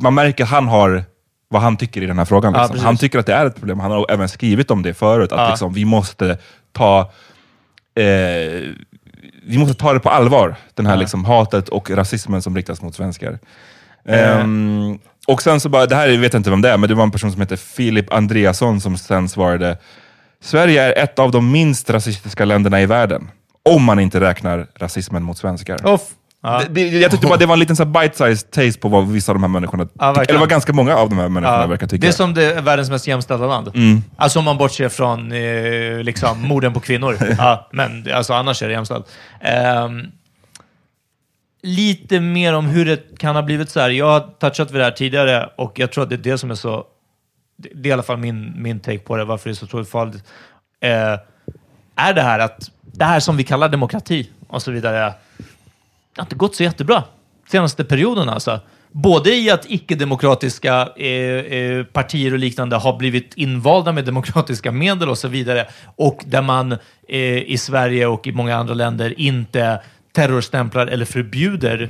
man 0.00 0.14
märker 0.14 0.44
att 0.44 0.50
han 0.50 0.68
har 0.68 1.04
vad 1.48 1.62
han 1.62 1.76
tycker 1.76 2.02
i 2.02 2.06
den 2.06 2.18
här 2.18 2.24
frågan. 2.24 2.52
Liksom. 2.52 2.78
han 2.78 2.96
tycker 2.96 3.18
att 3.18 3.26
det 3.26 3.34
är 3.34 3.46
ett 3.46 3.56
problem. 3.56 3.80
Han 3.80 3.90
har 3.90 4.06
även 4.08 4.28
skrivit 4.28 4.70
om 4.70 4.82
det 4.82 4.94
förut, 4.94 5.32
att 5.32 5.50
liksom, 5.50 5.72
vi 5.72 5.84
måste 5.84 6.38
ta 6.72 7.10
eh, 7.96 8.74
vi 9.42 9.58
måste 9.58 9.74
ta 9.74 9.92
det 9.92 10.00
på 10.00 10.10
allvar, 10.10 10.56
den 10.74 10.86
här 10.86 10.96
liksom, 10.96 11.24
hatet 11.24 11.68
och 11.68 11.90
rasismen 11.90 12.42
som 12.42 12.56
riktas 12.56 12.82
mot 12.82 12.94
svenskar. 12.94 13.38
Ehm, 14.08 14.98
och 15.26 15.42
sen 15.42 15.60
så 15.60 15.68
bara, 15.68 15.86
det 15.86 15.96
här 15.96 16.08
jag 16.08 16.18
vet 16.18 16.32
jag 16.32 16.40
inte 16.40 16.50
vem 16.50 16.62
det 16.62 16.70
är, 16.70 16.76
men 16.76 16.88
det 16.88 16.94
var 16.94 17.02
en 17.02 17.10
person 17.10 17.32
som 17.32 17.40
heter 17.40 17.56
Filip 17.56 18.12
Andreasson 18.12 18.80
som 18.80 18.96
sen 18.96 19.28
svarade, 19.28 19.78
Sverige 20.40 20.82
är 20.82 21.02
ett 21.04 21.18
av 21.18 21.30
de 21.30 21.50
minst 21.50 21.90
rasistiska 21.90 22.44
länderna 22.44 22.82
i 22.82 22.86
världen. 22.86 23.30
Om 23.62 23.84
man 23.84 24.00
inte 24.00 24.20
räknar 24.20 24.66
rasismen 24.74 25.22
mot 25.22 25.38
svenskar. 25.38 25.86
Off. 25.86 26.02
Ja. 26.46 26.62
Det, 26.68 26.90
det, 26.90 26.98
jag 26.98 27.10
tyckte 27.10 27.26
bara 27.26 27.36
det 27.36 27.46
var 27.46 27.54
en 27.54 27.58
liten 27.58 27.76
bite-sized 27.76 28.50
taste 28.50 28.80
på 28.80 28.88
vad 28.88 29.08
vissa 29.08 29.32
av 29.32 29.36
de 29.36 29.42
här 29.42 29.48
människorna 29.48 29.84
tycker. 29.84 30.06
verkligen. 30.06 30.28
Eller 30.28 30.38
vad 30.38 30.48
ganska 30.48 30.72
många 30.72 30.96
av 30.96 31.08
de 31.08 31.18
här 31.18 31.28
människorna 31.28 31.60
Ja, 31.60 31.66
verkar 31.66 31.86
tycka. 31.86 32.00
Det 32.00 32.08
är 32.08 32.12
som 32.12 32.34
det 32.34 32.52
är 32.52 32.62
världens 32.62 32.90
mest 32.90 33.06
jämställda 33.06 33.46
land. 33.46 33.68
Mm. 33.74 34.02
Alltså 34.16 34.38
om 34.38 34.44
man 34.44 34.58
bortser 34.58 34.88
från 34.88 35.32
eh, 35.32 36.02
liksom, 36.02 36.42
morden 36.42 36.72
på 36.72 36.80
kvinnor. 36.80 37.16
ja, 37.38 37.68
men 37.72 38.08
alltså, 38.14 38.32
annars 38.32 38.62
är 38.62 38.66
det 38.66 38.72
jämställt. 38.72 39.06
Ehm, 39.40 40.06
lite 41.62 42.20
mer 42.20 42.52
om 42.52 42.66
hur 42.66 42.84
det 42.84 43.18
kan 43.18 43.36
ha 43.36 43.42
blivit 43.42 43.70
så 43.70 43.80
här. 43.80 43.90
Jag 43.90 44.06
har 44.06 44.20
touchat 44.20 44.70
vid 44.70 44.80
det 44.80 44.84
här 44.84 44.90
tidigare 44.90 45.50
och 45.56 45.78
jag 45.78 45.92
tror 45.92 46.04
att 46.04 46.10
det 46.10 46.16
är 46.16 46.30
det 46.30 46.38
som 46.38 46.50
är 46.50 46.54
så... 46.54 46.84
Det 47.56 47.88
är 47.88 47.90
i 47.90 47.92
alla 47.92 48.02
fall 48.02 48.16
min, 48.16 48.52
min 48.56 48.80
take 48.80 48.98
på 48.98 49.16
det, 49.16 49.24
varför 49.24 49.48
det 49.48 49.52
är 49.52 49.54
så 49.54 49.64
otroligt 49.66 49.88
farligt. 49.88 50.24
Eh, 50.80 51.18
är 51.96 52.14
det 52.14 52.22
här 52.22 52.38
att 52.38 52.70
det 52.82 53.04
här 53.04 53.20
som 53.20 53.36
vi 53.36 53.44
kallar 53.44 53.68
demokrati 53.68 54.30
och 54.48 54.62
så 54.62 54.70
vidare, 54.70 55.14
har 56.16 56.24
inte 56.24 56.36
gått 56.36 56.54
så 56.54 56.62
jättebra 56.62 57.04
senaste 57.48 57.84
perioden 57.84 58.28
alltså. 58.28 58.60
Både 58.92 59.34
i 59.34 59.50
att 59.50 59.64
icke-demokratiska 59.68 60.88
eh, 60.96 61.08
eh, 61.08 61.84
partier 61.84 62.32
och 62.32 62.38
liknande 62.38 62.76
har 62.76 62.96
blivit 62.96 63.34
invalda 63.34 63.92
med 63.92 64.04
demokratiska 64.04 64.72
medel 64.72 65.08
och 65.08 65.18
så 65.18 65.28
vidare. 65.28 65.66
Och 65.96 66.24
där 66.26 66.42
man 66.42 66.72
eh, 67.08 67.38
i 67.38 67.58
Sverige 67.58 68.06
och 68.06 68.26
i 68.26 68.32
många 68.32 68.56
andra 68.56 68.74
länder 68.74 69.20
inte 69.20 69.80
terrorstämplar 70.12 70.86
eller 70.86 71.04
förbjuder 71.04 71.88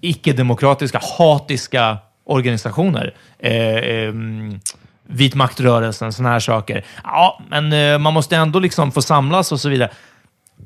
icke-demokratiska, 0.00 1.00
hatiska 1.18 1.98
organisationer. 2.24 3.14
Eh, 3.38 3.76
ehm, 3.76 4.60
vit 5.08 5.34
maktrörelsen, 5.34 6.12
sådana 6.12 6.32
här 6.32 6.40
saker. 6.40 6.84
Ja, 7.04 7.40
men 7.48 7.72
eh, 7.72 7.98
man 7.98 8.14
måste 8.14 8.36
ändå 8.36 8.58
liksom 8.58 8.92
få 8.92 9.02
samlas 9.02 9.52
och 9.52 9.60
så 9.60 9.68
vidare. 9.68 9.90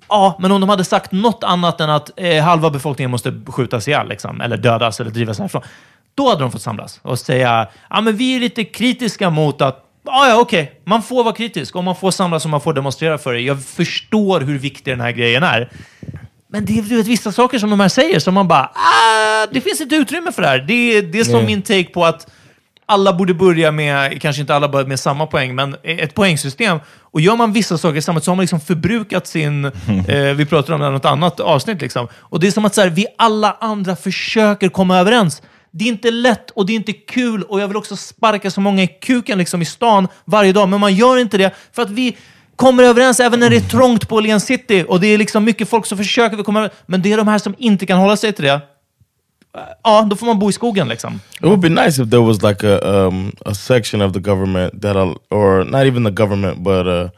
Ja, 0.08 0.36
men 0.40 0.52
om 0.52 0.60
de 0.60 0.70
hade 0.70 0.84
sagt 0.84 1.12
något 1.12 1.44
annat 1.44 1.80
än 1.80 1.90
att 1.90 2.10
eh, 2.16 2.44
halva 2.44 2.70
befolkningen 2.70 3.10
måste 3.10 3.40
skjutas 3.46 3.88
ihjäl, 3.88 4.08
liksom, 4.08 4.40
eller 4.40 4.56
dödas 4.56 5.00
eller 5.00 5.10
drivas 5.10 5.38
härifrån, 5.38 5.62
då 6.14 6.28
hade 6.28 6.40
de 6.40 6.52
fått 6.52 6.62
samlas 6.62 7.00
och 7.02 7.18
säga 7.18 7.68
ja, 7.90 8.00
men 8.00 8.16
vi 8.16 8.36
är 8.36 8.40
lite 8.40 8.64
kritiska 8.64 9.30
mot 9.30 9.62
att 9.62 9.86
Ja, 10.04 10.28
ja, 10.28 10.40
okej. 10.40 10.80
Man 10.84 11.02
får 11.02 11.24
vara 11.24 11.34
kritisk 11.34 11.76
och 11.76 11.84
man 11.84 11.96
får 11.96 12.10
samlas 12.10 12.44
och 12.44 12.50
man 12.50 12.60
får 12.60 12.72
demonstrera 12.72 13.18
för 13.18 13.32
det. 13.32 13.40
Jag 13.40 13.64
förstår 13.64 14.40
hur 14.40 14.58
viktig 14.58 14.92
den 14.92 15.00
här 15.00 15.12
grejen 15.12 15.42
är. 15.42 15.70
Men 16.48 16.64
det 16.64 16.78
är 16.78 16.82
du 16.82 16.96
vet, 16.96 17.06
vissa 17.06 17.32
saker 17.32 17.58
som 17.58 17.70
de 17.70 17.80
här 17.80 17.88
säger 17.88 18.18
som 18.18 18.34
man 18.34 18.48
bara, 18.48 18.70
ah, 18.74 19.46
det 19.52 19.60
finns 19.60 19.80
inte 19.80 19.96
utrymme 19.96 20.32
för 20.32 20.42
det 20.42 20.48
här. 20.48 20.58
Det, 20.58 21.00
det 21.00 21.20
är 21.20 21.24
som 21.24 21.44
min 21.44 21.62
take 21.62 21.84
på 21.84 22.04
att 22.04 22.26
alla 22.90 23.12
borde 23.12 23.34
börja 23.34 23.72
med, 23.72 24.22
kanske 24.22 24.40
inte 24.40 24.54
alla 24.54 24.68
börjar 24.68 24.86
med 24.86 25.00
samma 25.00 25.26
poäng, 25.26 25.54
men 25.54 25.76
ett 25.82 26.14
poängsystem. 26.14 26.78
Och 27.00 27.20
gör 27.20 27.36
man 27.36 27.52
vissa 27.52 27.78
saker 27.78 28.00
samtidigt 28.00 28.24
så 28.24 28.30
har 28.30 28.36
man 28.36 28.42
liksom 28.42 28.60
förbrukat 28.60 29.26
sin... 29.26 29.64
eh, 30.08 30.34
vi 30.36 30.46
pratade 30.46 30.74
om 30.74 30.80
det 30.80 30.86
i 30.86 30.90
något 30.90 31.04
annat 31.04 31.40
avsnitt. 31.40 31.80
Liksom. 31.80 32.08
Och 32.14 32.40
det 32.40 32.46
är 32.46 32.50
som 32.50 32.64
att 32.64 32.74
så 32.74 32.80
här, 32.80 32.90
vi 32.90 33.06
alla 33.18 33.56
andra 33.60 33.96
försöker 33.96 34.68
komma 34.68 34.98
överens. 34.98 35.42
Det 35.72 35.84
är 35.84 35.88
inte 35.88 36.10
lätt 36.10 36.50
och 36.50 36.66
det 36.66 36.72
är 36.72 36.74
inte 36.74 36.92
kul 36.92 37.42
och 37.42 37.60
jag 37.60 37.68
vill 37.68 37.76
också 37.76 37.96
sparka 37.96 38.50
så 38.50 38.60
många 38.60 38.82
i 38.82 38.86
kuken 38.86 39.38
liksom, 39.38 39.62
i 39.62 39.64
stan 39.64 40.08
varje 40.24 40.52
dag, 40.52 40.68
men 40.68 40.80
man 40.80 40.94
gör 40.94 41.16
inte 41.16 41.38
det 41.38 41.54
för 41.72 41.82
att 41.82 41.90
vi 41.90 42.16
kommer 42.56 42.82
överens 42.82 43.20
även 43.20 43.40
när 43.40 43.50
det 43.50 43.56
är 43.56 43.60
trångt 43.60 44.08
på 44.08 44.16
Åhléns 44.16 44.44
City 44.44 44.84
och 44.88 45.00
det 45.00 45.06
är 45.06 45.18
liksom 45.18 45.44
mycket 45.44 45.68
folk 45.68 45.86
som 45.86 45.98
försöker 45.98 46.36
vi 46.36 46.42
komma 46.42 46.58
överens. 46.58 46.80
Men 46.86 47.02
det 47.02 47.12
är 47.12 47.16
de 47.16 47.28
här 47.28 47.38
som 47.38 47.54
inte 47.58 47.86
kan 47.86 47.98
hålla 47.98 48.16
sig 48.16 48.32
till 48.32 48.44
det. 48.44 48.60
Ja, 49.84 50.06
då 50.10 50.16
får 50.16 50.26
man 50.26 50.38
bo 50.38 50.50
i 50.50 50.52
skogen 50.52 50.88
liksom. 50.88 51.20
It 51.40 51.42
would 51.44 51.60
be 51.60 51.68
nice 51.68 52.02
if 52.02 52.10
there 52.10 52.22
was 52.22 52.42
like 52.42 52.64
a 52.66 52.78
um, 53.06 53.32
a 53.46 53.54
section 53.54 54.00
of 54.02 54.12
the 54.12 54.20
government 54.20 54.82
that, 54.82 54.96
or 55.30 55.64
not 55.64 55.86
even 55.86 56.04
the 56.04 56.10
government, 56.10 56.62
but 56.62 56.86
uh, 56.86 57.08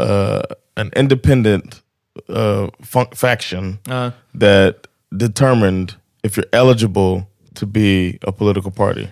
uh, 0.00 0.42
an 0.76 0.90
independent 0.96 1.80
uh, 2.28 2.66
fun- 2.84 3.14
faction 3.14 3.78
Uh. 3.90 4.10
that 4.40 4.74
determined 5.16 5.94
if 6.22 6.36
you're 6.36 6.48
eligible 6.52 7.22
to 7.54 7.66
be 7.66 8.18
a 8.26 8.32
political 8.32 8.70
party. 8.70 9.08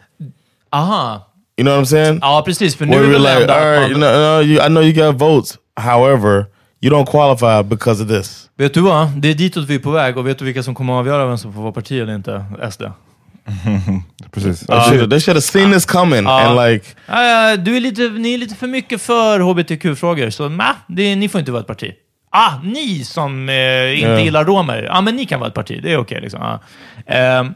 Aha. 0.72 1.26
You 1.56 1.64
know 1.64 1.72
what 1.72 1.78
I'm 1.80 1.86
saying? 1.86 2.18
Ja, 2.22 2.42
precis. 2.42 2.74
För 2.76 2.86
nu 2.86 2.96
Where 2.96 3.06
är 3.06 3.10
väl 3.12 3.22
like, 3.22 3.52
all 3.52 3.80
right, 3.80 3.90
you 3.90 3.98
know, 3.98 4.40
you, 4.40 4.60
I 4.60 4.68
know 4.68 4.82
you 4.82 4.92
got 4.92 5.16
votes. 5.18 5.58
However, 5.76 6.46
you 6.82 6.94
don't 6.94 7.06
qualify 7.10 7.68
because 7.68 8.02
of 8.02 8.08
this. 8.08 8.48
Vet 8.58 8.74
du 8.74 8.80
vad? 8.80 9.08
Det 9.08 9.28
är 9.28 9.34
ditåt 9.34 9.64
vi 9.68 9.74
är 9.74 9.78
på 9.78 9.90
väg 9.90 10.16
och 10.18 10.26
vet 10.26 10.38
du 10.38 10.44
vilka 10.44 10.62
som 10.62 10.74
kommer 10.74 10.92
att 10.92 10.98
avgöra 10.98 11.26
vem 11.26 11.38
som 11.38 11.52
får 11.52 11.60
vara 11.62 11.72
parti 11.72 11.92
eller 12.02 12.14
inte? 12.14 12.44
SD. 12.70 12.82
Precis. 14.32 14.66
They 14.66 14.80
should 14.80 15.10
they 15.10 15.20
should 15.20 15.36
have 15.36 15.40
seen 15.40 15.72
this 15.72 15.86
coming 15.86 16.26
and 16.26 16.56
like 16.70 16.86
Ja, 17.06 17.24
ja, 17.24 17.56
du 17.56 17.76
är 17.76 17.80
lite, 17.80 18.02
ni 18.02 18.34
är 18.34 18.38
lite 18.38 18.54
för 18.54 18.66
mycket 18.66 19.02
för 19.02 19.40
hbtq-frågor, 19.40 20.30
så 20.30 20.48
nah, 20.48 20.74
det, 20.86 21.16
ni 21.16 21.28
får 21.28 21.38
inte 21.38 21.52
vara 21.52 21.60
ett 21.60 21.66
parti. 21.66 21.92
Ah, 22.32 22.50
ni 22.64 23.04
som 23.04 23.48
eh, 23.48 23.54
inte 23.98 24.10
Ja. 24.10 24.20
gillar 24.20 24.44
romer, 24.44 24.82
ja 24.82 24.98
ah, 24.98 25.00
men 25.00 25.16
ni 25.16 25.26
kan 25.26 25.40
vara 25.40 25.48
ett 25.48 25.54
parti. 25.54 25.80
Det 25.82 25.92
är 25.92 25.98
okej. 25.98 26.20
liksom. 26.20 26.42
ah. 26.42 26.58
Ehm, 27.06 27.54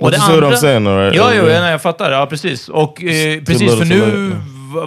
But 0.00 0.12
you 0.14 0.20
see 0.26 0.40
what 0.40 0.52
I'm 0.52 0.56
saying, 0.56 0.86
right? 0.86 1.14
Ja, 1.16 1.30
jo, 1.34 1.44
Yeah. 1.44 1.62
nej, 1.62 1.70
jag 1.70 1.82
fattar. 1.82 2.10
Ja, 2.12 2.26
precis. 2.26 2.68
Och 2.68 3.04
eh, 3.04 3.10
Still 3.10 3.44
precis, 3.44 3.78
för 3.78 3.84
nu, 3.84 4.36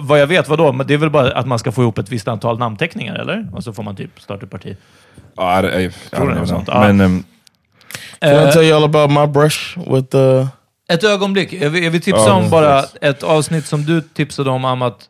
vad 0.02 0.20
jag 0.20 0.26
vet, 0.26 0.48
vadå? 0.48 0.72
Men 0.72 0.86
det 0.86 0.94
är 0.94 0.98
väl 0.98 1.10
bara 1.10 1.32
att 1.32 1.46
man 1.46 1.58
ska 1.58 1.72
få 1.72 1.82
ihop 1.82 1.98
ett 1.98 2.08
visst 2.08 2.28
antal 2.28 2.58
namnteckningar, 2.58 3.14
eller? 3.14 3.48
Och 3.52 3.64
så 3.64 3.72
får 3.72 3.82
man 3.82 3.96
typ 3.96 4.20
starta 4.20 4.44
ett 4.44 4.50
parti. 4.50 4.76
Ja, 5.36 5.62
det 5.62 5.70
är, 5.70 5.80
jag 5.80 5.92
Tror 6.10 6.30
det 6.30 6.40
är 6.40 6.44
sånt. 6.44 6.68
Men 6.68 7.00
ehm, 7.00 7.24
Can 8.20 8.30
Eh, 8.30 8.48
I 8.48 8.52
tell 8.52 8.64
you 8.64 8.76
all 8.76 8.84
about 8.84 9.10
my 9.10 9.26
brush 9.26 9.76
with 9.76 10.08
the 10.08 10.46
Ett 10.88 11.04
ögonblick. 11.04 11.52
Jag 11.52 11.70
vill, 11.70 11.84
jag 11.84 11.90
vill 11.90 12.02
tipsa 12.02 12.32
om 12.32 12.50
bara 12.50 12.84
ett 13.00 13.22
avsnitt 13.22 13.66
som 13.66 13.84
du 13.84 14.00
tipsade 14.00 14.50
om, 14.50 14.64
Amat. 14.64 15.08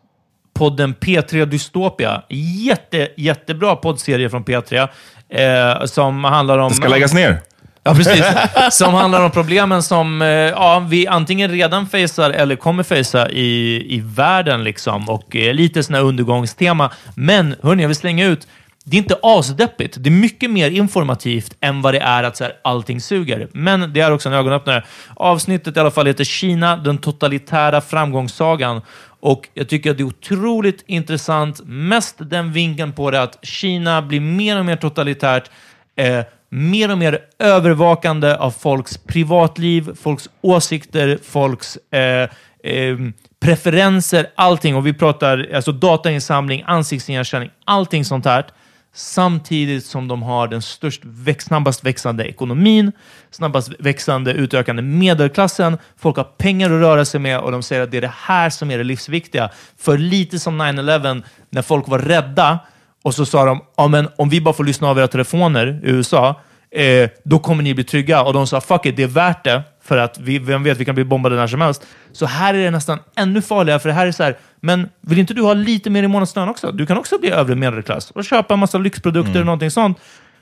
Podden 0.54 0.94
P3 0.94 1.44
Dystopia. 1.44 2.22
Jätte, 2.28 3.08
jättebra 3.16 3.76
poddserie 3.76 4.30
från 4.30 4.44
P3. 4.44 4.88
Eh, 5.28 5.84
som 5.84 6.24
handlar 6.24 6.58
om... 6.58 6.68
det 6.68 6.74
ska 6.74 6.88
läggas 6.88 7.14
ner. 7.14 7.40
Ja, 7.84 7.94
precis. 7.94 8.24
Som 8.70 8.94
handlar 8.94 9.24
om 9.24 9.30
problemen 9.30 9.82
som 9.82 10.22
eh, 10.22 10.28
ja, 10.28 10.86
vi 10.88 11.06
antingen 11.06 11.50
redan 11.50 11.86
facear 11.86 12.30
eller 12.30 12.56
kommer 12.56 12.82
facea 12.82 13.30
i, 13.30 13.84
i 13.96 14.00
världen. 14.00 14.64
Liksom. 14.64 15.08
Och 15.08 15.36
eh, 15.36 15.54
lite 15.54 15.82
sådana 15.82 16.04
undergångstema. 16.04 16.90
Men 17.14 17.54
hörni, 17.62 17.82
jag 17.82 17.88
vill 17.88 17.96
slänga 17.96 18.26
ut. 18.26 18.46
Det 18.84 18.96
är 18.96 18.98
inte 18.98 19.18
asdeppigt. 19.22 19.96
Det 20.00 20.08
är 20.08 20.12
mycket 20.12 20.50
mer 20.50 20.70
informativt 20.70 21.56
än 21.60 21.82
vad 21.82 21.94
det 21.94 22.00
är 22.00 22.22
att 22.22 22.36
så 22.36 22.44
här, 22.44 22.52
allting 22.64 23.00
suger. 23.00 23.48
Men 23.52 23.92
det 23.92 24.00
är 24.00 24.10
också 24.10 24.28
en 24.28 24.34
ögonöppnare. 24.34 24.84
Avsnittet 25.14 25.76
i 25.76 25.80
alla 25.80 25.90
fall 25.90 26.06
heter 26.06 26.24
Kina, 26.24 26.76
den 26.76 26.98
totalitära 26.98 27.80
framgångssagan. 27.80 28.82
Och 29.20 29.48
jag 29.54 29.68
tycker 29.68 29.90
att 29.90 29.96
det 29.96 30.02
är 30.02 30.06
otroligt 30.06 30.84
intressant. 30.86 31.60
Mest 31.64 32.16
den 32.18 32.52
vinkeln 32.52 32.92
på 32.92 33.10
det 33.10 33.22
att 33.22 33.38
Kina 33.42 34.02
blir 34.02 34.20
mer 34.20 34.58
och 34.58 34.66
mer 34.66 34.76
totalitärt. 34.76 35.50
Eh, 35.96 36.20
mer 36.54 36.90
och 36.90 36.98
mer 36.98 37.18
övervakande 37.38 38.36
av 38.36 38.50
folks 38.50 38.98
privatliv, 38.98 39.94
folks 40.02 40.28
åsikter, 40.40 41.18
folks 41.22 41.76
eh, 41.76 42.28
eh, 42.72 42.98
preferenser, 43.40 44.26
allting. 44.34 44.76
Och 44.76 44.86
vi 44.86 44.92
pratar 44.92 45.50
alltså 45.54 45.72
datainsamling, 45.72 46.62
ansiktsigenkänning, 46.66 47.50
allting 47.64 48.04
sånt 48.04 48.24
här. 48.24 48.46
Samtidigt 48.94 49.84
som 49.84 50.08
de 50.08 50.22
har 50.22 50.48
den 50.48 50.62
störst, 50.62 51.00
väx, 51.04 51.44
snabbast 51.44 51.84
växande 51.84 52.24
ekonomin, 52.24 52.92
snabbast 53.30 53.72
växande 53.78 54.32
utökande 54.32 54.82
medelklassen. 54.82 55.78
Folk 55.96 56.16
har 56.16 56.24
pengar 56.24 56.66
att 56.70 56.80
röra 56.80 57.04
sig 57.04 57.20
med 57.20 57.40
och 57.40 57.52
de 57.52 57.62
säger 57.62 57.82
att 57.82 57.90
det 57.90 57.96
är 57.96 58.00
det 58.00 58.14
här 58.16 58.50
som 58.50 58.70
är 58.70 58.78
det 58.78 58.84
livsviktiga. 58.84 59.50
För 59.78 59.98
lite 59.98 60.38
som 60.38 60.62
9-11, 60.62 61.22
när 61.50 61.62
folk 61.62 61.88
var 61.88 61.98
rädda 61.98 62.58
och 63.02 63.14
så 63.14 63.26
sa 63.26 63.44
de, 63.44 63.60
ja, 63.76 63.88
men 63.88 64.08
om 64.16 64.28
vi 64.28 64.40
bara 64.40 64.54
får 64.54 64.64
lyssna 64.64 64.88
av 64.88 64.98
era 64.98 65.08
telefoner 65.08 65.80
i 65.84 65.90
USA, 65.90 66.40
eh, 66.70 67.10
då 67.24 67.38
kommer 67.38 67.62
ni 67.62 67.74
bli 67.74 67.84
trygga. 67.84 68.22
Och 68.22 68.32
de 68.32 68.46
sa, 68.46 68.60
fuck 68.60 68.86
it, 68.86 68.96
det 68.96 69.02
är 69.02 69.06
värt 69.06 69.44
det. 69.44 69.62
För 69.84 69.96
att 69.98 70.18
vi, 70.18 70.38
vem 70.38 70.62
vet, 70.62 70.78
vi 70.78 70.84
kan 70.84 70.94
bli 70.94 71.04
bombade 71.04 71.36
när 71.36 71.46
som 71.46 71.60
helst. 71.60 71.86
Så 72.12 72.26
här 72.26 72.54
är 72.54 72.64
det 72.64 72.70
nästan 72.70 72.98
ännu 73.16 73.42
farligare, 73.42 73.78
för 73.80 73.88
det 73.88 73.94
här 73.94 74.06
är 74.06 74.12
så 74.12 74.22
här, 74.22 74.36
men 74.60 74.88
vill 75.00 75.18
inte 75.18 75.34
du 75.34 75.42
ha 75.42 75.54
lite 75.54 75.90
mer 75.90 76.02
i 76.02 76.08
månadslön 76.08 76.48
också? 76.48 76.72
Du 76.72 76.86
kan 76.86 76.98
också 76.98 77.18
bli 77.18 77.30
övre 77.30 77.54
medelklass 77.54 78.10
och 78.10 78.24
köpa 78.24 78.54
en 78.54 78.60
massa 78.60 78.78
lyxprodukter 78.78 79.30
Mm. 79.30 79.40
och 79.40 79.46
någonting 79.46 79.70
sånt. 79.70 79.98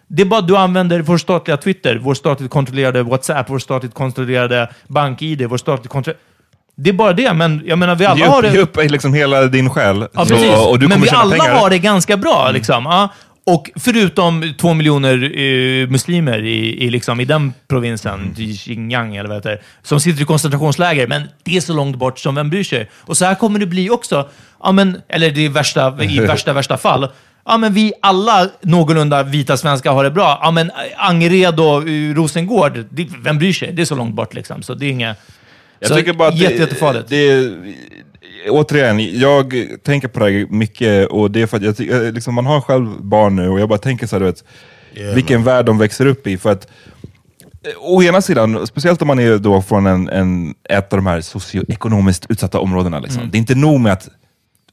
Det 0.08 0.22
är 0.22 0.26
bara 0.26 0.40
att 0.40 0.48
du 0.48 0.56
använder 0.56 1.00
vår 1.00 1.18
statliga 1.18 1.56
Twitter, 1.56 1.96
vår 2.02 2.14
statligt 2.14 2.50
kontrollerade 2.50 3.02
WhatsApp, 3.02 3.50
vår 3.50 3.58
statligt 3.58 3.94
kontrollerade 3.94 4.68
BankID, 4.86 5.42
vår 5.48 5.56
statligt 5.56 5.88
kontrollerade... 5.92 6.24
Det 6.82 6.90
är 6.90 6.94
bara 6.94 7.12
det, 7.12 7.32
men 7.34 7.62
jag 7.66 7.78
menar, 7.78 7.94
vi 7.94 8.04
alla 8.06 8.18
Ge 8.20 8.26
har 8.26 8.42
det... 8.42 8.52
ge 8.52 8.58
upp 8.58 8.76
liksom 8.76 9.14
hela 9.14 9.42
din 9.46 9.70
själ. 9.70 10.06
Ja, 10.12 10.24
Så- 10.26 10.70
och 10.70 10.78
du 10.78 10.88
Men 10.88 11.00
vi 11.00 11.08
alla 11.08 11.36
pengar. 11.36 11.54
har 11.54 11.70
det 11.70 11.78
ganska 11.78 12.16
bra. 12.16 12.50
Liksom. 12.50 12.84
Ja. 12.84 13.08
Och 13.46 13.70
förutom 13.76 14.54
två 14.60 14.74
miljoner 14.74 15.22
eh, 15.40 15.88
muslimer 15.88 16.44
i, 16.44 16.84
i, 16.84 16.90
liksom, 16.90 17.20
i 17.20 17.24
den 17.24 17.52
provinsen, 17.68 18.34
i 18.38 18.56
Xinjiang 18.56 19.16
eller 19.16 19.28
vad 19.28 19.42
det 19.42 19.50
heter, 19.50 19.64
som 19.82 20.00
sitter 20.00 20.22
i 20.22 20.24
koncentrationsläger, 20.24 21.06
men 21.06 21.22
det 21.44 21.56
är 21.56 21.60
så 21.60 21.72
långt 21.72 21.96
bort 21.96 22.18
som 22.18 22.34
vem 22.34 22.50
bryr 22.50 22.64
sig? 22.64 22.90
Och 23.06 23.16
så 23.16 23.24
här 23.24 23.34
kommer 23.34 23.58
det 23.58 23.66
bli 23.66 23.90
också. 23.90 24.28
Ja, 24.62 24.72
men, 24.72 25.00
eller 25.08 25.30
det 25.30 25.44
är 25.44 25.48
värsta, 25.48 26.02
i 26.04 26.20
värsta, 26.26 26.52
värsta 26.52 26.76
fall. 26.76 27.08
Ja, 27.46 27.56
men 27.58 27.72
vi 27.74 27.92
alla 28.02 28.48
någorlunda 28.62 29.22
vita 29.22 29.56
svenskar 29.56 29.92
har 29.92 30.04
det 30.04 30.10
bra. 30.10 30.38
Ja, 30.42 30.50
men 30.50 30.70
Angered 30.96 31.60
och 31.60 31.88
eh, 31.88 32.14
Rosengård, 32.14 32.84
det, 32.90 33.08
vem 33.22 33.38
bryr 33.38 33.52
sig? 33.52 33.72
Det 33.72 33.82
är 33.82 33.86
så 33.86 33.94
långt 33.94 34.14
bort 34.14 34.34
liksom. 34.34 34.62
Så 34.62 34.74
det 34.74 34.86
är 34.86 34.90
inga... 34.90 35.14
Jag 35.80 35.88
så 35.88 35.94
tycker 35.94 36.12
bara 36.12 36.28
att 36.28 36.38
jätte, 36.38 36.54
det, 36.54 36.60
jättefarligt. 36.60 37.08
det, 37.08 37.52
återigen, 38.48 39.18
jag 39.18 39.54
tänker 39.82 40.08
på 40.08 40.20
det 40.20 40.30
här 40.30 40.46
mycket 40.50 41.08
och 41.08 41.30
det 41.30 41.42
är 41.42 41.46
för 41.46 41.56
att 41.56 41.80
jag, 41.80 42.14
liksom, 42.14 42.34
man 42.34 42.46
har 42.46 42.60
själv 42.60 43.02
barn 43.02 43.36
nu 43.36 43.48
och 43.48 43.60
jag 43.60 43.68
bara 43.68 43.78
tänker 43.78 44.06
så 44.06 44.16
här, 44.16 44.20
du 44.20 44.26
vet, 44.26 44.44
vilken 45.14 45.44
värld 45.44 45.66
de 45.66 45.78
växer 45.78 46.06
upp 46.06 46.26
i. 46.26 46.38
För 46.38 46.50
att 46.50 46.68
eh, 47.66 47.72
Å 47.80 48.02
ena 48.02 48.20
sidan, 48.20 48.66
speciellt 48.66 49.02
om 49.02 49.08
man 49.08 49.18
är 49.18 49.38
då 49.38 49.62
från 49.62 49.86
en, 49.86 50.08
en, 50.08 50.54
ett 50.64 50.92
av 50.92 50.98
de 50.98 51.06
här 51.06 51.20
socioekonomiskt 51.20 52.26
utsatta 52.28 52.60
områdena. 52.60 52.98
Liksom. 52.98 53.18
Mm. 53.18 53.30
Det 53.30 53.36
är 53.36 53.40
inte 53.40 53.54
nog 53.54 53.80
med 53.80 53.92
att 53.92 54.08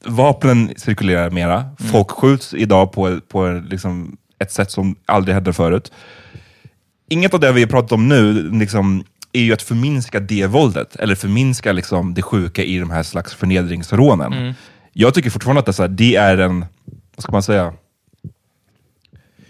vapnen 0.05 0.73
cirkulerar 0.77 1.29
mera. 1.29 1.65
Folk 1.91 2.11
skjuts 2.11 2.53
idag 2.53 2.91
på, 2.91 3.19
på 3.27 3.63
liksom, 3.69 4.17
ett 4.39 4.51
sätt 4.51 4.71
som 4.71 4.95
aldrig 5.05 5.35
hände 5.35 5.53
förut. 5.53 5.91
Inget 7.09 7.33
av 7.33 7.39
det 7.39 7.51
vi 7.51 7.61
har 7.61 7.69
pratat 7.69 7.91
om 7.91 8.07
nu 8.07 8.51
liksom, 8.51 9.03
är 9.33 9.41
ju 9.41 9.53
att 9.53 9.61
förminska 9.61 10.19
det 10.19 10.47
våldet, 10.47 10.95
eller 10.95 11.15
förminska 11.15 11.71
liksom, 11.71 12.13
det 12.13 12.21
sjuka 12.21 12.63
i 12.63 12.79
de 12.79 12.89
här 12.89 13.03
slags 13.03 13.33
förnedringsrånen. 13.33 14.33
Mm. 14.33 14.53
Jag 14.93 15.13
tycker 15.13 15.29
fortfarande 15.29 15.59
att 15.59 15.65
det, 15.65 15.69
är 15.69 15.73
så 15.73 15.83
här, 15.83 15.89
det 15.89 16.15
är 16.15 16.37
en, 16.37 16.59
vad 17.15 17.23
ska 17.23 17.31
man 17.31 17.43
säga? 17.43 17.73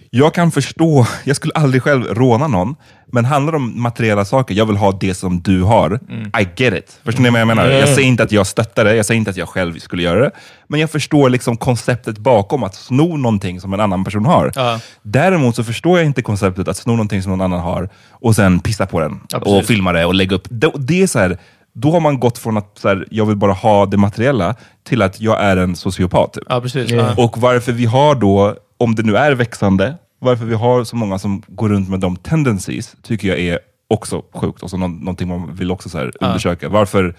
Jag 0.10 0.34
kan 0.34 0.52
förstå, 0.52 1.08
jag 1.24 1.36
skulle 1.36 1.54
aldrig 1.54 1.84
själv 1.84 2.04
råna 2.04 2.48
någon, 2.48 2.76
men 3.12 3.26
handlar 3.26 3.52
det 3.52 3.58
om 3.58 3.82
materiella 3.82 4.26
saker, 4.26 4.56
jag 4.56 4.66
vill 4.66 4.78
ha 4.78 4.92
det 4.92 5.14
som 5.14 5.42
du 5.42 5.64
har, 5.64 6.00
I 6.42 6.48
get 6.56 6.74
it. 6.74 7.00
Förstår 7.04 7.24
ni 7.24 7.30
vad 7.30 7.42
jag 7.42 7.48
menar? 7.48 7.66
Jag 7.66 7.90
säger 7.90 8.08
inte 8.08 8.24
att 8.24 8.32
jag 8.32 8.48
stöttar 8.48 8.86
det, 8.86 8.96
jag 8.96 9.06
säger 9.06 9.18
inte 9.18 9.32
att 9.32 9.38
jag 9.38 9.50
själv 9.50 9.80
skulle 9.80 10.04
göra 10.04 10.20
det, 10.20 10.32
men 10.68 10.80
jag 10.80 10.92
förstår 10.92 11.30
liksom 11.30 11.58
konceptet 11.58 12.18
bakom 12.18 12.64
att 12.64 12.76
sno 12.76 13.18
någonting 13.18 13.62
som 13.62 13.74
en 13.74 13.80
annan 13.80 14.04
person 14.04 14.26
har. 14.26 14.52
Ja. 14.56 14.80
Däremot 15.02 15.56
så 15.56 15.64
förstår 15.64 15.98
jag 15.98 16.06
inte 16.06 16.22
konceptet 16.22 16.68
att 16.68 16.78
sno 16.78 16.92
någonting 16.92 17.24
som 17.24 17.32
någon 17.32 17.42
annan 17.42 17.60
har 17.60 17.90
och 18.12 18.36
sen 18.36 18.60
pissa 18.60 18.86
på 18.86 19.00
den 19.00 19.20
Ja, 19.30 19.38
och 19.38 19.66
filma 19.66 19.92
det 19.92 20.06
och 20.06 20.14
lägga 20.14 20.36
upp. 20.36 20.48
Det, 20.50 20.72
det 20.76 21.04
är 21.04 21.08
så 21.08 21.20
här, 21.20 21.38
då 21.74 21.92
har 21.92 22.00
man 22.00 22.20
gått 22.20 22.38
från 22.38 22.58
att 22.58 22.78
så 22.80 22.88
här, 22.88 23.08
jag 23.12 23.26
vill 23.26 23.36
bara 23.36 23.54
ha 23.54 23.86
det 23.86 23.98
materiella 23.98 24.56
till 24.84 25.02
att 25.02 25.22
jag 25.22 25.42
är 25.42 25.58
en 25.58 25.76
sociopat. 25.76 26.34
Typ. 26.34 26.44
Ja, 26.50 26.62
precis. 26.62 26.92
Ja. 26.92 27.14
Och 27.18 27.38
varför 27.38 27.72
vi 27.72 27.86
har 27.86 28.16
då, 28.16 28.56
om 28.78 28.95
det 28.95 29.04
nu 29.04 29.18
är 29.18 29.32
växande, 29.32 29.95
varför 30.20 30.45
vi 30.45 30.56
har 30.56 30.84
så 30.84 30.95
många 30.95 31.20
som 31.20 31.44
går 31.48 31.70
runt 31.70 31.90
med 31.90 31.99
de 31.99 32.16
tendencies, 32.16 32.95
tycker 33.04 33.28
jag 33.28 33.40
är 33.40 33.60
också 33.88 34.24
sjukt. 34.34 34.64
Och 34.64 34.70
så 34.70 34.78
nå- 34.78 34.88
någonting 34.88 35.28
man 35.28 35.56
vill 35.56 35.72
också 35.72 35.90
så 35.90 35.99
undersöka. 36.22 36.70
Varför 36.70 37.16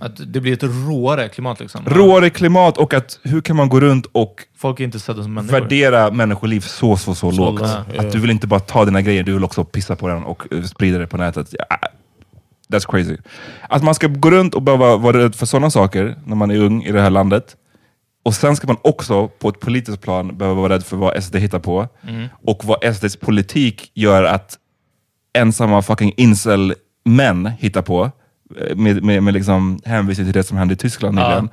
Att 0.00 0.32
det 0.32 0.40
blir 0.40 0.52
ett 0.52 0.62
råare 0.62 1.28
klimat 1.28 1.60
liksom. 1.60 1.84
råare 1.86 2.30
klimat 2.30 2.78
och 2.78 2.94
att 2.94 3.18
hur 3.22 3.40
kan 3.40 3.56
man 3.56 3.68
gå 3.68 3.80
runt 3.80 4.06
och 4.12 4.34
Folk 4.56 4.80
är 4.80 4.84
inte 4.84 4.98
som 5.00 5.34
människor. 5.34 5.60
värdera 5.60 6.10
människoliv 6.10 6.60
så, 6.60 6.96
så, 6.96 7.14
så, 7.14 7.30
lågt. 7.30 7.60
lågt, 7.60 7.70
ja. 7.94 8.00
Att 8.00 8.12
du 8.12 8.18
vill 8.20 8.30
inte 8.30 8.46
bara 8.46 8.60
ta 8.60 8.84
dina 8.84 9.02
grejer, 9.02 9.22
du 9.22 9.32
vill 9.32 9.44
också 9.44 9.64
pissa 9.64 9.96
på 9.96 10.08
den 10.08 10.24
och 10.24 10.52
eh, 10.52 10.62
sprida 10.62 10.98
det 10.98 11.06
på 11.06 11.16
nätet. 11.16 11.54
That's 12.72 12.90
crazy. 12.90 13.16
Att 13.68 13.82
man 13.82 13.94
ska 13.94 14.06
gå 14.06 14.30
runt 14.30 14.54
och 14.54 14.62
behöva 14.62 14.96
vara 14.96 15.18
rädd 15.18 15.34
för 15.34 15.46
sådana 15.46 15.70
saker 15.70 16.16
när 16.24 16.36
man 16.36 16.50
är 16.50 16.56
ung 16.58 16.82
i 16.84 16.92
det 16.92 17.00
här 17.00 17.10
landet. 17.10 17.56
Och 18.28 18.34
sen 18.34 18.56
ska 18.56 18.66
man 18.66 18.76
också 18.82 19.28
på 19.28 19.48
ett 19.48 19.60
politiskt 19.60 20.00
plan 20.02 20.36
behöva 20.38 20.60
vara 20.60 20.72
rädd 20.74 20.84
för 20.84 20.96
vad 20.96 21.22
SD 21.24 21.36
hittar 21.36 21.58
på. 21.58 21.88
Och 22.46 22.64
vad 22.64 22.94
SDs 22.96 23.16
politik 23.16 23.90
gör 23.94 24.24
att 24.24 24.56
ensamma 25.38 25.82
fucking 25.82 26.12
incel-män 26.16 27.50
hittar 27.58 27.82
på. 27.82 28.10
eh, 28.60 28.76
Med, 28.76 29.02
med, 29.04 29.22
med 29.22 29.34
liksom 29.34 29.78
hänvisning 29.84 30.26
till 30.26 30.32
det 30.34 30.42
som 30.44 30.56
hände 30.56 30.74
i 30.74 30.76
Tyskland 30.76 31.14
nyligen. 31.14 31.48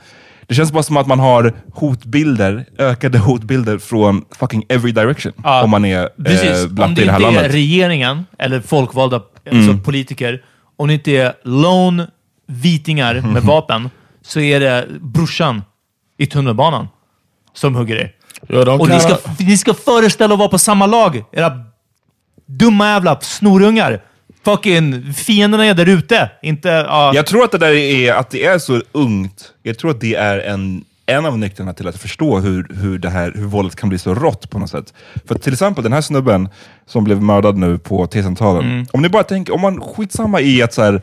Det 0.47 0.55
känns 0.55 0.71
bara 0.71 0.83
som 0.83 0.97
att 0.97 1.07
man 1.07 1.19
har 1.19 1.53
hotbilder, 1.73 2.65
ökade 2.77 3.17
hotbilder 3.19 3.77
från 3.77 4.25
fucking 4.39 4.63
every 4.69 4.91
direction. 4.91 5.33
Ja, 5.43 5.63
Om 5.63 5.69
man 5.69 5.85
är 5.85 6.09
Precis. 6.23 6.49
eh, 6.79 6.83
om 6.85 6.91
i 6.91 6.95
det 6.95 7.05
det 7.05 7.11
här 7.11 7.15
inte 7.15 7.15
är 7.15 7.19
landet. 7.19 7.41
Mm. 7.41 7.51
regeringen, 7.51 8.25
eller 8.39 8.59
folkvalda 8.61 9.21
alltså 9.51 9.77
politiker, 9.83 10.43
om 10.77 10.87
det 10.87 10.93
inte 10.93 11.11
är 11.11 11.33
lone 11.43 12.07
vitingar 12.47 13.21
med 13.21 13.43
vapen, 13.53 13.89
så 14.21 14.39
är 14.39 14.59
det 14.59 14.87
brorsan 15.01 15.61
i 16.17 16.25
tunnelbanan 16.25 16.87
som 17.53 17.75
hugger 17.75 17.95
dig. 17.95 18.15
Don't 18.47 18.79
Och 18.79 18.89
ni 18.89 18.99
ska, 18.99 19.17
ni 19.39 19.57
ska 19.57 19.73
föreställa 19.73 20.33
att 20.33 20.39
vara 20.39 20.49
på 20.49 20.57
samma 20.57 20.85
lag, 20.85 21.23
era 21.31 21.63
dumma 22.45 22.87
jävla 22.87 23.19
snorungar. 23.19 24.01
Fucking 24.45 25.13
fienderna 25.13 25.65
är 25.65 25.73
där 25.73 25.89
ute. 25.89 26.31
Inte... 26.41 26.69
ja. 26.69 27.11
Jag 27.15 27.25
tror 27.25 27.43
att 27.43 27.51
det 27.51 27.57
där 27.57 27.73
är, 27.73 28.13
att 28.13 28.29
det 28.29 28.45
är 28.45 28.59
så 28.59 28.81
ungt. 28.91 29.53
Jag 29.63 29.77
tror 29.77 29.91
att 29.91 29.99
det 29.99 30.15
är 30.15 30.39
en, 30.39 30.85
en 31.05 31.25
av 31.25 31.37
nycklarna 31.37 31.73
till 31.73 31.87
att 31.87 32.01
förstå 32.01 32.39
hur, 32.39 32.67
hur, 32.73 32.97
det 32.99 33.09
här, 33.09 33.31
hur 33.35 33.45
våldet 33.45 33.75
kan 33.75 33.89
bli 33.89 33.97
så 33.97 34.13
rått 34.13 34.49
på 34.49 34.59
något 34.59 34.69
sätt. 34.69 34.93
För 35.25 35.35
till 35.35 35.53
exempel 35.53 35.83
den 35.83 35.93
här 35.93 36.01
snubben 36.01 36.49
som 36.85 37.03
blev 37.03 37.21
mördad 37.21 37.57
nu 37.57 37.77
på 37.77 38.07
T-centralen. 38.07 38.87
Om 38.91 39.01
ni 39.01 39.09
bara 39.09 39.23
tänker, 39.23 39.53
om 39.53 39.61
man 39.61 39.81
skitsamma 39.81 40.41
i 40.41 40.61
att 40.61 40.73
så 40.73 40.81
här, 40.81 40.93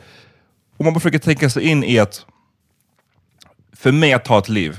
om 0.76 0.84
man 0.84 0.92
bara 0.92 1.00
försöker 1.00 1.18
tänka 1.18 1.50
sig 1.50 1.62
in 1.62 1.84
i 1.84 1.98
att 1.98 2.26
för 3.76 3.92
mig 3.92 4.12
att 4.12 4.24
ta 4.24 4.38
ett 4.38 4.48
liv, 4.48 4.78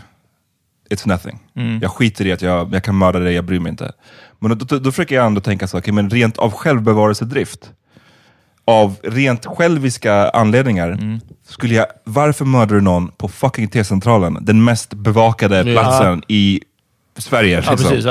it's 0.93 1.07
nothing. 1.07 1.39
Jag 1.81 1.91
skiter 1.91 2.27
i 2.27 2.31
att 2.31 2.41
jag, 2.41 2.73
jag 2.73 2.83
kan 2.83 2.95
mörda 2.95 3.19
dig, 3.19 3.33
jag 3.33 3.45
bryr 3.45 3.59
mig 3.59 3.69
inte. 3.69 3.91
Men 4.39 4.57
då, 4.57 4.65
då, 4.65 4.79
då 4.79 4.91
försöker 4.91 5.15
jag 5.15 5.25
ändå 5.25 5.41
tänka 5.41 5.67
så, 5.67 5.77
okay, 5.77 5.93
men 5.93 6.09
rent 6.09 6.37
av 6.37 6.51
självbevarelsedrift, 6.51 7.71
av 8.65 8.95
rent 9.03 9.45
själviska 9.45 10.29
anledningar, 10.29 11.19
skulle 11.47 11.73
jag, 11.73 11.85
varför 12.03 12.45
mördar 12.45 12.75
du 12.75 12.81
någon 12.81 13.07
på 13.07 13.27
fucking 13.27 13.67
T-centralen? 13.67 14.37
Den 14.41 14.63
mest 14.63 14.93
bevakade 14.93 15.63
platsen 15.63 16.23
i 16.27 16.61
Sverige. 17.17 17.63
ja, 17.65 17.71
liksom. 17.71 17.89
precis. 17.89 18.05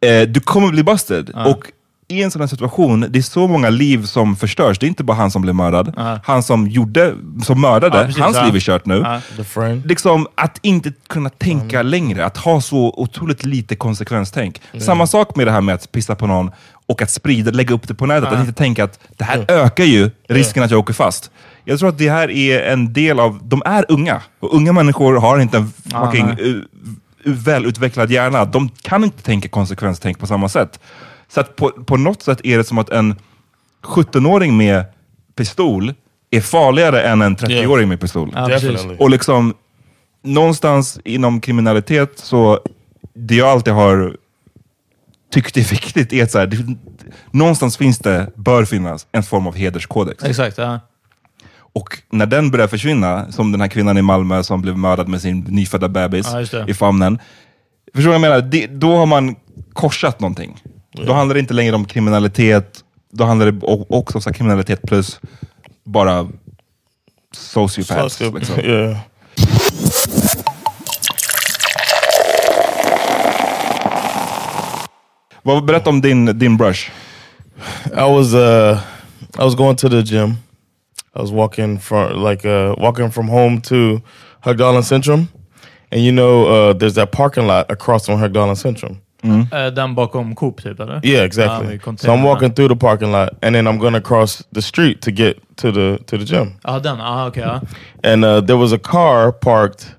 Ja. 0.00 0.08
eh, 0.08 0.28
du 0.28 0.40
kommer 0.40 0.68
bli 0.70 0.82
busted. 0.82 1.30
Och 1.30 1.72
i 2.08 2.22
en 2.22 2.30
sån 2.30 2.40
här 2.40 2.48
situation, 2.48 3.06
det 3.08 3.18
är 3.18 3.22
så 3.22 3.48
många 3.48 3.70
liv 3.70 4.04
som 4.04 4.36
förstörs. 4.36 4.78
Det 4.78 4.86
är 4.86 4.88
inte 4.88 5.04
bara 5.04 5.16
han 5.16 5.30
som 5.30 5.42
blev 5.42 5.54
mördad. 5.54 5.92
Han 6.24 6.42
som 6.42 6.68
gjorde, 6.68 7.14
som 7.44 7.60
mördade, 7.60 7.98
Ja, 7.98 8.04
precis, 8.04 8.22
hans 8.22 8.44
liv 8.44 8.56
är 8.56 8.60
kört 8.60 8.86
nu. 8.86 9.04
Liksom 9.84 10.26
att 10.34 10.58
inte 10.62 10.92
kunna 11.08 11.28
tänka 11.28 11.82
längre, 11.82 12.24
att 12.24 12.36
ha 12.36 12.60
så 12.60 12.94
otroligt 12.96 13.44
lite 13.44 13.76
konsekvenstänk. 13.76 14.60
Samma 14.78 15.06
sak 15.06 15.36
med 15.36 15.46
det 15.46 15.50
här 15.50 15.60
med 15.60 15.74
att 15.74 15.92
pissa 15.92 16.14
på 16.14 16.26
någon 16.26 16.50
och 16.86 17.02
att 17.02 17.10
sprida, 17.10 17.50
lägga 17.50 17.74
upp 17.74 17.88
det 17.88 17.94
på 17.94 18.06
nätet. 18.06 18.32
Att 18.32 18.40
inte 18.40 18.52
tänka 18.52 18.84
att 18.84 19.00
det 19.16 19.24
här 19.24 19.44
ökar 19.48 19.84
ju 19.84 20.10
risken 20.28 20.62
att 20.62 20.70
jag 20.70 20.80
åker 20.80 20.94
fast. 20.94 21.30
Jag 21.64 21.78
tror 21.78 21.88
att 21.88 21.98
det 21.98 22.10
här 22.10 22.30
är 22.30 22.72
en 22.72 22.92
del 22.92 23.20
av, 23.20 23.40
de 23.42 23.62
är 23.64 23.84
unga. 23.88 24.22
Och 24.40 24.54
unga 24.54 24.72
människor 24.72 25.14
har 25.14 25.38
inte 25.38 25.56
en 25.56 25.72
fucking 25.90 26.26
nej. 26.26 26.44
uh, 26.44 26.62
välutvecklad 27.24 28.10
hjärna. 28.10 28.44
De 28.44 28.68
kan 28.68 29.04
inte 29.04 29.22
tänka 29.22 29.48
konsekvenstänk 29.48 30.18
på 30.18 30.26
samma 30.26 30.48
sätt. 30.48 30.80
Så 31.28 31.40
att 31.40 31.56
på, 31.56 31.70
på 31.70 31.96
något 31.96 32.22
sätt 32.22 32.40
är 32.44 32.58
det 32.58 32.64
som 32.64 32.78
att 32.78 32.90
en 32.90 33.14
17-åring 33.82 34.56
med 34.56 34.84
pistol 35.34 35.94
är 36.30 36.40
farligare 36.40 37.02
än 37.02 37.22
en 37.22 37.36
30-åring 37.36 37.88
med 37.88 38.00
pistol. 38.00 38.32
Ja. 38.34 38.48
Definitely. 38.48 38.96
Och 38.98 39.10
liksom 39.10 39.54
någonstans 40.22 41.00
inom 41.04 41.40
kriminalitet 41.40 42.18
så, 42.18 42.60
det 43.14 43.34
jag 43.34 43.48
alltid 43.48 43.72
har 43.72 44.16
tyckt 45.32 45.56
är 45.56 45.70
viktigt 45.70 46.12
är 46.12 46.22
att 46.22 46.30
så 46.30 46.38
här, 46.38 46.46
det, 46.46 46.76
någonstans 47.30 47.76
finns 47.76 47.98
det, 47.98 48.32
bör 48.34 48.64
finnas, 48.64 49.06
en 49.12 49.22
form 49.22 49.46
av 49.46 49.54
hederskodex. 49.54 50.24
Exakt. 50.24 50.58
Ja. 50.58 50.80
Och 51.56 51.98
när 52.10 52.26
den 52.26 52.50
börjar 52.50 52.68
försvinna, 52.68 53.32
som 53.32 53.52
den 53.52 53.60
här 53.60 53.68
kvinnan 53.68 53.98
i 53.98 54.02
Malmö 54.02 54.42
som 54.42 54.62
blev 54.62 54.78
mördad 54.78 55.08
med 55.08 55.22
sin 55.22 55.40
nyfödda 55.40 55.88
bebis 55.88 56.26
Ja, 56.52 56.68
i 56.68 56.74
famnen. 56.74 57.18
Förstår 57.94 58.02
du 58.02 58.06
vad 58.06 58.14
jag 58.14 58.20
menar? 58.20 58.40
Det, 58.40 58.66
då 58.66 58.96
har 58.96 59.06
man 59.06 59.36
korsat 59.72 60.20
någonting. 60.20 60.62
Då 61.04 61.12
handlar 61.12 61.34
det 61.34 61.40
inte 61.40 61.54
längre 61.54 61.74
om 61.74 61.84
kriminalitet, 61.84 62.84
då 63.12 63.24
handlar 63.24 63.52
det 63.52 63.66
också 63.88 64.18
om 64.18 64.22
så 64.22 64.32
kriminalitet 64.32 64.82
plus 64.82 65.20
bara 65.84 66.28
sociopaths. 67.32 68.20
Liksom. 68.20 68.60
Yeah. 68.64 68.98
Vad, 75.42 75.64
berätta 75.64 75.90
om 75.90 76.00
din, 76.00 76.38
din 76.38 76.56
brush. 76.56 76.90
I 77.86 78.12
was 78.12 78.34
uh 78.34 78.78
I 79.38 79.44
was 79.44 79.54
going 79.54 79.76
to 79.76 79.88
the 79.88 80.02
gym. 80.02 80.30
I 81.14 81.20
was 81.20 81.30
walking 81.30 81.78
from 81.78 82.24
like 82.24 82.44
uh 82.48 82.74
walking 82.78 83.10
from 83.10 83.28
home 83.28 83.60
to 83.60 84.00
Högdalen 84.40 84.82
Centrum. 84.82 85.28
And 85.92 86.00
you 86.00 86.12
know 86.12 86.46
uh 86.46 86.72
there's 86.74 86.94
that 86.94 87.12
parking 87.12 87.46
lot 87.46 87.70
across 87.70 88.06
from 88.06 88.20
Högdalen 88.20 88.56
Centrum. 88.56 88.96
Eh, 89.24 89.70
Den 89.74 89.94
bakom 89.94 90.34
Coop 90.34 90.60
typ, 90.62 90.80
eller? 90.80 91.00
Yeah, 91.02 91.24
exactly. 91.24 91.80
med 91.86 92.00
so. 92.00 92.12
I'm 92.12 92.22
walking 92.22 92.52
through 92.52 92.68
the 92.68 92.76
parking 92.76 93.12
lot 93.12 93.28
and 93.42 93.54
then 93.54 93.66
I'm 93.66 93.78
gonna 93.78 94.00
cross 94.00 94.42
the 94.52 94.62
street 94.62 95.00
to 95.02 95.10
get 95.10 95.38
to 95.56 95.72
the 95.72 95.98
to 96.06 96.18
the 96.18 96.24
gym. 96.24 96.52
Ja, 96.64 96.78
den. 96.78 96.98
Ja, 96.98 97.26
okej. 97.26 97.42
ja. 97.42 97.60
And 98.04 98.24
uh 98.24 98.40
there 98.40 98.56
was 98.56 98.72
a 98.72 98.78
car 98.78 99.32
parked 99.32 99.96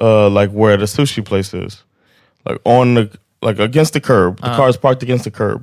uh 0.00 0.28
like 0.40 0.52
where 0.52 0.76
the 0.76 0.86
sushi 0.86 1.22
place 1.22 1.52
is. 1.66 1.84
Like 2.48 2.60
on 2.64 2.94
the 2.94 3.08
like 3.42 3.62
against 3.62 3.92
the 3.92 4.00
curb. 4.00 4.40
The 4.40 4.56
car 4.56 4.68
is 4.68 4.76
parked 4.76 5.02
against 5.02 5.24
the 5.24 5.30
curb. 5.30 5.62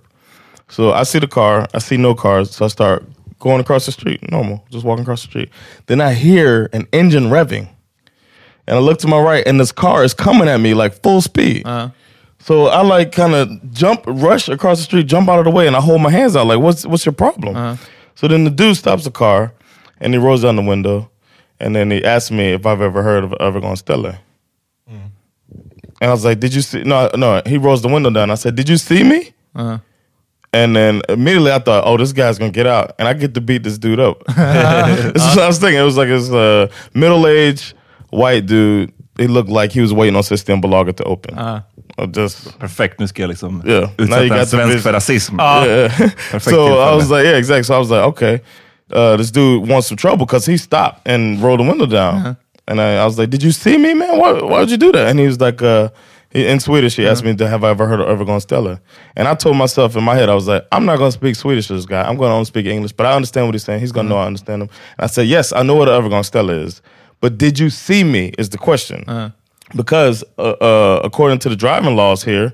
So 0.67 0.93
I 0.93 1.03
see 1.03 1.19
the 1.19 1.27
car, 1.27 1.67
I 1.73 1.79
see 1.79 1.97
no 1.97 2.13
cars, 2.13 2.51
so 2.55 2.65
I 2.65 2.67
start 2.69 3.03
going 3.39 3.59
across 3.61 3.85
the 3.85 3.91
street, 3.91 4.31
normal, 4.31 4.63
just 4.69 4.85
walking 4.85 5.01
across 5.01 5.23
the 5.23 5.29
street. 5.29 5.49
Then 5.87 5.99
I 6.01 6.13
hear 6.13 6.69
an 6.73 6.87
engine 6.91 7.29
revving. 7.29 7.67
And 8.67 8.77
I 8.77 8.79
look 8.79 8.99
to 8.99 9.07
my 9.07 9.17
right 9.19 9.47
and 9.47 9.59
this 9.59 9.71
car 9.71 10.03
is 10.03 10.13
coming 10.13 10.47
at 10.47 10.59
me 10.59 10.75
like 10.75 11.01
full 11.01 11.21
speed. 11.21 11.65
So 12.39 12.67
I 12.67 12.81
like 12.81 13.11
kind 13.11 13.35
of 13.35 13.71
jump, 13.71 14.03
rush 14.07 14.47
across 14.47 14.77
the 14.77 14.83
street, 14.83 15.07
jump 15.07 15.29
out 15.29 15.39
of 15.39 15.45
the 15.45 15.51
way, 15.51 15.67
and 15.67 15.75
I 15.75 15.81
hold 15.81 16.01
my 16.01 16.09
hands 16.09 16.35
out 16.35 16.47
like, 16.47 16.59
"What's 16.59 16.85
what's 16.85 17.05
your 17.05 17.13
problem?" 17.13 17.55
Uh-huh. 17.55 17.75
So 18.15 18.27
then 18.27 18.43
the 18.43 18.49
dude 18.49 18.77
stops 18.77 19.03
the 19.03 19.11
car, 19.11 19.53
and 19.99 20.13
he 20.13 20.19
rolls 20.19 20.41
down 20.41 20.55
the 20.55 20.61
window, 20.61 21.09
and 21.59 21.75
then 21.75 21.91
he 21.91 22.03
asks 22.03 22.31
me 22.31 22.53
if 22.53 22.65
I've 22.65 22.81
ever 22.81 23.03
heard 23.03 23.23
of 23.23 23.31
Evergon 23.31 23.77
Stella. 23.77 24.19
Mm. 24.89 25.11
And 26.01 26.09
I 26.09 26.11
was 26.11 26.23
like, 26.25 26.39
"Did 26.39 26.53
you 26.53 26.61
see?" 26.61 26.83
No, 26.83 27.09
no. 27.15 27.41
He 27.45 27.57
rolls 27.57 27.81
the 27.81 27.89
window 27.89 28.09
down. 28.09 28.31
I 28.31 28.35
said, 28.35 28.55
"Did 28.55 28.69
you 28.69 28.77
see 28.77 29.03
me?" 29.03 29.33
Uh-huh. 29.55 29.79
And 30.51 30.75
then 30.75 31.01
immediately 31.09 31.51
I 31.51 31.59
thought, 31.59 31.83
"Oh, 31.85 31.97
this 31.97 32.13
guy's 32.13 32.39
gonna 32.39 32.51
get 32.51 32.65
out," 32.65 32.95
and 32.97 33.07
I 33.07 33.13
get 33.13 33.33
to 33.35 33.41
beat 33.41 33.63
this 33.63 33.77
dude 33.77 33.99
up. 33.99 34.23
this 34.27 35.23
is 35.23 35.35
what 35.35 35.39
I 35.39 35.47
was 35.47 35.59
thinking. 35.59 35.79
It 35.79 35.83
was 35.83 35.97
like 35.97 36.07
this 36.07 36.31
uh, 36.31 36.69
middle-aged 36.93 37.75
white 38.09 38.45
dude. 38.45 38.91
He 39.19 39.27
looked 39.27 39.49
like 39.49 39.73
he 39.73 39.81
was 39.81 39.93
waiting 39.93 40.15
on 40.15 40.23
System 40.23 40.61
Balaga 40.61 40.93
to 40.93 41.03
open. 41.03 41.35
Ah. 41.37 41.63
Or 41.97 42.07
just 42.07 42.59
Perfekt, 42.59 42.99
nu 42.99 43.07
ska 43.07 43.21
jag 43.21 43.29
liksom 43.29 43.63
Yeah. 43.65 43.89
Now 43.97 44.21
you 44.21 44.23
utsätta 44.23 44.23
en 44.23 44.29
got 44.29 44.39
the 44.39 44.45
svensk 44.45 44.67
vision. 44.67 44.81
för 44.81 44.93
rasism. 44.93 45.39
Ah. 45.39 45.65
Yeah. 45.65 46.09
So 46.39 46.79
I 46.79 46.95
was 46.95 47.09
like, 47.09 47.25
yeah, 47.25 47.37
exactly. 47.37 47.63
So 47.63 47.75
I 47.75 47.79
was 47.79 47.89
like, 47.89 48.03
okay, 48.03 48.39
uh, 48.91 49.17
this 49.17 49.31
dude 49.31 49.69
wants 49.69 49.87
some 49.87 49.97
trouble 49.97 50.25
because 50.25 50.51
he 50.51 50.57
stopped 50.57 51.07
and 51.07 51.43
rolled 51.43 51.59
the 51.59 51.63
window 51.63 51.85
down. 51.85 52.15
Uh-huh. 52.15 52.35
And 52.67 52.79
I, 52.79 53.01
I 53.01 53.05
was 53.05 53.17
like, 53.17 53.29
did 53.29 53.43
you 53.43 53.51
see 53.51 53.77
me, 53.77 53.93
man? 53.93 54.17
Why, 54.19 54.31
why 54.31 54.59
would 54.59 54.71
you 54.71 54.77
do 54.77 54.91
that? 54.91 55.07
And 55.07 55.19
he 55.19 55.25
was 55.25 55.39
like, 55.41 55.61
uh, 55.61 55.89
in 56.31 56.59
Swedish, 56.59 56.95
he 56.95 57.07
asked 57.07 57.23
uh-huh. 57.23 57.31
me, 57.31 57.37
to 57.37 57.47
"Have 57.47 57.63
I 57.63 57.71
ever 57.71 57.87
heard 57.87 57.99
of 57.99 58.07
Övergång 58.07 58.39
Stella?" 58.39 58.79
And 59.15 59.27
I 59.27 59.33
told 59.33 59.57
myself 59.57 59.95
in 59.95 60.03
my 60.03 60.15
head, 60.15 60.29
I 60.29 60.35
was 60.35 60.47
like, 60.47 60.63
"I'm 60.71 60.85
not 60.85 60.97
going 60.97 61.11
to 61.11 61.17
speak 61.17 61.35
Swedish 61.35 61.67
to 61.67 61.73
this 61.73 61.87
guy. 61.87 62.03
I'm 62.03 62.17
going 62.17 62.29
to 62.29 62.33
only 62.33 62.45
speak 62.45 62.67
English." 62.67 62.91
But 62.91 63.07
I 63.07 63.13
understand 63.13 63.47
what 63.47 63.55
he's 63.55 63.63
saying. 63.63 63.79
He's 63.79 63.91
going 63.91 64.07
to 64.07 64.13
uh-huh. 64.13 64.21
know 64.21 64.23
I 64.23 64.27
understand 64.27 64.61
him. 64.61 64.69
And 64.99 65.05
I 65.05 65.07
said, 65.07 65.25
"Yes, 65.27 65.51
I 65.51 65.63
know 65.63 65.73
what 65.73 65.89
an 65.89 65.95
Övergång 65.95 66.23
Stella 66.23 66.53
is." 66.53 66.83
But 67.21 67.37
did 67.37 67.59
you 67.59 67.69
see 67.69 68.03
me? 68.03 68.33
Is 68.37 68.49
the 68.49 68.57
question. 68.57 69.03
Because 69.75 70.23
uh, 70.37 70.41
uh, 70.41 71.01
according 71.03 71.39
to 71.39 71.49
the 71.49 71.55
driving 71.55 71.95
laws 71.95 72.23
here, 72.23 72.53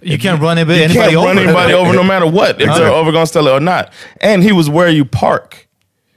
You 0.00 0.18
can't 0.18 0.40
run 0.40 0.56
anybody, 0.58 0.80
you 0.80 0.88
can't 1.00 1.14
over. 1.14 1.26
run 1.26 1.38
anybody 1.38 1.72
over 1.74 1.92
no 1.92 2.02
matter 2.04 2.26
what 2.26 2.60
if 2.60 2.68
they're 2.74 2.90
overgone 2.90 3.26
Stella 3.26 3.52
or 3.52 3.60
not. 3.60 3.92
And 4.20 4.42
he 4.42 4.52
was 4.52 4.70
where 4.70 4.88
you 4.88 5.04
park. 5.04 5.66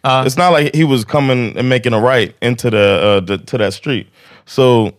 Uh, 0.03 0.23
it's 0.25 0.37
not 0.37 0.49
like 0.53 0.73
he 0.73 0.83
was 0.85 1.03
coming 1.03 1.57
and 1.57 1.67
making 1.67 1.91
a 1.93 1.99
right 1.99 2.33
into 2.41 2.69
the, 2.69 2.77
uh, 2.79 3.19
the 3.19 3.37
to 3.39 3.57
that 3.57 3.73
street. 3.73 4.07
So 4.45 4.93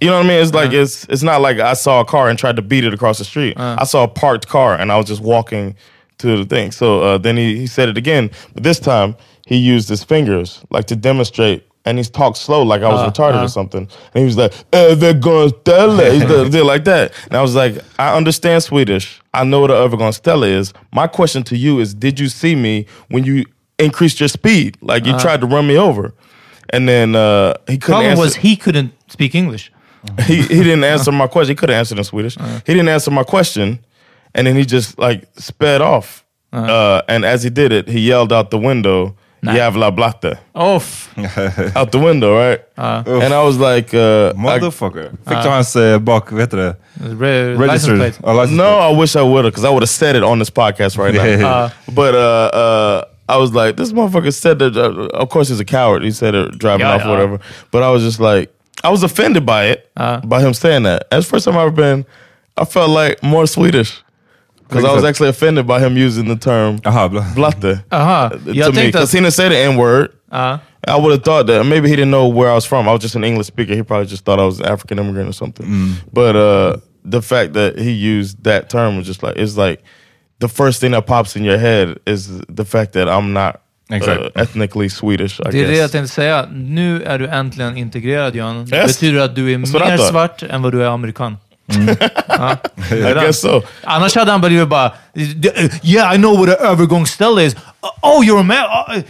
you 0.00 0.08
know 0.08 0.16
what 0.18 0.26
I 0.26 0.28
mean? 0.28 0.42
It's 0.42 0.52
like 0.52 0.72
it's 0.72 1.04
it's 1.08 1.22
not 1.22 1.40
like 1.40 1.58
I 1.58 1.72
saw 1.74 2.00
a 2.00 2.04
car 2.04 2.28
and 2.28 2.38
tried 2.38 2.56
to 2.56 2.62
beat 2.62 2.84
it 2.84 2.92
across 2.94 3.18
the 3.18 3.24
street. 3.24 3.54
I 3.58 3.84
saw 3.84 4.04
a 4.04 4.08
parked 4.08 4.46
car 4.48 4.76
and 4.76 4.92
I 4.92 4.96
was 4.96 5.06
just 5.06 5.22
walking 5.22 5.74
to 6.18 6.36
the 6.36 6.44
thing. 6.44 6.70
So 6.72 7.02
uh, 7.02 7.18
then 7.18 7.36
he, 7.36 7.56
he 7.56 7.66
said 7.66 7.88
it 7.88 7.96
again, 7.96 8.30
but 8.52 8.62
this 8.62 8.78
time 8.78 9.16
he 9.46 9.56
used 9.56 9.88
his 9.88 10.04
fingers 10.04 10.60
like 10.70 10.84
to 10.86 10.96
demonstrate. 10.96 11.66
And 11.86 11.98
he 11.98 12.04
talked 12.04 12.38
slow, 12.38 12.62
like 12.62 12.82
I 12.82 12.88
was 12.88 13.00
Uh, 13.00 13.10
retarded 13.10 13.40
uh. 13.40 13.44
or 13.44 13.48
something. 13.48 13.82
And 14.14 14.18
he 14.20 14.24
was 14.24 14.36
like, 14.38 14.52
"Övergång 14.72 15.50
Stella." 15.60 16.10
He 16.10 16.20
did, 16.20 16.50
did 16.52 16.64
like 16.64 16.84
that. 16.84 17.12
And 17.28 17.36
I 17.36 17.42
was 17.42 17.54
like, 17.54 17.74
I 17.98 18.16
understand 18.16 18.62
Swedish. 18.62 19.20
I 19.34 19.44
know 19.44 19.60
what 19.60 19.70
an 19.70 20.12
Stella 20.12 20.46
is. 20.46 20.72
My 20.92 21.06
question 21.06 21.42
to 21.44 21.56
you 21.56 21.80
is, 21.80 21.92
did 21.94 22.18
you 22.18 22.28
see 22.28 22.54
me 22.56 22.86
when 23.08 23.24
you 23.24 23.44
increased 23.78 24.18
your 24.20 24.28
speed? 24.30 24.78
Like 24.80 25.04
you 25.06 25.12
Uh. 25.14 25.18
tried 25.20 25.40
to 25.42 25.46
run 25.46 25.66
me 25.66 25.76
over. 25.76 26.14
And 26.70 26.88
then 26.88 27.14
uh, 27.14 27.54
he 27.68 27.76
couldn't 27.76 27.80
Problem 27.80 28.10
answer. 28.12 28.22
was 28.22 28.36
he 28.36 28.56
couldn't 28.56 28.92
speak 29.08 29.34
English. 29.34 29.70
he, 30.26 30.36
he 30.42 30.62
didn't 30.62 30.84
answer 30.84 31.12
my 31.12 31.26
question. 31.26 31.50
He 31.52 31.54
could 31.56 31.68
have 31.68 31.78
answered 31.78 31.98
in 31.98 32.04
Swedish. 32.04 32.36
He 32.66 32.72
didn't 32.74 32.88
answer 32.88 33.10
my 33.10 33.24
question. 33.24 33.78
And 34.34 34.46
then 34.46 34.56
he 34.56 34.64
just 34.64 34.98
like 34.98 35.26
sped 35.36 35.80
off. 35.82 36.24
uh 36.52 37.02
and 37.08 37.24
as 37.24 37.42
he 37.42 37.50
did 37.50 37.72
it, 37.72 37.88
he 37.88 38.00
yelled 38.00 38.32
out 38.32 38.50
the 38.50 38.58
window, 38.58 39.14
Jävla 39.52 39.90
blatte. 39.90 40.38
Off. 40.54 41.08
out 41.76 41.92
the 41.92 41.98
window, 41.98 42.34
right? 42.38 42.60
and 42.76 43.34
I 43.34 43.42
was 43.44 43.56
like, 43.58 43.94
uh, 43.94 44.32
Motherfucker. 44.34 45.10
Fick 45.28 45.42
du 45.42 45.48
hans 45.48 45.76
eh, 45.76 45.98
bak, 45.98 46.30
vad 46.32 46.40
heter 46.40 46.56
det? 46.56 46.76
Re- 47.00 47.54
license 47.56 47.66
Registered. 47.90 47.98
plate. 47.98 48.32
License 48.34 48.56
no, 48.62 48.78
I 48.78 49.00
wish 49.00 49.16
I 49.16 49.22
would 49.22 49.44
have, 49.44 49.52
because 49.52 49.64
I 49.64 49.70
would 49.70 49.82
have 49.82 49.90
said 49.90 50.16
it 50.16 50.22
on 50.22 50.38
this 50.38 50.50
podcast 50.50 50.98
right 50.98 51.14
now. 51.14 51.24
Yeah. 51.24 51.70
but 51.94 52.14
uh, 52.14 52.50
uh, 52.56 53.04
I 53.28 53.36
was 53.38 53.52
like, 53.52 53.76
this 53.76 53.92
motherfucker 53.92 54.32
said 54.32 54.58
that. 54.58 54.76
Uh, 54.76 55.08
of 55.22 55.28
course, 55.28 55.48
he's 55.48 55.60
a 55.60 55.64
coward. 55.64 56.02
He 56.04 56.10
said 56.12 56.34
it 56.34 56.58
driving 56.58 56.86
Yeah, 56.86 56.94
off 56.94 57.02
or 57.02 57.04
yeah. 57.04 57.10
whatever. 57.10 57.38
But 57.70 57.82
I 57.82 57.90
was 57.90 58.02
just 58.02 58.20
like, 58.20 58.50
I 58.84 58.90
was 58.90 59.02
offended 59.02 59.44
by 59.46 59.64
it, 59.66 59.90
by 59.96 60.40
him 60.40 60.52
saying 60.54 60.82
that. 60.84 61.08
That's 61.10 61.26
the 61.26 61.30
first 61.30 61.44
time 61.46 61.56
I've 61.56 61.66
ever 61.66 61.70
been. 61.76 62.04
I 62.56 62.64
felt 62.64 62.90
like 62.90 63.22
more 63.22 63.46
Swedish. 63.46 64.02
Because 64.68 64.84
I 64.84 64.94
was 64.94 65.04
actually 65.04 65.28
offended 65.30 65.66
by 65.66 65.78
him 65.80 65.96
using 65.96 66.26
the 66.28 66.36
term 66.36 66.78
Aha, 66.84 67.08
bla. 67.08 67.22
blatte 67.34 67.84
Aha. 67.90 68.28
to 68.30 68.52
Jag 68.52 68.74
me. 68.74 68.86
Because 68.86 69.12
he 69.12 69.20
didn't 69.20 69.34
say 69.34 69.48
the 69.48 69.58
N 69.58 69.76
word. 69.76 70.08
Ja. 70.32 70.58
I 70.86 70.96
would 71.00 71.12
have 71.12 71.22
thought 71.22 71.46
that 71.46 71.64
maybe 71.66 71.88
he 71.88 71.96
didn't 71.96 72.10
know 72.10 72.28
where 72.28 72.50
I 72.50 72.54
was 72.54 72.66
from. 72.66 72.88
I 72.88 72.92
was 72.92 73.02
just 73.02 73.16
an 73.16 73.24
English 73.24 73.46
speaker. 73.46 73.74
He 73.74 73.82
probably 73.82 74.06
just 74.06 74.24
thought 74.24 74.38
I 74.38 74.44
was 74.44 74.60
an 74.60 74.66
African 74.66 74.98
immigrant 74.98 75.28
or 75.28 75.32
something. 75.32 75.66
But 76.12 76.36
uh, 76.36 76.76
the 77.04 77.22
fact 77.22 77.52
that 77.54 77.78
he 77.78 77.90
used 77.90 78.44
that 78.44 78.68
term 78.68 78.96
was 78.98 79.06
just 79.06 79.22
like 79.22 79.36
it's 79.36 79.56
like 79.56 79.82
the 80.40 80.48
first 80.48 80.80
thing 80.80 80.92
that 80.92 81.06
pops 81.06 81.36
in 81.36 81.44
your 81.44 81.58
head 81.58 81.98
is 82.06 82.28
the 82.48 82.64
fact 82.64 82.92
that 82.92 83.08
I'm 83.08 83.32
not 83.32 83.54
uh, 83.90 83.96
Exactly. 83.96 84.30
ethnically 84.34 84.88
Swedish. 84.88 85.40
I 85.40 85.44
Det 85.50 85.58
är 85.62 85.66
det 85.66 85.76
jag 85.76 85.84
guess. 85.84 85.92
tänkte 85.92 86.14
säga. 86.14 86.46
Nu 86.52 87.02
är 87.02 87.18
du 87.18 87.26
äntligen 87.28 87.76
integrad, 87.76 88.34
Jan. 88.36 88.64
Det 88.66 88.76
Yes. 88.76 88.86
betyder 89.00 89.20
att 89.20 89.34
du 89.34 89.52
är 89.52 89.58
That's 89.58 89.90
mer 89.90 89.96
svart 89.98 90.42
än 90.42 90.62
vad 90.62 90.72
du 90.72 90.82
är 90.82 90.86
amerikan. 90.88 91.36
Ja. 91.66 92.56
I 92.90 93.14
guess 93.14 93.40
so. 93.40 93.62
Annars 93.84 94.14
hade 94.14 94.30
han 94.30 94.40
blivit 94.40 94.68
bara 94.68 94.92
“Yeah, 95.82 96.14
I 96.14 96.16
know 96.18 96.34
what 96.34 96.48
an 96.60 96.66
övergångsställe 96.66 97.42
is”. 97.44 97.56
“Oh, 98.02 98.22
you're 98.24 98.40
Amer- 98.40 98.68
uh, 98.88 99.02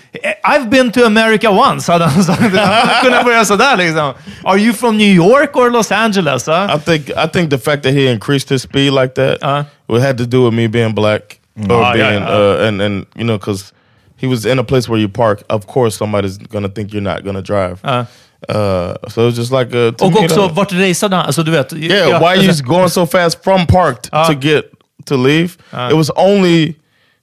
I've 0.44 0.68
been 0.70 0.92
to 0.92 1.04
America 1.06 1.50
once”, 1.50 1.92
hade 1.92 2.04
han 2.04 2.24
sagt. 2.24 2.40
Han 2.56 2.88
kunde 3.02 3.22
börja 3.24 3.44
sådär 3.44 3.76
liksom. 3.76 4.12
“Are 4.44 4.58
you 4.58 4.72
from 4.72 4.96
New 4.96 5.12
York 5.14 5.56
or 5.56 5.70
Los 5.70 5.92
Angeles?” 5.92 6.46
huh? 6.46 6.70
I 6.76 6.78
think 6.78 7.10
I 7.10 7.26
think 7.32 7.50
the 7.50 7.58
fact 7.58 7.82
that 7.82 7.92
he 7.94 8.06
increased 8.12 8.50
his 8.50 8.62
speed 8.62 8.92
like 8.92 9.14
that 9.14 9.38
Uh-huh. 9.42 10.00
had 10.00 10.18
to 10.18 10.24
do 10.26 10.44
with 10.44 10.54
me 10.54 10.68
being 10.68 10.94
black 10.94 11.38
or 11.70 11.82
Ah, 11.84 11.94
yeah, 11.94 12.10
being 12.10 12.22
yeah. 12.22 12.38
Uh, 12.60 12.66
and 12.68 12.80
and 12.82 13.06
you 13.16 13.24
know 13.24 13.38
because 13.38 13.72
he 14.16 14.26
was 14.28 14.44
in 14.46 14.58
a 14.58 14.64
place 14.64 14.88
where 14.88 15.00
you 15.00 15.08
park. 15.08 15.42
Of 15.48 15.66
course, 15.66 15.96
somebody's 15.96 16.38
gonna 16.38 16.68
think 16.68 16.92
you're 16.92 17.02
not 17.14 17.24
gonna 17.24 17.42
drive. 17.42 17.76
Uh. 17.84 18.04
Uh, 18.48 18.94
so 19.08 19.22
it 19.22 19.26
was 19.26 19.36
just 19.36 19.50
like 19.52 19.72
a, 19.74 19.88
Och 20.00 20.12
me, 20.12 20.24
också, 20.24 20.40
that- 20.48 20.54
vart 20.54 20.72
raceade 20.72 21.16
han? 21.16 21.26
Alltså, 21.26 21.42
du 21.42 21.50
vet. 21.50 21.72
Yeah, 21.72 22.08
ja, 22.10 22.18
why 22.18 22.26
are 22.38 22.42
you 22.42 22.52
going 22.62 22.88
so 22.88 23.06
fast 23.06 23.42
from 23.44 23.66
parked 23.66 24.08
Uh. 24.12 24.26
to 24.26 24.34
get 24.34 24.64
to 25.06 25.16
leave? 25.16 25.56
it 25.90 25.94
was 25.96 26.10
only 26.16 26.74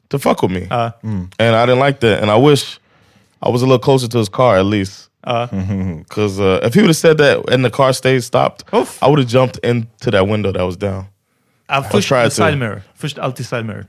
to 0.09 0.19
fuck 0.19 0.41
with 0.41 0.51
me, 0.51 0.67
Uh. 0.69 0.89
and 1.39 1.55
I 1.55 1.65
didn't 1.65 1.79
like 1.85 1.99
that. 1.99 2.21
And 2.21 2.31
I 2.31 2.35
wish 2.37 2.79
I 3.41 3.49
was 3.49 3.61
a 3.61 3.65
little 3.65 3.79
closer 3.79 4.07
to 4.09 4.17
his 4.17 4.29
car 4.29 4.57
at 4.59 4.65
least. 4.65 5.09
Uh. 5.23 5.45
Because 5.99 6.39
uh, 6.39 6.59
if 6.67 6.73
he 6.73 6.81
would 6.81 6.89
have 6.89 6.97
said 6.97 7.17
that 7.19 7.37
and 7.53 7.63
the 7.63 7.69
car 7.69 7.93
stayed 7.93 8.23
stopped, 8.23 8.63
Oof. 8.73 8.97
I 9.03 9.07
would 9.07 9.19
have 9.19 9.27
jumped 9.29 9.59
into 9.63 10.09
that 10.11 10.27
window 10.27 10.51
that 10.51 10.65
was 10.65 10.77
down. 10.77 11.05
Först 11.91 12.07
tried 12.07 12.23
to. 12.23 12.31
side 12.31 12.57
mirror. 12.57 12.81
Pushed 12.99 13.17
Först 13.17 13.19
alltid 13.19 13.45
side 13.45 13.65
mirror. 13.65 13.85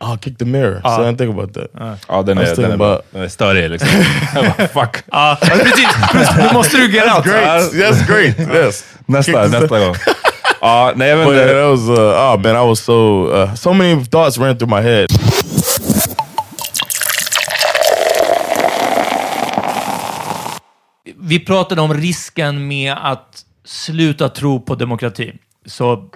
Oh, 0.00 0.16
kick 0.16 0.38
the 0.38 0.44
mirror. 0.44 0.80
So 0.84 0.88
I 1.02 1.06
didn't 1.06 1.16
think 1.18 1.30
about 1.38 1.54
that. 1.54 1.98
Ja, 2.08 2.22
den 2.22 2.38
är, 2.38 2.56
den 2.56 2.72
about- 2.72 3.00
den 3.10 3.22
är 3.22 3.28
större 3.28 3.68
liksom. 3.68 3.88
Bara, 4.34 4.68
Fuck. 4.68 4.96
Ja, 5.12 5.38
precis. 5.40 6.36
Nu 6.38 6.48
måste 6.52 6.76
du 6.76 6.92
get 6.92 7.16
out. 7.16 7.24
Great. 7.24 7.72
That's 7.72 8.06
great. 8.06 8.38
Yes. 8.54 8.84
Nästa, 9.06 9.32
Kick 9.32 9.52
the- 9.52 9.60
nästa 9.60 9.78
gång. 9.78 9.94
Ja, 10.60 10.92
nej 10.96 11.16
vet 11.16 11.26
But 11.26 11.34
inte. 11.34 11.46
that 11.46 11.70
was 11.70 11.88
uh, 11.88 12.34
oh 12.34 12.36
man, 12.42 12.64
I 12.64 12.68
was 12.68 12.80
so 12.80 13.26
uh, 13.42 13.54
so 13.54 13.72
many 13.72 14.04
thoughts 14.04 14.38
ran 14.38 14.58
through 14.58 14.74
my 14.76 14.82
head. 14.82 15.06
Vi 21.16 21.40
pratade 21.40 21.80
om 21.80 21.94
risken 21.94 22.68
med 22.68 22.94
att 23.02 23.44
sluta 23.64 24.28
tro 24.28 24.60
på 24.60 24.74
demokrati. 24.74 25.32
Så 25.66 26.08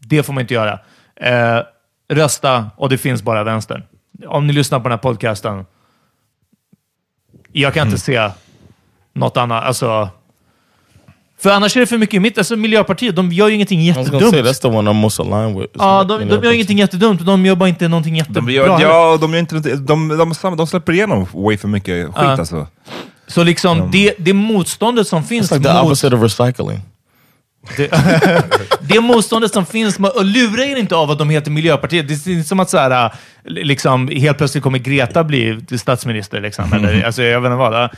det 0.00 0.22
får 0.22 0.32
man 0.32 0.40
inte 0.40 0.54
göra. 0.54 0.78
Eh, 1.20 1.58
rösta 2.08 2.70
och 2.76 2.88
det 2.88 2.98
finns 2.98 3.22
bara 3.22 3.44
vänster. 3.44 3.86
Om 4.26 4.46
ni 4.46 4.52
lyssnar 4.52 4.78
på 4.78 4.82
den 4.82 4.92
här 4.92 5.02
podcasten. 5.02 5.64
Jag 7.52 7.74
kan 7.74 7.86
inte 7.86 7.98
se 8.00 8.30
något 9.14 9.36
annat. 9.36 9.64
Alltså, 9.64 10.08
för 11.38 11.50
annars 11.50 11.76
är 11.76 11.80
det 11.80 11.86
för 11.86 11.98
mycket 11.98 12.14
i 12.14 12.20
mitt. 12.20 12.38
Alltså 12.38 12.56
Miljöpartiet, 12.56 13.16
de 13.16 13.32
gör 13.32 13.48
ju 13.48 13.54
ingenting 13.54 13.80
I 13.80 13.92
was 13.92 14.06
jättedumt. 14.06 14.34
that's 14.34 14.62
the 14.62 14.68
one 14.68 14.90
I'm 14.90 14.94
most 14.94 15.20
aligned 15.20 15.58
with. 15.58 15.74
Ja, 15.78 16.04
de, 16.04 16.28
de 16.28 16.44
gör 16.44 16.52
ingenting 16.52 16.78
jättedumt. 16.78 17.26
De 17.26 17.46
gör 17.46 17.54
bara 17.54 17.68
inte 17.68 17.88
någonting 17.88 18.16
jättebra. 18.16 18.40
De 18.40 18.52
gör, 18.52 18.80
ja, 18.80 19.18
de, 19.20 19.32
gör 19.32 19.40
inte, 19.40 19.60
de, 19.60 19.76
de, 19.76 20.32
de, 20.42 20.56
de 20.56 20.66
släpper 20.66 20.92
igenom 20.92 21.26
way 21.32 21.56
för 21.56 21.68
mycket 21.68 22.06
skit 22.06 22.14
Ja. 22.16 22.22
alltså. 22.22 22.66
Så 23.26 23.44
liksom, 23.44 23.88
det, 23.92 24.14
det 24.18 24.32
motståndet 24.32 25.08
som 25.08 25.24
finns 25.24 25.52
It's 25.52 25.54
like 25.54 25.68
the 25.68 25.74
mot... 25.74 25.84
opposite 25.84 26.16
of 26.16 26.22
recycling. 26.22 26.80
Det, 27.76 27.90
det 28.80 29.00
motståndet 29.00 29.52
som 29.52 29.66
finns, 29.66 29.98
och 29.98 30.24
lura 30.24 30.64
er 30.64 30.76
inte 30.76 30.96
av 30.96 31.10
att 31.10 31.18
de 31.18 31.30
heter 31.30 31.50
Miljöpartiet. 31.50 32.08
Det 32.08 32.26
är 32.26 32.30
inte 32.30 32.48
som 32.48 32.60
att 32.60 32.70
så 32.70 32.78
här, 32.78 33.12
liksom, 33.44 34.08
helt 34.08 34.38
plötsligt 34.38 34.64
kommer 34.64 34.78
Greta 34.78 35.24
bli 35.24 35.60
statsminister. 35.78 36.40
Liksom, 36.40 36.72
eller, 36.72 37.02
alltså, 37.06 37.22
jag 37.22 37.40
vet 37.40 37.48
inte 37.48 37.56
vad. 37.56 37.90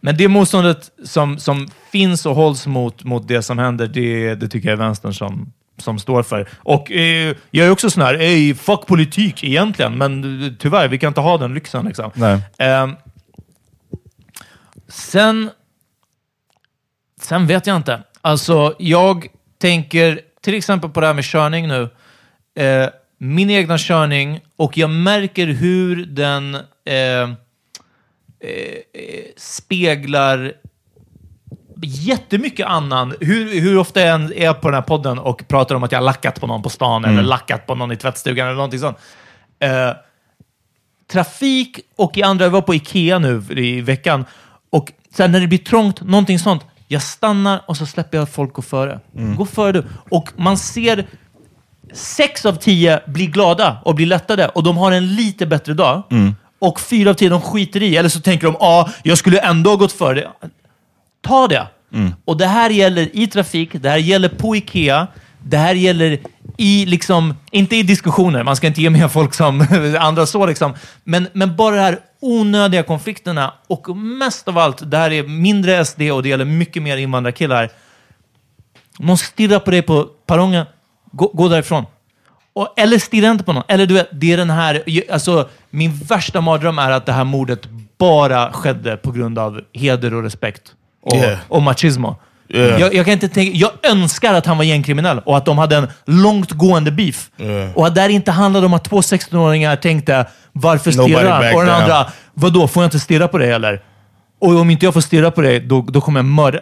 Men 0.00 0.16
det 0.16 0.28
motståndet 0.28 0.90
som, 1.04 1.38
som 1.38 1.68
finns 1.92 2.26
och 2.26 2.34
hålls 2.34 2.66
mot, 2.66 3.04
mot 3.04 3.28
det 3.28 3.42
som 3.42 3.58
händer, 3.58 3.86
det, 3.86 4.34
det 4.34 4.48
tycker 4.48 4.68
jag 4.68 4.72
är 4.72 4.84
vänstern 4.84 5.14
som, 5.14 5.52
som 5.78 5.98
står 5.98 6.22
för. 6.22 6.48
Och 6.56 6.92
eh, 6.92 7.36
jag 7.50 7.66
är 7.66 7.70
också 7.70 7.90
sån 7.90 8.02
här, 8.02 8.14
ey, 8.14 8.54
fuck 8.54 8.86
politik 8.86 9.44
egentligen, 9.44 9.98
men 9.98 10.42
eh, 10.44 10.52
tyvärr, 10.58 10.88
vi 10.88 10.98
kan 10.98 11.08
inte 11.08 11.20
ha 11.20 11.38
den 11.38 11.54
lyxen. 11.54 11.84
Liksom. 11.84 12.10
Ehm, 12.58 12.96
sen, 14.88 15.50
sen 17.20 17.46
vet 17.46 17.66
jag 17.66 17.76
inte. 17.76 18.02
Alltså, 18.26 18.74
jag 18.78 19.26
tänker 19.58 20.20
till 20.40 20.54
exempel 20.54 20.90
på 20.90 21.00
det 21.00 21.06
här 21.06 21.14
med 21.14 21.24
körning 21.24 21.68
nu. 21.68 21.88
Eh, 22.58 22.88
min 23.18 23.50
egna 23.50 23.78
körning 23.78 24.40
och 24.56 24.78
jag 24.78 24.90
märker 24.90 25.46
hur 25.46 26.06
den 26.06 26.54
eh, 26.84 26.94
eh, 26.94 27.28
speglar 29.36 30.52
jättemycket 31.82 32.66
annan. 32.66 33.14
Hur, 33.20 33.60
hur 33.60 33.78
ofta 33.78 34.00
jag 34.00 34.14
än 34.14 34.32
är 34.32 34.52
på 34.52 34.68
den 34.68 34.74
här 34.74 34.82
podden 34.82 35.18
och 35.18 35.48
pratar 35.48 35.74
om 35.74 35.82
att 35.82 35.92
jag 35.92 35.98
har 35.98 36.04
lackat 36.04 36.40
på 36.40 36.46
någon 36.46 36.62
på 36.62 36.70
stan 36.70 37.04
eller 37.04 37.22
lackat 37.22 37.66
på 37.66 37.74
någon 37.74 37.92
i 37.92 37.96
tvättstugan 37.96 38.46
eller 38.46 38.56
någonting 38.56 38.80
sånt. 38.80 38.98
Eh, 39.58 39.90
trafik 41.12 41.80
och 41.96 42.18
i 42.18 42.22
andra, 42.22 42.44
jag 42.44 42.50
var 42.50 42.62
på 42.62 42.74
Ikea 42.74 43.18
nu 43.18 43.42
i 43.50 43.80
veckan 43.80 44.24
och 44.70 44.92
sen 45.10 45.32
när 45.32 45.40
det 45.40 45.46
blir 45.46 45.58
trångt, 45.58 46.00
någonting 46.00 46.38
sånt, 46.38 46.64
jag 46.88 47.02
stannar 47.02 47.62
och 47.66 47.76
så 47.76 47.86
släpper 47.86 48.18
jag 48.18 48.28
folk 48.28 48.52
gå 48.52 48.62
före. 48.62 49.00
Gå 49.36 49.46
före 49.46 49.72
du. 49.72 49.84
Och 50.10 50.32
man 50.36 50.58
ser 50.58 51.06
sex 51.92 52.46
av 52.46 52.52
tio 52.54 53.00
blir 53.06 53.26
glada 53.26 53.78
och 53.84 53.94
blir 53.94 54.06
lättade 54.06 54.48
och 54.48 54.62
de 54.62 54.76
har 54.76 54.92
en 54.92 55.14
lite 55.14 55.46
bättre 55.46 55.74
dag. 55.74 56.02
Och 56.58 56.80
fyra 56.80 57.10
av 57.10 57.14
tio 57.14 57.28
de 57.28 57.40
skiter 57.40 57.82
i, 57.82 57.96
eller 57.96 58.08
så 58.08 58.20
tänker 58.20 58.46
de, 58.46 58.56
ja, 58.60 58.66
ah, 58.66 58.90
jag 59.02 59.18
skulle 59.18 59.38
ändå 59.38 59.70
ha 59.70 59.76
gått 59.76 59.92
före. 59.92 60.28
Ta 61.20 61.48
det. 61.48 61.66
Och 62.24 62.36
det 62.36 62.46
här 62.46 62.70
gäller 62.70 63.16
i 63.16 63.26
trafik, 63.26 63.70
det 63.72 63.90
här 63.90 63.96
gäller 63.96 64.28
på 64.28 64.56
Ikea, 64.56 65.06
det 65.42 65.56
här 65.56 65.74
gäller 65.74 66.18
i, 66.56 66.86
liksom, 66.86 67.34
inte 67.50 67.76
i 67.76 67.82
diskussioner, 67.82 68.42
man 68.42 68.56
ska 68.56 68.66
inte 68.66 68.82
ge 68.82 68.90
med 68.90 69.12
folk 69.12 69.34
som 69.34 69.66
andra 70.00 70.26
så, 70.26 70.46
liksom. 70.46 70.74
men, 71.04 71.28
men 71.32 71.56
bara 71.56 71.76
de 71.76 71.82
här 71.82 71.98
onödiga 72.20 72.82
konflikterna 72.82 73.52
och 73.66 73.96
mest 73.96 74.48
av 74.48 74.58
allt, 74.58 74.90
det 74.90 74.96
här 74.96 75.12
är 75.12 75.22
mindre 75.22 75.84
SD 75.84 76.02
och 76.02 76.22
det 76.22 76.28
gäller 76.28 76.44
mycket 76.44 76.82
mer 76.82 76.96
invandrarkillar. 76.96 77.70
Om 78.98 79.06
någon 79.06 79.18
stirrar 79.18 79.58
på 79.58 79.70
dig 79.70 79.82
på 79.82 80.04
perrongen, 80.26 80.66
gå, 81.12 81.30
gå 81.34 81.48
därifrån. 81.48 81.86
Och, 82.52 82.74
eller 82.76 82.98
stirra 82.98 83.30
inte 83.30 83.44
på 83.44 83.52
någon. 83.52 83.62
Eller 83.68 83.86
du 83.86 83.94
vet, 83.94 84.08
det 84.12 84.32
är 84.32 84.36
den 84.36 84.50
här... 84.50 84.82
Alltså, 85.10 85.48
min 85.70 85.98
värsta 85.98 86.40
mardröm 86.40 86.78
är 86.78 86.90
att 86.90 87.06
det 87.06 87.12
här 87.12 87.24
mordet 87.24 87.60
bara 87.98 88.52
skedde 88.52 88.96
på 88.96 89.12
grund 89.12 89.38
av 89.38 89.60
heder 89.72 90.14
och 90.14 90.22
respekt. 90.22 90.74
Och, 91.02 91.16
Yeah. 91.16 91.38
och 91.48 91.62
machismo. 91.62 92.16
Yeah. 92.48 92.80
Jag, 92.80 92.94
jag, 92.94 93.04
kan 93.04 93.12
inte 93.12 93.28
tänka, 93.28 93.56
jag 93.58 93.70
önskar 93.82 94.34
att 94.34 94.46
han 94.46 94.56
var 94.56 94.64
gängkriminell 94.64 95.18
och 95.18 95.36
att 95.36 95.44
de 95.44 95.58
hade 95.58 95.76
en 95.76 95.88
långtgående 96.06 96.90
beef. 96.90 97.30
Och 97.74 97.86
att 97.86 97.94
det 97.94 98.12
inte 98.12 98.30
handlade 98.30 98.66
om 98.66 98.74
att 98.74 98.84
två 98.84 99.00
16-åringar 99.00 99.76
tänkte 99.76 100.26
“Varför 100.52 100.90
stirrar 100.90 101.30
han?” 101.30 101.54
Och 101.54 101.60
den 101.60 101.68
down. 101.68 101.82
andra 101.82 102.06
“Vadå, 102.34 102.68
får 102.68 102.82
jag 102.82 102.86
inte 102.86 103.00
stirra 103.00 103.28
på 103.28 103.38
dig 103.38 103.50
eller?” 103.52 103.82
Och 104.40 104.56
om 104.60 104.70
inte 104.70 104.84
jag 104.84 104.94
får 104.94 105.00
stirra 105.00 105.30
på 105.30 105.40
dig, 105.40 105.60
då, 105.60 105.82
då 105.82 106.00
kommer 106.00 106.18
jag 106.20 106.24
mörda. 106.24 106.58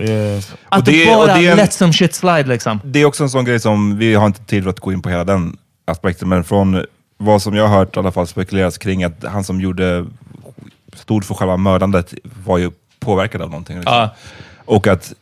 Yeah. 0.00 0.42
Att 0.68 0.78
Och 0.78 0.84
det- 0.84 0.90
det, 1.04 1.06
bara 1.06 1.18
och 1.18 1.26
det 1.26 1.46
är 1.46 1.50
en- 1.50 1.56
let 1.56 1.72
some 1.72 1.92
shit 1.92 2.14
slide 2.14 2.44
liksom. 2.48 2.80
Det 2.84 2.98
är 3.00 3.04
också 3.04 3.22
en 3.22 3.30
sån 3.30 3.44
grej 3.44 3.60
som, 3.60 3.98
vi 3.98 4.14
har 4.14 4.26
inte 4.26 4.44
tid 4.44 4.62
för 4.62 4.70
att 4.70 4.80
gå 4.80 4.92
in 4.92 5.02
på 5.02 5.08
hela 5.10 5.24
den 5.24 5.56
aspekten, 5.86 6.28
men 6.28 6.44
från 6.44 6.84
vad 7.18 7.42
som 7.42 7.54
jag 7.56 7.68
har 7.68 7.78
hört 7.78 7.96
i 7.96 7.98
alla 7.98 8.12
fall 8.12 8.26
spekuleras 8.26 8.78
kring 8.78 9.04
att 9.04 9.24
han 9.24 9.44
som 9.44 9.60
gjorde, 9.60 10.04
stod 10.94 11.24
för 11.24 11.34
själva 11.34 11.56
mördandet 11.56 12.14
var 12.44 12.58
ju 12.58 12.70
påverkad 13.02 13.42
av 13.42 13.50
någonting. 13.50 13.76
Liksom. 13.76 13.94
Ja. 13.94 14.14
Och 14.64 14.86
att, 14.86 15.12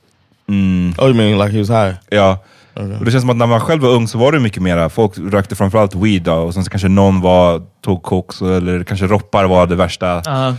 mm, 0.48 0.94
Oh, 0.98 1.04
you 1.04 1.14
mean 1.14 1.38
like 1.38 1.52
he 1.52 1.58
was 1.58 1.70
high? 1.70 1.94
ja, 2.10 2.38
och 2.74 3.04
det 3.04 3.10
känns 3.10 3.22
som 3.22 3.30
att 3.30 3.36
när 3.36 3.46
man 3.46 3.60
själv 3.60 3.82
var 3.82 3.90
ung 3.90 4.08
så 4.08 4.18
var 4.18 4.32
det 4.32 4.40
mycket 4.40 4.62
mera, 4.62 4.88
folk 4.88 5.12
rökte 5.18 5.56
framförallt 5.56 5.94
weed 5.94 6.22
då, 6.22 6.34
och 6.34 6.54
sen 6.54 6.64
så 6.64 6.70
kanske 6.70 6.88
någon 6.88 7.20
var, 7.20 7.62
tog 7.80 8.02
koks 8.02 8.42
eller 8.42 8.84
kanske 8.84 9.06
roppar 9.06 9.44
var 9.44 9.66
det 9.66 9.76
värsta. 9.76 10.22
Ja. 10.24 10.54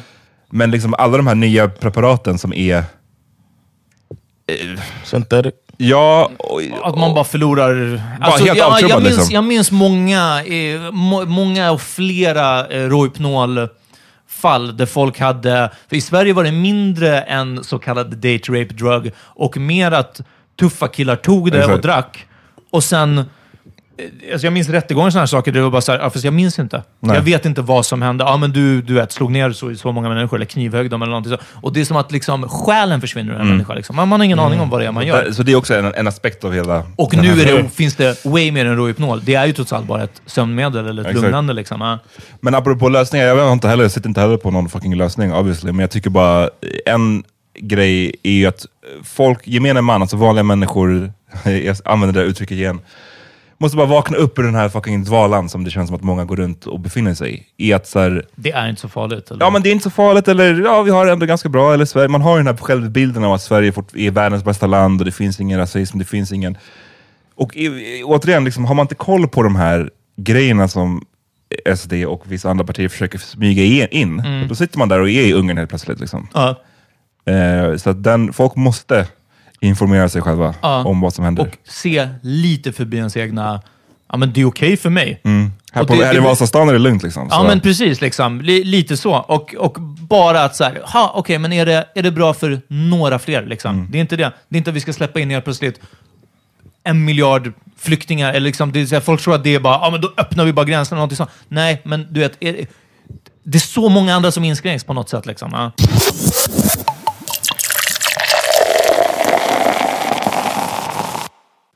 Men 0.50 0.72
liksom 0.72 0.94
alla 0.98 1.18
de 1.18 1.28
här 1.28 1.36
nya 1.36 1.70
preparaten 1.70 2.38
som 2.38 2.54
är, 2.54 2.84
Synthetic? 5.04 5.54
ja, 5.78 6.32
och, 6.38 6.62
Att 6.84 6.98
man 6.98 7.14
bara 7.14 7.24
förlorar... 7.24 8.02
Alltså, 8.22 8.46
helt 8.46 8.58
jag, 8.58 8.82
jag, 8.82 9.02
minns, 9.04 9.18
liksom. 9.18 9.34
jag 9.34 9.44
minns 9.44 9.72
många, 9.72 10.44
eh, 10.44 10.92
må, 10.92 11.26
många 11.26 11.72
och 11.72 11.82
flera 11.82 12.68
eh, 12.68 12.90
Rohypnol-fall 14.42 14.78
där 14.78 14.86
folk 14.86 15.20
hade... 15.20 15.72
För 15.90 15.96
i 15.96 16.02
Sverige 16.02 16.34
var 16.34 16.44
det 16.44 16.52
mindre 16.52 17.22
än 17.22 17.64
så 17.64 17.80
kallad 17.80 18.10
date 18.10 18.52
rape 18.52 18.74
drug 18.74 19.12
och 19.18 19.58
mer 19.58 19.92
att 19.92 20.22
tuffa 20.60 20.88
killar 20.88 21.16
tog 21.16 21.52
det 21.52 21.58
Exakt. 21.58 21.76
och 21.76 21.82
drack. 21.82 22.28
Och 22.72 22.84
sen... 22.84 23.26
eh, 24.02 24.34
Alltså 24.34 24.46
jag 24.48 24.54
minns 24.54 24.70
rättegångar 24.70 25.08
och 25.08 25.14
sådana 25.14 25.22
här 25.22 25.28
saker 25.28 25.52
det 25.52 25.62
var 25.62 25.70
bara 25.70 25.82
så 25.82 25.92
här, 25.92 26.00
ja, 26.00 26.10
fast 26.10 26.26
jag 26.26 26.34
minns 26.34 26.60
inte. 26.60 26.84
Nej. 27.00 27.16
Jag 27.16 27.24
vet 27.24 27.46
inte 27.46 27.62
vad 27.62 27.86
som 27.86 28.02
hände. 28.02 28.24
Ja, 28.24 28.38
men 28.38 28.52
du, 28.52 28.82
du 28.82 28.94
vet, 28.94 29.12
slog 29.12 29.32
ner 29.32 29.52
så, 29.52 29.76
så 29.76 29.92
många 29.92 30.10
människor, 30.10 30.38
eller 30.38 30.46
knivhögg 30.46 30.90
dem 30.90 31.02
eller 31.02 31.10
någonting 31.10 31.34
så. 31.34 31.38
Och 31.62 31.74
det 31.74 31.82
är 31.82 31.86
som 31.86 31.98
att 31.98 32.12
liksom, 32.12 32.50
själen 32.50 33.02
försvinner 33.02 33.34
ur 33.34 33.40
en 33.40 33.48
människa. 33.48 33.74
Liksom. 33.74 33.96
Man, 33.96 34.08
man 34.08 34.20
har 34.20 34.26
ingen 34.26 34.40
aning 34.40 34.60
om 34.60 34.70
vad 34.70 34.82
det 34.82 34.86
är 34.86 34.92
man 34.92 35.08
gör. 35.08 35.32
så 35.32 35.44
det 35.44 35.52
är 35.52 35.56
också 35.56 35.76
en, 35.76 35.94
en 35.94 36.08
aspekt 36.08 36.44
av 36.44 36.54
hela... 36.54 36.84
Och 36.96 37.16
nu 37.16 37.36
det, 37.36 37.70
finns 37.70 37.96
det 37.96 38.26
way 38.26 38.52
mer 38.52 38.66
än 38.66 38.76
Rohypnol. 38.76 39.22
Det 39.24 39.36
är 39.36 39.46
ju 39.46 39.54
trots 39.54 39.74
allt 39.74 39.86
bara 39.86 40.04
ett 40.04 40.22
sömnmedel 40.26 40.88
eller 40.88 41.02
ett 41.02 41.08
Exakt. 41.08 41.24
lugnande. 41.24 41.54
Liksom. 41.54 41.82
Ja. 41.82 42.00
Men 42.40 42.56
apropå 42.56 42.90
lösningar, 42.90 43.26
jag 43.26 43.36
vet 43.36 43.52
inte 43.52 43.68
heller, 43.68 43.84
jag 43.84 43.92
sitter 43.92 44.10
inte 44.10 44.22
heller 44.22 44.38
på 44.38 44.52
någon 44.52 44.70
fucking 44.70 44.96
lösning 44.96 45.34
obviously, 45.34 45.72
men 45.72 45.80
jag 45.80 45.92
tycker 45.92 46.10
bara 46.10 46.50
en 46.86 47.24
grej 47.60 48.16
är 48.24 48.32
ju 48.32 48.46
att 48.46 48.66
folk, 49.04 49.48
gemene 49.48 49.82
man, 49.82 50.02
alltså 50.02 50.18
vanliga 50.18 50.44
människor, 50.44 51.14
jag 51.44 51.78
använder 51.86 52.22
det 52.22 52.28
uttrycket 52.28 52.58
igen, 52.58 52.80
måste 53.62 53.78
bara 53.78 53.88
vakna 53.88 54.18
upp 54.18 54.40
ur 54.40 54.44
den 54.44 54.56
här 54.56 54.70
fucking 54.70 55.04
dvalan 55.04 55.50
som 55.50 55.64
det 55.64 55.72
känns 55.72 55.88
som 55.88 55.96
att 55.96 56.04
många 56.04 56.26
går 56.26 56.36
runt 56.36 56.66
och 56.66 56.80
befinner 56.80 57.14
sig 57.14 57.36
i. 57.36 57.68
I 57.68 57.74
att 57.74 57.88
så 57.88 58.00
här, 58.00 58.26
Det 58.36 58.52
är 58.52 58.70
inte 58.70 58.82
så 58.82 58.90
farligt. 58.90 59.32
Eller? 59.32 59.46
ja 59.46 59.50
men 59.50 59.62
det 59.62 59.70
är 59.70 59.72
inte 59.72 59.84
så 59.84 59.90
farligt, 59.90 60.28
eller 60.28 60.62
ja 60.62 60.82
vi 60.82 60.92
har 60.92 61.06
det 61.06 61.12
ändå 61.12 61.26
ganska 61.26 61.50
bra, 61.50 61.74
eller 61.74 61.86
Sverige, 61.86 62.08
man 62.08 62.22
har 62.22 62.38
ju 62.38 62.44
den 62.44 62.56
här 62.56 62.64
självbilden 62.64 63.24
av 63.24 63.34
att 63.34 63.42
Sverige 63.42 63.74
är 63.94 64.12
världens 64.12 64.44
bästa 64.44 64.68
land 64.68 65.02
och 65.02 65.06
det 65.06 65.12
finns 65.12 65.40
ingen 65.40 65.60
rasism, 65.60 66.00
det 66.00 66.06
finns 66.06 66.32
ingen... 66.32 66.58
Och 67.36 67.56
i, 67.56 68.04
återigen, 68.04 68.44
liksom, 68.44 68.66
har 68.66 68.76
man 68.76 68.84
inte 68.84 68.96
koll 68.96 69.28
på 69.28 69.44
de 69.44 69.56
här 69.56 69.90
grejerna 70.16 70.68
som 70.68 71.06
SD 71.76 71.94
och 71.94 72.24
vissa 72.32 72.50
andra 72.50 72.66
partier 72.66 72.90
försöker 72.90 73.18
smyga 73.20 73.88
in, 73.88 74.24
då 74.50 74.56
sitter 74.56 74.78
man 74.78 74.90
där 74.90 75.00
och 75.00 75.10
är 75.10 75.22
i 75.22 75.34
Ungern 75.34 75.58
helt 75.58 75.70
plötsligt. 75.70 76.00
Liksom. 76.00 76.28
Ja. 76.34 76.56
Eh, 77.34 77.76
så 77.78 77.94
den, 77.94 78.34
folk 78.34 78.56
måste 78.56 79.08
informera 79.62 80.10
sig 80.10 80.22
själva 80.22 80.54
Ja. 80.62 80.84
om 80.86 81.02
vad 81.02 81.14
som 81.14 81.26
händer. 81.26 81.44
Och 81.44 81.58
se 81.70 82.10
lite 82.22 82.72
förbi 82.72 82.98
ens 82.98 83.18
egna... 83.18 83.62
Ja, 84.12 84.18
men 84.18 84.34
det 84.34 84.42
är 84.42 84.46
okej 84.46 84.78
för 84.78 84.90
mig. 84.90 85.22
här 85.74 85.82
och 85.82 85.88
på, 85.88 85.94
det- 85.96 86.06
här 86.06 86.14
i 86.14 86.16
det- 86.16 86.22
Vasastan 86.22 86.70
är 86.70 86.74
det 86.74 86.80
lugnt. 86.80 87.04
Liksom, 87.04 87.28
Ja, 87.32 87.38
så. 87.38 87.44
men 87.44 87.60
precis. 87.60 88.02
Liksom. 88.02 88.42
Li, 88.42 88.64
lite 88.64 88.98
så. 88.98 89.14
Och, 89.16 89.56
och 89.56 89.78
bara 90.00 90.44
att 90.44 90.56
så 90.56 90.64
här, 90.64 90.82
ha, 90.84 91.12
okej, 91.16 91.38
men 91.40 91.54
är 91.54 91.66
det, 91.66 91.86
är 91.96 92.04
det 92.04 92.12
bra 92.12 92.34
för 92.34 92.62
några 92.68 93.20
fler? 93.20 93.46
Liksom? 93.46 93.88
Det 93.92 93.98
är 93.98 94.02
inte 94.02 94.16
det. 94.16 94.32
Det 94.50 94.56
är 94.56 94.58
inte 94.58 94.70
att 94.70 94.76
vi 94.76 94.80
ska 94.82 94.94
släppa 94.94 95.20
in 95.20 95.30
helt 95.30 95.44
plötsligt 95.44 95.80
en 96.84 97.06
miljard 97.06 97.54
flyktingar. 97.78 98.30
Eller 98.30 98.40
liksom, 98.46 98.72
det 98.72 98.82
är 98.82 98.86
så 98.86 98.96
här, 98.96 99.02
folk 99.02 99.22
tror 99.22 99.36
att 99.36 99.44
det 99.44 99.56
är 99.56 99.60
bara, 99.60 99.74
ja 99.82 99.90
men 99.92 100.02
då 100.02 100.14
öppnar 100.18 100.46
vi 100.46 100.54
bara 100.54 100.66
gränserna. 100.66 100.96
Någonting 101.00 101.18
sånt. 101.18 101.30
Nej, 101.48 101.82
men 101.86 102.08
du 102.14 102.20
vet, 102.20 102.38
är, 102.40 102.66
det 103.44 103.58
är 103.58 103.60
så 103.60 103.90
många 103.90 104.16
andra 104.16 104.32
som 104.32 104.44
inskränks 104.44 104.84
på 104.84 104.94
något 104.94 105.10
sätt. 105.10 105.26
Liksom. 105.26 105.50
Ja. 105.54 105.72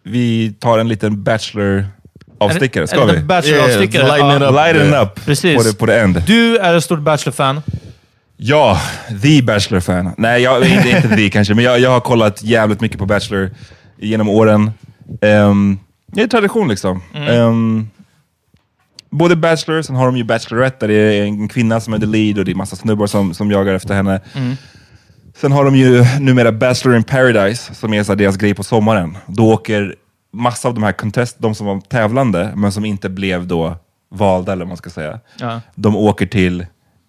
Vi 0.07 0.53
tar 0.59 0.79
en 0.79 0.87
liten 0.87 1.23
Bachelor-avstickare, 1.23 2.87
ska 2.87 3.01
Är 3.01 3.07
det 3.07 3.13
vi? 3.13 3.19
en 3.19 3.27
Bachelor-avstickare? 3.27 4.03
Yeah, 4.03 4.17
lighten 4.17 4.41
it 4.41 4.49
up. 4.49 4.55
Lighten 4.55 4.93
up 5.01 5.25
Precis. 5.25 5.57
på 5.57 5.63
det, 5.63 5.73
på 5.79 5.85
det 5.85 6.01
end. 6.01 6.23
Du 6.27 6.57
är 6.57 6.73
ett 6.73 6.83
stort 6.83 6.99
Bachelor-fan. 6.99 7.61
Ja, 8.37 8.81
the 9.21 9.41
Bachelor-fan. 9.41 10.11
Nej, 10.17 10.41
jag, 10.41 10.65
inte, 10.65 10.89
inte 10.89 11.15
the 11.15 11.29
kanske, 11.33 11.53
men 11.53 11.65
jag, 11.65 11.79
jag 11.79 11.89
har 11.89 11.99
kollat 11.99 12.43
jävligt 12.43 12.81
mycket 12.81 12.97
på 12.99 13.05
Bachelor 13.05 13.49
genom 13.97 14.29
åren. 14.29 14.71
Um, 15.21 15.79
det 16.07 16.21
är 16.21 16.27
tradition 16.27 16.67
liksom. 16.67 17.01
Ehm, 17.13 17.89
både 19.09 19.35
Bachelor, 19.35 19.81
sen 19.81 19.95
har 19.95 20.05
de 20.05 20.17
ju 20.17 20.23
Bachelorette 20.23 20.87
där 20.87 20.93
det 20.93 21.17
är 21.17 21.23
en 21.23 21.47
kvinna 21.47 21.79
som 21.79 21.93
är 21.93 21.99
the 21.99 22.05
lead 22.05 22.39
och 22.39 22.45
det 22.45 22.51
är 22.51 22.55
massa 22.55 22.75
snubbar 22.75 23.07
som, 23.07 23.33
som 23.33 23.51
jagar 23.51 23.73
efter 23.73 23.93
henne. 23.93 24.21
Sen 25.41 25.51
har 25.51 25.65
de 25.65 25.75
ju 25.75 26.05
numera 26.19 26.51
Bachelor 26.51 26.95
in 26.95 27.03
Paradise, 27.03 27.75
som 27.75 27.93
är 27.93 28.03
så 28.03 28.15
deras 28.15 28.37
grej 28.37 28.53
på 28.53 28.63
sommaren. 28.63 29.17
Då 29.27 29.53
åker 29.53 29.95
massa 30.33 30.67
av 30.67 30.73
de 30.73 30.83
här 30.83 30.91
contest, 30.91 31.35
de 31.39 31.55
som 31.55 31.65
var 31.67 31.79
tävlande, 31.79 32.51
men 32.55 32.71
som 32.71 32.85
inte 32.85 33.09
blev 33.09 33.47
då 33.47 33.75
valda, 34.13 34.51
eller 34.51 34.65
vad 34.65 34.67
man 34.67 34.77
ska 34.77 34.89
säga. 34.89 35.19
Ja. 35.39 35.61
De 35.75 35.95
åker 35.95 36.25
till 36.25 36.65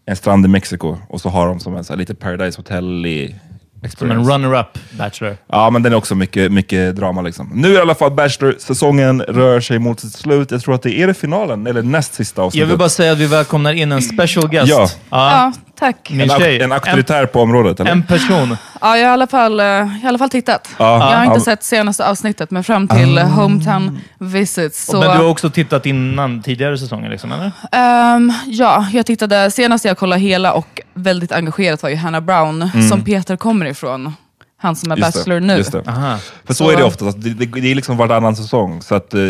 en 0.07 0.17
strand 0.17 0.45
i 0.45 0.49
Mexiko 0.49 0.97
och 1.09 1.21
så 1.21 1.29
har 1.29 1.47
de 1.49 1.61
som 1.61 1.77
en 1.77 1.85
så 1.85 1.93
här, 1.93 1.99
lite 1.99 2.15
Paradise 2.15 2.59
Hotel 2.59 3.07
i 3.07 3.29
Som 3.29 3.39
en 3.81 3.87
experience. 3.87 4.33
runner-up 4.33 4.79
Bachelor. 4.99 5.37
Ja, 5.47 5.71
men 5.71 5.83
den 5.83 5.93
är 5.93 5.97
också 5.97 6.15
mycket, 6.15 6.53
mycket 6.53 6.97
drama 6.97 7.23
liksom. 7.23 7.51
Nu 7.55 7.73
i 7.73 7.79
alla 7.79 7.95
fall 7.95 8.11
Bachelor-säsongen 8.11 9.23
rör 9.23 9.61
sig 9.61 9.79
mot 9.79 10.01
sitt 10.01 10.13
slut. 10.13 10.51
Jag 10.51 10.63
tror 10.63 10.75
att 10.75 10.83
det 10.83 10.99
är 11.03 11.07
det 11.07 11.15
finalen, 11.15 11.67
eller 11.67 11.83
näst 11.83 12.15
sista 12.15 12.43
avsnittet. 12.43 12.61
Jag 12.61 12.67
vill 12.69 12.79
bara 12.79 12.89
säga 12.89 13.13
att 13.13 13.19
vi 13.19 13.27
välkomnar 13.27 13.73
in 13.73 13.93
en 13.93 14.03
special 14.03 14.49
guest. 14.49 14.71
Ja. 14.71 14.89
Ja, 15.11 15.53
tack. 15.79 16.11
Min 16.11 16.21
en, 16.21 16.29
tjej. 16.41 16.63
en 16.63 16.73
auktoritär 16.73 17.27
på 17.27 17.41
området, 17.41 17.81
En, 17.81 17.87
eller? 17.87 17.97
en 17.97 18.03
person. 18.03 18.57
Ja, 18.81 18.97
jag 18.99 19.05
har 19.05 19.11
i 19.11 19.13
alla 19.13 19.27
fall, 19.27 19.61
eh, 19.61 19.67
jag 19.67 19.85
har 19.87 20.05
i 20.05 20.07
alla 20.07 20.19
fall 20.19 20.31
tittat. 20.31 20.69
Ja. 20.79 21.11
Jag 21.11 21.17
har 21.19 21.25
inte 21.25 21.37
Ja. 21.39 21.45
sett 21.45 21.63
senaste 21.65 22.09
avsnittet, 22.11 22.51
men 22.51 22.65
fram 22.65 22.89
till 22.89 23.19
eh, 23.19 23.25
Hometown 23.29 23.99
Visits. 24.19 24.87
Så, 24.87 25.01
Men 25.01 25.11
du 25.11 25.17
har 25.25 25.29
också 25.31 25.51
tittat 25.51 25.87
innan 25.87 26.43
tidigare 26.43 26.79
säsonger, 26.79 27.11
liksom, 27.11 27.33
eller? 27.33 27.53
ehm, 27.73 28.33
ja, 28.47 28.87
jag 28.93 29.07
tittade, 29.07 29.51
senast 29.51 29.85
jag 29.85 29.99
kollade 29.99 30.21
hela 30.21 30.53
och 30.53 30.81
väldigt 30.95 31.33
engagerat 31.33 31.83
var 31.83 31.91
ju 31.91 31.97
Hannah 31.97 32.21
Brown, 32.21 32.71
som 32.89 33.05
Peter 33.05 33.37
kommer 33.37 33.67
ifrån. 33.67 34.15
Han 34.59 34.77
som 34.77 34.91
är 34.93 34.97
Just 34.97 35.13
det, 35.13 35.19
Bachelor 35.19 35.41
nu. 35.41 35.57
just 35.57 35.73
det. 35.73 35.83
Aha. 35.87 36.17
För 36.47 36.55
så, 36.55 36.65
Så- 36.65 36.71
är 36.71 36.77
det 36.77 36.85
ofta. 36.85 37.05
Det, 37.05 37.31
det, 37.35 37.47
det 37.61 37.71
är 37.71 37.75
liksom 37.75 37.97
varannan 37.97 38.37
säsong. 38.37 38.83
Så 38.83 38.95
att 38.95 39.15
eh, 39.15 39.21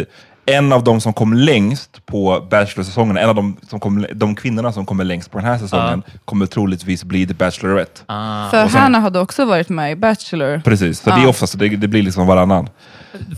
en 0.47 0.73
av 0.73 0.85
de 0.85 1.01
som 1.01 1.13
kom 1.13 1.35
längst 1.35 2.07
på 2.07 2.47
Bachelor-säsongen, 2.51 3.17
en 3.17 3.29
av 3.29 3.35
de, 3.35 3.57
som 3.69 3.81
kom, 3.81 4.07
de 4.15 4.35
kvinnorna 4.35 4.73
som 4.73 4.87
kommer 4.87 5.05
längst 5.05 5.31
på 5.31 5.39
den 5.39 5.47
här 5.47 5.59
säsongen, 5.59 6.03
kommer 6.25 6.47
troligtvis 6.47 7.05
bli 7.05 7.27
The 7.27 7.35
Bachelorette. 7.35 8.01
För 8.51 8.79
Hannah 8.79 9.01
hade 9.03 9.21
också 9.21 9.45
varit 9.45 9.69
med 9.69 9.93
i 9.93 9.97
Bachelor. 9.97 10.61
Precis, 10.65 11.01
så 11.01 11.11
det 11.11 11.17
är 11.17 11.23
Ja. 11.23 11.29
ofta 11.29 11.47
så 11.47 11.59
det, 11.59 11.69
det 11.69 11.89
blir 11.89 12.03
liksom 12.03 12.27
varannan. 12.27 12.69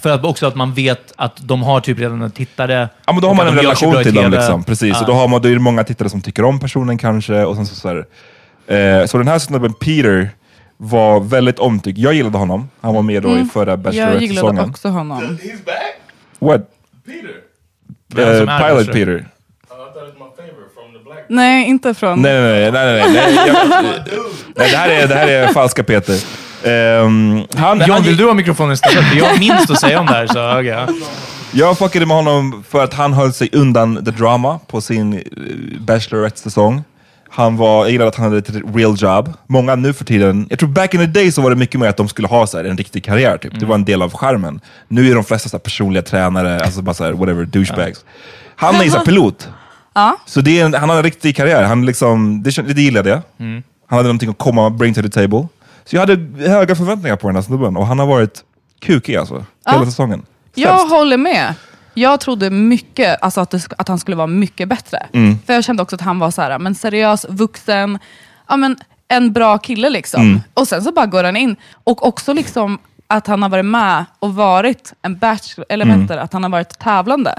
För 0.02 0.10
att 0.10 0.24
också 0.24 0.46
att 0.46 0.54
man 0.54 0.74
vet 0.74 1.12
att 1.16 1.36
de 1.48 1.62
har 1.62 1.80
typ 1.80 1.98
redan 1.98 2.22
en 2.22 2.30
tittare. 2.30 2.88
Ja, 3.06 3.12
men 3.12 3.22
då 3.22 3.28
har 3.28 3.34
man 3.34 3.46
en 3.48 3.54
relation 3.54 4.02
till 4.02 4.14
dem. 4.14 4.30
Liksom. 4.30 4.64
Precis, 4.64 5.00
och 5.00 5.06
då, 5.06 5.12
har 5.12 5.28
man, 5.28 5.42
då 5.42 5.48
är 5.48 5.52
det 5.52 5.58
många 5.58 5.84
tittare 5.84 6.08
som 6.08 6.20
tycker 6.20 6.44
om 6.44 6.60
personen 6.60 6.98
kanske. 6.98 7.44
Och 7.44 7.56
sen 7.56 7.66
så, 7.66 7.74
så, 7.74 7.88
här, 7.88 8.06
eh, 9.00 9.06
så 9.06 9.18
den 9.18 9.28
här 9.28 9.38
snubben 9.38 9.72
Peter 9.74 10.30
var 10.76 11.20
väldigt 11.20 11.58
omtyckt. 11.58 11.98
Jag 11.98 12.14
gillade 12.14 12.38
honom. 12.38 12.68
Han 12.80 12.94
var 12.94 13.02
med 13.02 13.22
då 13.22 13.38
i 13.38 13.44
förra 13.44 13.70
Jag 13.70 13.92
gillade 13.92 14.16
Bachelorette-säsongen. 14.18 14.70
också 14.70 14.88
honom. 14.88 15.38
What? 16.38 16.60
Som 18.12 18.48
är 18.48 18.68
Pilot 18.68 18.86
Bachelor? 18.86 18.92
Peter. 18.92 19.28
Nej, 21.28 21.68
inte 21.68 21.94
från... 21.94 22.22
Nej, 22.22 22.40
nej, 22.42 22.72
nej. 22.72 22.72
nej, 22.72 23.12
nej, 23.12 23.34
nej. 23.34 23.82
Jag, 24.06 24.06
nej 24.56 24.70
det, 24.70 24.76
här 24.76 24.88
är, 24.88 25.08
det 25.08 25.14
här 25.14 25.28
är 25.28 25.48
falska 25.48 25.84
Peter. 25.84 26.14
Ehm, 26.64 27.46
han, 27.56 27.78
John, 27.80 27.90
han, 27.90 28.02
vill 28.02 28.16
du 28.16 28.24
ha 28.26 28.34
mikrofonen 28.34 28.72
istället? 28.72 29.04
För 29.04 29.16
Jag 29.16 29.24
har 29.24 29.38
minst 29.38 29.70
att 29.70 29.80
säga 29.80 30.00
om 30.00 30.06
det 30.06 30.12
här. 30.12 30.26
Så, 30.26 30.50
okay, 30.50 30.64
ja. 30.64 30.88
Jag 31.52 31.78
fuckade 31.78 32.06
med 32.06 32.16
honom 32.16 32.64
för 32.68 32.84
att 32.84 32.94
han 32.94 33.12
höll 33.12 33.32
sig 33.32 33.48
undan 33.52 34.04
the 34.04 34.10
drama 34.10 34.58
på 34.66 34.80
sin 34.80 35.12
eh, 35.12 35.20
Bachelorette-säsong. 35.80 36.84
Han 37.30 37.56
var, 37.56 37.84
jag 37.84 37.90
gillade 37.92 38.08
att 38.08 38.14
han 38.14 38.24
hade 38.24 38.38
ett 38.38 38.50
real 38.74 38.94
job. 38.98 39.32
Många 39.46 39.74
nu 39.74 39.92
för 39.92 40.04
tiden, 40.04 40.46
jag 40.50 40.58
tror 40.58 40.68
back 40.68 40.94
in 40.94 41.00
the 41.00 41.06
day 41.06 41.32
så 41.32 41.42
var 41.42 41.50
det 41.50 41.56
mycket 41.56 41.80
mer 41.80 41.88
att 41.88 41.96
de 41.96 42.08
skulle 42.08 42.28
ha 42.28 42.46
så 42.46 42.56
här, 42.56 42.64
en 42.64 42.76
riktig 42.76 43.04
karriär. 43.04 43.38
Typ. 43.38 43.60
Det 43.60 43.66
var 43.66 43.74
en 43.74 43.84
del 43.84 44.02
av 44.02 44.12
charmen. 44.12 44.60
Nu 44.88 45.10
är 45.10 45.14
de 45.14 45.24
flesta 45.24 45.48
så 45.48 45.56
här, 45.56 45.60
personliga 45.60 46.02
tränare, 46.02 46.60
alltså 46.60 46.82
bara 46.82 46.94
så 46.94 47.04
här, 47.04 47.12
whatever, 47.12 47.44
douchebags. 47.44 48.04
Han 48.56 48.74
är 48.74 48.84
ju 48.84 48.90
pilot. 49.04 49.48
Ja. 49.94 50.16
Så 50.26 50.40
det 50.40 50.60
är 50.60 50.64
en, 50.64 50.74
han 50.74 50.88
har 50.88 50.96
en 50.96 51.02
riktig 51.02 51.36
karriär. 51.36 51.62
Han 51.62 51.86
liksom, 51.86 52.42
det, 52.42 52.74
det 52.74 52.82
gillade 52.82 53.10
jag. 53.10 53.20
Han 53.38 53.96
hade 53.96 54.02
någonting 54.02 54.30
att 54.30 54.38
komma 54.38 54.70
bring 54.70 54.94
to 54.94 55.02
the 55.02 55.08
table. 55.08 55.48
Så 55.84 55.96
jag 55.96 56.00
hade 56.00 56.48
höga 56.48 56.76
förväntningar 56.76 57.16
på 57.16 57.26
den 57.26 57.36
här 57.36 57.42
snubben 57.42 57.76
och 57.76 57.86
han 57.86 57.98
har 57.98 58.06
varit 58.06 58.44
kukig 58.80 59.16
alltså. 59.16 59.44
Hela 59.70 59.84
säsongen. 59.84 60.22
Jag 60.54 60.78
Sämst. 60.80 60.94
håller 60.94 61.16
med. 61.16 61.54
Jag 61.98 62.20
trodde 62.20 62.50
mycket, 62.50 63.22
alltså 63.22 63.40
att, 63.40 63.50
det, 63.50 63.66
att 63.78 63.88
han 63.88 63.98
skulle 63.98 64.16
vara 64.16 64.26
mycket 64.26 64.68
bättre. 64.68 65.06
Mm. 65.12 65.38
För 65.46 65.52
jag 65.52 65.64
kände 65.64 65.82
också 65.82 65.96
att 65.96 66.02
han 66.02 66.18
var 66.18 66.30
så 66.30 66.42
här, 66.42 66.58
men 66.58 66.74
seriös, 66.74 67.26
vuxen, 67.28 67.98
ja, 68.48 68.56
men 68.56 68.76
en 69.08 69.32
bra 69.32 69.58
kille 69.58 69.90
liksom. 69.90 70.22
Mm. 70.22 70.40
Och 70.54 70.68
sen 70.68 70.82
så 70.82 70.92
bara 70.92 71.06
går 71.06 71.24
han 71.24 71.36
in. 71.36 71.56
Och 71.84 72.06
också 72.06 72.32
liksom 72.32 72.78
att 73.06 73.26
han 73.26 73.42
har 73.42 73.48
varit 73.48 73.64
med 73.64 74.04
och 74.18 74.34
varit 74.34 74.92
en 75.02 75.18
bachelor, 75.18 75.66
eller 75.68 75.84
Mm. 75.84 75.98
vänta, 75.98 76.20
att 76.20 76.32
han 76.32 76.42
har 76.42 76.50
varit 76.50 76.78
tävlande. 76.78 77.38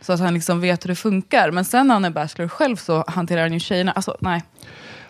Så 0.00 0.12
att 0.12 0.20
han 0.20 0.34
liksom 0.34 0.60
vet 0.60 0.84
hur 0.84 0.88
det 0.88 0.94
funkar. 0.96 1.50
Men 1.50 1.64
sen 1.64 1.86
när 1.86 1.94
han 1.94 2.04
är 2.04 2.10
bachelor 2.10 2.48
själv 2.48 2.76
så 2.76 3.04
hanterar 3.08 3.42
han 3.42 3.52
ju 3.52 3.60
tjejerna. 3.60 3.92
Alltså 3.92 4.16
nej. 4.20 4.42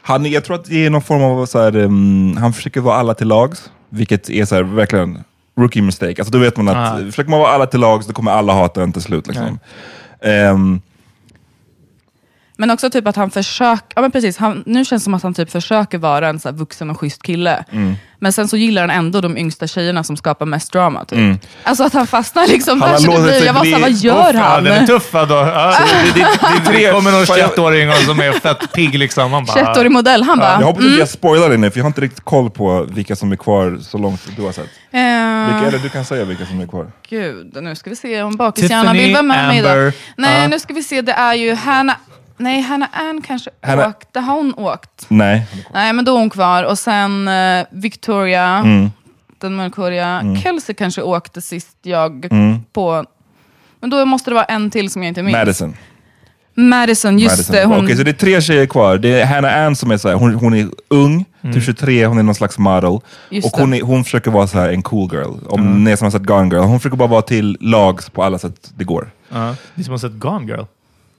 Han, 0.02 0.24
jag 0.26 0.44
tror 0.44 0.56
att 0.56 0.64
det 0.64 0.86
är 0.86 0.90
någon 0.90 1.02
form 1.02 1.22
av 1.22 1.46
så 1.46 1.58
här, 1.62 1.76
um, 1.76 2.36
han 2.36 2.52
försöker 2.52 2.80
vara 2.80 2.96
alla 2.96 3.14
till 3.14 3.28
lags, 3.28 3.70
vilket 3.88 4.30
är 4.30 4.44
så 4.44 4.54
här, 4.54 4.62
verkligen 4.62 5.24
rookie 5.60 5.82
mistake. 5.82 6.14
Alltså 6.18 6.32
då 6.32 6.38
vet 6.38 6.56
man 6.56 6.68
att 6.68 6.92
Ah. 6.92 6.96
försöker 6.96 7.30
man 7.30 7.40
vara 7.40 7.50
alla 7.52 7.66
till 7.66 7.80
lags, 7.80 8.06
då 8.06 8.12
kommer 8.12 8.30
alla 8.30 8.52
hata 8.52 8.82
en 8.82 8.92
till 8.92 9.02
slut. 9.02 9.26
Liksom. 9.26 9.58
Ehm, 10.22 10.80
Men 12.60 12.70
också 12.70 12.90
typ 12.90 13.06
att 13.06 13.16
han 13.16 13.30
försöker, 13.30 13.86
ja 13.94 14.02
men 14.02 14.10
precis, 14.10 14.36
han, 14.38 14.62
nu 14.66 14.84
känns 14.84 15.02
det 15.02 15.04
som 15.04 15.14
att 15.14 15.22
han 15.22 15.34
typ 15.34 15.50
försöker 15.50 15.98
vara 15.98 16.28
en 16.28 16.40
så 16.40 16.48
här 16.48 16.56
vuxen 16.56 16.90
och 16.90 17.00
schysst 17.00 17.22
kille. 17.22 17.64
Mm. 17.72 17.94
Men 18.18 18.32
sen 18.32 18.48
så 18.48 18.56
gillar 18.56 18.82
han 18.82 18.90
ändå 18.90 19.20
de 19.20 19.36
yngsta 19.38 19.66
tjejerna 19.66 20.04
som 20.04 20.16
skapar 20.16 20.46
mest 20.46 20.72
drama. 20.72 21.04
Typ. 21.04 21.18
Alltså 21.62 21.84
att 21.84 21.92
han 21.92 22.06
fastnar 22.06 22.46
liksom 22.46 22.82
Mm. 22.82 22.82
Han 22.82 22.90
har 22.90 22.96
där 22.98 23.04
så 23.04 23.10
det 23.10 23.16
låtit 23.16 23.24
blir, 23.24 23.38
sig 23.38 23.46
jag 23.46 23.52
var 23.54 23.64
såhär, 23.64 23.76
bli- 23.76 23.82
vad 23.82 23.92
gör 23.92 24.34
Ja, 24.34 24.40
han? 24.48 24.64
den 24.64 24.72
är 24.82 24.86
tuff 24.86 25.12
då. 25.12 25.18
Ja, 25.18 25.74
det, 26.14 26.20
det, 26.20 26.26
det, 26.66 26.78
det 26.78 26.92
kommer 26.92 27.10
någon 27.12 27.26
Fan, 27.26 27.38
jag- 27.38 27.50
21-åring 27.50 27.88
och 27.88 27.94
som 27.96 28.20
är 28.20 28.32
fett 28.32 28.72
pigg 28.72 28.94
liksom. 28.98 29.30
Man 29.30 29.44
bara, 29.44 29.56
21-årig 29.74 29.90
modell, 29.90 30.22
han 30.22 30.38
bara, 30.38 30.60
jag 30.60 30.66
hoppas 30.66 30.84
inte 30.84 30.98
jag 30.98 31.08
spoilar 31.08 31.48
det 31.50 31.56
nu, 31.56 31.70
för 31.70 31.78
jag 31.78 31.84
har 31.84 31.88
inte 31.90 32.00
riktigt 32.00 32.24
koll 32.24 32.50
på 32.50 32.86
vilka 32.90 33.16
som 33.16 33.32
är 33.32 33.36
kvar 33.36 33.78
så 33.82 33.98
långt 33.98 34.20
du 34.36 34.42
har 34.42 34.52
sett. 34.52 34.68
Vilka, 34.90 34.98
eh, 35.62 35.68
eller 35.68 35.78
du 35.78 35.88
kan 35.88 36.04
säga 36.04 36.24
vilka 36.24 36.46
som 36.46 36.60
är 36.60 36.66
kvar. 36.66 36.86
gud, 37.08 37.56
nu 37.62 37.76
ska 37.76 37.90
vi 37.90 37.96
se 37.96 38.22
om 38.22 38.36
bakishjärnan 38.36 38.96
vill 38.96 39.12
vara 39.12 39.22
med 39.22 39.46
mig 39.48 39.58
idag. 39.58 39.92
Nej, 40.16 40.42
ja. 40.42 40.48
nu 40.48 40.58
ska 40.60 40.74
vi 40.74 40.82
se, 40.82 41.02
det 41.02 41.12
är 41.12 41.34
ju 41.34 41.54
Hanna, 41.54 41.96
nej 42.40 42.60
Hanna 42.60 42.88
Ann 42.92 43.22
kanske 43.26 43.50
Hanna- 43.62 43.88
åkte, 43.88 44.20
har 44.20 44.34
hon 44.34 44.54
åkt? 44.54 45.06
Nej. 45.08 45.46
Nej, 45.74 45.92
men 45.92 46.04
då 46.04 46.14
är 46.14 46.18
hon 46.18 46.30
kvar. 46.30 46.64
Och 46.64 46.78
sen 46.78 47.28
eh, 47.28 47.66
Victoria, 47.70 48.44
Mm. 48.44 48.90
den 49.38 49.56
mörkhåriga. 49.56 50.22
Kelsey 50.42 50.74
kanske 50.74 51.02
åkte 51.02 51.40
sist 51.40 51.76
jag 51.82 52.24
Mm. 52.32 52.58
på... 52.72 53.04
Men 53.80 53.90
då 53.90 54.04
måste 54.04 54.30
det 54.30 54.34
vara 54.34 54.44
en 54.44 54.70
till 54.70 54.90
som 54.90 55.02
jag 55.02 55.08
inte 55.10 55.22
minns. 55.22 55.36
Madison. 55.36 55.74
Madison, 56.54 57.18
just 57.18 57.32
Madison. 57.36 57.56
det. 57.56 57.64
Hon, 57.64 57.84
Okej, 57.84 57.96
så 57.96 58.02
det 58.02 58.10
är 58.10 58.12
tre 58.12 58.40
tjejer 58.40 58.66
kvar. 58.66 58.98
Det 58.98 59.20
är 59.20 59.26
Hannah 59.26 59.66
Ann 59.66 59.76
som 59.76 59.90
är 59.90 59.96
så 59.96 60.08
här, 60.08 60.14
hon, 60.16 60.34
hon 60.34 60.54
är 60.54 60.68
ung, 60.88 61.24
typ 61.54 61.64
23, 61.64 62.06
hon 62.06 62.18
är 62.18 62.22
någon 62.22 62.34
slags 62.34 62.58
model. 62.58 62.98
Just 63.30 63.46
och 63.54 63.60
hon, 63.60 63.74
är, 63.74 63.82
hon 63.82 64.04
försöker 64.04 64.30
vara 64.30 64.46
så 64.46 64.58
här 64.58 64.68
en 64.68 64.82
cool 64.82 65.10
girl. 65.12 65.32
Om 65.48 65.84
ni 65.84 65.96
som 65.96 66.04
har 66.04 66.10
sett 66.10 66.22
Gone 66.22 66.54
Girl, 66.54 66.64
hon 66.64 66.78
försöker 66.80 66.96
bara 66.96 67.08
vara 67.08 67.22
till 67.22 67.56
lags 67.60 68.10
på 68.10 68.22
alla 68.24 68.38
sätt 68.38 68.70
det 68.76 68.84
går. 68.84 69.10
Ja, 69.28 69.54
ni 69.74 69.84
som 69.84 69.90
har 69.90 69.98
sett 69.98 70.12
Gone 70.12 70.46
Girl. 70.46 70.64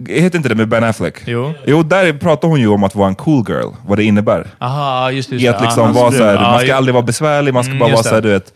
Heter 0.10 0.38
inte 0.38 0.49
det 0.49 0.56
med 0.56 0.68
Ben 0.68 0.84
Affleck? 0.84 1.15
Jo. 1.26 1.53
Jo, 1.65 1.84
där 1.84 2.14
pratar 2.14 2.48
hon 2.48 2.60
ju 2.60 2.68
om 2.68 2.84
att 2.84 2.95
vara 2.95 3.07
en 3.07 3.15
cool 3.15 3.45
girl, 3.49 3.69
vad 3.88 3.98
det 3.98 4.03
innebär. 4.03 4.48
Aha, 4.60 5.11
just 5.11 5.30
det. 5.30 5.36
Just 5.36 5.44
I 5.44 5.48
det. 5.48 5.56
att 5.56 5.61
liksom 5.61 5.88
Ja, 5.95 6.02
vara 6.02 6.11
så 6.11 6.23
här, 6.23 6.34
ja, 6.34 6.41
man 6.41 6.57
ska 6.57 6.68
ju- 6.68 6.73
aldrig 6.73 6.94
vara 6.94 7.06
besvärlig, 7.06 7.53
man 7.53 7.64
ska 7.64 7.69
Mm, 7.72 7.80
bara 7.80 7.86
vara 7.90 7.98
just 7.98 8.10
så 8.10 8.15
här, 8.15 8.22
det. 8.22 8.28
du 8.28 8.34
vet... 8.34 8.53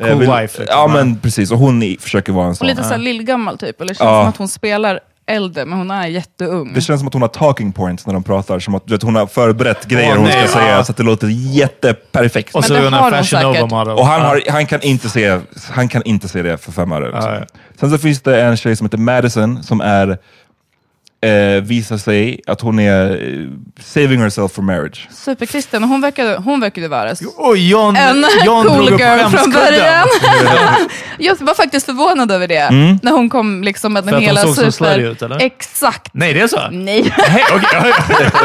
cool 0.00 0.10
eh, 0.10 0.18
vill- 0.18 0.28
wife, 0.30 0.42
liksom. 0.60 0.66
Ja 0.68 0.86
men 0.88 1.16
precis, 1.18 1.50
och 1.50 1.58
hon 1.58 1.82
i- 1.82 1.96
försöker 2.00 2.32
vara 2.32 2.44
en 2.44 2.50
och 2.50 2.56
sån. 2.56 2.66
lite 2.66 2.82
så 2.82 2.90
här 2.90 2.98
lillgammal 2.98 3.58
typ. 3.58 3.80
Eller 3.80 3.88
det 3.88 3.98
känns 3.98 4.06
Ja. 4.08 4.20
som 4.22 4.28
att 4.28 4.36
hon 4.36 4.48
spelar 4.48 5.00
äldre, 5.26 5.64
men 5.64 5.78
hon 5.78 5.90
är 5.90 6.06
jätteung. 6.06 6.72
Det 6.74 6.80
känns 6.80 7.00
som 7.00 7.06
att 7.08 7.12
hon 7.12 7.22
har 7.22 7.28
talking 7.28 7.72
points 7.72 8.06
när 8.06 8.14
de 8.14 8.22
pratar, 8.22 8.58
som 8.58 8.74
att 8.74 8.86
du 8.86 8.94
vet, 8.94 9.02
hon 9.02 9.14
har 9.14 9.26
förberett 9.26 9.86
grejer 9.86 10.10
Åh, 10.10 10.16
hon 10.16 10.24
nej, 10.24 10.32
ska 10.48 10.58
ja. 10.60 10.64
säga 10.66 10.84
så 10.84 10.92
att 10.92 10.96
det 10.96 11.02
låter 11.02 11.28
jätteperfekt. 11.28 12.54
Och 12.54 12.64
så 12.64 12.74
är 12.74 12.78
hon 12.84 12.94
en 12.94 13.00
hon 13.02 13.10
fashion 13.10 13.24
säkert. 13.24 13.46
over 13.62 13.66
model. 13.78 13.94
Och 13.98 14.06
han, 14.06 14.20
har, 14.22 14.42
han, 14.50 14.66
kan 14.66 14.80
inte 14.82 15.08
se, 15.08 15.38
han 15.70 15.88
kan 15.88 16.02
inte 16.04 16.28
se 16.28 16.42
det 16.42 16.58
för 16.58 16.72
fem 16.72 16.92
öre. 16.92 17.10
Ja, 17.12 17.34
ja. 17.34 17.46
Sen 17.80 17.90
så 17.90 17.98
finns 17.98 18.20
det 18.22 18.42
en 18.42 18.56
tjej 18.56 18.76
som 18.76 18.84
heter 18.86 18.98
Madison 18.98 19.62
som 19.62 19.80
är, 19.80 20.18
eh, 21.22 21.62
visar 21.62 21.96
sig 21.96 22.40
att 22.46 22.60
hon 22.60 22.78
är 22.78 23.10
eh, 23.10 23.48
saving 23.80 24.20
herself 24.20 24.52
for 24.52 24.62
marriage. 24.62 25.08
Superkristen, 25.10 25.84
hon 25.84 26.00
verkade, 26.00 26.36
hon 26.36 26.60
verkade 26.60 26.88
vara 26.88 27.14
Och 27.36 27.56
John, 27.56 27.96
en 27.96 28.24
John 28.44 28.66
cool 28.66 28.76
drog 28.76 28.90
upp 28.92 29.00
girl 29.00 29.28
från 29.30 29.50
början. 29.50 30.08
jag 31.18 31.36
var 31.40 31.54
faktiskt 31.54 31.86
förvånad 31.86 32.30
över 32.30 32.48
det. 32.48 32.70
När 33.02 33.12
hon 33.12 33.30
kom 33.30 33.62
liksom 33.62 33.92
med 33.92 34.04
För 34.04 34.10
den 34.10 34.14
att 34.14 34.20
hon 34.20 34.36
hela 34.36 34.54
såg 34.54 34.64
så 34.64 34.72
super... 34.72 34.98
ut, 34.98 35.22
eller? 35.22 35.42
Exakt. 35.42 36.08
Nej, 36.12 36.34
det 36.34 36.40
är 36.40 36.46
så? 36.46 36.60
Nej. 36.70 37.14
Nej, 37.18 37.44
okej. 37.52 37.92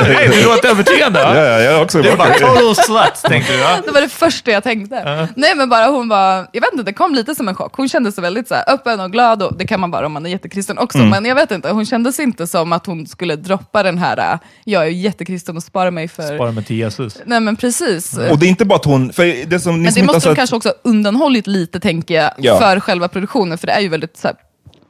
Nej, 0.01 0.29
du 0.33 0.43
låter 0.43 0.69
övertygande. 0.69 1.19
Ja, 1.19 1.35
ja, 1.35 1.59
jag 1.59 1.81
också 1.81 2.01
Det 2.01 2.17
bara 2.17 2.33
total 2.33 2.75
sluts, 2.75 3.21
tänkte 3.21 3.53
du. 3.53 3.59
va? 3.59 3.81
Det 3.85 3.91
var 3.91 4.01
det 4.01 4.09
första 4.09 4.51
jag 4.51 4.63
tänkte. 4.63 5.27
Nej 5.35 5.55
men 5.55 5.69
bara 5.69 5.85
hon 5.85 6.09
var, 6.09 6.47
jag 6.51 6.61
vet 6.61 6.71
inte, 6.73 6.83
det 6.83 6.93
kom 6.93 7.15
lite 7.15 7.35
som 7.35 7.47
en 7.47 7.55
chock. 7.55 7.73
Hon 7.75 7.89
kändes 7.89 8.15
så 8.15 8.21
väldigt 8.21 8.47
så 8.47 8.55
här, 8.55 8.63
öppen 8.67 8.99
och 8.99 9.11
glad, 9.11 9.43
och 9.43 9.57
det 9.57 9.67
kan 9.67 9.79
man 9.79 9.91
vara 9.91 10.05
om 10.05 10.13
man 10.13 10.25
är 10.25 10.29
jättekristen 10.29 10.77
också. 10.77 10.97
Mm. 10.97 11.09
Men 11.09 11.25
jag 11.25 11.35
vet 11.35 11.51
inte, 11.51 11.69
hon 11.69 11.85
kändes 11.85 12.19
inte 12.19 12.47
som 12.47 12.66
att 12.73 12.85
hon 12.85 13.07
skulle 13.07 13.35
droppa 13.35 13.83
den 13.83 13.97
här, 13.97 14.33
äh, 14.33 14.39
jag 14.63 14.83
är 14.83 14.89
jättekristen 14.89 15.57
och 15.57 15.63
sparar 15.63 15.91
mig 15.91 16.07
för... 16.07 16.35
Spara 16.35 16.51
mig 16.51 16.63
till 16.63 16.75
Jesus. 16.75 17.17
Nej 17.25 17.39
men 17.39 17.55
precis. 17.55 18.17
Och 18.17 18.39
det 18.39 18.45
är 18.45 18.49
inte 18.49 18.65
bara 18.65 18.75
att 18.75 18.85
hon, 18.85 19.13
för 19.13 19.45
det 19.49 19.59
som 19.59 19.77
ni 19.77 19.83
Men 19.83 19.91
som 19.93 20.01
det 20.01 20.05
måste 20.05 20.19
de 20.29 20.31
sett, 20.31 20.35
kanske 20.37 20.55
också 20.55 20.69
ha 20.69 20.75
undanhållit 20.83 21.47
lite, 21.47 21.79
tänker 21.79 22.15
jag, 22.15 22.31
Ja. 22.37 22.59
för 22.59 22.79
själva 22.79 23.07
produktionen. 23.07 23.57
För 23.57 23.67
det 23.67 23.73
är 23.73 23.79
ju 23.79 23.89
väldigt 23.89 24.17
så 24.17 24.27
här, 24.27 24.35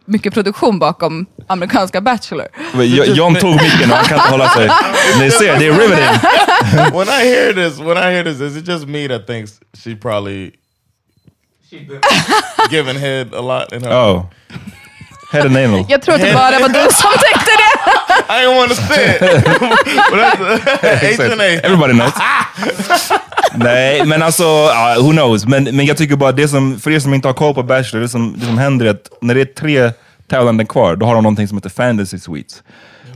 mycket 0.06 0.34
produktion 0.34 0.80
bakom 0.80 1.26
amerikanska 1.48 2.02
Bachelor. 2.02 2.48
Jo- 2.74 3.04
John 3.04 3.36
tog 3.36 3.52
micken 3.54 3.91
och 3.91 3.98
han 3.98 4.06
kan 4.06 4.18
inte 4.18 4.30
hålla 4.32 4.49
sig. 4.49 4.70
Ni 5.20 5.32
ser, 5.32 5.60
det 5.60 5.68
är 5.68 5.74
riveting. 5.74 6.20
when 6.98 7.08
I 7.08 7.28
hear 7.30 7.54
this, 7.54 7.80
when 7.80 7.98
I 7.98 8.02
hear 8.02 8.24
this, 8.24 8.41
is 8.41 8.58
it 8.58 8.68
just 8.68 8.88
me 8.88 9.08
that 9.08 9.28
thinks 9.28 9.52
she 9.84 9.95
probably 9.95 10.52
given 12.72 12.95
head 12.98 13.28
a 13.34 13.41
lot 13.41 13.74
in 13.74 13.84
her? 13.84 13.91
Oh. 13.91 14.26
Head 15.32 15.41
and 15.45 15.58
anal. 15.58 15.86
Jag 15.90 16.02
tror 16.02 16.16
att 16.16 16.22
det 16.22 16.34
bara 16.34 16.60
var 16.60 16.70
du 16.70 16.88
som 16.91 17.12
tänkte 17.12 17.52
det. 17.58 17.74
I 18.30 18.45
didn't 18.45 18.56
want 18.58 18.70
to 18.70 18.76
say 18.76 19.20
but 20.12 20.20
that's. 20.20 21.66
Everybody 21.66 21.94
knows. 21.94 22.14
Nej, 23.56 24.06
men 24.06 24.22
alltså, 24.24 24.44
ja, 24.44 24.95
who 24.99 25.12
knows. 25.12 25.45
Men, 25.45 25.64
men 25.64 25.86
jag 25.86 25.98
tycker 25.98 26.16
bara, 26.16 26.32
det 26.32 26.48
som, 26.48 26.80
för 26.80 26.91
er 26.91 26.99
som 26.99 27.14
inte 27.14 27.28
har 27.28 27.34
koll 27.34 27.54
på 27.54 27.64
Bachelor, 27.64 28.02
det 28.02 28.10
som, 28.10 28.40
det 28.40 28.45
som 28.45 28.58
händer 28.58 28.86
är 28.86 28.90
att 28.90 29.10
när 29.22 29.36
det 29.36 29.41
är 29.41 29.45
tre 29.45 29.91
tävlande 30.30 30.66
kvar, 30.66 30.95
då 30.95 31.06
har 31.06 31.14
de 31.14 31.24
någonting 31.24 31.48
som 31.48 31.58
heter 31.58 31.70
Fantasy 31.70 32.20
Suites. 32.20 32.64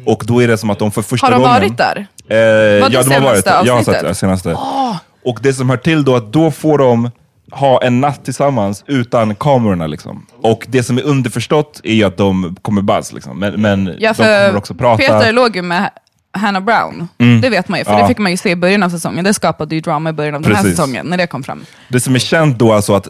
Och 0.05 0.23
då 0.25 0.43
är 0.43 0.47
det 0.47 0.57
som 0.57 0.69
att 0.69 0.79
de 0.79 0.91
för 0.91 1.01
första 1.01 1.27
Har 1.27 1.31
de 1.31 1.41
gången... 1.41 1.53
varit 1.53 1.77
där? 1.77 1.97
Eh, 1.97 2.05
det 2.27 2.77
ja, 2.79 2.89
de 2.89 2.95
har 2.95 3.03
senaste 3.03 3.19
varit 3.19 3.45
där. 3.45 3.61
Jag 3.65 3.73
har 3.73 3.83
sett 3.83 4.01
det 4.01 4.15
senaste. 4.15 4.57
Och 5.25 5.39
det 5.41 5.53
som 5.53 5.69
hör 5.69 5.77
till 5.77 6.03
då, 6.03 6.15
att 6.15 6.33
då 6.33 6.51
får 6.51 6.77
de 6.77 7.11
ha 7.51 7.81
en 7.83 8.01
natt 8.01 8.25
tillsammans 8.25 8.83
utan 8.87 9.35
kamerorna. 9.35 9.87
Liksom. 9.87 10.25
Och 10.41 10.65
det 10.69 10.83
som 10.83 10.97
är 10.97 11.01
underförstått 11.03 11.81
är 11.83 11.93
ju 11.93 12.03
att 12.03 12.17
de 12.17 12.55
kommer 12.61 12.81
buzz. 12.81 13.13
Liksom. 13.13 13.39
Men, 13.39 13.61
men 13.61 13.95
Ja, 13.99 14.13
de 14.13 14.23
kommer 14.23 14.55
också 14.57 14.73
prata. 14.73 14.97
Peter 15.03 15.31
låg 15.31 15.55
ju 15.55 15.61
med 15.61 15.89
Hannah 16.33 16.63
Brown. 16.63 17.07
Det 17.41 17.49
vet 17.49 17.67
man 17.67 17.79
ju, 17.79 17.85
för 17.85 17.91
Ja. 17.91 18.01
det 18.01 18.07
fick 18.07 18.17
man 18.17 18.31
ju 18.31 18.37
se 18.37 18.49
i 18.49 18.55
början 18.55 18.83
av 18.83 18.89
säsongen. 18.89 19.23
Det 19.25 19.33
skapade 19.33 19.75
ju 19.75 19.81
drama 19.81 20.09
i 20.09 20.13
början 20.13 20.35
av 20.35 20.41
den 20.41 20.55
här 20.55 20.63
Precis. 20.63 20.77
säsongen, 20.77 21.05
när 21.05 21.17
det 21.17 21.27
kom 21.27 21.43
fram. 21.43 21.63
Det 21.89 21.99
som 21.99 22.15
är 22.15 22.19
känt 22.19 22.59
då 22.59 22.73
alltså 22.73 22.93
att 22.95 23.07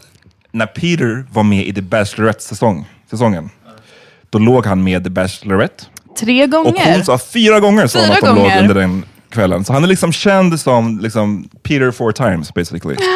när 0.52 0.66
Peter 0.66 1.24
var 1.32 1.42
med 1.42 1.66
i 1.66 1.74
The 1.74 1.80
Bachelorette-säsongen, 1.82 2.84
säsongen, 3.10 3.50
då 4.30 4.38
låg 4.38 4.66
han 4.66 4.84
med 4.84 5.04
The 5.04 5.10
Bachelorette. 5.10 5.84
Tre 6.20 6.44
Och 6.44 6.50
gånger. 6.50 6.94
hon 6.94 7.04
sa 7.04 7.18
fyra 7.18 7.60
gånger 7.60 7.86
sa 7.86 7.98
Fyra 7.98 8.12
att 8.14 8.20
de 8.20 8.26
låg 8.26 8.36
gånger. 8.36 8.60
under 8.60 8.74
den 8.74 9.04
kvällen. 9.32 9.64
Så 9.64 9.72
han 9.72 9.84
är 9.84 9.88
liksom 9.88 10.12
känd 10.12 10.60
som 10.60 10.98
liksom, 10.98 11.48
Peter 11.62 11.90
four 11.90 12.12
times 12.12 12.54
basically. 12.54 12.96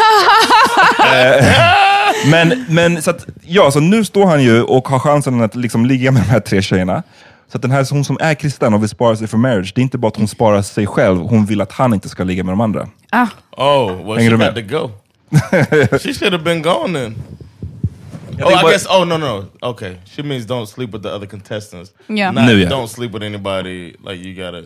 Eh, 1.14 1.44
men, 2.30 2.64
men 2.68 3.02
så 3.02 3.10
att, 3.10 3.26
ja, 3.43 3.70
så 3.70 3.80
nu 3.80 4.05
står 4.05 4.26
han 4.26 4.43
ju 4.43 4.62
och 4.62 4.88
har 4.88 4.98
chansen 4.98 5.40
att 5.40 5.55
liksom 5.55 5.86
ligga 5.86 6.10
med 6.12 6.22
de 6.22 6.26
här 6.28 6.40
tre 6.40 6.62
tjejerna. 6.62 7.02
Så 7.52 7.59
att 7.59 7.62
den 7.62 7.70
här 7.70 7.86
hon 7.90 8.05
som 8.05 8.18
är 8.20 8.34
kristen 8.34 8.74
och 8.74 8.82
vill 8.82 8.88
spara 8.88 9.16
sig 9.16 9.26
för 9.26 9.36
marriage, 9.36 9.72
det 9.74 9.80
är 9.80 9.82
inte 9.82 9.98
bara 9.98 10.09
att 10.09 10.16
hon 10.16 10.28
sparar 10.28 10.62
sig 10.62 10.86
själv, 10.86 11.18
hon 11.18 11.47
vill 11.47 11.60
att 11.60 11.72
han 11.72 11.94
inte 11.94 12.09
ska 12.09 12.24
ligga 12.24 12.44
med 12.44 12.52
de 12.52 12.60
andra. 12.60 12.88
Ah, 13.10 13.26
Oh, 13.56 14.06
well, 14.06 14.16
Hänger 14.18 14.30
she 14.30 14.36
med? 14.36 14.55
to 14.55 14.60
go. 14.78 14.90
she 15.98 16.14
should 16.14 16.32
have 16.32 16.44
been 16.44 16.62
gone 16.62 16.98
then. 17.01 17.14
Oh, 18.44 18.52
I 18.52 18.70
guess. 18.72 18.86
Oh 18.86 19.05
no, 19.05 19.16
no. 19.16 19.44
Okay, 19.62 19.97
she 20.16 20.22
means 20.22 20.47
don't 20.47 20.66
sleep 20.66 20.90
with 20.93 21.02
the 21.02 21.09
other 21.09 21.26
contestants. 21.26 21.90
Yeah. 22.09 22.34
Not, 22.34 22.44
Nu, 22.47 22.60
ja. 22.62 22.68
don't 22.68 22.88
sleep 22.88 23.12
with 23.12 23.24
anybody. 23.24 23.94
Like 24.05 24.16
you 24.28 24.34
gotta. 24.34 24.62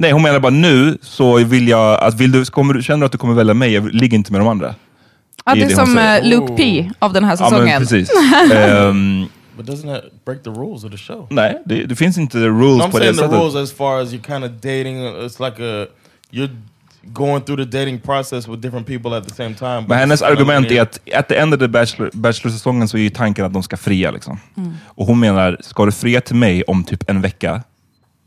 Nej, 0.00 0.12
hon 0.12 0.22
menar 0.22 0.40
bara 0.40 0.50
nu 0.52 0.98
så 1.02 1.36
vill 1.36 1.68
jag, 1.68 2.00
att 2.00 2.14
vill 2.14 2.32
du, 2.32 2.44
kommer, 2.44 2.74
du- 2.74 2.82
känner 2.82 3.00
du 3.00 3.06
att 3.06 3.12
du 3.12 3.18
kommer 3.18 3.34
välja 3.34 3.54
mig, 3.54 3.72
jag 3.72 3.94
ligger 3.94 4.16
inte 4.18 4.32
med 4.32 4.40
de 4.40 4.48
andra. 4.48 4.74
Ja, 5.44 5.54
det 5.54 5.60
är 5.60 5.64
hon 5.66 5.76
som 5.86 5.94
säger. 5.94 6.22
eh, 6.22 6.28
Luke 6.28 6.52
P 6.56 6.90
av 6.98 7.12
den 7.12 7.24
här 7.24 7.36
Ja, 7.40 7.50
men 7.50 7.58
säsongen. 7.58 7.80
precis. 7.80 8.10
Ehm, 8.52 9.26
But 9.56 9.66
doesn't 9.66 9.94
that 9.94 10.24
break 10.24 10.42
the 10.42 10.50
rules 10.50 10.84
of 10.84 10.90
the 10.90 10.96
show? 10.98 11.26
nej, 11.30 11.62
det, 11.66 11.84
det 11.84 11.96
finns 11.96 12.18
inte 12.18 12.38
rules 12.38 12.78
No, 12.78 12.82
I'm 12.82 12.90
på 12.90 12.98
det 12.98 13.04
saying 13.04 13.16
the 13.16 13.22
sättet. 13.22 13.38
rules 13.40 13.54
as 13.56 13.72
far 13.72 14.00
as 14.02 14.12
you're 14.12 14.26
kind 14.32 14.44
of 14.44 14.50
dating. 14.50 14.96
It's 15.04 15.44
like 15.44 15.62
a 15.62 15.86
you're 16.32 16.50
going 17.04 17.40
through 17.42 17.64
the 17.70 17.78
dating 17.78 18.00
process 18.00 18.48
with 18.48 18.60
different 18.60 18.86
people 18.86 19.16
at 19.16 19.28
the 19.28 19.34
same 19.34 19.54
time. 19.54 19.80
but 19.80 19.88
Men 19.88 19.98
hennes 19.98 20.22
argument 20.22 20.70
är 20.70 20.82
att 20.82 20.98
at 21.14 21.28
the 21.28 21.34
end 21.36 21.54
of 21.54 21.60
the 21.60 21.68
Bachelor, 21.68 22.10
Bachelor-säsongen 22.12 22.88
så 22.88 22.96
är 22.96 23.00
ju 23.02 23.10
tanken 23.10 23.44
att 23.44 23.52
de 23.52 23.62
ska 23.62 23.76
fria. 23.76 24.10
Liksom. 24.10 24.38
Mm. 24.56 24.72
Och 24.84 25.06
hon 25.06 25.20
menar, 25.20 25.56
ska 25.60 25.84
du 25.86 25.92
fria 25.92 26.20
till 26.20 26.36
mig 26.36 26.62
om 26.62 26.84
typ 26.84 27.10
en 27.10 27.20
vecka, 27.20 27.62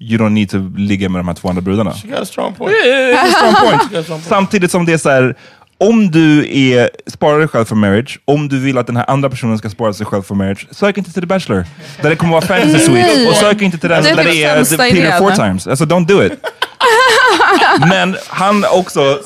you 0.09 0.17
don't 0.17 0.29
need 0.29 0.49
to 0.49 0.57
ligga 0.77 1.09
med 1.09 1.19
de 1.19 1.27
här 1.27 1.35
två 1.35 1.49
andra 1.49 1.61
brudarna. 1.61 1.91
She 1.93 2.07
got 2.07 2.19
a 2.19 2.25
strong 2.25 2.53
point. 2.53 2.75
A 3.15 3.27
strong 3.35 3.53
point. 3.53 4.23
Samtidigt 4.25 4.71
som 4.71 4.85
det 4.85 4.93
är 4.93 4.97
så 4.97 5.09
här, 5.09 5.35
om 5.77 6.11
du 6.11 6.57
är, 6.71 6.89
sparar 7.07 7.39
dig 7.39 7.47
själv 7.47 7.65
för 7.65 7.75
marriage, 7.75 8.19
om 8.25 8.49
du 8.49 8.59
vill 8.59 8.77
att 8.77 8.87
den 8.87 8.97
här 8.97 9.09
andra 9.09 9.29
personen 9.29 9.57
ska 9.57 9.69
spara 9.69 9.93
sig 9.93 10.05
själv 10.05 10.23
för 10.23 10.35
marriage, 10.35 10.67
sök 10.71 10.97
inte 10.97 11.13
till 11.13 11.21
The 11.21 11.27
Bachelor. 11.27 11.65
Där 12.01 12.09
det 12.09 12.15
kommer 12.15 12.31
vara 12.31 12.41
fantasy 12.41 12.79
suite. 12.79 13.27
Och 13.29 13.35
sök 13.35 13.61
inte 13.61 13.77
till 13.77 13.89
den 13.89 14.03
där 14.03 14.15
typ 14.15 14.23
det 14.23 14.43
är 14.43 14.63
the 14.63 14.77
Peter 14.77 15.17
four 15.17 15.31
times. 15.31 15.67
Alltså 15.67 15.85
don't 15.85 16.05
do 16.05 16.23
it. 16.23 16.33
Men 17.89 18.17
han 18.27 18.65
också... 18.71 18.99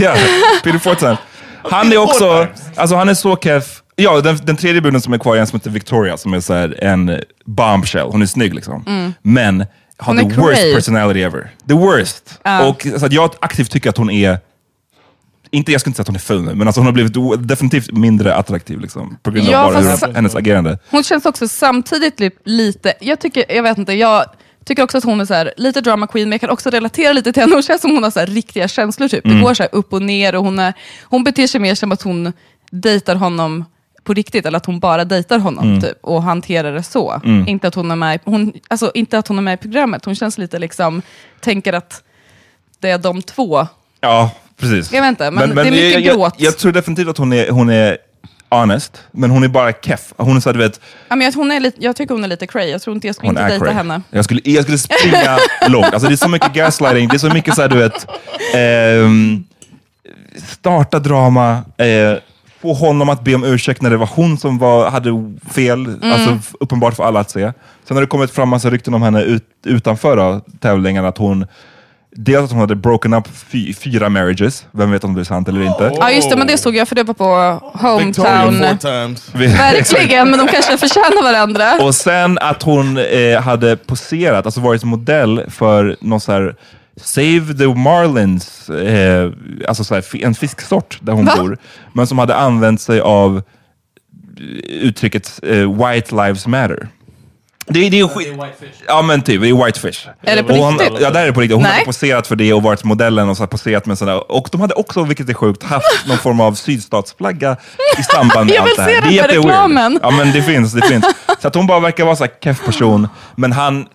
ja, 0.00 0.14
Peter 0.62 0.78
four 0.78 0.94
times. 0.94 1.18
Han 1.62 1.92
är 1.92 1.96
också, 1.96 2.46
alltså 2.76 2.96
han 2.96 3.08
är 3.08 3.14
så 3.14 3.36
keff. 3.36 3.82
Ja, 3.96 4.20
den, 4.20 4.36
den 4.42 4.56
tredje 4.56 4.80
bruden 4.80 5.00
som 5.00 5.12
är 5.12 5.18
kvar 5.18 5.36
är 5.36 5.40
en 5.40 5.46
som 5.46 5.58
heter 5.58 5.70
Victoria, 5.70 6.16
som 6.16 6.34
är 6.34 6.40
så 6.40 6.54
här 6.54 6.84
en 6.84 7.20
bombshell. 7.44 8.06
Hon 8.10 8.22
är 8.22 8.26
snygg 8.26 8.54
liksom. 8.54 9.14
Men 9.22 9.66
har 9.98 10.12
Mm. 10.12 10.28
The 10.30 10.34
är 10.34 10.40
worst 10.40 10.60
cray. 10.60 10.74
personality 10.74 11.20
ever. 11.22 11.50
The 11.68 11.74
worst. 11.74 12.40
Ja. 12.42 12.66
Och 12.68 12.86
så 12.98 13.06
jag 13.10 13.30
aktivt 13.40 13.70
tycker 13.70 13.90
att 13.90 13.96
hon 13.96 14.10
är 14.10 14.38
inte, 15.50 15.72
jag 15.72 15.80
skulle 15.80 15.90
inte 15.90 15.96
säga 15.96 16.02
att 16.02 16.08
hon 16.08 16.16
är 16.16 16.20
ful 16.20 16.42
nu, 16.42 16.54
men 16.54 16.66
alltså 16.68 16.80
hon 16.80 16.86
har 16.86 16.92
blivit 16.92 17.48
definitivt 17.48 17.92
mindre 17.92 18.34
attraktiv 18.34 18.80
liksom, 18.80 19.16
på 19.22 19.30
grund 19.30 19.46
av 19.48 19.52
Ja, 19.52 19.72
bara 19.72 19.80
hur, 19.80 20.14
hennes 20.14 20.34
agerande. 20.34 20.78
Hon 20.90 21.02
känns 21.02 21.26
också 21.26 21.48
samtidigt 21.48 22.20
li- 22.20 22.30
lite, 22.44 22.94
jag 23.00 23.20
tycker, 23.20 23.44
jag 23.48 23.62
vet 23.62 23.78
inte, 23.78 23.92
jag 23.92 24.24
tycker 24.64 24.82
också 24.82 24.98
att 24.98 25.04
hon 25.04 25.20
är 25.20 25.24
så 25.24 25.34
här, 25.34 25.52
lite 25.56 25.80
drama 25.80 26.06
queen, 26.06 26.28
men 26.28 26.32
jag 26.32 26.40
kan 26.40 26.50
också 26.50 26.70
relatera 26.70 27.12
lite 27.12 27.32
till 27.32 27.42
henne. 27.42 27.54
Hon 27.54 27.62
känns 27.62 27.80
som 27.82 27.90
hon 27.90 28.02
har 28.02 28.10
så 28.10 28.20
här, 28.20 28.26
riktiga 28.26 28.68
känslor 28.68 29.08
typ. 29.08 29.24
Mm. 29.24 29.36
Det 29.36 29.42
går 29.44 29.54
så 29.54 29.62
här 29.62 29.70
upp 29.74 29.92
och 29.92 30.02
ner 30.02 30.34
och 30.34 30.44
hon, 30.44 30.58
är, 30.58 30.74
hon 31.04 31.24
beter 31.24 31.46
sig 31.46 31.60
mer 31.60 31.74
som 31.74 31.92
att 31.92 32.02
hon 32.02 32.32
dejtar 32.70 33.14
honom 33.14 33.64
på 34.06 34.14
riktigt, 34.14 34.46
eller 34.46 34.56
att 34.56 34.66
hon 34.66 34.78
bara 34.80 35.04
dejtar 35.04 35.38
honom 35.38 35.68
Mm. 35.68 35.80
typ, 35.80 35.98
och 36.00 36.22
hanterar 36.22 36.72
det 36.72 36.82
så. 36.82 37.20
Inte, 37.46 37.68
att 37.68 37.74
hon 37.74 37.90
är 37.90 37.96
med, 37.96 38.20
hon, 38.24 38.52
alltså, 38.68 38.90
inte 38.94 39.18
att 39.18 39.28
hon 39.28 39.38
är 39.38 39.42
med 39.42 39.54
i 39.54 39.56
programmet, 39.62 40.04
hon 40.04 40.14
känns 40.14 40.38
lite 40.38 40.58
liksom, 40.58 41.02
tänker 41.40 41.72
att 41.72 42.02
det 42.80 42.90
är 42.90 42.98
de 42.98 43.22
två. 43.22 43.66
Ja, 44.00 44.30
precis. 44.60 44.92
Jag 44.92 45.00
vet 45.02 45.08
inte, 45.08 45.30
men 45.30 45.54
det 45.54 45.60
är 45.62 45.70
mycket 45.70 45.92
jag, 45.92 46.00
jag, 46.00 46.14
gråt. 46.16 46.34
jag 46.38 46.58
tror 46.58 46.72
definitivt 46.72 47.08
att 47.08 47.18
hon 47.18 47.32
är, 47.32 47.50
hon 47.50 47.70
är 47.70 47.98
honest, 48.48 49.02
men 49.10 49.30
hon 49.30 49.44
är 49.44 49.48
bara 49.48 49.72
keff. 49.72 50.12
Hon 50.16 50.36
är 50.36 50.40
så 50.40 50.48
här, 50.48 50.54
du 50.54 50.58
vet, 50.58 50.80
Ja, 51.08 51.16
men 51.16 51.24
jag, 51.24 51.32
hon 51.32 51.50
är 51.50 51.60
lite, 51.60 51.84
jag 51.84 51.96
tycker 51.96 52.14
hon 52.14 52.24
är 52.24 52.28
lite 52.28 52.46
cray, 52.46 52.70
jag 52.70 52.82
tror 52.82 52.94
inte 52.96 53.06
jag 53.06 53.16
skulle 53.16 53.28
hon 53.28 53.36
inte 53.38 53.48
dejta 53.48 53.64
cray. 53.64 53.74
henne. 53.74 54.02
Jag 54.10 54.24
skulle, 54.24 54.40
jag 54.44 54.62
skulle 54.62 54.78
springa 54.78 55.38
långt. 55.68 55.92
Alltså 55.92 56.08
det 56.08 56.14
är 56.14 56.16
så 56.16 56.28
mycket 56.28 56.52
gaslighting, 56.52 57.08
det 57.08 57.16
är 57.16 57.18
så 57.18 57.28
mycket 57.30 57.54
så 57.54 57.62
här, 57.62 57.68
du 57.68 57.76
vet, 57.76 58.06
ehm, 58.54 59.44
starta 60.46 60.98
drama, 60.98 61.50
eh, 61.76 62.12
få 62.66 62.86
honom 62.86 63.08
att 63.08 63.24
be 63.24 63.34
om 63.34 63.44
ursäkt 63.44 63.82
när 63.82 63.90
det 63.90 63.96
var 63.96 64.10
hon 64.14 64.38
som 64.38 64.58
var, 64.58 64.90
hade 64.90 65.10
fel, 65.50 65.86
Mm. 65.86 66.12
alltså 66.12 66.38
uppenbart 66.60 66.94
för 66.94 67.04
alla 67.04 67.20
att 67.20 67.30
se. 67.30 67.52
Sen 67.88 67.96
har 67.96 68.00
det 68.00 68.06
kommit 68.06 68.30
fram 68.30 68.48
massa 68.48 68.70
rykten 68.70 68.94
om 68.94 69.02
henne 69.02 69.22
ut, 69.22 69.44
utanför 69.66 70.16
då, 70.16 70.40
tävlingen, 70.60 71.04
att 71.04 71.18
hon 71.18 71.46
Dels 72.18 72.44
att 72.44 72.50
hon 72.50 72.60
hade 72.60 72.74
broken 72.74 73.14
up 73.14 73.28
fy, 73.48 73.74
fyra 73.74 74.08
marriages, 74.08 74.66
vem 74.72 74.90
vet 74.90 75.04
om 75.04 75.14
det 75.14 75.20
är 75.20 75.24
sant 75.24 75.48
eller 75.48 75.62
inte. 75.62 75.92
Ja 75.98 76.10
just 76.10 76.30
det, 76.30 76.36
men 76.36 76.46
det 76.46 76.58
såg 76.58 76.76
jag 76.76 76.88
för 76.88 76.94
det 76.94 77.02
var 77.02 77.14
på 77.14 77.60
Hometown. 77.78 78.60
Verkligen, 79.34 80.30
men 80.30 80.38
de 80.38 80.48
kanske 80.48 80.78
förtjänar 80.78 81.22
varandra. 81.22 81.84
Och 81.84 81.94
sen 81.94 82.38
att 82.40 82.62
hon 82.62 82.98
eh, 82.98 83.40
hade 83.40 83.76
poserat, 83.76 84.46
alltså 84.46 84.60
varit 84.60 84.84
modell 84.84 85.42
för 85.48 85.96
någon 86.00 86.20
så 86.20 86.32
här 86.32 86.54
Save 87.00 87.54
the 87.58 87.66
Marlins, 87.66 88.70
eh, 88.70 89.32
alltså 89.68 89.84
så 89.84 89.94
här, 89.94 90.24
en 90.24 90.34
fisksort 90.34 90.98
där 91.00 91.12
hon 91.12 91.24
Va? 91.24 91.34
bor. 91.36 91.58
Men 91.92 92.06
som 92.06 92.18
hade 92.18 92.34
använt 92.36 92.80
sig 92.80 93.00
av 93.00 93.36
eh, 93.36 94.42
uttrycket 94.66 95.40
eh, 95.42 95.86
White 95.88 96.14
Lives 96.14 96.46
Matter. 96.46 96.88
Det, 97.68 97.88
det 97.90 98.00
är 98.00 98.08
skit... 98.08 98.28
Ja 98.86 99.02
men 99.02 99.22
typ, 99.22 99.40
det 99.40 99.48
är 99.48 99.64
Whitefish. 99.64 100.08
Är 100.22 100.36
det 100.36 100.42
på 100.42 100.52
hon, 100.54 100.78
riktigt? 100.78 101.00
Ja 101.00 101.10
det 101.10 101.18
här 101.18 101.26
är 101.26 101.32
på 101.32 101.40
riktigt. 101.40 101.54
Hon 101.54 101.62
Nej. 101.62 101.72
hade 101.72 101.84
poserat 101.84 102.26
för 102.26 102.36
det 102.36 102.52
och 102.52 102.62
varit 102.62 102.84
modellen 102.84 103.28
och 103.28 103.36
så 103.36 103.42
här 103.42 103.48
poserat 103.48 103.86
med 103.86 103.98
sådär. 103.98 104.32
Och 104.32 104.48
de 104.52 104.60
hade 104.60 104.74
också, 104.74 105.04
vilket 105.04 105.28
är 105.28 105.34
sjukt, 105.34 105.62
haft 105.62 105.86
någon 106.08 106.18
form 106.18 106.40
av 106.40 106.52
sydstatsflagga 106.54 107.56
i 107.98 108.02
samband 108.02 108.46
med 108.46 108.56
Jag 108.56 108.62
allt 108.62 108.70
vill 108.70 108.76
det 108.76 108.82
här. 108.82 108.88
se 108.88 108.94
det 108.94 108.98
är 108.98 109.02
den 109.02 109.12
jätteweird. 109.12 109.44
reklamen. 109.44 109.98
Ja 110.02 110.10
men 110.10 110.32
det 110.32 110.42
finns, 110.42 110.72
det 110.72 110.82
finns. 110.82 111.04
Så 111.42 111.48
att 111.48 111.54
hon 111.54 111.66
bara 111.66 111.80
verkar 111.80 112.04
vara 112.04 112.14
här 112.14 112.30
keff 112.44 112.64
person, 112.64 113.08
men 113.36 113.52
han 113.52 113.86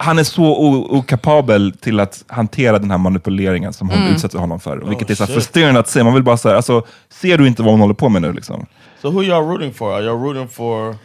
han 0.00 0.18
är 0.18 0.24
så 0.24 0.44
okapabel 0.90 1.72
till 1.80 2.00
att 2.00 2.24
hantera 2.28 2.78
den 2.78 2.90
här 2.90 2.98
manipuleringen 2.98 3.72
som 3.72 3.90
Mm. 3.90 4.02
hon 4.02 4.12
utsätter 4.14 4.38
honom 4.38 4.60
för. 4.60 4.76
Vilket 4.88 5.10
är 5.10 5.14
så 5.14 5.26
shit. 5.26 5.34
frustrerande 5.34 5.80
att 5.80 5.88
se. 5.88 6.04
Man 6.04 6.14
vill 6.14 6.22
bara 6.22 6.36
säga, 6.36 6.56
alltså, 6.56 6.82
ser 7.08 7.38
du 7.38 7.46
inte 7.46 7.62
vad 7.62 7.70
hon 7.72 7.80
håller 7.80 7.94
på 7.94 8.08
med 8.08 8.22
nu? 8.22 8.32
Liksom? 8.32 8.66
So 9.02 9.10
who 9.10 9.22
y'all 9.22 9.48
rooting 9.50 9.72
for? 9.74 9.92
Are 9.92 10.02
y'all 10.02 10.22
rooting 10.22 10.48
for? 10.48 10.96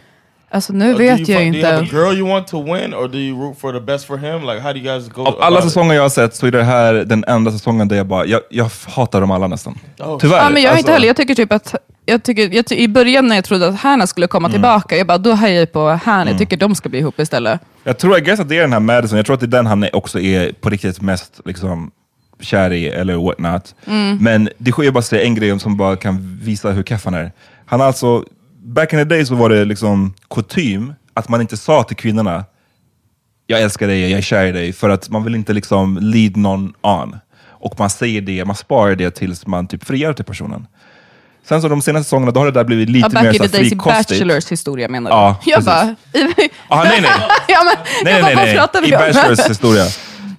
Alltså 0.53 0.73
nu 0.73 0.91
uh, 0.91 0.97
vet 0.97 1.19
you, 1.29 1.31
jag 1.31 1.41
fi- 1.41 1.49
Do 1.51 1.57
you 1.57 1.65
have 1.65 1.77
a 1.77 1.81
inte. 1.83 1.95
girl 1.95 2.17
you 2.17 2.29
want 2.29 2.47
to 2.47 2.63
win, 2.63 2.93
or 2.93 3.07
do 3.07 3.17
you 3.17 3.41
root 3.41 3.59
for 3.59 3.73
the 3.73 3.79
best 3.79 4.05
for 4.05 4.17
him? 4.17 4.41
Like, 4.41 4.59
how 4.59 4.73
do 4.73 4.79
you 4.79 4.83
guys 4.87 5.09
go? 5.09 5.21
Av 5.25 5.41
alla 5.41 5.61
säsonger 5.61 5.93
jag 5.95 6.01
har 6.01 6.09
sett 6.09 6.35
så 6.35 6.47
är 6.47 6.51
det 6.51 6.63
här 6.63 6.93
den 6.93 7.23
enda 7.27 7.51
säsongen 7.51 7.87
där 7.87 7.95
jag 7.95 8.05
bara, 8.07 8.25
jag, 8.25 8.41
jag 8.49 8.69
hatar 8.87 9.21
dem 9.21 9.31
alla 9.31 9.47
nästan. 9.47 9.79
Oh, 9.99 10.17
Tyvärr. 10.19 10.37
Ja, 10.37 10.49
men 10.49 10.61
jag 10.61 10.73
är 10.73 10.77
inte 10.77 10.77
Alltså, 10.77 10.91
heller, 10.91 11.07
jag 11.07 11.15
tycker 11.15 11.35
typ 11.35 11.51
att 11.51 11.75
jag 12.05 12.23
tycker, 12.23 12.49
jag 12.55 12.65
ty- 12.65 12.75
I 12.75 12.87
början 12.87 13.27
när 13.27 13.35
jag 13.35 13.45
trodde 13.45 13.67
att 13.67 13.75
Hanna 13.79 14.07
skulle 14.07 14.27
komma 14.27 14.47
Mm. 14.47 14.53
tillbaka, 14.53 14.97
jag 14.97 15.07
bara, 15.07 15.17
då 15.17 15.33
hejar 15.33 15.59
jag 15.59 15.71
på 15.71 15.89
Hanna. 15.89 16.29
Jag 16.31 16.39
tycker 16.39 16.57
de 16.57 16.75
ska 16.75 16.89
bli 16.89 16.99
ihop 16.99 17.19
istället. 17.19 17.59
Jag 17.83 17.97
tror 17.97 18.17
I 18.17 18.21
guess 18.21 18.39
att 18.39 18.49
det 18.49 18.57
är 18.57 18.61
den 18.61 18.73
här 18.73 18.79
Madison, 18.79 19.17
jag 19.17 19.25
tror 19.25 19.33
att 19.33 19.39
det 19.39 19.45
är 19.45 19.47
den 19.47 19.65
han 19.65 19.85
också 19.93 20.19
är 20.19 20.51
på 20.61 20.69
riktigt 20.69 21.01
mest 21.01 21.39
liksom, 21.45 21.91
kär 22.41 22.73
i, 22.73 22.87
eller 22.87 23.15
what 23.15 23.39
not. 23.39 23.75
Men 24.19 24.49
det 24.57 24.71
sker 24.71 24.83
ju 24.83 24.91
bara 24.91 25.01
säga 25.03 25.23
en 25.23 25.35
grej 25.35 25.51
om 25.51 25.59
som 25.59 25.77
bara 25.77 25.95
kan 25.95 26.39
visa 26.41 26.69
hur 26.71 26.83
keff 26.83 27.05
han 27.05 27.13
är. 27.13 27.31
Han 27.65 27.79
har 27.79 27.87
alltså, 27.87 28.23
back 28.63 28.93
in 28.93 28.99
the 28.99 29.05
day 29.05 29.25
så 29.25 29.35
var 29.35 29.49
det 29.49 29.65
liksom 29.65 30.13
kutym 30.29 30.93
att 31.13 31.29
man 31.29 31.41
inte 31.41 31.57
sa 31.57 31.83
till 31.83 31.97
kvinnorna 31.97 32.45
jag 33.47 33.61
älskar 33.61 33.87
dig, 33.87 34.09
jag 34.09 34.17
är 34.17 34.21
kär 34.21 34.45
i 34.45 34.51
dig, 34.51 34.73
för 34.73 34.89
att 34.89 35.09
man 35.09 35.23
vill 35.23 35.35
inte 35.35 35.53
liksom 35.53 35.97
lead 36.01 36.37
någon 36.37 36.73
on. 36.81 37.17
Och 37.47 37.79
man 37.79 37.89
säger 37.89 38.21
det, 38.21 38.45
man 38.45 38.55
sparar 38.55 38.95
det 38.95 39.11
tills 39.11 39.47
man 39.47 39.67
typ 39.67 39.83
friar 39.83 40.13
till 40.13 40.25
personen. 40.25 40.67
Sen 41.47 41.61
så 41.61 41.67
de 41.67 41.81
senaste 41.81 42.03
säsongerna, 42.03 42.31
då 42.31 42.39
har 42.39 42.45
det 42.45 42.51
där 42.51 42.63
blivit 42.63 42.89
lite 42.89 43.09
Ja, 43.13 43.21
mer 43.21 43.29
back 43.29 43.37
så 43.37 43.43
in 43.43 43.49
the 43.49 43.57
days 43.57 43.67
i 43.67 43.69
frikostigt. 43.69 44.09
Bachelors 44.09 44.51
historia 44.51 44.87
menar 44.87 45.09
du? 45.11 45.15
Ja, 45.15 45.39
jag 45.45 45.55
precis. 45.55 45.65
bara, 45.65 45.95
Ah, 46.67 46.83
nej, 46.83 47.01
nej. 47.01 47.11
ja, 47.47 47.63
men, 47.63 47.77
Nej, 48.03 48.13
jag 48.13 48.21
bara, 48.21 48.35
nej, 48.35 48.55
nej. 48.55 48.81
vi 48.81 48.87
I? 48.87 48.91
Bachelors 48.91 49.49
historia. 49.49 49.85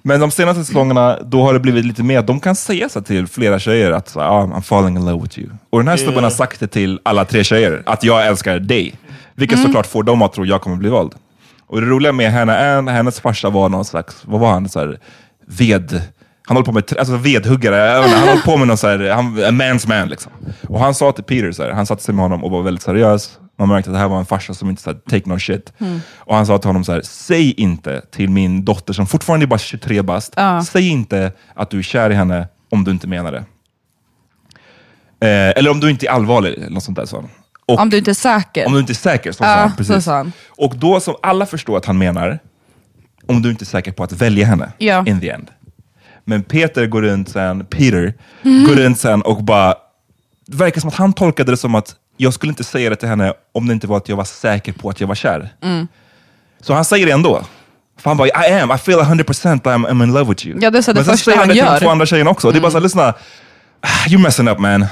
Men 0.07 0.19
de 0.19 0.31
senaste 0.31 0.63
säsongerna, 0.65 1.19
då 1.23 1.43
har 1.43 1.53
det 1.53 1.59
blivit 1.59 1.85
lite 1.85 2.03
mer, 2.03 2.21
de 2.21 2.39
kan 2.39 2.55
säga 2.55 2.89
så 2.89 3.01
till 3.01 3.27
flera 3.27 3.59
tjejer 3.59 3.91
att 3.91 4.17
ah, 4.17 4.43
I'm 4.45 4.61
falling 4.61 4.97
in 4.97 5.05
love 5.05 5.21
with 5.23 5.39
you. 5.39 5.49
Och 5.69 5.79
den 5.79 5.87
här 5.87 5.97
snubben 5.97 6.23
har 6.23 6.31
sagt 6.31 6.59
det 6.59 6.67
till 6.67 6.99
alla 7.03 7.25
tre 7.25 7.43
tjejer, 7.43 7.83
att 7.85 8.03
jag 8.03 8.27
älskar 8.27 8.59
dig. 8.59 8.95
Vilket 9.35 9.57
Mm. 9.57 9.67
såklart 9.67 9.85
får 9.87 10.03
dem 10.03 10.21
att 10.21 10.33
tro 10.33 10.45
jag 10.45 10.61
kommer 10.61 10.75
bli 10.77 10.89
vald. 10.89 11.13
Och 11.67 11.81
det 11.81 11.87
roliga 11.87 12.11
med 12.11 12.31
henne, 12.31 12.77
Ann, 12.77 12.87
hennes 12.87 13.19
farsa 13.19 13.49
var 13.49 13.69
någon 13.69 13.85
slags, 13.85 14.21
vad 14.25 14.39
var 14.39 14.51
han? 14.51 14.69
Så 14.69 14.79
här, 14.79 14.99
ved... 15.47 16.01
Han 16.47 16.57
håller 16.57 16.65
på 16.65 16.71
med, 16.71 16.93
alltså 16.99 17.15
vedhuggare, 17.15 18.03
inte, 18.05 18.17
han 18.17 18.27
håller 18.29 18.41
på 18.41 18.57
med 18.57 18.67
någon 18.67 18.77
så 18.77 18.87
här, 18.87 19.09
han, 19.09 19.25
a 19.25 19.49
man's 19.51 19.87
man 19.87 20.07
liksom. 20.07 20.31
Och 20.67 20.79
han 20.79 20.95
sa 20.95 21.11
till 21.11 21.23
Peter, 21.23 21.51
så 21.51 21.63
här, 21.63 21.71
han 21.71 21.85
satte 21.85 22.03
sig 22.03 22.15
med 22.15 22.23
honom 22.25 22.43
och 22.43 22.51
var 22.51 22.61
väldigt 22.61 22.83
seriös. 22.83 23.39
Man 23.57 23.67
märkte 23.69 23.89
att 23.89 23.95
det 23.95 23.99
här 23.99 24.07
var 24.07 24.19
en 24.19 24.25
farsa 24.25 24.53
som 24.53 24.69
inte 24.69 24.81
så 24.81 24.89
här, 24.89 24.97
take 25.09 25.29
no 25.29 25.39
shit. 25.39 25.73
Och 26.15 26.35
han 26.35 26.45
sa 26.45 26.57
till 26.57 26.67
honom 26.69 26.83
så 26.83 26.91
här, 26.91 27.01
säg 27.01 27.51
inte 27.51 28.01
till 28.11 28.29
min 28.29 28.65
dotter 28.65 28.93
som 28.93 29.07
fortfarande 29.07 29.45
är 29.45 29.47
bara 29.47 29.59
23 29.59 30.01
bast, 30.01 30.35
säg 30.67 30.89
inte 30.89 31.31
att 31.53 31.69
du 31.69 31.79
är 31.79 31.83
kär 31.83 32.09
i 32.09 32.13
henne 32.13 32.47
om 32.71 32.83
du 32.83 32.91
inte 32.91 33.07
menar 33.07 33.31
det. 33.31 33.45
Eh, 35.19 35.57
eller 35.57 35.71
om 35.71 35.79
du 35.79 35.89
inte 35.89 36.05
är 36.05 36.09
allvarlig, 36.11 36.53
eller 36.53 36.69
något 36.69 36.83
sånt 36.83 36.97
där 36.97 37.05
sa 37.05 37.17
han. 37.17 37.29
Och, 37.67 37.79
Om 37.79 37.89
du 37.89 37.97
inte 37.97 38.11
är 38.11 38.15
säker. 38.15 38.65
om 38.67 38.73
du 38.73 38.79
inte 38.79 38.91
är 38.91 38.95
säker, 38.95 39.31
så 39.31 39.37
sa 39.37 39.45
Ja, 39.45 39.55
han. 39.55 39.69
så 39.69 39.75
Precis. 39.77 40.05
sa 40.05 40.15
han. 40.17 40.31
Och 40.47 40.75
då 40.75 40.99
som 40.99 41.15
alla 41.23 41.45
förstår 41.45 41.77
att 41.77 41.85
han 41.85 41.97
menar, 41.97 42.39
om 43.27 43.41
du 43.41 43.49
inte 43.49 43.63
är 43.63 43.65
säker 43.65 43.91
på 43.91 44.03
att 44.03 44.11
välja 44.11 44.45
henne 44.45 44.71
Ja. 44.77 45.03
in 45.07 45.19
the 45.21 45.29
end. 45.29 45.51
Men 46.25 46.43
Peter 46.43 46.85
går 46.85 47.01
runt 47.01 47.29
sen, 47.29 47.65
Peter, 47.65 48.13
Mm. 48.43 48.63
går 48.67 48.75
runt 48.75 48.99
sen 48.99 49.21
och 49.21 49.43
bara, 49.43 49.75
det 50.47 50.57
verkar 50.57 50.81
som 50.81 50.87
att 50.87 50.95
han 50.95 51.13
tolkade 51.13 51.51
det 51.51 51.57
som 51.57 51.75
att 51.75 51.95
jag 52.17 52.33
skulle 52.33 52.49
inte 52.49 52.63
säga 52.63 52.89
det 52.89 52.95
till 52.95 53.09
henne 53.09 53.33
om 53.53 53.67
det 53.67 53.73
inte 53.73 53.87
var 53.87 53.97
att 53.97 54.09
jag 54.09 54.15
var 54.15 54.23
säker 54.23 54.73
på 54.73 54.89
att 54.89 55.01
jag 55.01 55.07
var 55.07 55.15
kär. 55.15 55.49
Mm. 55.63 55.87
Så 56.61 56.73
han 56.73 56.85
säger 56.85 57.05
det 57.05 57.11
ändå. 57.11 57.41
För 57.99 58.09
han 58.09 58.17
bara, 58.17 58.27
I 58.27 58.53
am, 58.61 58.71
I 58.71 58.77
feel 58.77 58.99
100% 58.99 59.61
I'm, 59.61 59.87
I'm 59.87 60.03
in 60.03 60.13
love 60.13 60.29
with 60.29 60.47
you. 60.47 60.59
Ja, 60.61 60.69
det 60.71 60.77
är 60.77 60.81
så 60.81 60.91
det 60.91 60.95
Men 60.95 61.05
sen 61.05 61.13
första 61.13 61.31
säger 61.31 61.37
han 61.39 61.47
det 61.47 61.53
till 61.53 61.63
de. 61.63 61.67
Mm. 61.69 61.79
två 61.79 61.89
andra 61.89 62.05
tjejerna 62.05 62.29
också. 62.31 62.51
Det 62.51 62.57
är 62.57 62.61
bara 62.61 62.71
såhär, 62.71 62.83
lyssna, 62.83 63.13
Ah, 63.81 64.07
you're 64.09 64.17
messing 64.21 64.47
up 64.47 64.59
man. 64.59 64.85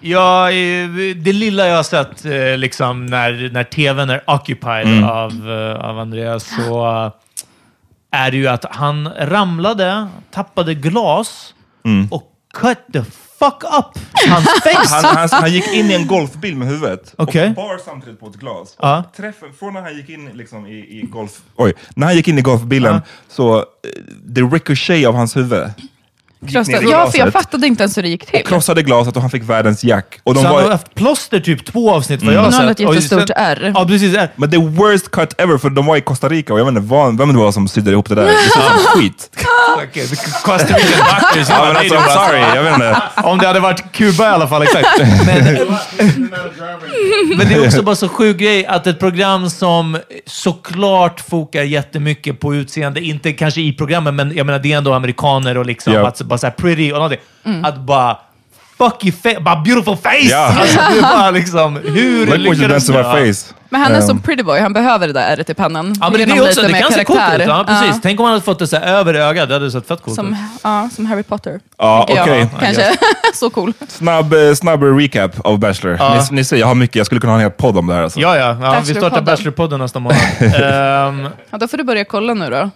Ja, 0.00 0.50
eh, 0.50 0.88
det 1.16 1.32
lilla 1.32 1.66
jag 1.66 1.76
har 1.76 1.82
sett 1.82 2.24
eh, 2.24 2.56
liksom, 2.58 3.06
när, 3.06 3.50
när 3.52 3.64
tvn 3.64 4.10
är 4.10 4.22
occupied 4.26 4.86
Mm. 4.86 5.04
av, 5.04 5.30
eh, 5.50 5.84
av 5.84 5.98
Andreas 5.98 6.44
så 6.56 6.84
är 8.10 8.30
det 8.30 8.36
ju 8.36 8.46
att 8.48 8.64
han 8.70 9.08
ramlade, 9.18 10.06
tappade 10.30 10.74
glas 10.74 11.54
Mm. 11.84 12.08
och 12.10 12.22
cut 12.54 12.78
the 12.92 13.02
fuck 13.38 13.64
up 13.64 13.98
hans 14.28 14.44
face. 14.64 14.94
Han, 14.94 15.16
han, 15.16 15.28
han 15.32 15.52
gick 15.52 15.72
in 15.72 15.90
i 15.90 15.94
en 15.94 16.06
golfbil 16.06 16.56
med 16.56 16.68
huvudet 16.68 17.14
Okej. 17.18 17.48
och 17.48 17.54
bar 17.54 17.80
samtidigt 17.84 18.20
på 18.20 18.26
ett 18.26 18.36
glas. 18.36 18.76
Ja. 18.80 18.98
Och 18.98 19.16
träffen, 19.16 19.52
från 19.58 19.74
när 19.74 19.80
han 19.80 19.96
gick 19.96 20.08
in 20.08 20.30
liksom 20.34 20.66
i, 20.66 21.00
i 21.00 21.06
golf... 21.10 21.40
Oj, 21.56 21.72
när 21.94 22.06
han 22.06 22.16
gick 22.16 22.28
in 22.28 22.38
i 22.38 22.42
golfbilen 22.42 23.00
så 23.28 23.58
eh, 23.58 23.64
det 24.24 24.40
ricochet 24.40 25.06
av 25.08 25.14
hans 25.14 25.36
huvud. 25.36 25.70
I 26.48 26.90
Ja, 26.90 27.10
för 27.10 27.18
jag 27.18 27.32
fattade 27.32 27.66
inte 27.66 27.82
ens 27.82 27.98
hur 27.98 28.02
det 28.02 28.08
gick 28.08 28.26
till. 28.26 28.40
Och 28.40 28.46
krossade 28.46 28.82
glaset 28.82 29.16
och 29.16 29.22
han 29.22 29.30
fick 29.30 29.42
världens 29.42 29.84
jack. 29.84 30.20
Och 30.24 30.34
de 30.34 30.40
så 30.40 30.46
han 30.46 30.54
var, 30.56 30.62
har 30.62 30.70
haft 30.70 30.94
plåster 30.94 31.40
typ 31.40 31.66
två 31.66 31.90
avsnitt 31.94 32.20
vad 32.22 32.28
Mm. 32.28 32.34
jag 32.34 32.42
har 32.42 32.50
Nu 32.50 32.56
har 32.56 32.64
han 32.64 32.74
sett. 32.76 32.80
ett 32.88 32.94
jättestort 32.94 33.30
R. 33.36 33.72
Ja, 33.74 33.84
precis. 33.86 34.16
R. 34.16 34.28
Men 34.36 34.50
det 34.50 34.58
worst 34.58 35.10
cut 35.10 35.34
ever, 35.40 35.58
för 35.58 35.70
de 35.70 35.86
var 35.86 35.96
i 35.96 36.00
Costa 36.00 36.28
Rica 36.28 36.52
och 36.52 36.60
jag 36.60 36.64
vet 36.64 36.74
inte 36.76 36.94
vem 37.18 37.32
det 37.32 37.38
var 37.38 37.52
som 37.52 37.68
sydde 37.68 37.90
ihop 37.90 38.08
det 38.08 38.14
där. 38.14 38.24
Det 38.24 38.32
såg 38.32 38.62
ut 38.62 38.80
som 38.82 39.00
skit. 39.00 39.30
The 39.94 40.16
Costa 40.44 40.76
Rican 40.76 40.98
doctors. 41.20 41.48
Ja, 41.48 41.64
men 41.66 41.76
alltså, 41.76 41.94
I'm 41.94 42.26
sorry, 42.26 42.40
jag 42.54 42.62
vet 42.62 42.74
inte. 42.74 43.02
Om 43.24 43.38
det 43.38 43.46
hade 43.46 43.60
varit 43.60 43.92
Kuba 43.92 44.24
i 44.24 44.26
alla 44.28 44.48
fall, 44.48 44.62
exakt. 44.62 44.86
Men, 45.26 45.44
men 47.38 47.48
det 47.48 47.54
är 47.54 47.66
också 47.66 47.82
bara 47.82 47.96
så 47.96 48.08
sjuk 48.08 48.36
grej 48.36 48.66
att 48.66 48.86
ett 48.86 48.98
program 48.98 49.50
som 49.50 49.98
såklart 50.26 51.20
fokar 51.20 51.62
jättemycket 51.62 52.40
på 52.40 52.54
utseende, 52.54 53.00
inte 53.00 53.32
kanske 53.32 53.60
i 53.60 53.72
programmen, 53.72 54.16
men 54.16 54.36
jag 54.36 54.46
menar 54.46 54.58
det 54.58 54.72
är 54.72 54.76
ändå 54.78 54.92
amerikaner 54.92 55.58
och 55.58 55.66
liksom 55.66 55.92
Ja. 55.92 56.06
att 56.08 56.16
bara 56.34 56.38
såhär 56.38 56.54
pretty 56.54 56.92
och 56.92 56.96
någonting. 56.98 57.20
Att 57.62 57.76
bara 57.78 58.18
fuck 58.78 59.04
you 59.04 59.12
face, 59.22 59.40
bara 59.40 59.56
beautiful 59.56 59.96
face! 59.96 60.18
Ja. 60.30 60.54
Alltså, 60.60 60.78
det 60.90 60.98
är 60.98 61.02
bara 61.02 61.30
liksom, 61.30 61.76
hur 61.84 62.26
Look 62.26 62.38
lyckades 62.56 62.86
du? 62.86 62.92
face. 62.92 63.54
Men 63.68 63.80
han 63.80 63.92
är 63.92 64.00
Um, 64.00 64.06
som 64.06 64.18
pretty 64.20 64.42
boy, 64.42 64.60
han 64.60 64.72
behöver 64.72 65.06
det 65.06 65.12
där 65.12 65.32
ärret 65.32 65.50
i 65.50 65.54
pannan. 65.54 65.94
Ja, 66.00 66.10
men 66.10 66.20
det, 66.20 66.34
det, 66.34 66.40
också, 66.40 66.62
det 66.62 66.72
kan 66.72 66.92
se 66.92 67.04
coolt 67.04 67.20
ut. 67.38 67.46
Ja, 67.46 67.64
precis. 67.66 67.88
Ja. 67.88 68.00
Tänk 68.02 68.20
om 68.20 68.24
han 68.26 68.32
hade 68.32 68.44
fått 68.44 68.58
det 68.58 68.66
så 68.66 68.76
här 68.76 68.86
över 68.86 69.14
ögat, 69.14 69.48
det 69.48 69.54
hade 69.54 69.70
sett 69.70 69.88
fett 69.88 70.02
coolt 70.02 70.18
ut. 70.18 70.24
Som, 70.24 70.36
ja, 70.62 70.88
som 70.94 71.06
Harry 71.06 71.22
Potter. 71.22 71.60
Ja, 71.78 72.02
okej. 72.10 72.16
jag. 72.26 72.48
Kanske. 72.60 72.96
Så 73.34 73.50
cool. 73.50 73.72
Snabb, 73.88 74.32
eh, 74.34 74.54
snabb 74.54 74.82
recap 74.82 75.40
av 75.46 75.58
Bachelor. 75.58 75.96
Ja. 75.98 76.14
Ni, 76.14 76.36
ni 76.36 76.44
ser, 76.44 76.56
jag 76.56 76.66
har 76.66 76.74
mycket, 76.74 76.96
jag 76.96 77.06
skulle 77.06 77.20
kunna 77.20 77.32
ha 77.32 77.38
en 77.38 77.42
hel 77.42 77.50
podd 77.50 77.78
om 77.78 77.86
det 77.86 77.94
här. 77.94 78.02
Alltså. 78.02 78.20
Ja, 78.20 78.36
ja. 78.36 78.56
ja 78.62 78.82
vi 78.86 78.94
startar 78.94 79.22
Bachelorpodden. 79.22 79.80
Nästa 79.80 79.98
månad. 79.98 80.18
Ehm, 80.40 81.28
Ja, 81.50 81.58
då 81.58 81.68
får 81.68 81.76
du 81.76 81.84
börja 81.84 82.04
kolla 82.04 82.34
nu 82.34 82.50
då. 82.50 82.70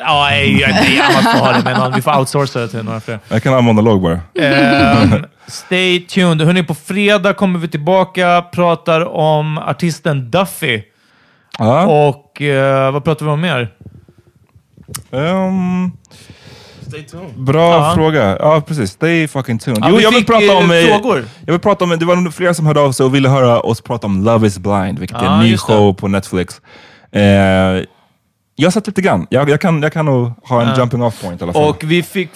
Ja, 0.00 0.26
nej, 0.30 0.66
nej, 0.72 1.00
man 1.14 1.22
får 1.22 1.38
ha 1.46 1.52
det 1.52 1.78
någon. 1.78 1.92
Vi 1.94 2.02
får 2.02 2.18
outsourca 2.18 2.58
det 2.60 2.68
till 2.68 2.82
några 2.84 3.00
fler. 3.00 3.18
Jag 3.28 3.42
kan 3.42 3.52
ha 3.52 3.60
monolog 3.60 4.02
bara. 4.02 4.20
Ehm, 4.40 5.24
stay 5.46 6.00
tuned. 6.00 6.46
Hörrni, 6.46 6.62
på 6.62 6.74
fredag 6.74 7.34
kommer 7.34 7.58
vi 7.58 7.68
tillbaka, 7.68 8.44
pratar 8.52 9.04
om 9.16 9.58
artisten 9.58 10.30
Duffy. 10.30 10.82
Ja. 11.58 11.86
Och 12.08 12.42
eh, 12.42 12.92
vad 12.92 13.04
pratar 13.04 13.26
vi 13.26 13.32
om 13.32 13.40
mer? 13.40 13.68
Ehm, 15.12 15.90
Stay 16.88 17.02
tuned. 17.02 17.30
bra 17.36 17.72
Ja. 17.74 17.92
fråga. 17.94 18.36
Ja, 18.40 18.60
precis. 18.60 18.90
Stay 18.90 19.28
fucking 19.28 19.58
tuned. 19.58 19.78
Ja, 19.82 19.86
jo, 19.90 19.96
vi 19.96 20.02
jag 20.02 20.10
vill 20.10 20.18
fick, 20.18 20.26
prata 20.26 20.44
eh, 20.44 20.56
om... 20.58 20.70
eh, 20.70 20.82
frågor. 20.84 21.24
Jag 21.46 21.52
vill 21.52 21.60
prata 21.60 21.84
om, 21.84 21.90
det 21.98 22.04
var 22.04 22.16
nog 22.16 22.34
flera 22.34 22.54
som 22.54 22.66
hörde 22.66 22.80
av 22.80 22.92
sig 22.92 23.06
och 23.06 23.14
ville 23.14 23.28
höra 23.28 23.60
oss 23.60 23.80
prata 23.80 24.06
om 24.06 24.24
Love 24.24 24.46
is 24.46 24.58
blind, 24.58 24.98
vilket 24.98 25.16
är 25.22 25.26
en 25.26 25.40
ny 25.40 25.50
det. 25.52 25.58
show 25.58 25.92
på 25.94 26.08
Netflix. 26.08 26.60
Eh, 27.12 27.22
jag 28.58 28.66
har 28.66 28.70
sett 28.70 28.86
lite 28.86 29.02
grann. 29.02 29.26
Jag, 29.30 29.50
jag, 29.50 29.60
kan, 29.60 29.82
jag 29.82 29.92
kan 29.92 30.06
nog 30.06 30.32
ha 30.42 30.62
en 30.62 30.78
jumping 30.78 31.02
off 31.02 31.22
point 31.22 31.40
i 31.40 31.44
alla 31.44 31.52
fall. 31.52 31.68
Och 31.68 31.84
vi 31.84 32.02
fick 32.02 32.30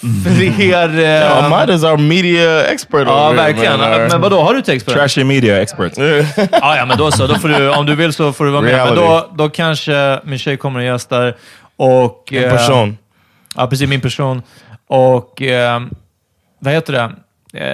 fler... 0.57 0.89
Uh, 0.99 1.21
Eh, 1.31 1.45
Ahmad 1.45 1.71
is 1.71 1.85
our 1.85 1.97
media 1.97 2.65
expert 2.65 3.07
ja, 3.07 3.33
verkligen. 3.33 3.81
Men 3.81 4.21
vadå, 4.21 4.41
har 4.41 4.55
du 4.55 4.63
text 4.63 4.87
på 4.87 4.93
det? 4.93 4.99
Trashy 4.99 5.25
media 5.25 5.63
expert. 5.63 5.93
Ja, 6.53 6.77
ja, 6.77 6.87
men 6.87 6.99
då 6.99 7.11
så. 7.11 7.27
Då 7.27 7.35
får 7.35 7.49
du, 7.49 7.71
om 7.71 7.87
du 7.87 7.95
vill 7.95 8.13
så 8.13 8.33
får 8.33 8.45
du 8.45 8.51
vara 8.51 8.63
med. 8.63 8.87
Men 8.87 8.95
då, 8.95 9.31
då 9.35 9.49
kanske 9.49 10.21
min 10.25 10.39
tjej 10.39 10.57
kommer 10.57 10.81
och 10.81 10.87
gästar. 10.87 11.37
Och, 11.77 12.33
En 12.33 12.45
eh, 12.45 12.51
person. 12.51 12.99
Ja, 13.57 13.67
precis. 13.67 13.89
Min 13.89 14.01
person. 14.01 14.43
Och 14.87 15.43
eh, 15.43 15.81
vad 16.59 16.75
heter 16.75 16.93
det? 16.93 17.13
Eh, 17.55 17.69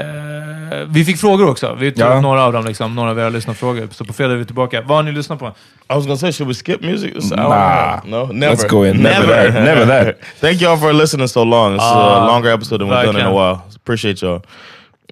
vi 0.88 1.04
fick 1.04 1.18
frågor 1.20 1.48
också. 1.50 1.74
Vi 1.80 1.92
tog 1.92 2.00
Ja. 2.06 2.20
några 2.20 2.42
av 2.44 2.52
dem, 2.52 2.64
liksom, 2.64 2.94
några 2.94 3.10
av 3.10 3.18
era 3.18 3.28
lyssnarfrågor. 3.28 3.88
Så 3.90 4.04
på 4.04 4.12
fredag 4.12 4.32
är 4.32 4.36
vi 4.36 4.44
tillbaka. 4.44 4.82
Vad 4.82 4.96
har 4.98 5.02
ni 5.02 5.12
lyssnat 5.12 5.38
på? 5.38 5.46
I 5.46 5.52
was 5.88 6.04
gonna 6.04 6.16
say, 6.16 6.32
should 6.32 6.48
we 6.48 6.54
skip 6.54 6.80
music? 6.82 7.14
Don't 7.14 7.36
Nah. 7.36 8.00
No, 8.04 8.32
never. 8.32 8.54
Let's 8.56 8.68
go 8.68 8.86
in. 8.86 8.96
Never 8.96 9.26
Never. 9.26 9.52
that. 9.52 9.64
Never 9.64 9.86
that. 9.86 10.16
Thank 10.40 10.60
y'all 10.60 10.76
for 10.80 10.92
listening 10.92 11.28
so 11.28 11.44
long. 11.44 11.74
It's 11.74 11.82
Ah, 11.84 12.24
a 12.24 12.26
longer 12.26 12.50
episode 12.54 12.78
than 12.84 12.88
we've 12.90 13.06
done 13.06 13.20
in 13.20 13.26
a 13.26 13.30
while. 13.30 13.58
Appreciate 13.76 14.22
y'all. 14.26 14.40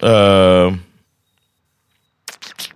Uh, 0.02 0.74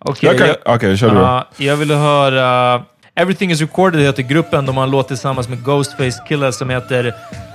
Okej, 0.00 0.96
kör 0.98 1.10
du. 1.10 1.20
Ja, 1.20 1.48
jag 1.56 1.76
ville 1.76 1.94
höra... 1.94 2.82
Everything 3.14 3.50
is 3.50 3.60
recorded 3.60 4.00
heter 4.00 4.22
gruppen. 4.22 4.66
De 4.66 4.76
har 4.76 4.84
en 4.84 4.90
låt 4.90 5.08
tillsammans 5.08 5.48
med 5.48 5.64
Ghostface 5.64 6.22
Killa 6.28 6.52
som 6.52 6.70
heter 6.70 7.04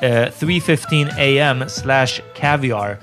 eh, 0.01 0.09
3.15 0.09 1.51
am 1.51 1.69
slash 1.69 2.21
caviar. 2.39 2.97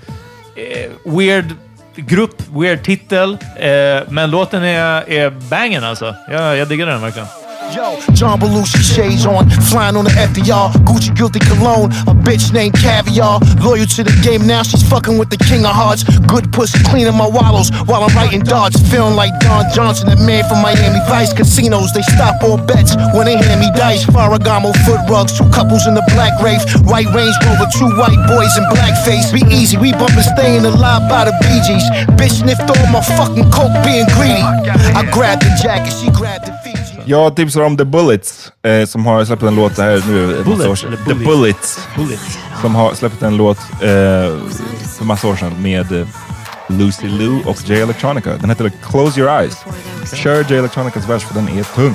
Eh, 0.61 0.91
weird 1.05 1.55
grupp, 1.97 2.43
weird 2.53 2.83
titel, 2.85 3.39
eh, 3.57 4.03
men 4.09 4.31
låten 4.31 4.63
är, 4.63 5.11
är 5.11 5.31
bangen 5.31 5.85
alltså. 5.85 6.15
Jag, 6.31 6.57
jag 6.57 6.69
diggar 6.69 6.87
den 6.87 7.01
verkligen. 7.01 7.29
Yo, 7.71 8.01
John 8.19 8.41
Belushi 8.41 8.83
shades 8.83 9.25
on, 9.27 9.49
flying 9.71 9.95
on 9.95 10.03
the 10.03 10.11
FDR, 10.11 10.75
Gucci 10.83 11.15
guilty 11.15 11.39
cologne, 11.39 11.87
a 12.11 12.15
bitch 12.19 12.53
named 12.53 12.75
Caviar, 12.75 13.39
loyal 13.63 13.87
to 13.95 14.03
the 14.03 14.11
game 14.27 14.43
now, 14.43 14.67
she's 14.67 14.83
fucking 14.83 15.19
with 15.19 15.31
the 15.31 15.39
king 15.39 15.63
of 15.63 15.71
hearts, 15.71 16.03
good 16.27 16.51
pussy 16.51 16.83
cleaning 16.91 17.15
my 17.15 17.31
wallows 17.31 17.71
while 17.87 18.03
I'm 18.03 18.11
writing 18.19 18.43
darts, 18.43 18.75
feeling 18.91 19.15
like 19.15 19.31
Don 19.39 19.71
Johnson, 19.71 20.11
the 20.11 20.19
man 20.19 20.43
from 20.51 20.67
Miami 20.67 20.99
Vice 21.07 21.31
casinos, 21.33 21.95
they 21.95 22.03
stop 22.11 22.43
all 22.43 22.59
bets 22.59 22.99
when 23.15 23.31
they 23.31 23.39
hand 23.39 23.63
me 23.63 23.71
dice, 23.79 24.03
Farragamo 24.03 24.75
foot 24.83 25.07
rugs, 25.07 25.39
two 25.39 25.47
couples 25.55 25.87
in 25.87 25.95
the 25.95 26.03
black 26.11 26.35
Wraith, 26.43 26.67
white 26.91 27.07
Range 27.15 27.37
Rover, 27.47 27.71
two 27.71 27.87
white 27.95 28.19
boys 28.27 28.51
in 28.59 28.67
blackface, 28.75 29.31
be 29.31 29.47
easy, 29.55 29.79
we 29.79 29.95
bumpin' 29.95 30.27
staying 30.27 30.67
alive 30.67 31.07
by 31.07 31.23
the 31.23 31.35
Bee 31.39 31.63
Gees, 31.63 31.87
bitch 32.19 32.43
sniffed 32.43 32.67
all 32.67 32.87
my 32.91 32.99
fucking 33.15 33.47
coke 33.55 33.79
being 33.87 34.11
greedy, 34.19 34.43
I 34.99 35.07
grabbed 35.15 35.47
the 35.47 35.55
jacket, 35.63 35.95
she 35.95 36.11
grabbed 36.11 36.51
the 36.51 36.55
Fiji. 36.67 36.90
Jag 37.07 37.37
tipsar 37.37 37.61
om 37.61 37.77
The 37.77 37.85
Bullets, 37.85 38.53
eh, 38.63 38.87
som 38.87 39.07
har 39.07 39.25
släppt 39.25 39.43
en 39.43 39.55
låt 39.55 39.79
här 39.79 40.03
nu 40.09 40.41
ett 40.41 40.47
massa 40.47 40.53
år 40.53 40.57
Bullets 40.65 40.81
sedan. 40.81 40.97
The? 41.07 41.15
Bullets, 41.15 41.89
Bullets. 41.97 42.39
som 42.61 42.75
har 42.75 42.95
släppt 42.95 43.23
en 43.23 43.37
låt 43.37 43.59
eh, 43.59 43.89
för 44.99 45.05
massa 45.05 45.29
år 45.29 45.37
sedan 45.37 45.63
med 45.63 45.93
eh, 45.93 46.07
Lucy 46.69 47.09
Liu 47.09 47.39
och 47.47 47.57
Jay 47.69 47.81
Electronica. 47.81 48.37
Den 48.41 48.51
heter 48.51 48.73
Close 48.83 49.21
Your 49.21 49.41
Eyes. 49.41 49.57
Kör 50.15 50.45
Jay 50.49 50.59
Electronicas 50.59 51.09
vers 51.09 51.23
för 51.25 51.35
den 51.35 51.49
är 51.49 51.63
tung. 51.75 51.95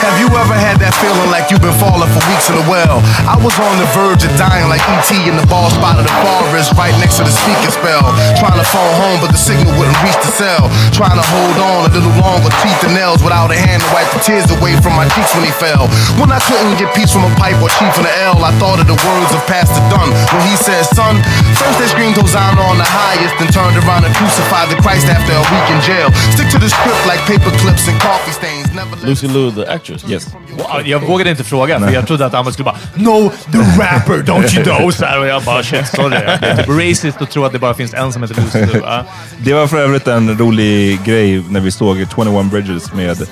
Have 0.00 0.16
you 0.16 0.32
ever 0.32 0.56
had 0.56 0.80
that 0.80 0.96
feeling 0.96 1.28
like 1.28 1.52
you've 1.52 1.60
been 1.60 1.76
falling 1.76 2.08
for 2.08 2.24
weeks 2.32 2.48
in 2.48 2.56
a 2.56 2.64
well? 2.64 3.04
I 3.28 3.36
was 3.36 3.52
on 3.60 3.76
the 3.76 3.84
verge 3.92 4.24
of 4.24 4.32
dying 4.40 4.64
like 4.72 4.80
E.T. 4.80 5.28
in 5.28 5.36
the 5.36 5.44
ball 5.44 5.68
spot 5.68 6.00
of 6.00 6.08
the 6.08 6.16
forest 6.24 6.72
right 6.72 6.96
next 6.96 7.20
to 7.20 7.24
the 7.28 7.32
speaker 7.32 7.68
spell. 7.68 8.08
Trying 8.40 8.56
to 8.56 8.64
phone 8.64 8.94
home, 8.96 9.20
but 9.20 9.28
the 9.28 9.36
signal 9.36 9.68
wouldn't 9.76 10.00
reach 10.00 10.16
the 10.24 10.32
cell. 10.32 10.72
Trying 10.96 11.20
to 11.20 11.26
hold 11.36 11.56
on 11.60 11.78
a 11.84 11.90
little 11.92 12.16
longer, 12.16 12.48
teeth 12.64 12.80
and 12.88 12.96
nails 12.96 13.20
without 13.20 13.52
a 13.52 13.58
hand 13.60 13.84
to 13.84 13.88
wipe 13.92 14.08
the 14.16 14.24
tears 14.24 14.48
away 14.48 14.72
from 14.80 14.96
my 14.96 15.04
cheeks 15.12 15.36
when 15.36 15.44
he 15.44 15.52
fell. 15.52 15.84
When 16.16 16.32
I 16.32 16.40
couldn't 16.48 16.80
get 16.80 16.96
peace 16.96 17.12
from 17.12 17.28
a 17.28 17.32
pipe 17.36 17.60
or 17.60 17.68
chief 17.76 17.92
in 18.00 18.08
the 18.08 18.14
L, 18.24 18.40
I 18.40 18.56
thought 18.56 18.80
of 18.80 18.88
the 18.88 18.96
words 18.96 19.30
of 19.36 19.44
Pastor 19.44 19.84
Dunn 19.92 20.08
when 20.32 20.42
he 20.48 20.56
said, 20.56 20.88
Son, 20.96 21.20
first 21.60 21.76
they 21.76 21.88
screamed 21.92 22.16
Hosanna 22.16 22.64
on 22.64 22.80
the 22.80 22.88
highest, 22.88 23.36
then 23.36 23.52
turned 23.52 23.76
around 23.84 24.08
and 24.08 24.16
crucified 24.16 24.72
the 24.72 24.80
Christ 24.80 25.12
after 25.12 25.36
a 25.36 25.44
week 25.52 25.66
in 25.68 25.78
jail. 25.84 26.08
Stick 26.32 26.48
to 26.56 26.58
the 26.58 26.72
script 26.72 27.04
like 27.04 27.20
paper 27.28 27.52
clips 27.60 27.84
and 27.84 28.00
coffee 28.00 28.32
stains. 28.32 28.72
Lucy 29.04 29.28
Liu, 29.28 29.50
the 29.50 29.68
actress. 29.68 29.89
Yes. 30.08 30.26
Ja, 30.58 30.80
Jag 30.84 30.98
vågade 31.06 31.30
inte 31.30 31.44
fråga, 31.44 31.80
för 31.80 31.90
jag 31.92 32.06
trodde 32.06 32.26
att 32.26 32.34
Ahmed 32.34 32.52
skulle 32.52 32.64
bara 32.64 32.76
No, 32.94 33.32
the 33.52 33.58
rapper, 33.58 34.12
don't 34.32 34.54
you 34.56 34.64
know? 34.64 34.90
Så 34.90 35.04
här, 35.04 35.18
och 35.18 35.26
jag 35.26 35.42
bara 35.42 35.62
shit, 35.62 35.88
sorry. 35.88 36.10
Det 36.10 36.46
är 36.46 36.56
typ 36.56 36.68
racist 36.68 37.22
att 37.22 37.30
tro 37.30 37.44
att 37.44 37.52
det 37.52 37.58
bara 37.58 37.74
finns 37.74 37.94
en 37.94 38.12
som 38.12 38.22
heter 38.22 38.42
Lucy. 38.42 38.78
Ja. 38.84 39.04
Det 39.38 39.52
var 39.52 39.66
för 39.66 39.78
övrigt 39.78 40.06
en 40.06 40.38
rolig 40.38 41.04
grej 41.04 41.44
när 41.48 41.60
vi 41.60 41.70
såg 41.70 42.06
21 42.16 42.44
Bridges 42.50 42.92
med, 42.92 43.28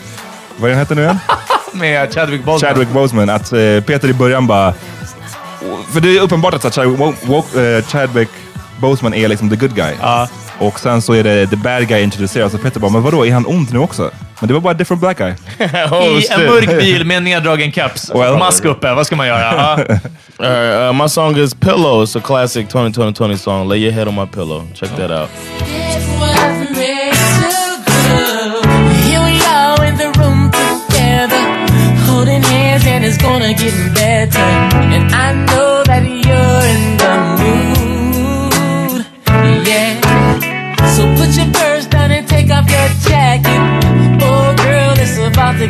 vad 0.57 0.71
heter 0.71 0.95
nu 0.95 1.03
igen? 1.03 1.19
Med 1.73 2.15
Chadwick 2.15 2.45
Boseman. 2.45 2.71
Chadwick 2.71 2.89
Boseman. 2.89 3.31
Att 3.31 3.53
eh, 3.53 3.59
Peter 3.87 4.09
i 4.09 4.13
början 4.15 4.47
bara... 4.47 4.75
För 5.93 6.01
det 6.01 6.17
är 6.17 6.21
uppenbart 6.21 6.55
att 6.55 6.75
Chadwick, 6.75 7.01
eh, 7.57 7.85
Chadwick 7.87 8.29
Boseman 8.81 9.15
är 9.15 9.29
liksom 9.29 9.51
the 9.51 9.57
good 9.57 9.75
guy. 9.75 9.95
Och 10.61 10.81
sen 10.81 11.03
så 11.03 11.13
är 11.13 11.25
det 11.25 11.47
the 11.47 11.57
bad 11.57 11.89
guy 11.89 12.03
introducerad. 12.03 12.51
Så 12.51 12.59
Peter 12.59 12.81
bara, 12.81 12.93
men 12.93 13.03
vadå, 13.03 13.27
är 13.27 13.33
han 13.33 13.47
ond 13.47 13.73
nu 13.73 13.79
också? 13.79 14.11
Men 14.41 14.49
det 14.49 14.55
var 14.55 14.61
bara 14.61 14.71
a 14.71 14.75
different 14.75 15.01
black 15.01 15.19
guy. 15.19 15.33
Oh, 15.91 16.05
I 16.05 16.27
en 16.31 16.47
mörk 16.47 16.79
bil 16.79 17.05
med 17.07 17.17
en 17.17 17.25
neddragen 17.25 17.73
caps. 17.73 18.11
Well- 18.11 18.39
Mask 18.39 18.65
uppe, 18.65 18.95
vad 18.95 19.07
ska 19.07 19.17
man 19.17 19.27
göra? 19.27 19.77
Right, 20.41 20.91
uh, 20.91 21.03
my 21.03 21.09
song 21.09 21.37
is 21.37 21.55
Pillow. 21.55 22.03
It's 22.05 22.17
a 22.19 22.21
classic 22.21 22.69
2020 22.69 23.37
song. 23.39 23.69
Lay 23.69 23.79
your 23.79 23.93
head 23.93 24.09
on 24.09 24.15
my 24.15 24.27
pillow. 24.27 24.63
Check 24.75 24.91
that 24.97 25.11
out. 25.11 25.31
Holding 32.07 32.43
hands, 32.43 32.85
and 32.87 33.05
it's 33.05 33.17
gonna 33.19 33.55
get 33.55 33.75
better. 33.95 34.39
And 34.39 35.13
I 35.15 35.33
know 35.47 35.83
that 35.85 36.03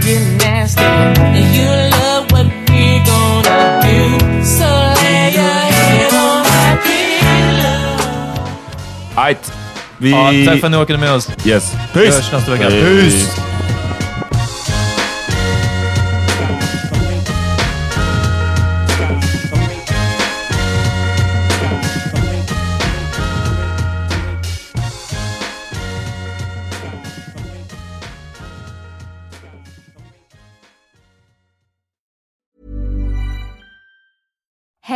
get 0.01 0.23
nasty, 0.47 0.83
and 0.83 1.55
you 1.55 1.71
love 1.91 2.31
what 2.33 2.47
we're 2.69 3.05
gonna 3.05 3.81
do. 3.83 4.19
So 4.45 4.65
lay 5.03 5.33
your 5.35 5.61
head 5.73 6.13
on 6.15 6.43
my 6.43 6.77
pillow. 6.83 7.99
Alright. 9.17 9.53
Vi... 9.99 10.11
Ja, 10.11 10.33
tack 10.47 10.61
för 10.61 10.67
att 10.67 10.71
ni 10.71 10.77
åkte 10.77 10.97
med 10.97 11.13
oss. 11.13 11.29
Yes. 11.45 11.73
Vi 11.95 12.07
hörs 12.07 12.33
nästa 12.33 12.51
vecka. 12.51 12.71
Hej. 12.71 13.13